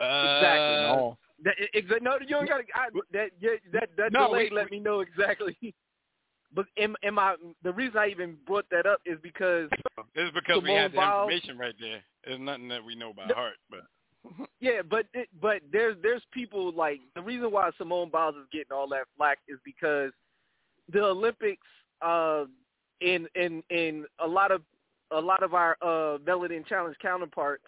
Exactly. 0.00 0.76
Uh, 0.76 0.96
No. 0.96 1.18
That, 1.44 1.54
exa- 1.74 2.02
no, 2.02 2.18
you 2.20 2.26
don't 2.26 2.48
got 2.48 2.62
that. 3.12 3.30
Yeah, 3.40 3.50
that 3.72 3.90
that 3.96 4.12
No, 4.12 4.26
delay 4.26 4.48
we- 4.50 4.56
let 4.56 4.70
me 4.70 4.80
know 4.80 5.00
exactly. 5.00 5.56
But 6.54 6.64
am, 6.78 6.96
am 7.02 7.18
I? 7.18 7.36
The 7.62 7.72
reason 7.74 7.98
I 7.98 8.06
even 8.08 8.38
brought 8.46 8.64
that 8.70 8.86
up 8.86 9.02
is 9.04 9.18
because 9.22 9.68
It's 10.14 10.34
because 10.34 10.62
we 10.62 10.70
had 10.72 10.92
the 10.92 10.96
Biles- 10.96 11.30
information 11.30 11.58
right 11.58 11.74
there. 11.78 12.02
There's 12.24 12.40
nothing 12.40 12.68
that 12.68 12.82
we 12.82 12.94
know 12.94 13.12
by 13.12 13.26
No. 13.26 13.34
heart, 13.34 13.56
but 13.68 13.80
yeah, 14.60 14.80
but 14.80 15.04
it, 15.12 15.28
but 15.42 15.60
there's 15.70 15.96
there's 16.02 16.22
people 16.32 16.72
like 16.72 17.00
the 17.14 17.20
reason 17.20 17.52
why 17.52 17.70
Simone 17.76 18.08
Biles 18.08 18.34
is 18.36 18.46
getting 18.50 18.72
all 18.72 18.88
that 18.88 19.04
flack 19.16 19.40
is 19.46 19.58
because 19.62 20.10
the 20.90 21.04
Olympics 21.04 21.66
uh 22.00 22.46
in 23.02 23.28
in 23.34 23.62
in 23.68 24.06
a 24.18 24.26
lot 24.26 24.50
of 24.50 24.62
a 25.10 25.20
lot 25.20 25.42
of 25.42 25.52
our 25.52 25.76
uh 25.82 26.16
Melanin 26.26 26.66
Challenge 26.66 26.96
counterparts 27.02 27.64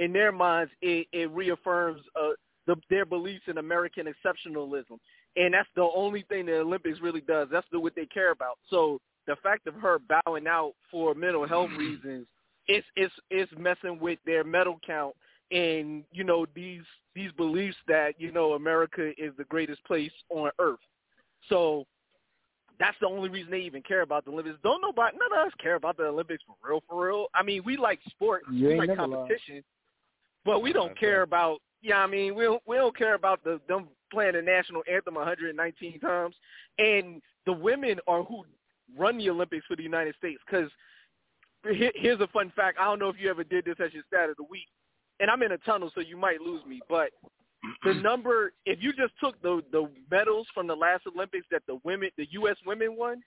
in 0.00 0.12
their 0.12 0.32
minds 0.32 0.72
it, 0.82 1.06
it 1.12 1.30
reaffirms 1.30 2.00
uh 2.20 2.30
the, 2.66 2.76
their 2.88 3.04
beliefs 3.04 3.44
in 3.48 3.58
American 3.58 4.06
exceptionalism. 4.06 4.98
And 5.36 5.54
that's 5.54 5.68
the 5.74 5.88
only 5.94 6.24
thing 6.28 6.46
the 6.46 6.58
Olympics 6.58 7.00
really 7.00 7.20
does. 7.20 7.48
That's 7.50 7.66
the, 7.72 7.80
what 7.80 7.94
they 7.94 8.06
care 8.06 8.32
about. 8.32 8.58
So 8.68 9.00
the 9.26 9.36
fact 9.42 9.66
of 9.66 9.74
her 9.74 9.98
bowing 9.98 10.46
out 10.46 10.74
for 10.90 11.14
mental 11.14 11.46
health 11.46 11.70
reasons, 11.76 12.26
it's 12.66 12.86
it's 12.96 13.14
it's 13.30 13.50
messing 13.58 13.98
with 14.00 14.18
their 14.26 14.44
medal 14.44 14.78
count 14.86 15.14
and 15.50 16.04
you 16.12 16.24
know 16.24 16.46
these 16.54 16.82
these 17.14 17.32
beliefs 17.32 17.76
that 17.88 18.14
you 18.18 18.30
know 18.32 18.52
America 18.52 19.10
is 19.18 19.32
the 19.36 19.44
greatest 19.44 19.84
place 19.84 20.12
on 20.30 20.50
earth. 20.58 20.78
So 21.48 21.86
that's 22.78 22.96
the 23.00 23.06
only 23.06 23.28
reason 23.28 23.50
they 23.50 23.60
even 23.60 23.82
care 23.82 24.02
about 24.02 24.24
the 24.24 24.30
Olympics. 24.30 24.58
Don't 24.62 24.80
nobody 24.80 25.16
none 25.16 25.40
of 25.40 25.46
us 25.46 25.52
care 25.60 25.74
about 25.74 25.96
the 25.96 26.04
Olympics 26.04 26.42
for 26.46 26.56
real, 26.68 26.82
for 26.88 27.06
real. 27.06 27.26
I 27.34 27.42
mean, 27.42 27.62
we 27.64 27.76
like 27.76 27.98
sports, 28.08 28.46
You 28.50 28.68
we 28.68 28.78
like 28.78 28.96
competition, 28.96 29.62
but 30.44 30.62
we 30.62 30.72
don't 30.72 30.98
care 30.98 31.22
about. 31.22 31.60
Yeah, 31.82 31.98
I 31.98 32.06
mean, 32.06 32.34
we 32.34 32.44
don't, 32.44 32.62
we 32.66 32.76
don't 32.76 32.96
care 32.96 33.14
about 33.14 33.42
the 33.44 33.60
them 33.68 33.88
playing 34.12 34.34
the 34.34 34.42
national 34.42 34.82
anthem 34.90 35.14
119 35.14 36.00
times, 36.00 36.34
and 36.78 37.22
the 37.46 37.52
women 37.52 37.98
are 38.06 38.22
who 38.22 38.44
run 38.98 39.18
the 39.18 39.30
Olympics 39.30 39.66
for 39.66 39.76
the 39.76 39.82
United 39.82 40.14
States. 40.16 40.40
Because 40.46 40.70
here's 41.64 42.20
a 42.20 42.26
fun 42.28 42.52
fact: 42.54 42.78
I 42.78 42.84
don't 42.84 42.98
know 42.98 43.08
if 43.08 43.16
you 43.18 43.30
ever 43.30 43.44
did 43.44 43.64
this 43.64 43.76
as 43.84 43.92
your 43.92 44.02
stat 44.08 44.30
of 44.30 44.36
the 44.36 44.44
week, 44.44 44.68
and 45.20 45.30
I'm 45.30 45.42
in 45.42 45.52
a 45.52 45.58
tunnel, 45.58 45.90
so 45.94 46.00
you 46.00 46.16
might 46.16 46.40
lose 46.40 46.64
me. 46.66 46.80
But 46.88 47.10
the 47.84 47.94
number, 48.02 48.52
if 48.66 48.82
you 48.82 48.92
just 48.92 49.12
took 49.20 49.40
the 49.42 49.62
the 49.72 49.88
medals 50.10 50.46
from 50.54 50.66
the 50.66 50.76
last 50.76 51.04
Olympics 51.06 51.46
that 51.50 51.62
the 51.66 51.78
women, 51.84 52.10
the 52.16 52.26
U.S. 52.32 52.56
women 52.66 52.96
won, 52.96 53.22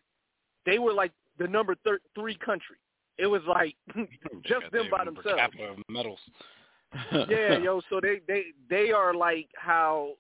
they 0.65 0.80
were 0.80 0.94
like 0.94 1.11
the 1.40 1.48
number 1.48 1.76
thir- 1.84 2.02
three 2.15 2.35
country. 2.35 2.77
It 3.18 3.27
was 3.27 3.41
like 3.48 3.76
oh, 3.98 4.06
just 4.44 4.72
them 4.72 4.88
by 4.90 5.06
themselves. 5.06 5.38
capita 5.38 5.65
of 5.65 5.77
medals. 5.90 6.19
yeah, 7.29 7.57
yo. 7.57 7.81
So 7.89 7.99
they 8.01 8.21
they 8.27 8.45
they 8.69 8.91
are 8.91 9.13
like 9.13 9.49
how 9.55 10.13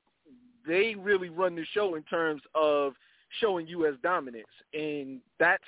they 0.67 0.95
really 0.95 1.29
run 1.29 1.55
the 1.55 1.65
show 1.73 1.95
in 1.95 2.03
terms 2.03 2.41
of 2.55 2.93
showing 3.39 3.67
U.S. 3.67 3.93
dominance, 4.01 4.45
and 4.73 5.19
that's 5.39 5.63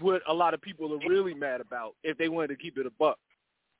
what 0.00 0.22
a 0.28 0.32
lot 0.32 0.54
of 0.54 0.60
people 0.60 0.92
are 0.94 1.08
really 1.08 1.34
mad 1.34 1.60
about 1.60 1.94
if 2.02 2.16
they 2.18 2.28
wanted 2.28 2.48
to 2.48 2.56
keep 2.56 2.78
it 2.78 2.86
a 2.86 2.90
buck. 2.90 3.18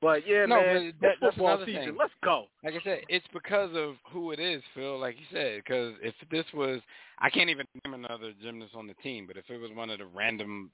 But 0.00 0.26
yeah, 0.26 0.44
No, 0.44 0.56
man, 0.56 0.92
but 1.00 1.06
that- 1.06 1.16
that's 1.20 1.34
football 1.36 1.48
another 1.48 1.66
season. 1.66 1.84
thing. 1.84 1.96
Let's 1.96 2.12
go. 2.22 2.48
like 2.62 2.74
I 2.74 2.80
said, 2.84 3.04
it's 3.08 3.26
because 3.32 3.74
of 3.74 3.96
who 4.10 4.32
it 4.32 4.40
is, 4.40 4.62
Phil. 4.74 4.98
Like 4.98 5.18
you 5.18 5.24
said, 5.32 5.62
because 5.64 5.94
if 6.02 6.14
this 6.30 6.44
was, 6.52 6.80
I 7.18 7.30
can't 7.30 7.48
even 7.48 7.66
name 7.84 7.94
another 7.94 8.32
gymnast 8.42 8.74
on 8.74 8.86
the 8.86 8.94
team, 8.94 9.26
but 9.26 9.36
if 9.36 9.48
it 9.48 9.56
was 9.56 9.70
one 9.72 9.88
of 9.88 9.98
the 9.98 10.06
random, 10.06 10.70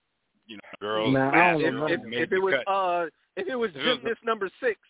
you 0.46 0.56
know, 0.56 0.62
girls, 0.80 1.12
Nah, 1.14 1.30
I 1.30 1.52
last 1.52 1.60
don't 1.60 1.90
If, 1.90 2.00
if, 2.00 2.22
if 2.24 2.32
it 2.32 2.38
was 2.38 2.54
uh 2.66 3.06
if 3.36 3.46
it 3.46 3.54
was 3.54 3.70
If 3.70 3.76
it 3.76 3.78
was 3.78 3.98
gymnast 3.98 4.24
number 4.24 4.50
six, 4.60 4.80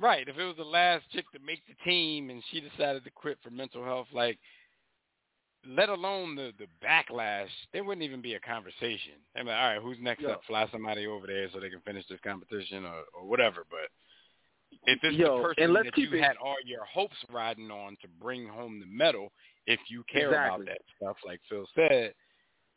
right, 0.00 0.26
if 0.28 0.36
it 0.38 0.44
was 0.44 0.56
the 0.56 0.64
last 0.64 1.04
chick 1.12 1.30
to 1.32 1.38
make 1.44 1.60
the 1.66 1.74
team 1.88 2.30
and 2.30 2.42
she 2.50 2.60
decided 2.60 3.04
to 3.04 3.10
quit 3.10 3.38
for 3.42 3.50
mental 3.50 3.84
health, 3.84 4.06
like, 4.12 4.38
let 5.66 5.90
alone 5.90 6.34
the 6.36 6.52
the 6.58 6.66
backlash, 6.84 7.48
there 7.72 7.84
wouldn't 7.84 8.02
even 8.04 8.22
be 8.22 8.34
a 8.34 8.40
conversation. 8.40 9.12
I 9.36 9.40
mean, 9.42 9.48
all 9.54 9.74
right, 9.74 9.82
who's 9.82 9.98
next 10.00 10.22
Yo. 10.22 10.30
up? 10.30 10.40
Fly 10.46 10.66
somebody 10.72 11.06
over 11.06 11.26
there 11.26 11.48
so 11.52 11.60
they 11.60 11.68
can 11.68 11.80
finish 11.82 12.04
this 12.08 12.18
competition 12.24 12.84
or 12.84 13.02
or 13.14 13.28
whatever, 13.28 13.64
but. 13.70 13.88
If 14.84 15.00
it's 15.02 15.16
Yo, 15.16 15.36
the 15.38 15.42
person 15.42 15.62
and 15.64 15.72
let's 15.72 15.86
that 15.86 15.94
keep 15.94 16.12
you 16.12 16.18
it- 16.18 16.22
had 16.24 16.36
all 16.36 16.54
your 16.64 16.84
hopes 16.84 17.16
riding 17.30 17.72
on 17.72 17.96
to 18.02 18.08
bring 18.20 18.46
home 18.46 18.78
the 18.78 18.86
medal, 18.86 19.32
if 19.66 19.80
you 19.88 20.04
care 20.10 20.28
about 20.30 20.64
that 20.64 20.78
stuff, 20.96 21.16
like 21.26 21.40
Phil 21.48 21.66
said, 21.74 22.14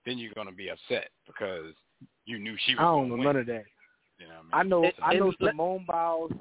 then 0.03 0.17
you're 0.17 0.33
gonna 0.33 0.51
be 0.51 0.69
upset 0.69 1.09
because 1.27 1.75
you 2.25 2.39
knew 2.39 2.57
she 2.65 2.73
was 2.73 2.79
I 2.79 2.83
don't 2.85 3.09
know 3.09 3.15
win. 3.15 3.23
none 3.23 3.35
of 3.37 3.45
that. 3.45 3.63
You 4.17 4.27
know 4.27 4.33
what 4.49 4.53
I 4.53 4.59
I 4.59 4.63
know 4.63 4.83
And- 4.85 4.93
I 5.03 5.13
know 5.13 5.27
and 5.27 5.35
let- 5.39 5.51
Simone 5.51 5.85
Biles, 5.85 6.31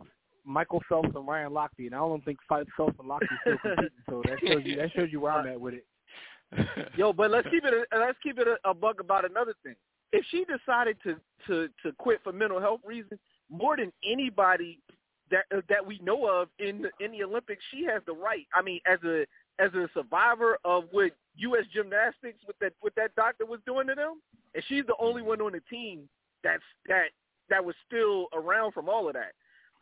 Michael 0.44 0.82
Phelps, 0.88 1.10
and 1.14 1.26
Ryan 1.26 1.52
Lochte, 1.52 1.86
and 1.86 1.94
I 1.94 1.98
don't 1.98 2.24
think 2.24 2.38
Phelps 2.48 2.70
and 2.78 3.08
Lochte 3.08 3.26
still 3.42 3.58
competing. 3.58 3.90
So 4.08 4.22
that 4.24 4.38
shows 4.46 4.62
you 4.64 4.76
that 4.76 4.92
shows 4.92 5.08
you 5.10 5.20
where 5.20 5.32
I'm 5.32 5.46
at 5.46 5.60
with 5.60 5.74
it. 5.74 5.86
Yo, 6.96 7.12
but 7.12 7.30
let's 7.30 7.48
keep 7.48 7.64
it 7.64 7.72
a, 7.72 7.98
let's 7.98 8.18
keep 8.22 8.38
it 8.38 8.46
a, 8.46 8.68
a 8.68 8.74
bug 8.74 9.00
about 9.00 9.28
another 9.28 9.54
thing. 9.62 9.74
If 10.12 10.24
she 10.30 10.44
decided 10.44 10.96
to 11.04 11.16
to 11.46 11.68
to 11.82 11.92
quit 11.98 12.20
for 12.22 12.32
mental 12.32 12.60
health 12.60 12.80
reasons, 12.84 13.20
more 13.50 13.76
than 13.76 13.92
anybody 14.04 14.78
that 15.30 15.44
uh, 15.56 15.60
that 15.68 15.84
we 15.84 15.98
know 16.02 16.26
of 16.26 16.48
in 16.58 16.82
the 16.82 17.04
in 17.04 17.12
the 17.12 17.24
Olympics, 17.24 17.62
she 17.70 17.84
has 17.84 18.02
the 18.06 18.12
right. 18.12 18.46
I 18.54 18.62
mean, 18.62 18.80
as 18.86 18.98
a 19.04 19.24
as 19.58 19.72
a 19.74 19.88
survivor 19.94 20.58
of 20.64 20.84
what 20.90 21.12
U.S. 21.36 21.64
gymnastics 21.72 22.38
with 22.46 22.58
that 22.60 22.72
what 22.80 22.94
that 22.96 23.14
doctor 23.16 23.46
was 23.46 23.60
doing 23.66 23.86
to 23.88 23.94
them, 23.94 24.20
and 24.54 24.62
she's 24.68 24.84
the 24.86 24.96
only 25.00 25.22
one 25.22 25.40
on 25.40 25.52
the 25.52 25.62
team 25.70 26.08
that's 26.44 26.62
that 26.88 27.06
that 27.48 27.64
was 27.64 27.74
still 27.86 28.26
around 28.32 28.72
from 28.72 28.88
all 28.88 29.08
of 29.08 29.14
that, 29.14 29.32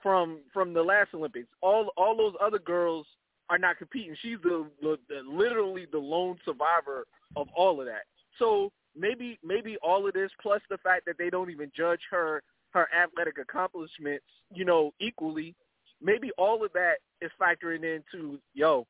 from 0.03 0.39
from 0.53 0.73
the 0.73 0.83
last 0.83 1.11
Olympics. 1.15 1.49
All 1.61 1.91
all 1.97 2.17
those 2.17 2.35
other 2.41 2.59
girls 2.59 3.07
are 3.51 3.59
not 3.59 3.79
competing. 3.79 4.17
She's 4.23 4.39
the, 4.43 4.67
the, 4.81 4.97
the 5.09 5.23
literally 5.29 5.87
the 5.91 5.99
lone 5.99 6.39
survivor 6.45 7.05
of 7.37 7.49
all 7.55 7.81
of 7.81 7.87
that. 7.87 8.05
So 8.39 8.71
maybe 8.97 9.39
maybe 9.45 9.77
all 9.83 10.07
of 10.07 10.15
this 10.15 10.31
plus 10.41 10.63
the 10.71 10.79
fact 10.79 11.05
that 11.07 11.19
they 11.19 11.31
don't 11.31 11.51
even 11.51 11.71
judge 11.77 12.01
her 12.11 12.43
her 12.71 12.89
athletic 12.95 13.39
accomplishments, 13.39 14.25
you 14.55 14.65
know, 14.65 14.93
equally. 15.01 15.55
Maybe 16.03 16.31
all 16.39 16.65
of 16.65 16.73
that 16.73 16.95
is 17.21 17.31
factoring 17.41 17.85
into 17.85 18.39
yo. 18.55 18.87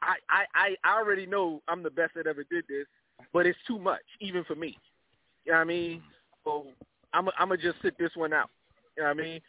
I 0.00 0.14
I 0.30 0.76
I 0.84 0.98
already 0.98 1.26
know 1.26 1.60
I'm 1.68 1.82
the 1.82 1.90
best 1.90 2.14
that 2.14 2.26
ever 2.26 2.44
did 2.50 2.64
this, 2.68 2.86
but 3.32 3.46
it's 3.46 3.58
too 3.66 3.78
much 3.78 4.02
even 4.20 4.44
for 4.44 4.54
me. 4.54 4.78
You 5.44 5.52
know 5.52 5.58
what 5.58 5.62
I 5.62 5.64
mean? 5.64 5.98
Mm-hmm. 5.98 6.04
So 6.44 6.66
I'm 7.12 7.28
I'm 7.38 7.48
gonna 7.48 7.60
just 7.60 7.82
sit 7.82 7.98
this 7.98 8.12
one 8.14 8.32
out. 8.32 8.50
You 8.96 9.02
know 9.02 9.08
what 9.08 9.18
I 9.18 9.22
mean? 9.22 9.40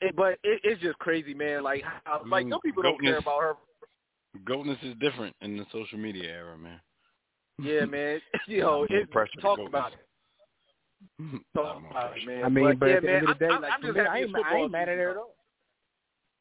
It, 0.00 0.16
but 0.16 0.38
it, 0.42 0.60
it's 0.64 0.80
just 0.80 0.98
crazy, 0.98 1.34
man. 1.34 1.62
Like 1.62 1.82
how, 2.04 2.22
like 2.26 2.46
some 2.48 2.60
people 2.60 2.82
don't 2.82 3.00
care 3.00 3.18
about 3.18 3.40
her 3.40 3.54
Goatness 4.44 4.78
is 4.82 4.94
different 5.00 5.34
in 5.40 5.56
the 5.56 5.66
social 5.72 5.98
media 5.98 6.30
era, 6.30 6.56
man. 6.56 6.80
Yeah, 7.60 7.84
man. 7.86 8.20
You 8.46 8.60
know, 8.62 8.86
I'm 8.88 8.96
it, 8.96 9.08
talk 9.40 9.58
go 9.58 9.66
about 9.66 9.92
it. 9.92 9.98
Talk 11.54 11.76
I'm 11.76 11.84
about 11.90 12.16
it, 12.16 12.26
man. 12.26 12.44
I 12.44 12.48
mean, 12.48 12.76
but, 12.78 12.86
yeah, 12.86 12.96
at 12.96 13.02
the 13.02 13.06
man, 13.06 13.16
end 13.16 13.28
of 13.28 13.38
the 13.38 13.46
day, 13.46 13.50
I, 13.50 13.54
I, 13.54 13.58
like 13.58 13.72
I'm 13.72 13.80
for 13.80 13.86
just 13.86 13.96
me, 13.96 14.04
I 14.04 14.18
ain't, 14.18 14.36
I 14.36 14.56
ain't 14.56 14.72
mad 14.72 14.88
at 14.88 14.98
her 14.98 15.10
at 15.10 15.16
all. 15.16 15.34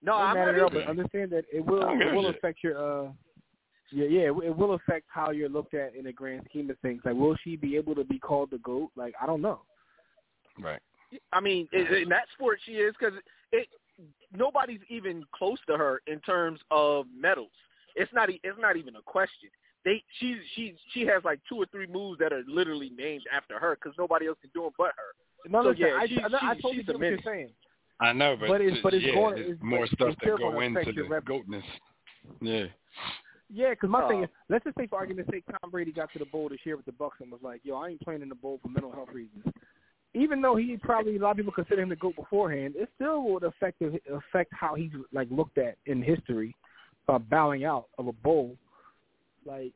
No, 0.01 0.13
I 0.13 0.21
I'm 0.23 0.37
ain't 0.37 0.45
mad 0.45 0.55
at 0.55 0.61
her, 0.61 0.69
but 0.69 0.87
understand 0.87 1.31
that 1.31 1.45
it 1.51 1.65
will 1.65 1.83
I 1.83 1.87
don't 1.87 1.99
give 1.99 2.07
it 2.07 2.13
will 2.13 2.29
affect 2.29 2.59
your 2.63 2.77
uh 2.77 3.11
yeah 3.91 4.05
yeah 4.05 4.21
it, 4.21 4.33
it 4.45 4.55
will 4.55 4.73
affect 4.73 5.05
how 5.09 5.31
you're 5.31 5.49
looked 5.49 5.73
at 5.73 5.95
in 5.95 6.05
the 6.05 6.13
grand 6.13 6.45
scheme 6.49 6.69
of 6.69 6.77
things. 6.79 7.01
Like, 7.03 7.15
will 7.15 7.35
she 7.43 7.55
be 7.55 7.75
able 7.75 7.95
to 7.95 8.03
be 8.03 8.19
called 8.19 8.51
the 8.51 8.59
goat? 8.59 8.91
Like, 8.95 9.13
I 9.21 9.25
don't 9.25 9.41
know. 9.41 9.61
Right. 10.59 10.79
I 11.33 11.39
mean, 11.39 11.67
in, 11.73 11.87
in 11.87 12.09
that 12.09 12.25
sport, 12.33 12.59
she 12.65 12.73
is 12.73 12.93
because 12.99 13.17
it 13.51 13.67
nobody's 14.35 14.79
even 14.89 15.23
close 15.33 15.59
to 15.67 15.77
her 15.77 16.01
in 16.07 16.19
terms 16.21 16.59
of 16.71 17.05
medals. 17.15 17.51
It's 17.95 18.11
not. 18.13 18.29
e- 18.29 18.39
It's 18.43 18.57
not 18.59 18.77
even 18.77 18.95
a 18.95 19.01
question. 19.01 19.49
They 19.85 20.03
she 20.19 20.37
she 20.55 20.75
she 20.93 21.01
has 21.07 21.23
like 21.23 21.39
two 21.49 21.55
or 21.57 21.65
three 21.67 21.87
moves 21.87 22.19
that 22.19 22.31
are 22.33 22.43
literally 22.47 22.91
named 22.97 23.23
after 23.33 23.57
her 23.59 23.75
because 23.75 23.97
nobody 23.97 24.27
else 24.27 24.37
can 24.41 24.51
do 24.53 24.63
them 24.63 24.71
but 24.77 24.91
her. 24.95 25.49
No, 25.49 25.63
So, 25.63 25.69
listen, 25.69 25.85
yeah, 25.87 25.95
I, 25.99 26.07
she- 26.07 26.19
I, 26.21 26.25
I 26.25 26.55
she- 26.55 26.61
totally 26.61 26.75
she's 26.77 26.85
get 26.85 26.95
what 26.99 27.05
you're 27.07 27.19
saying. 27.25 27.49
I 28.01 28.13
know, 28.13 28.37
but, 28.39 28.47
But 28.47 28.61
it's- 28.61 28.79
but 28.83 28.93
it's 28.93 29.05
yeah, 29.05 29.13
going- 29.13 29.37
it's- 29.37 29.57
more 29.61 29.83
it's 29.85 29.93
stuff 29.93 30.15
still 30.21 30.37
that 30.37 30.43
go 30.43 30.59
into 30.61 30.91
the 30.93 31.03
rep- 31.03 31.25
goatness. 31.25 31.65
Yeah. 32.41 32.65
Yeah, 33.51 33.71
because 33.71 33.89
my 33.89 34.07
thing 34.07 34.19
Oh. 34.19 34.23
is, 34.23 34.29
let's 34.47 34.63
just 34.63 34.77
say 34.77 34.85
for 34.87 34.97
argument's 34.99 35.31
sake, 35.31 35.43
Tom 35.61 35.71
Brady 35.71 35.91
got 35.91 36.11
to 36.13 36.19
the 36.19 36.25
bowl 36.25 36.49
this 36.49 36.59
year 36.65 36.77
with 36.77 36.85
the 36.85 36.91
Bucs 36.91 37.19
and 37.19 37.31
was 37.31 37.41
like, 37.41 37.61
"Yo, 37.65 37.75
I 37.75 37.89
ain't 37.89 38.01
playing 38.01 38.21
in 38.21 38.29
the 38.29 38.35
bowl 38.35 38.59
for 38.61 38.69
mental 38.69 38.91
health 38.91 39.09
reasons." 39.11 39.43
Even 40.15 40.41
though 40.41 40.55
he 40.55 40.75
probably 40.77 41.17
a 41.17 41.19
lot 41.19 41.31
of 41.31 41.37
people 41.37 41.51
consider 41.53 41.81
him 41.81 41.89
the 41.89 41.95
goat 41.95 42.15
beforehand, 42.15 42.73
it 42.77 42.89
still 42.95 43.23
would 43.23 43.43
affect 43.43 43.81
affect 43.81 44.51
how 44.53 44.73
he's 44.75 44.91
like 45.13 45.27
looked 45.29 45.57
at 45.57 45.75
in 45.85 46.01
history 46.01 46.55
by 47.05 47.17
bowing 47.19 47.63
out 47.63 47.85
of 47.99 48.07
a 48.07 48.11
bowl. 48.11 48.55
Like, 49.45 49.73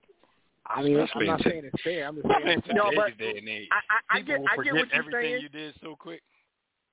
I 0.65 0.81
mean, 0.81 0.99
Especially 0.99 1.30
I'm 1.30 1.38
not 1.38 1.45
in 1.45 1.51
saying 1.51 1.65
it's 1.72 1.84
fair. 1.84 2.07
I'm 2.07 2.15
just 2.15 2.27
saying. 2.27 2.61
today's 2.68 2.76
No, 2.76 2.91
but- 2.95 3.18
day 3.18 3.38
and 3.38 3.47
age, 3.47 3.68
I 3.72 4.15
I, 4.15 4.18
I 4.18 4.19
people 4.22 4.34
get 4.34 4.39
will 4.39 4.47
I 4.47 4.49
get 4.49 4.55
forget 4.55 4.73
what 4.73 4.88
you're 4.88 4.99
everything 4.99 5.22
saying. 5.22 5.41
you 5.43 5.49
did 5.49 5.76
so 5.81 5.95
quick. 5.95 6.22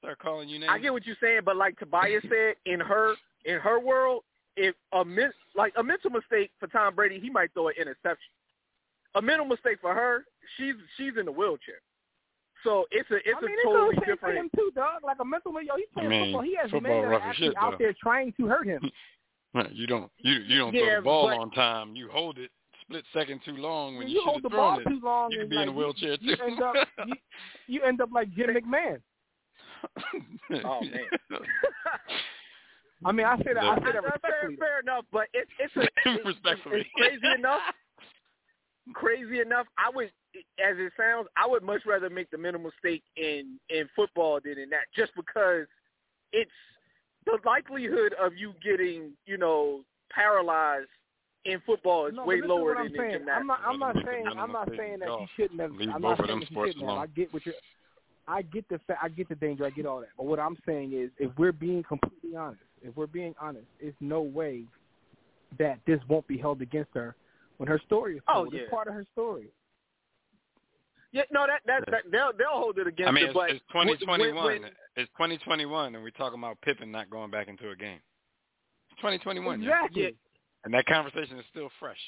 Start 0.01 0.19
calling 0.19 0.49
you 0.49 0.59
names. 0.59 0.71
I 0.73 0.79
get 0.79 0.93
what 0.93 1.07
you're 1.07 1.17
saying, 1.21 1.41
but 1.45 1.57
like 1.57 1.79
Tobias 1.79 2.23
said, 2.29 2.55
in 2.67 2.81
her 2.81 3.15
in 3.47 3.59
her 3.59 3.81
world, 3.81 4.23
if 4.57 4.75
a 4.93 5.05
min, 5.05 5.31
like 5.55 5.73
a 5.79 5.83
mental 5.83 6.11
mistake 6.11 6.51
for 6.59 6.67
Tom 6.67 6.95
Brady, 6.95 7.19
he 7.21 7.31
might 7.31 7.53
throw 7.55 7.69
an 7.69 7.75
interception. 7.81 8.31
A 9.15 9.23
mental 9.23 9.47
mistake 9.47 9.79
for 9.81 9.95
her, 9.95 10.25
she's 10.57 10.75
she's 10.97 11.13
in 11.19 11.25
the 11.27 11.33
wheelchair. 11.33 11.81
So 12.65 12.85
it's 12.91 13.11
a 13.11 13.17
it's 13.17 13.27
I 13.37 13.41
mean, 13.47 13.51
a 13.51 13.55
it's 13.55 13.65
totally 13.65 13.97
gonna 13.97 14.17
for 14.19 14.33
him 14.33 14.51
too, 14.55 14.71
dog. 14.75 15.03
Like 15.03 15.17
a 15.21 15.25
mental, 15.25 15.53
yo, 15.63 15.77
he's 15.77 15.87
playing 15.95 16.09
I 16.09 16.11
mean, 16.11 16.25
football. 16.27 16.43
He 16.43 16.57
has 16.57 16.71
football 16.71 16.81
men 16.93 17.03
that 17.03 17.09
are 17.17 17.21
actually 17.23 17.49
shit, 17.49 17.57
out 17.59 17.71
though. 17.73 17.77
there 17.79 17.95
trying 18.03 18.33
to 18.39 18.47
hurt 18.47 18.67
him. 18.67 18.91
You 19.73 19.89
don't 19.89 20.09
you 20.19 20.33
you 20.47 20.59
don't 20.59 20.73
throw 20.73 20.97
the 20.97 21.03
ball 21.03 21.29
but- 21.29 21.39
on 21.39 21.51
time. 21.51 21.97
You 21.97 22.09
hold 22.09 22.39
it 22.39 22.51
split 22.83 23.05
second 23.13 23.41
too 23.45 23.57
long 23.57 23.97
when 23.97 24.07
you, 24.09 24.19
you, 24.21 24.23
hold 24.25 24.43
the 24.45 24.49
ball 24.49 24.79
it. 24.79 24.85
too 24.89 25.01
long, 25.03 25.33
You 25.33 25.41
could 25.41 25.51
be 25.51 25.57
like, 25.57 25.63
in 25.65 25.69
a 25.71 25.73
wheelchair 25.73 26.17
you, 26.21 26.37
too. 26.37 26.43
you 26.43 26.47
end 26.53 26.63
up 26.63 26.75
you, 27.07 27.15
you 27.67 27.83
end 27.83 28.01
up 28.01 28.11
like 28.13 28.33
Jim 28.35 28.51
McMahon. 28.51 29.01
Oh, 30.65 30.81
man. 30.83 31.41
I 33.05 33.13
mean, 33.13 33.25
I 33.27 33.37
say 33.39 33.55
that 33.55 33.65
I 33.65 33.77
say 33.77 33.85
that 33.85 33.93
fair, 33.93 34.03
respectfully. 34.03 34.57
fair 34.57 34.81
enough, 34.81 35.05
but 35.11 35.27
it's 35.33 35.51
it's 35.59 35.75
a 35.77 35.81
it's, 36.11 36.27
Respectfully. 36.27 36.81
it's 36.81 36.91
crazy 36.97 37.35
enough. 37.39 37.61
Crazy 38.95 39.41
enough, 39.41 39.67
I 39.79 39.91
would, 39.95 40.11
as 40.35 40.77
it 40.79 40.93
sounds, 40.97 41.29
I 41.37 41.47
would 41.47 41.63
much 41.63 41.83
rather 41.87 42.11
make 42.11 42.31
the 42.31 42.39
minimal 42.39 42.71
mistake 42.71 43.03
in 43.17 43.59
in 43.69 43.89
football 43.95 44.41
than 44.43 44.59
in 44.59 44.71
that, 44.71 44.87
just 44.95 45.13
because 45.15 45.67
it's 46.33 46.51
the 47.27 47.39
likelihood 47.45 48.15
of 48.21 48.35
you 48.37 48.55
getting, 48.63 49.13
you 49.27 49.37
know, 49.37 49.83
paralyzed 50.11 50.89
in 51.45 51.61
football 51.65 52.07
is 52.07 52.15
No, 52.15 52.25
way 52.25 52.41
but 52.41 52.49
listen 52.49 52.49
to 52.49 52.55
lower 52.55 52.75
what 52.75 52.79
I'm 52.79 52.89
than 52.89 52.97
saying. 52.97 53.11
in 53.13 53.19
gymnastics. 53.21 53.41
I'm 53.41 53.47
not. 53.47 53.61
I'm 53.65 53.79
not 53.79 53.87
Rather 53.95 53.99
make 53.99 54.05
the 54.05 54.11
saying. 54.13 54.39
I'm 54.39 54.53
not 54.53 54.69
saying 54.77 54.99
that 55.01 55.09
you 55.09 55.27
shouldn't 55.37 55.61
have. 55.61 55.73
Leave 55.73 55.89
I'm 55.89 56.03
both 56.03 56.19
not 56.19 56.19
saying 56.19 56.29
them 56.29 56.41
that 56.41 56.51
you 56.51 56.55
sports 56.55 56.73
shouldn't 56.73 56.91
have. 56.91 56.99
I 56.99 57.07
get 57.07 57.33
what 57.33 57.47
you're. 57.47 57.55
I 58.29 58.43
get 58.43 58.69
the 58.69 58.79
fa- 58.87 58.99
I 59.03 59.09
get 59.09 59.29
the 59.29 59.35
danger. 59.35 59.65
I 59.65 59.71
get 59.71 59.87
all 59.87 60.01
that. 60.01 60.11
But 60.17 60.27
what 60.27 60.39
I'm 60.39 60.57
saying 60.67 60.93
is, 60.93 61.11
if 61.19 61.31
we're 61.39 61.53
being 61.53 61.83
completely 61.83 62.37
honest, 62.37 62.63
if 62.83 62.97
we're 62.97 63.07
being 63.07 63.35
honest, 63.41 63.67
it's 63.81 63.97
no 64.01 64.21
way 64.21 64.65
that 65.59 65.79
this 65.87 65.99
won't 66.09 66.27
be 66.29 66.39
held 66.39 66.63
against 66.63 66.91
her 66.95 67.15
when 67.61 67.69
her 67.69 67.79
story 67.85 68.17
is 68.17 68.23
Oh, 68.27 68.45
told. 68.45 68.55
yeah. 68.55 68.61
It's 68.61 68.71
part 68.71 68.89
of 68.89 68.95
her 68.95 69.05
story. 69.13 69.49
Yeah, 71.13 71.23
no, 71.31 71.45
that 71.47 71.61
that, 71.67 71.85
that 71.91 72.03
they'll 72.11 72.33
they'll 72.39 72.57
hold 72.57 72.79
it 72.79 72.87
against 72.87 73.09
I 73.09 73.13
mean, 73.13 73.25
it, 73.25 73.31
it's, 73.37 73.61
it's 73.61 73.65
2021. 73.73 74.33
when- 74.45 74.65
it's 74.97 75.11
2021, 75.19 75.95
and 75.95 76.03
we're 76.03 76.11
talking 76.11 76.39
about 76.39 76.61
Pippen 76.63 76.91
not 76.91 77.11
going 77.11 77.31
back 77.31 77.49
into 77.49 77.69
a 77.71 77.77
game. 77.77 78.01
It's 78.91 78.99
2021. 79.01 79.61
Exactly. 79.63 80.03
Yeah. 80.03 80.09
and 80.65 80.73
that 80.73 80.87
conversation 80.87 81.39
is 81.39 81.45
still 81.51 81.69
fresh. 81.79 81.99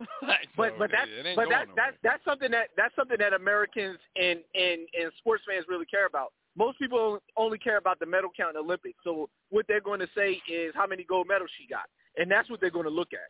Like, 0.22 0.48
But 0.56 0.70
so 0.72 0.78
but 0.80 0.90
that's 0.90 1.10
but 1.36 1.48
that 1.50 1.68
nowhere. 1.68 1.76
that's 1.76 1.96
that's 2.02 2.24
something 2.24 2.50
that 2.50 2.68
that's 2.76 2.94
something 2.96 3.18
that 3.20 3.34
Americans 3.34 3.98
and 4.16 4.40
and 4.56 4.80
and 4.98 5.12
sports 5.18 5.44
fans 5.46 5.66
really 5.68 5.86
care 5.86 6.06
about. 6.06 6.32
Most 6.56 6.78
people 6.78 7.18
only 7.36 7.58
care 7.58 7.76
about 7.78 8.00
the 8.00 8.06
medal 8.06 8.30
count 8.36 8.56
in 8.56 8.60
the 8.60 8.64
Olympics. 8.64 8.98
So 9.04 9.28
what 9.50 9.64
they're 9.68 9.80
going 9.80 10.00
to 10.00 10.08
say 10.16 10.40
is 10.50 10.72
how 10.74 10.86
many 10.86 11.04
gold 11.04 11.28
medals 11.28 11.50
she 11.60 11.66
got, 11.68 11.84
and 12.16 12.30
that's 12.30 12.50
what 12.50 12.60
they're 12.60 12.70
going 12.74 12.84
to 12.88 12.90
look 12.90 13.10
at. 13.12 13.28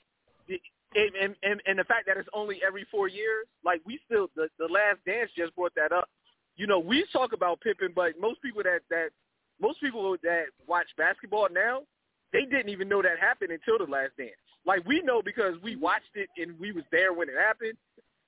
The- 0.95 1.01
And, 1.01 1.15
and 1.17 1.37
and 1.43 1.63
and 1.67 1.79
the 1.79 1.85
fact 1.85 2.07
that 2.07 2.17
it's 2.17 2.29
only 2.33 2.61
every 2.67 2.85
four 2.91 3.09
years, 3.09 3.47
like 3.65 3.81
we 3.87 3.99
still 4.07 4.29
the 4.37 4.49
the 4.59 4.67
Last 4.67 4.99
Dance 5.07 5.31
just 5.37 5.55
brought 5.57 5.75
that 5.77 5.93
up. 5.93 6.09
You 6.57 6.67
know, 6.67 6.79
we 6.79 7.05
talk 7.13 7.33
about 7.33 7.61
Pippen, 7.61 7.93
but 7.95 8.13
most 8.21 8.43
people 8.43 8.63
that 8.63 8.81
that 8.91 9.09
most 9.61 9.81
people 9.81 10.17
that 10.23 10.45
watch 10.67 10.87
basketball 10.97 11.49
now, 11.53 11.83
they 12.33 12.43
didn't 12.45 12.69
even 12.69 12.89
know 12.89 13.01
that 13.03 13.19
happened 13.19 13.51
until 13.53 13.79
the 13.85 13.91
Last 13.91 14.13
Dance. 14.19 14.33
Like 14.67 14.85
we 14.87 15.01
know 15.03 15.23
because 15.23 15.55
we 15.63 15.77
watched 15.77 16.15
it 16.15 16.29
and 16.37 16.59
we 16.61 16.73
was 16.73 16.85
there 16.93 17.13
when 17.13 17.29
it 17.29 17.35
happened. 17.39 17.77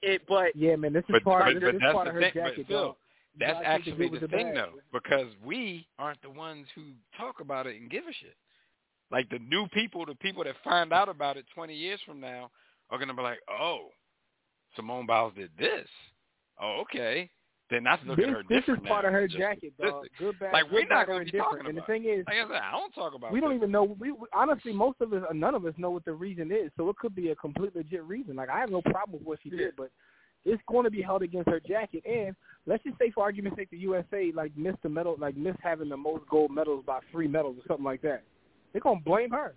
it, 0.03 0.23
but 0.29 0.55
Yeah, 0.57 0.77
man, 0.77 0.93
this 0.93 1.05
is 1.05 1.13
But, 1.13 1.25
part. 1.25 1.45
but, 1.47 1.55
this 1.55 1.63
but 1.63 1.75
is 1.77 1.81
that's 1.81 1.93
part 1.95 2.05
the 2.07 2.11
of 2.11 2.15
her 2.17 2.21
thing. 2.23 2.33
jacket, 2.35 2.57
but 2.59 2.67
Phil, 2.67 2.83
dog. 2.87 2.97
You 3.35 3.47
that's 3.47 3.53
gotta 3.55 3.65
take 3.65 3.89
actually 3.89 4.09
the 4.11 4.19
the 4.21 4.29
thing 4.29 4.47
bad. 4.55 4.57
though, 4.57 4.73
because 4.93 5.27
we 5.45 5.87
aren't 5.99 6.23
the 6.23 6.31
ones 6.31 6.67
who 6.75 6.83
talk 7.17 7.41
about 7.41 7.67
it 7.67 7.81
and 7.81 7.91
give 7.91 8.05
a 8.05 8.13
shit. 8.13 8.37
Like 9.11 9.29
the 9.31 9.39
new 9.39 9.67
people, 9.69 10.05
the 10.07 10.15
people 10.17 10.45
that 10.45 10.55
find 10.65 10.93
out 10.93 11.09
about 11.09 11.37
it 11.37 11.45
20 11.55 11.75
years 11.75 12.01
from 12.07 12.21
now 12.21 12.51
are 12.91 12.99
gonna 12.99 13.15
be 13.15 13.23
like, 13.23 13.39
oh, 13.51 13.89
Simone 14.77 15.07
Biles 15.07 15.35
did 15.37 15.51
this. 15.59 15.89
Oh, 16.61 16.83
okay. 16.83 17.31
Then 17.71 17.85
that's 17.85 18.03
look 18.05 18.19
This, 18.19 18.27
at 18.27 18.33
her 18.33 18.43
this 18.49 18.63
is 18.69 18.77
part 18.87 19.05
now. 19.05 19.09
of 19.09 19.15
her 19.15 19.27
Just 19.27 19.39
jacket, 19.39 19.73
dog. 19.81 20.05
statistic. 20.05 20.19
Good, 20.19 20.39
bad, 20.39 20.53
Like, 20.53 20.65
good, 20.65 20.73
we're 20.75 20.87
not 20.87 21.07
gonna 21.07 21.21
or 21.21 21.25
be 21.25 21.29
indifferent. 21.31 21.51
talking 21.65 21.67
And 21.69 21.79
the 21.79 21.83
thing 21.83 22.05
is, 22.05 22.25
Like 22.27 22.37
I 22.37 22.47
said, 22.49 22.61
I 22.63 22.73
don't 22.73 22.93
talk 22.93 23.15
about. 23.15 23.33
we 23.33 23.41
don't 23.41 23.55
even 23.55 23.71
know. 23.71 23.85
We, 23.85 24.13
we 24.13 24.27
honestly, 24.35 24.73
most 24.73 25.01
of 25.01 25.13
us, 25.13 25.23
or 25.29 25.35
none 25.35 25.55
of 25.55 25.65
us, 25.65 25.73
know 25.79 25.91
what 25.91 26.05
the 26.05 26.13
reason 26.13 26.53
is. 26.53 26.71
So 26.77 26.89
it 26.91 26.97
could 26.97 27.15
be 27.15 27.31
a 27.31 27.37
complete 27.37 27.75
legit 27.75 28.05
reason. 28.05 28.37
Like 28.37 28.51
I 28.51 28.59
have 28.61 28.71
no 28.71 28.83
problem 28.83 29.13
with 29.19 29.23
what 29.23 29.39
she 29.43 29.51
did, 29.51 29.75
but 29.77 29.91
it's 30.45 30.63
going 30.69 30.85
to 30.85 30.91
be 30.91 31.01
held 31.01 31.23
against 31.23 31.49
her 31.49 31.59
jacket. 31.61 32.03
And 32.05 32.37
let's 32.67 32.85
just 32.85 32.99
say, 32.99 33.11
for 33.11 33.23
argument's 33.25 33.57
sake, 33.59 33.71
the 33.71 33.79
USA 33.79 34.31
like 34.35 34.55
missed 34.57 34.83
the 34.83 34.91
medal, 34.91 35.17
like 35.19 35.37
missed 35.37 35.59
having 35.63 35.89
the 35.89 35.97
most 35.97 36.29
gold 36.29 36.51
medals 36.51 36.85
by 36.87 37.01
three 37.11 37.27
medals 37.29 37.57
or 37.59 37.63
something 37.67 37.85
like 37.85 38.03
that. 38.03 38.25
They're 38.75 38.81
gonna 38.83 39.01
blame 39.01 39.31
her. 39.31 39.55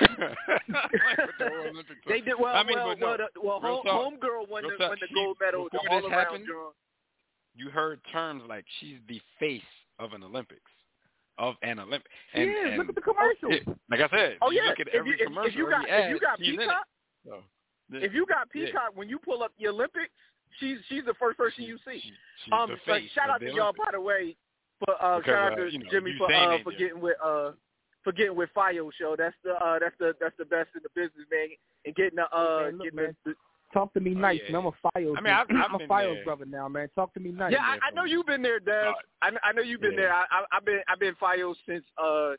Like 0.00 0.18
the 1.38 1.84
they 2.08 2.20
did 2.20 2.34
well. 2.38 2.54
I 2.54 2.62
mean, 2.64 2.76
well, 2.78 2.94
but 2.94 3.00
no, 3.00 3.06
well, 3.06 3.16
the, 3.18 3.40
well, 3.40 3.60
real 3.60 3.74
home, 3.76 3.84
talk. 3.84 4.12
homegirl 4.20 4.48
won 4.50 4.62
the 4.64 4.76
won 4.88 4.98
the 5.00 5.06
She- 5.08 5.14
gold 5.14 5.36
medal. 5.40 5.64
The 5.64 5.78
before 5.78 5.90
all 5.90 6.02
this 6.02 6.10
around 6.10 6.18
happened, 6.24 6.46
draw. 6.46 6.70
you 7.54 7.70
heard 7.70 8.00
terms 8.12 8.42
like 8.48 8.64
she's 8.80 8.96
the 9.08 9.20
face 9.40 9.62
of 9.98 10.12
an 10.12 10.22
Olympics, 10.22 10.70
of 11.38 11.54
an 11.62 11.78
Olympic. 11.78 12.10
She 12.34 12.42
And, 12.42 12.50
is. 12.50 12.56
and 12.66 12.78
Look 12.78 12.88
at 12.90 12.94
the 12.94 13.00
commercials. 13.00 13.52
it- 13.52 13.68
like 13.90 14.00
I 14.00 14.08
said, 14.10 14.38
Oh 14.42 14.50
yeah, 14.50 14.62
look 14.68 14.80
at 14.80 14.88
if 14.88 14.94
every 14.94 15.12
you 15.18 15.26
commercial, 15.26 15.50
if 15.50 15.56
you 15.56 15.70
got 15.70 15.84
if 15.88 16.10
you 16.10 16.20
got 16.20 16.38
she's 16.38 16.48
in 16.48 16.54
it. 16.54 16.58
Peacock, 16.60 16.86
So, 17.26 17.34
yeah, 17.92 18.00
if 18.00 18.12
you 18.14 18.26
got 18.26 18.48
Yeah. 18.54 18.66
Peacock, 18.66 18.90
when 18.96 19.08
you 19.08 19.18
pull 19.18 19.42
up 19.42 19.52
the 19.60 19.68
Olympics, 19.68 20.10
she's 20.58 20.78
she's 20.88 21.04
the 21.04 21.14
first 21.14 21.36
person 21.38 21.62
she- 21.64 21.70
you 21.70 21.78
see. 21.86 22.00
she- 22.00 22.12
she's 22.44 22.52
Um, 22.52 22.70
the 22.70 22.76
face 22.86 23.10
shout 23.12 23.28
of 23.28 23.34
out 23.36 23.40
the 23.40 23.46
to 23.46 23.54
y'all 23.54 23.72
by 23.72 23.90
the 23.92 24.00
way. 24.00 24.36
For 24.84 24.94
uh, 25.00 25.18
Because, 25.18 25.30
shout 25.30 25.52
out 25.52 25.58
uh, 25.60 25.64
to 25.64 25.72
you 25.72 25.78
know, 25.78 25.90
Jimmy 25.90 26.14
for 26.18 26.32
uh, 26.32 26.58
for 26.64 26.72
getting 26.72 27.00
with 27.00 27.16
uh 27.22 27.52
for 28.04 28.12
getting 28.12 28.36
with 28.36 28.50
Fio 28.54 28.90
show. 28.98 29.16
That's 29.18 29.34
the 29.42 29.52
uh 29.54 29.78
that's 29.80 29.96
the 29.98 30.14
that's 30.20 30.36
the 30.38 30.44
best 30.44 30.68
in 30.76 30.82
the 30.82 30.90
business, 30.94 31.26
man. 31.30 31.48
And 31.84 31.94
getting 31.94 32.16
the 32.16 32.24
uh 32.36 32.64
Man, 32.64 32.72
look, 32.78 32.82
getting 32.84 32.96
man. 32.96 33.16
the, 33.24 33.34
Talk 33.72 33.92
to 33.94 34.00
me 34.00 34.14
Oh, 34.16 34.20
nice, 34.20 34.40
yeah, 34.46 34.52
man. 34.52 34.60
I'm 34.60 34.66
a 34.66 34.72
Fios. 35.00 35.14
I 35.18 35.20
mean, 35.20 35.32
I've- 35.32 35.52
I've 35.52 35.64
I'm 35.70 35.74
a 35.74 35.78
been 35.78 35.88
Fios 35.88 36.14
there. 36.14 36.24
brother 36.24 36.44
now, 36.46 36.68
man. 36.68 36.88
Talk 36.94 37.12
to 37.14 37.20
me 37.20 37.32
nice. 37.32 37.50
yeah, 37.52 37.58
I, 37.58 37.72
there 37.72 37.80
I 37.82 37.90
know 37.90 38.04
you've 38.04 38.26
been 38.26 38.40
there, 38.42 38.60
Dev. 38.60 38.86
Uh, 38.86 38.92
I, 39.20 39.30
I 39.42 39.52
know 39.52 39.62
you've 39.62 39.80
been 39.80 39.92
yeah. 39.94 40.00
there. 40.00 40.12
I, 40.14 40.24
I, 40.30 40.44
I've 40.52 40.64
been 40.64 40.80
I've 40.86 41.00
been 41.00 41.14
Fio 41.18 41.54
since 41.66 41.84
uh 41.98 42.34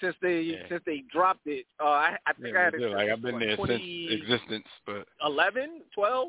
since 0.00 0.16
they 0.22 0.40
Yeah. 0.40 0.68
since 0.68 0.82
they 0.86 1.04
dropped 1.12 1.46
it. 1.46 1.66
Uh, 1.78 1.84
I 1.88 2.16
I 2.26 2.32
think 2.32 2.54
Yeah, 2.54 2.60
I 2.60 2.64
had 2.64 2.74
it 2.74 2.80
like 2.90 3.08
I've 3.10 3.22
been 3.22 3.34
what, 3.34 3.40
there 3.40 3.56
since 3.56 3.82
existence, 4.22 4.66
but 4.86 5.06
11, 5.24 5.82
12? 5.94 6.28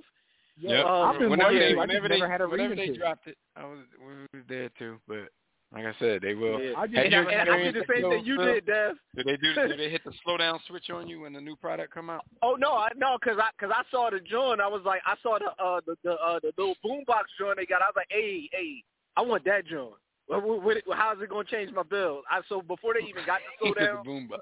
Yeah, 0.59 0.69
Yep. 0.77 0.85
I've 0.85 1.19
been 1.19 1.29
whenever 1.31 1.53
wanting 1.53 1.59
they, 1.59 1.73
to. 1.73 1.79
I 1.79 1.85
just 1.85 1.87
whenever 1.87 2.07
they, 2.09 2.19
never 2.19 2.31
had 2.31 2.41
a 2.41 2.49
whenever 2.49 2.75
they 2.75 2.87
to. 2.87 2.97
dropped 2.97 3.27
it, 3.27 3.37
I 3.55 3.63
was, 3.65 3.79
we 3.99 4.13
was 4.37 4.45
there 4.47 4.69
too. 4.77 4.99
But 5.07 5.29
like 5.73 5.85
I 5.85 5.93
said, 5.99 6.21
they 6.21 6.33
will. 6.33 6.61
Yeah. 6.61 6.73
I 6.77 6.85
just 6.87 6.97
And, 6.97 7.15
I, 7.15 7.31
and 7.31 7.49
I 7.49 7.57
did 7.63 7.75
the 7.75 7.85
same 7.87 8.09
thing 8.09 8.25
you 8.25 8.37
did, 8.37 8.65
Dev. 8.65 8.95
Did 9.15 9.25
they 9.25 9.37
do? 9.37 9.53
Did 9.53 9.79
they 9.79 9.89
hit 9.89 10.03
the 10.03 10.11
slow 10.23 10.35
down 10.37 10.59
switch 10.67 10.89
on 10.89 11.07
you 11.07 11.21
when 11.21 11.31
the 11.33 11.39
new 11.41 11.55
product 11.55 11.93
come 11.93 12.09
out? 12.09 12.25
Oh 12.41 12.55
no, 12.59 12.73
I 12.73 12.89
no, 12.97 13.17
cause 13.23 13.37
I 13.39 13.49
cause 13.59 13.71
I 13.73 13.83
saw 13.89 14.09
the 14.09 14.19
joint. 14.19 14.59
I 14.59 14.67
was 14.67 14.81
like, 14.85 15.01
I 15.05 15.15
saw 15.23 15.39
the 15.39 15.51
uh 15.63 15.79
the 15.85 15.95
the 16.03 16.11
uh 16.13 16.39
the 16.41 16.51
little 16.57 16.75
boombox 16.83 17.23
joint 17.39 17.57
they 17.57 17.65
got. 17.65 17.81
I 17.81 17.85
was 17.85 17.93
like, 17.95 18.07
hey 18.09 18.49
hey, 18.51 18.83
I 19.15 19.21
want 19.21 19.45
that 19.45 19.65
joint. 19.65 19.93
What, 20.27 20.43
what, 20.63 20.77
what, 20.85 20.97
how's 20.97 21.21
it 21.21 21.29
gonna 21.29 21.43
change 21.45 21.71
my 21.73 21.83
bill? 21.83 22.21
I 22.29 22.41
so 22.49 22.61
before 22.61 22.93
they 22.93 23.07
even 23.07 23.25
got 23.25 23.37
to 23.39 23.43
slow 23.59 23.73
down, 23.73 24.03
Boom, 24.05 24.29
but 24.29 24.41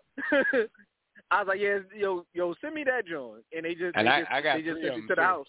I 1.32 1.40
was 1.44 1.48
like, 1.48 1.60
yeah, 1.60 1.80
yo 1.96 2.26
yo, 2.34 2.56
send 2.62 2.74
me 2.74 2.84
that 2.86 3.08
joint, 3.08 3.44
and 3.56 3.66
they 3.66 3.76
just 3.76 3.96
And 3.96 4.08
they 4.08 4.12
I- 4.12 4.20
just, 4.22 4.32
I 4.32 4.42
got 4.42 4.56
they 4.58 4.62
just 4.64 4.82
sent 4.82 4.94
it 4.98 5.02
to 5.02 5.08
the 5.10 5.16
too. 5.16 5.22
house. 5.22 5.48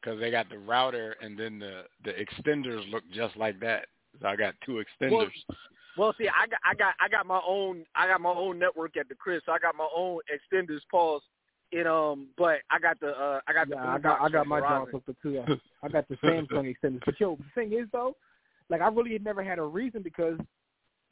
because 0.00 0.18
they 0.20 0.30
got 0.30 0.48
the 0.48 0.58
router 0.58 1.16
and 1.20 1.38
then 1.38 1.58
the 1.58 1.82
the 2.04 2.12
extenders 2.12 2.90
look 2.90 3.04
just 3.12 3.36
like 3.36 3.60
that. 3.60 3.86
So 4.20 4.28
I 4.28 4.36
got 4.36 4.54
two 4.64 4.82
extenders. 4.82 5.30
Well, 5.96 6.14
see, 6.18 6.28
I 6.28 6.46
got 6.46 6.60
I 6.64 6.74
got 6.74 6.94
I 7.00 7.08
got 7.08 7.26
my 7.26 7.40
own 7.46 7.84
I 7.94 8.06
got 8.06 8.20
my 8.20 8.30
own 8.30 8.58
network 8.58 8.96
at 8.96 9.08
the 9.08 9.14
crib, 9.14 9.42
so 9.44 9.52
I 9.52 9.58
got 9.58 9.74
my 9.76 9.88
own 9.94 10.20
extenders. 10.32 10.80
Pause. 10.90 11.22
And 11.72 11.88
um, 11.88 12.28
but 12.36 12.60
I 12.70 12.78
got 12.78 13.00
the 13.00 13.08
uh 13.08 13.40
I 13.46 13.52
got 13.52 13.68
the 13.68 13.76
Yeah, 13.76 13.94
I 13.94 13.98
got 13.98 14.20
I 14.20 14.28
got 14.28 14.46
my 14.46 14.60
Verizon. 14.60 14.68
jaw 14.68 14.86
hooked 14.86 15.08
up 15.08 15.16
too. 15.22 15.30
Yeah. 15.30 15.54
I 15.82 15.88
got 15.88 16.08
the 16.08 16.16
Samsung 16.16 16.74
extenders. 16.74 17.00
But 17.04 17.18
yo, 17.18 17.36
the 17.36 17.44
thing 17.54 17.72
is 17.72 17.88
though, 17.92 18.16
like 18.68 18.80
I 18.80 18.88
really 18.88 19.12
had 19.12 19.24
never 19.24 19.42
had 19.42 19.58
a 19.58 19.62
reason 19.62 20.02
because 20.02 20.38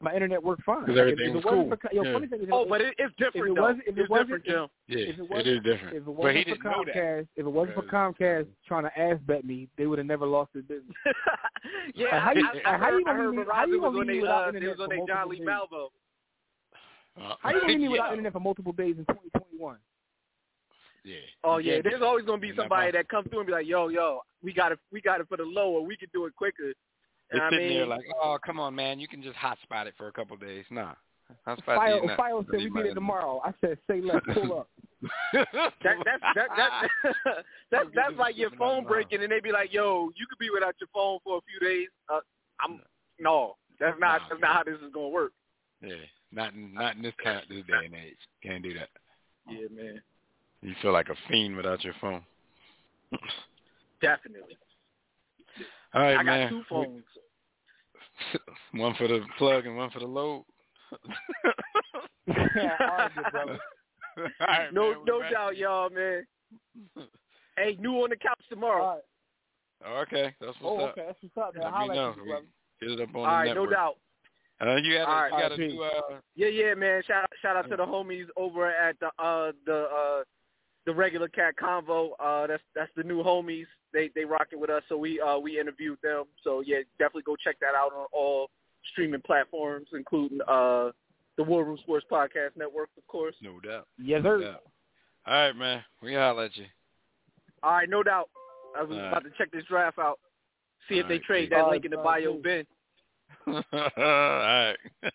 my 0.02 0.14
internet 0.14 0.42
worked 0.42 0.62
fine. 0.64 0.80
'Cause 0.86 0.88
Like, 0.90 0.98
everything 0.98 1.34
was 1.34 1.44
if 1.44 1.44
it 1.44 1.52
wasn't 1.52 1.70
cool. 1.70 1.76
For, 1.90 1.94
yo, 1.94 2.02
Yeah. 2.04 2.12
funny 2.14 2.26
thing 2.26 2.40
is, 2.42 2.48
Oh, 2.50 2.62
if, 2.62 2.68
but 2.70 2.80
it, 2.80 2.94
it's 2.98 3.14
different 3.16 3.48
it 3.50 3.54
though. 3.54 3.62
wasn't- 3.62 3.82
if 3.86 3.98
it 3.98 4.00
it's 4.00 4.08
different, 4.12 4.44
Jim. 4.44 4.68
yeah, 4.88 4.98
if 4.98 5.08
it 5.08 5.18
it 5.20 5.28
wasn't- 5.30 5.46
is 5.48 5.62
different. 5.62 5.96
if 5.96 6.02
it 6.02 6.10
wasn't 6.10 6.36
he 6.36 6.42
for 6.44 6.50
didn't 6.50 6.64
know 6.64 6.84
that. 6.84 6.94
Comcast, 6.94 7.28
if 7.36 7.46
it 7.46 7.48
wasn't 7.50 7.74
for 7.74 7.82
Comcast 7.82 8.48
trying 8.66 8.82
to 8.84 8.98
ass 8.98 9.18
bet 9.20 9.44
me, 9.44 9.68
they 9.76 9.86
would 9.86 9.98
have 9.98 10.06
never 10.06 10.26
lost 10.26 10.52
their 10.54 10.62
business. 10.62 10.96
yeah, 11.94 12.04
Like, 12.06 12.12
how 12.22 12.30
I, 12.30 12.32
you- 12.34 12.48
I, 12.48 12.52
like, 12.54 12.66
I 12.66 12.70
how 12.70 12.78
heard, 12.78 12.98
you 12.98 13.04
gonna 13.04 13.10
I 13.10 13.20
heard 13.20 13.30
leave 13.30 13.38
me- 13.38 13.44
how 13.52 13.64
you 13.66 13.78
Verizon 13.78 13.80
was 13.82 13.88
on 13.88 13.94
leave 13.98 14.06
they 14.06 14.20
without 14.20 14.42
uh, 14.48 14.50
they 14.50 14.56
internet 14.58 14.78
was 14.78 14.80
on 14.80 14.88
for 14.88 15.06
they 15.06 15.12
John 15.12 15.28
Lee? 15.28 15.40
Malvo. 15.40 15.88
Uh, 17.20 17.34
How 17.40 17.50
you 17.50 17.60
gonna 17.60 17.72
leave 17.72 17.80
me 17.80 17.88
without 17.88 18.10
internet 18.12 18.32
for 18.32 18.40
multiple 18.40 18.72
days 18.72 18.96
in 18.96 19.04
2021? 19.04 19.76
Yeah. 21.04 21.16
Oh 21.44 21.56
You 21.58 21.72
yeah, 21.72 21.80
there's 21.82 22.02
always 22.02 22.24
gonna 22.24 22.38
be 22.40 22.54
somebody 22.54 22.92
that 22.92 23.08
comes 23.08 23.28
through 23.28 23.40
and 23.40 23.46
be 23.46 23.52
like, 23.52 23.66
yo, 23.66 23.88
yo, 23.88 24.20
we 24.42 24.52
got 24.52 24.70
it, 24.72 24.78
we 24.92 25.00
got 25.00 25.20
it 25.20 25.28
for 25.28 25.36
the 25.36 25.44
low, 25.44 25.70
or 25.72 25.84
we 25.84 25.96
can 25.96 26.08
do 26.12 26.26
it 26.26 26.34
quicker. 26.36 26.72
They're 27.30 27.40
And 27.40 27.42
I 27.42 27.50
sitting 27.50 27.68
mean, 27.68 27.78
there 27.78 27.86
like, 27.86 28.04
oh, 28.22 28.38
come 28.44 28.58
on, 28.58 28.74
man, 28.74 28.98
you 28.98 29.06
can 29.08 29.22
just 29.22 29.36
hotspot 29.36 29.86
it 29.86 29.94
for 29.96 30.08
a 30.08 30.12
couple 30.12 30.34
of 30.34 30.40
days. 30.40 30.64
Nah, 30.70 30.94
hotspot 31.46 31.76
File, 31.76 32.00
these 32.00 32.08
not- 32.08 32.16
File 32.16 32.44
said 32.50 32.60
we 32.60 32.70
get 32.70 32.86
it 32.86 32.94
tomorrow. 32.94 33.40
I 33.44 33.52
said 33.60 33.78
say 33.88 34.00
less, 34.00 34.20
pull 34.34 34.58
up. 34.60 34.68
that 35.32 35.46
that's 36.04 36.22
that 36.34 36.48
that 36.56 36.88
that's 37.70 37.84
We'll 37.84 37.90
that's 37.94 38.16
like 38.18 38.36
your 38.36 38.50
phone 38.58 38.84
breaking, 38.84 39.22
and 39.22 39.30
they 39.32 39.40
be 39.40 39.52
like, 39.52 39.72
yo, 39.72 40.10
you 40.16 40.26
could 40.28 40.38
be 40.38 40.50
without 40.50 40.74
your 40.80 40.88
phone 40.92 41.18
for 41.24 41.38
a 41.38 41.40
few 41.42 41.66
days. 41.66 41.88
Uh, 42.12 42.20
I'm 42.60 42.80
no, 43.18 43.56
that's 43.78 43.98
not 43.98 44.22
Nah, 44.22 44.28
that's 44.28 44.40
not 44.40 44.56
how 44.56 44.62
this 44.64 44.74
is 44.76 44.92
gonna 44.92 45.08
work. 45.08 45.32
Yeah, 45.82 45.94
not 46.32 46.52
in, 46.52 46.74
not 46.74 46.96
in 46.96 47.02
this 47.02 47.14
time, 47.24 47.42
this 47.48 47.64
day 47.66 47.86
and 47.86 47.94
age. 47.94 48.16
Can't 48.42 48.62
do 48.62 48.74
that. 48.74 48.88
Yeah, 49.48 49.68
man, 49.74 50.02
You 50.62 50.74
feel 50.82 50.92
like 50.92 51.08
a 51.08 51.14
fiend 51.28 51.56
without 51.56 51.82
your 51.82 51.94
phone. 52.00 52.22
definitely. 54.02 54.58
All 55.94 56.02
right, 56.02 56.12
I 56.18 56.22
got 56.22 56.24
man. 56.24 56.50
two 56.50 56.62
phones. 56.68 57.02
one 58.72 58.94
for 58.96 59.08
the 59.08 59.20
plug 59.38 59.66
and 59.66 59.76
one 59.76 59.90
for 59.90 60.00
the 60.00 60.06
load. 60.06 60.44
All 62.28 62.34
right, 62.58 63.10
good 63.14 63.24
brother. 63.32 63.58
All 64.18 64.24
right, 64.46 64.72
no, 64.74 64.90
man, 64.92 65.04
no 65.06 65.20
back. 65.20 65.32
doubt, 65.32 65.56
y'all, 65.56 65.90
man. 65.90 66.26
hey, 67.56 67.76
new 67.80 67.94
on 68.02 68.10
the 68.10 68.16
couch 68.16 68.40
tomorrow. 68.48 68.82
All 68.84 68.94
right. 68.94 70.02
Okay, 70.02 70.34
that's 70.40 70.56
what's 70.60 70.62
Oh, 70.62 70.78
up. 70.86 70.90
okay. 70.92 71.06
That's 71.06 71.18
what's 71.34 71.48
up, 71.48 71.54
man. 71.54 71.64
Let 71.64 71.72
me 71.72 71.78
Holla 71.78 71.94
know. 71.94 72.10
at 72.10 72.16
you, 72.16 72.22
We. 72.24 72.88
Get 72.88 73.00
it 73.00 73.08
up 73.08 73.14
on 73.14 73.16
All 73.16 73.22
the 73.24 73.30
right, 73.30 73.46
network. 73.48 73.70
no 73.70 73.76
doubt. 73.76 73.96
Uh, 74.62 74.76
you 74.76 74.94
got 74.98 75.02
a, 75.04 75.06
right, 75.06 75.24
you 75.26 75.30
got 75.30 75.42
all 75.42 75.46
a 75.46 75.48
right, 75.50 75.58
new 75.58 75.82
uh, 75.82 76.20
Yeah, 76.34 76.48
yeah, 76.48 76.74
man. 76.74 77.02
Shout 77.06 77.22
out, 77.24 77.30
shout 77.40 77.56
out 77.56 77.70
to 77.70 77.76
the 77.76 77.84
homies 77.86 78.26
over 78.36 78.70
at 78.70 78.98
the 79.00 79.06
uh 79.18 79.52
the 79.64 79.84
uh 79.90 80.22
the 80.86 80.92
regular 80.94 81.28
cat 81.28 81.54
convo. 81.62 82.10
Uh 82.22 82.46
that's 82.46 82.62
that's 82.74 82.90
the 82.94 83.02
new 83.02 83.22
homies. 83.22 83.64
They 83.92 84.10
they 84.14 84.24
rocking 84.24 84.60
with 84.60 84.70
us, 84.70 84.82
so 84.88 84.96
we 84.96 85.20
uh 85.20 85.38
we 85.38 85.58
interviewed 85.58 85.98
them. 86.02 86.24
So 86.44 86.62
yeah, 86.64 86.78
definitely 86.98 87.22
go 87.22 87.36
check 87.36 87.56
that 87.60 87.74
out 87.76 87.92
on 87.92 88.06
all 88.12 88.50
streaming 88.92 89.20
platforms, 89.22 89.88
including 89.92 90.38
uh 90.48 90.90
the 91.36 91.42
War 91.44 91.64
Room 91.64 91.78
Sports 91.78 92.06
Podcast 92.10 92.50
Network, 92.56 92.90
of 92.98 93.06
course. 93.06 93.34
no 93.40 93.58
doubt. 93.60 93.86
Yes, 93.98 94.22
No 94.22 94.38
sir. 94.38 94.44
doubt. 94.52 94.62
All 95.26 95.34
right, 95.34 95.56
man. 95.56 95.82
We 96.02 96.14
holler 96.14 96.44
at 96.44 96.56
you. 96.56 96.66
All 97.62 97.72
right, 97.72 97.88
no 97.88 98.02
doubt. 98.02 98.28
I 98.76 98.82
was 98.82 98.90
All 98.96 98.98
right. 99.02 99.08
about 99.08 99.24
to 99.24 99.30
check 99.38 99.50
this 99.52 99.64
draft 99.64 99.98
out, 99.98 100.18
see 100.88 100.98
if 100.98 101.04
All 101.04 101.08
they 101.08 101.14
right, 101.16 101.22
trade 101.24 101.50
peace. 101.50 101.58
that 101.58 101.68
link 101.68 101.84
in 101.84 101.90
the 101.90 101.96
bio, 101.98 102.34
peace. 102.34 102.42
Ben. 102.42 102.66
All 103.72 103.82
right. 104.02 104.76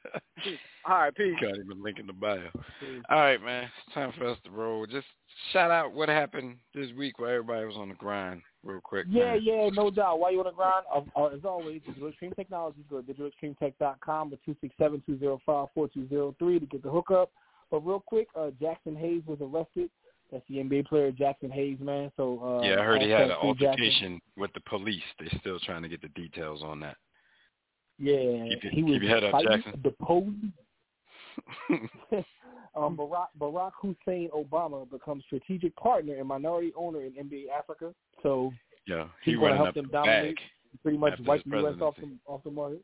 All 0.88 0.98
right, 1.00 1.16
peace. 1.16 1.36
Got 1.42 1.56
him 1.58 1.72
a 1.72 1.76
link 1.84 2.00
in 2.00 2.08
the 2.08 2.14
bio. 2.14 2.50
All 3.10 3.20
right, 3.20 3.42
man. 3.42 3.70
It's 3.86 3.94
time 3.94 4.14
for 4.18 4.28
us 4.28 4.38
to 4.46 4.52
roll. 4.52 4.86
Just 4.86 5.08
shout 5.54 5.72
out 5.72 5.94
what 5.94 6.10
happened 6.10 6.58
this 6.74 6.92
week 6.98 7.18
while 7.20 7.30
everybody 7.30 7.66
was 7.66 7.76
on 7.78 7.90
the 7.90 7.96
grind, 7.96 8.42
real 8.66 8.82
quick. 8.82 9.06
Yeah, 9.10 9.34
man. 9.34 9.40
yeah, 9.44 9.70
no 9.74 9.90
doubt. 9.90 10.20
While 10.20 10.32
you're 10.32 10.42
on 10.42 10.46
the 10.48 10.52
grind, 10.52 10.86
uh, 10.94 11.02
uh, 11.20 11.28
as 11.28 11.46
always, 11.46 11.82
Digital 11.86 12.10
Extreme 12.10 12.34
Technologies, 12.36 12.84
go 12.90 13.02
to 13.02 13.14
digitalextremetech.com 13.14 14.34
or 14.34 14.38
267-205-4203 15.80 16.60
to 16.60 16.66
get 16.66 16.84
the 16.84 16.90
hookup. 16.90 17.32
But 17.72 17.80
real 17.86 18.00
quick, 18.06 18.28
uh, 18.36 18.52
Jaxson 18.62 18.98
Hayes 19.00 19.22
was 19.26 19.38
arrested. 19.42 19.90
That's 20.32 20.44
the 20.50 20.56
NBA 20.56 20.88
player 20.88 21.12
Jaxson 21.12 21.52
Hayes, 21.52 21.78
man. 21.80 22.12
So 22.18 22.40
uh, 22.62 22.62
Yeah, 22.68 22.80
I 22.80 22.84
heard 22.84 23.02
he 23.02 23.10
had 23.10 23.30
an 23.30 23.38
Free 23.42 23.54
Jaxson. 23.54 23.68
altercation 23.68 24.22
with 24.38 24.52
the 24.54 24.62
police. 24.62 25.04
They're 25.20 25.30
still 25.40 25.60
trying 25.60 25.84
to 25.84 25.90
get 25.90 26.02
the 26.02 26.10
details 26.10 26.62
on 26.64 26.80
that. 26.82 26.98
Yeah, 28.00 28.48
Keep 28.50 28.64
your- 28.64 28.72
he 28.74 28.84
was 28.84 28.94
keep 28.94 29.04
your 29.04 29.12
head 29.12 29.24
up, 29.24 29.34
Jaxson. 29.36 29.84
the 29.84 29.92
police. 30.04 30.52
um, 32.76 32.98
Barack, 32.98 33.28
Barack 33.40 33.72
Hussein 33.82 34.30
Obama 34.36 34.90
becomes 34.90 35.24
strategic 35.26 35.76
partner 35.76 36.16
and 36.16 36.28
minority 36.28 36.74
owner 36.76 37.02
in 37.02 37.12
NBA 37.14 37.46
Africa. 37.58 37.94
So 38.24 38.52
yeah, 38.88 39.06
he 39.24 39.32
He's 39.32 39.40
gonna 39.40 39.56
help 39.56 39.70
up 39.70 39.76
them 39.76 39.90
dominate. 39.92 40.38
pretty 40.84 40.98
much 40.98 41.20
wipe 41.26 41.44
the 41.46 41.58
U.S. 41.58 41.76
off 41.82 41.96
the, 41.98 42.10
off 42.28 42.44
the 42.44 42.52
market. 42.52 42.82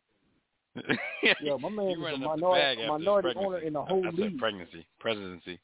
yeah, 1.22 1.34
Yo, 1.42 1.58
my 1.58 1.68
man 1.70 1.88
is 1.92 1.98
a 1.98 2.00
running 2.02 2.24
up 2.24 2.36
the 2.36 2.42
minority, 2.42 2.62
bag 2.62 2.78
after 2.78 2.82
his 2.82 2.90
minority 2.90 3.30
owner 3.36 3.58
in 3.60 3.74
the 3.74 3.80
I- 3.82 3.88
whole 3.90 4.08
I 4.08 4.10
said 4.12 4.20
league. 4.20 4.38
pregnancy, 4.38 4.86
presidency. 5.00 5.60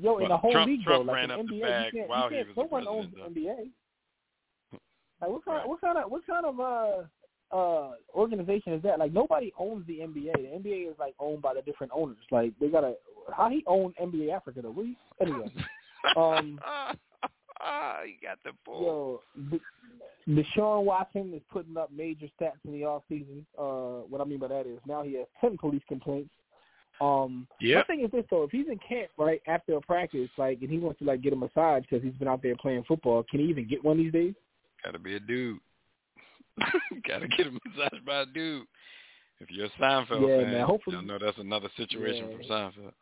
Yo, 0.00 0.16
in 0.18 0.22
Well, 0.22 0.28
the 0.28 0.36
whole 0.36 0.52
Trump- 0.52 0.68
league 0.68 0.82
Trump 0.84 1.06
though, 1.06 1.12
like 1.12 1.16
ran 1.16 1.28
the 1.28 1.34
up 1.34 1.46
the 1.46 1.52
NBA, 1.54 1.60
bag 1.62 1.92
you 1.92 1.98
can't, 2.00 2.08
while 2.10 2.30
you 2.30 2.36
can't, 2.36 2.48
was 2.48 2.56
no 2.56 2.62
one 2.64 2.88
owns 2.88 3.12
the 3.14 3.20
NBA. 3.40 3.70
Like 5.20 5.30
what 5.30 5.44
kind, 5.44 5.56
Right. 5.58 5.68
what 5.68 5.80
kind 5.80 5.98
of, 5.98 6.10
what 6.10 6.26
kind 6.26 6.46
of 6.46 6.60
uh, 6.60 7.02
uh, 7.52 7.90
organization 8.14 8.72
is 8.72 8.82
that? 8.82 8.98
Like 8.98 9.12
nobody 9.12 9.52
owns 9.58 9.86
the 9.86 9.98
NBA. 9.98 10.32
The 10.32 10.68
NBA 10.68 10.90
is 10.90 10.96
like 10.98 11.14
owned 11.18 11.42
by 11.42 11.54
the 11.54 11.62
different 11.62 11.92
owners. 11.94 12.16
Like 12.30 12.52
they 12.60 12.68
gotta, 12.68 12.94
how 13.36 13.48
he 13.48 13.62
own 13.66 13.94
NBA 14.00 14.34
Africa 14.34 14.60
though? 14.62 14.70
What 14.70 14.86
he, 14.86 14.96
anyway, 15.20 15.52
um, 16.16 16.58
you 18.06 18.14
got 18.22 18.38
the 18.44 18.52
bull. 18.64 19.22
yo, 19.36 19.48
the, 19.50 19.60
Deshaun 20.26 20.84
Watson 20.84 21.32
is 21.34 21.42
putting 21.52 21.76
up 21.76 21.90
major 21.92 22.26
stats 22.40 22.52
in 22.64 22.72
the 22.72 22.84
off 22.84 23.02
season. 23.08 23.44
Uh, 23.58 24.02
what 24.08 24.20
I 24.20 24.24
mean 24.24 24.38
by 24.38 24.48
that 24.48 24.66
is 24.66 24.78
now 24.86 25.02
he 25.02 25.14
has 25.14 25.26
ten 25.40 25.56
police 25.58 25.82
complaints. 25.88 26.30
Um, 27.00 27.48
Yep. 27.60 27.76
my 27.88 27.94
thing 27.94 28.04
is 28.04 28.10
this 28.10 28.24
though: 28.30 28.44
if 28.44 28.50
he's 28.50 28.68
in 28.68 28.78
camp 28.88 29.10
right 29.18 29.42
after 29.46 29.76
a 29.76 29.80
practice, 29.80 30.30
like, 30.38 30.60
and 30.62 30.70
he 30.70 30.78
wants 30.78 30.98
to 31.00 31.04
like 31.04 31.22
get 31.22 31.32
a 31.32 31.36
massage 31.36 31.82
because 31.82 32.02
he's 32.02 32.14
been 32.14 32.28
out 32.28 32.42
there 32.42 32.56
playing 32.56 32.84
football, 32.84 33.24
can 33.30 33.40
he 33.40 33.46
even 33.46 33.68
get 33.68 33.84
one 33.84 33.98
these 33.98 34.12
days? 34.12 34.34
Gotta 34.84 34.98
be 34.98 35.16
a 35.16 35.20
dude. 35.20 35.58
Gotta 37.08 37.28
get 37.28 37.46
a 37.46 37.50
massage 37.50 38.00
by 38.06 38.20
a 38.22 38.26
dude. 38.26 38.66
If 39.40 39.50
you're 39.50 39.66
a 39.66 39.70
Seinfeld 39.70 40.28
Yeah, 40.28 40.42
fan, 40.44 40.52
man, 40.52 40.66
hopefully- 40.66 40.96
you'll 40.96 41.04
know 41.04 41.18
that's 41.18 41.38
another 41.38 41.68
situation 41.76 42.28
Yeah. 42.30 42.36
from 42.36 42.42
Seinfeld. 42.46 42.92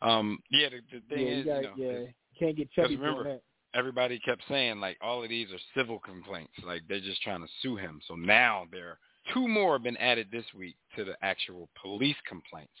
Um, 0.00 0.38
yeah, 0.50 0.68
the, 0.68 0.80
the 0.92 1.14
thing 1.14 1.26
yeah, 1.26 1.32
is, 1.32 1.46
you, 1.46 1.52
got, 1.52 1.56
you 1.56 1.62
know, 1.62 1.74
yeah, 1.76 1.98
is 1.98 2.08
can't 2.38 2.56
get 2.56 2.70
chubby 2.70 2.96
remember, 2.96 3.24
that. 3.24 3.42
everybody 3.74 4.20
kept 4.20 4.42
saying 4.48 4.78
like 4.78 4.96
all 5.00 5.24
of 5.24 5.28
these 5.28 5.48
are 5.52 5.58
civil 5.76 5.98
complaints, 5.98 6.52
like 6.64 6.82
they're 6.88 7.00
just 7.00 7.20
trying 7.22 7.40
to 7.40 7.48
sue 7.62 7.76
him. 7.76 8.00
So 8.06 8.14
now 8.14 8.66
there 8.70 8.86
are 8.90 8.98
two 9.34 9.48
more 9.48 9.72
have 9.74 9.82
been 9.82 9.96
added 9.96 10.28
this 10.30 10.44
week 10.56 10.76
to 10.96 11.04
the 11.04 11.16
actual 11.22 11.68
police 11.82 12.16
complaints. 12.28 12.72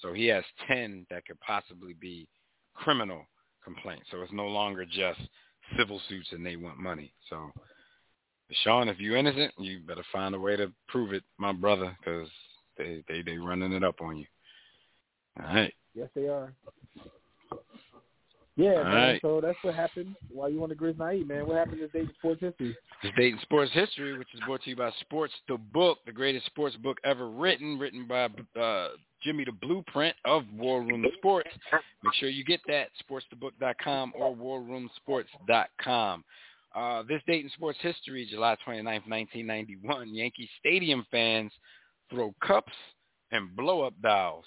So 0.00 0.12
he 0.12 0.26
has 0.26 0.44
ten 0.68 1.06
that 1.10 1.24
could 1.26 1.40
possibly 1.40 1.94
be 1.94 2.28
criminal 2.74 3.26
complaints. 3.64 4.06
So 4.10 4.20
it's 4.20 4.32
no 4.32 4.46
longer 4.46 4.84
just 4.84 5.20
civil 5.78 6.00
suits 6.10 6.28
and 6.32 6.44
they 6.44 6.56
want 6.56 6.78
money. 6.78 7.12
So 7.30 7.50
Sean, 8.62 8.88
if 8.88 8.98
you're 8.98 9.16
innocent, 9.16 9.52
you 9.58 9.80
better 9.80 10.04
find 10.12 10.34
a 10.34 10.38
way 10.38 10.56
to 10.56 10.72
prove 10.88 11.12
it, 11.12 11.22
my 11.38 11.52
brother, 11.52 11.96
because 11.98 12.28
they 12.76 13.02
they 13.08 13.22
they 13.22 13.38
running 13.38 13.72
it 13.72 13.84
up 13.84 14.00
on 14.00 14.16
you. 14.16 14.26
All 15.40 15.54
right. 15.54 15.74
Yes, 15.94 16.08
they 16.14 16.28
are. 16.28 16.52
Yeah, 18.56 18.74
All 18.74 18.84
man. 18.84 18.94
right. 18.94 19.20
So 19.22 19.40
that's 19.40 19.56
what 19.62 19.74
happened. 19.74 20.14
Why 20.30 20.48
you 20.48 20.62
on 20.62 20.68
the 20.68 20.74
Grizz 20.74 20.98
Night, 20.98 21.26
man? 21.26 21.46
What 21.46 21.56
happened 21.56 21.80
this 21.80 21.90
day 21.92 22.00
in 22.00 22.10
sports 22.18 22.40
history? 22.42 22.76
This 23.02 23.12
Day 23.16 23.28
in 23.28 23.38
Sports 23.40 23.70
History, 23.72 24.18
which 24.18 24.28
is 24.34 24.40
brought 24.44 24.62
to 24.64 24.70
you 24.70 24.76
by 24.76 24.90
Sports 25.00 25.32
the 25.48 25.56
Book, 25.56 25.98
the 26.04 26.12
greatest 26.12 26.44
sports 26.46 26.76
book 26.76 26.98
ever 27.02 27.30
written, 27.30 27.78
written 27.78 28.06
by 28.06 28.28
uh, 28.60 28.88
Jimmy 29.22 29.44
the 29.44 29.52
Blueprint 29.52 30.14
of 30.26 30.44
War 30.54 30.82
Room 30.82 31.06
Sports. 31.16 31.48
Make 32.04 32.14
sure 32.14 32.28
you 32.28 32.44
get 32.44 32.60
that, 32.68 32.88
sportsthebook.com 33.08 34.12
or 34.14 34.36
warroomsports.com. 34.36 36.24
Uh, 36.74 37.02
this 37.08 37.22
Day 37.26 37.40
in 37.40 37.50
Sports 37.50 37.78
History, 37.82 38.26
July 38.30 38.56
29th, 38.66 39.08
1991, 39.08 40.14
Yankee 40.14 40.48
Stadium 40.58 41.04
fans 41.10 41.52
throw 42.10 42.34
cups 42.46 42.72
and 43.32 43.54
blow-up 43.56 43.94
dolls 44.02 44.44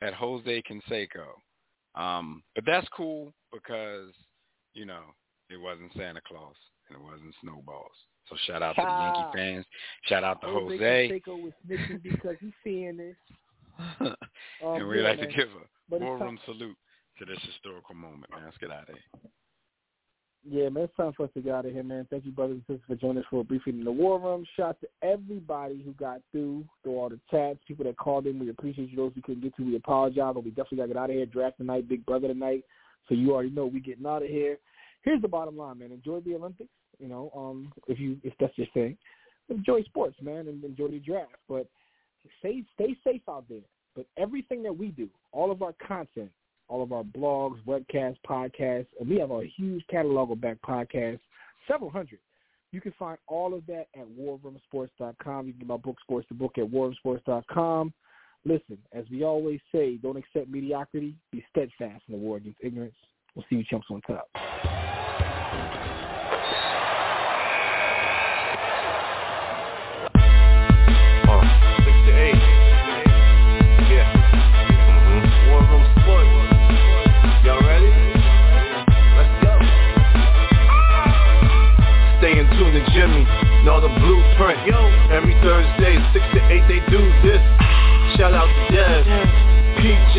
at 0.00 0.14
Jose 0.14 0.62
Canseco. 0.62 1.26
Um, 2.00 2.42
but 2.54 2.64
that's 2.66 2.86
cool 2.96 3.32
because, 3.52 4.10
you 4.74 4.84
know, 4.84 5.02
it 5.50 5.60
wasn't 5.60 5.92
Santa 5.96 6.20
Claus 6.26 6.54
and 6.88 6.98
it 6.98 7.02
wasn't 7.02 7.34
snowballs. 7.42 7.92
So 8.28 8.36
shout 8.46 8.62
out 8.62 8.74
to 8.76 8.82
the. 8.82 8.88
Yankee 8.88 9.38
fans. 9.38 9.66
Shout 10.04 10.24
out 10.24 10.40
to 10.42 10.48
Jose 10.48 10.76
Jose. 10.76 11.22
Canseco 11.26 11.42
was 11.42 11.52
snitching 11.66 12.02
because 12.02 12.36
he's 12.40 12.52
seeing 12.62 12.96
this. 12.96 13.16
Um, 14.64 14.76
and 14.76 14.88
we'd 14.88 15.02
yeah, 15.02 15.10
like 15.10 15.18
man. 15.20 15.28
to 15.28 15.36
give 15.36 15.48
a 15.92 15.96
war 15.98 16.16
room 16.16 16.38
salute 16.46 16.76
to 17.18 17.26
this 17.26 17.38
historical 17.44 17.94
moment, 17.94 18.24
man. 18.30 18.40
Let's 18.46 18.56
get 18.56 18.70
out 18.70 18.88
of 18.88 18.94
here. 18.94 19.30
Yeah, 20.48 20.68
man, 20.68 20.84
it's 20.84 20.96
time 20.96 21.12
for 21.16 21.24
us 21.24 21.30
to 21.34 21.40
get 21.40 21.54
out 21.54 21.66
of 21.66 21.72
here, 21.72 21.82
man. 21.82 22.06
Thank 22.08 22.24
you, 22.24 22.30
brothers 22.30 22.60
and 22.68 22.76
sisters, 22.78 22.84
for 22.86 22.94
joining 22.94 23.18
us 23.18 23.24
for 23.28 23.40
a 23.40 23.44
briefing 23.44 23.78
in 23.78 23.84
the 23.84 23.90
war 23.90 24.20
room. 24.20 24.44
Shout 24.54 24.68
out 24.68 24.80
to 24.80 24.88
everybody 25.02 25.82
who 25.84 25.92
got 25.94 26.20
through, 26.30 26.64
through 26.82 26.92
all 26.92 27.08
the 27.08 27.18
chats, 27.30 27.58
people 27.66 27.84
that 27.84 27.96
called 27.96 28.26
in. 28.26 28.38
We 28.38 28.50
appreciate 28.50 28.90
you. 28.90 28.96
Those 28.96 29.12
we 29.16 29.22
couldn't 29.22 29.42
get 29.42 29.56
to, 29.56 29.64
we 29.64 29.74
apologize, 29.74 30.34
but 30.34 30.44
we 30.44 30.50
definitely 30.50 30.78
got 30.78 30.82
to 30.84 30.88
get 30.88 30.96
out 30.98 31.10
of 31.10 31.16
here. 31.16 31.26
Draft 31.26 31.58
tonight, 31.58 31.88
Big 31.88 32.06
Brother 32.06 32.28
tonight. 32.28 32.64
So 33.08 33.16
you 33.16 33.32
already 33.32 33.50
know 33.50 33.66
we 33.66 33.80
getting 33.80 34.06
out 34.06 34.22
of 34.22 34.28
here. 34.28 34.58
Here's 35.02 35.20
the 35.20 35.28
bottom 35.28 35.56
line, 35.56 35.80
man. 35.80 35.90
Enjoy 35.90 36.20
the 36.20 36.36
Olympics. 36.36 36.70
You 37.00 37.08
know, 37.08 37.30
um, 37.36 37.72
if 37.88 37.98
you 37.98 38.16
if 38.22 38.32
that's 38.38 38.56
your 38.56 38.68
thing, 38.72 38.96
enjoy 39.48 39.82
sports, 39.82 40.16
man, 40.22 40.48
and 40.48 40.62
enjoy 40.64 40.88
the 40.88 40.98
draft. 41.00 41.34
But 41.48 41.66
stay 42.38 42.62
stay 42.74 42.96
safe 43.04 43.22
out 43.28 43.44
there. 43.48 43.60
But 43.96 44.06
everything 44.16 44.62
that 44.62 44.76
we 44.76 44.88
do, 44.88 45.08
all 45.32 45.50
of 45.50 45.62
our 45.62 45.74
content, 45.86 46.30
all 46.68 46.82
of 46.82 46.92
our 46.92 47.04
blogs, 47.04 47.62
webcasts, 47.64 48.18
podcasts, 48.28 48.86
and 48.98 49.08
we 49.08 49.18
have 49.18 49.30
a 49.30 49.42
huge 49.56 49.84
catalog 49.90 50.30
of 50.30 50.40
back 50.40 50.58
podcasts, 50.66 51.20
several 51.68 51.90
hundred. 51.90 52.18
You 52.72 52.80
can 52.80 52.92
find 52.98 53.18
all 53.26 53.54
of 53.54 53.64
that 53.66 53.86
at 53.94 54.06
warroomsports.com. 54.18 55.46
You 55.46 55.52
can 55.52 55.60
get 55.60 55.68
my 55.68 55.76
book, 55.76 55.96
Sports 56.02 56.26
the 56.28 56.34
Book, 56.34 56.58
at 56.58 56.64
warroomsports.com. 56.64 57.92
Listen, 58.44 58.78
as 58.92 59.04
we 59.10 59.24
always 59.24 59.60
say, 59.72 59.96
don't 59.96 60.16
accept 60.16 60.48
mediocrity. 60.48 61.14
Be 61.32 61.44
steadfast 61.50 62.02
in 62.08 62.12
the 62.12 62.18
war 62.18 62.36
against 62.36 62.58
ignorance. 62.62 62.94
We'll 63.34 63.44
see 63.48 63.56
you 63.56 63.64
chumps 63.64 63.86
on 63.90 64.00
top. 64.02 64.28
To 83.06 83.12
Jimmy. 83.12 83.64
Know 83.64 83.80
the 83.80 83.88
blueprint. 83.88 84.66
Yo. 84.66 84.78
Every 85.10 85.34
Thursday, 85.42 85.98
six 86.12 86.24
to 86.34 86.40
eight, 86.50 86.66
they 86.68 86.80
do 86.90 87.00
this. 87.22 87.42
Shout 88.16 88.34
out 88.34 88.46
to 88.46 88.62
Dev. 88.74 89.06
PJ. 89.78 90.18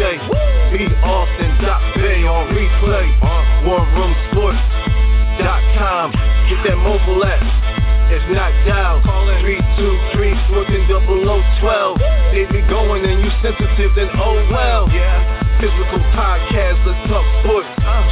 B. 0.72 0.88
Austin. 1.04 1.52
Doc 1.64 1.82
Bay 1.96 2.24
on 2.28 2.48
replay. 2.54 3.08
Uh-huh. 3.22 3.68
WarroomSports. 3.68 4.62
dot 5.40 5.64
com. 5.78 6.12
Get 6.50 6.64
that 6.68 6.78
mobile 6.78 7.24
app. 7.26 7.44
If 8.10 8.24
not 8.32 8.52
dial, 8.66 9.02
call 9.04 9.28
in 9.30 9.42
323 9.44 10.32
14 10.48 10.88
0012. 11.60 11.98
They 12.32 12.46
be 12.48 12.62
going 12.70 13.04
and 13.04 13.20
you 13.20 13.32
sensitive, 13.44 13.92
then 13.96 14.08
oh 14.16 14.48
well. 14.50 14.88
Yeah. 14.92 15.47
Physical 15.58 15.98
podcast, 16.14 16.78
let's 16.86 17.02
talk 17.10 17.26
sports. 17.42 17.66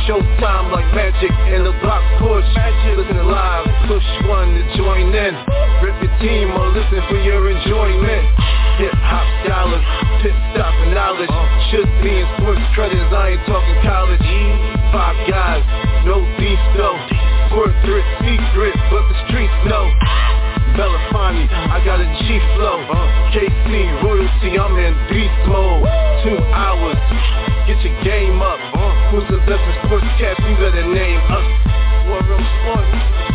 Showtime 0.09 0.73
like 0.73 0.89
magic 0.97 1.29
in 1.53 1.61
the 1.61 1.77
block 1.77 2.01
push. 2.17 2.41
Listen 2.97 3.21
live, 3.21 3.69
push 3.85 4.05
one 4.25 4.49
to 4.57 4.63
join 4.73 5.13
in. 5.13 5.33
Rip 5.85 5.93
your 6.01 6.09
team 6.25 6.49
or 6.57 6.73
listen 6.73 7.05
for 7.05 7.21
your 7.21 7.45
enjoyment. 7.45 8.25
Hip 8.81 8.97
hop 8.97 9.29
dollars, 9.45 9.85
pit 10.25 10.33
stop 10.57 10.73
and 10.89 10.97
knowledge. 10.97 11.29
Should 11.69 11.89
be 12.01 12.17
in 12.17 12.25
sports 12.41 12.65
credits, 12.73 13.13
I 13.13 13.37
ain't 13.37 13.45
talking 13.45 13.77
college. 13.85 14.25
Five 14.89 15.17
guys, 15.29 15.61
no 16.09 16.25
beef 16.41 16.61
though. 16.73 16.97
Corporate 17.53 18.09
secret, 18.25 18.73
but 18.89 19.05
the 19.05 19.17
streets 19.29 19.53
know. 19.69 19.85
I 21.33 21.81
got 21.83 21.99
a 21.99 22.05
G 22.05 22.37
flow. 22.53 22.85
KC 23.33 24.03
royalty, 24.03 24.59
I'm 24.61 24.77
in 24.77 24.93
beast 25.09 25.33
mode. 25.49 25.81
Two 26.21 26.37
hours, 26.53 27.01
get 27.65 27.81
your 27.81 27.97
game 28.03 28.41
up. 28.43 28.59
Who's 29.09 29.25
the 29.33 29.41
best 29.49 29.57
in 29.65 29.89
sportscast? 29.89 30.37
You 30.47 30.55
better 30.57 30.85
name 30.85 31.21
us. 31.25 31.65
Room 32.05 32.45
Sports. 32.61 33.34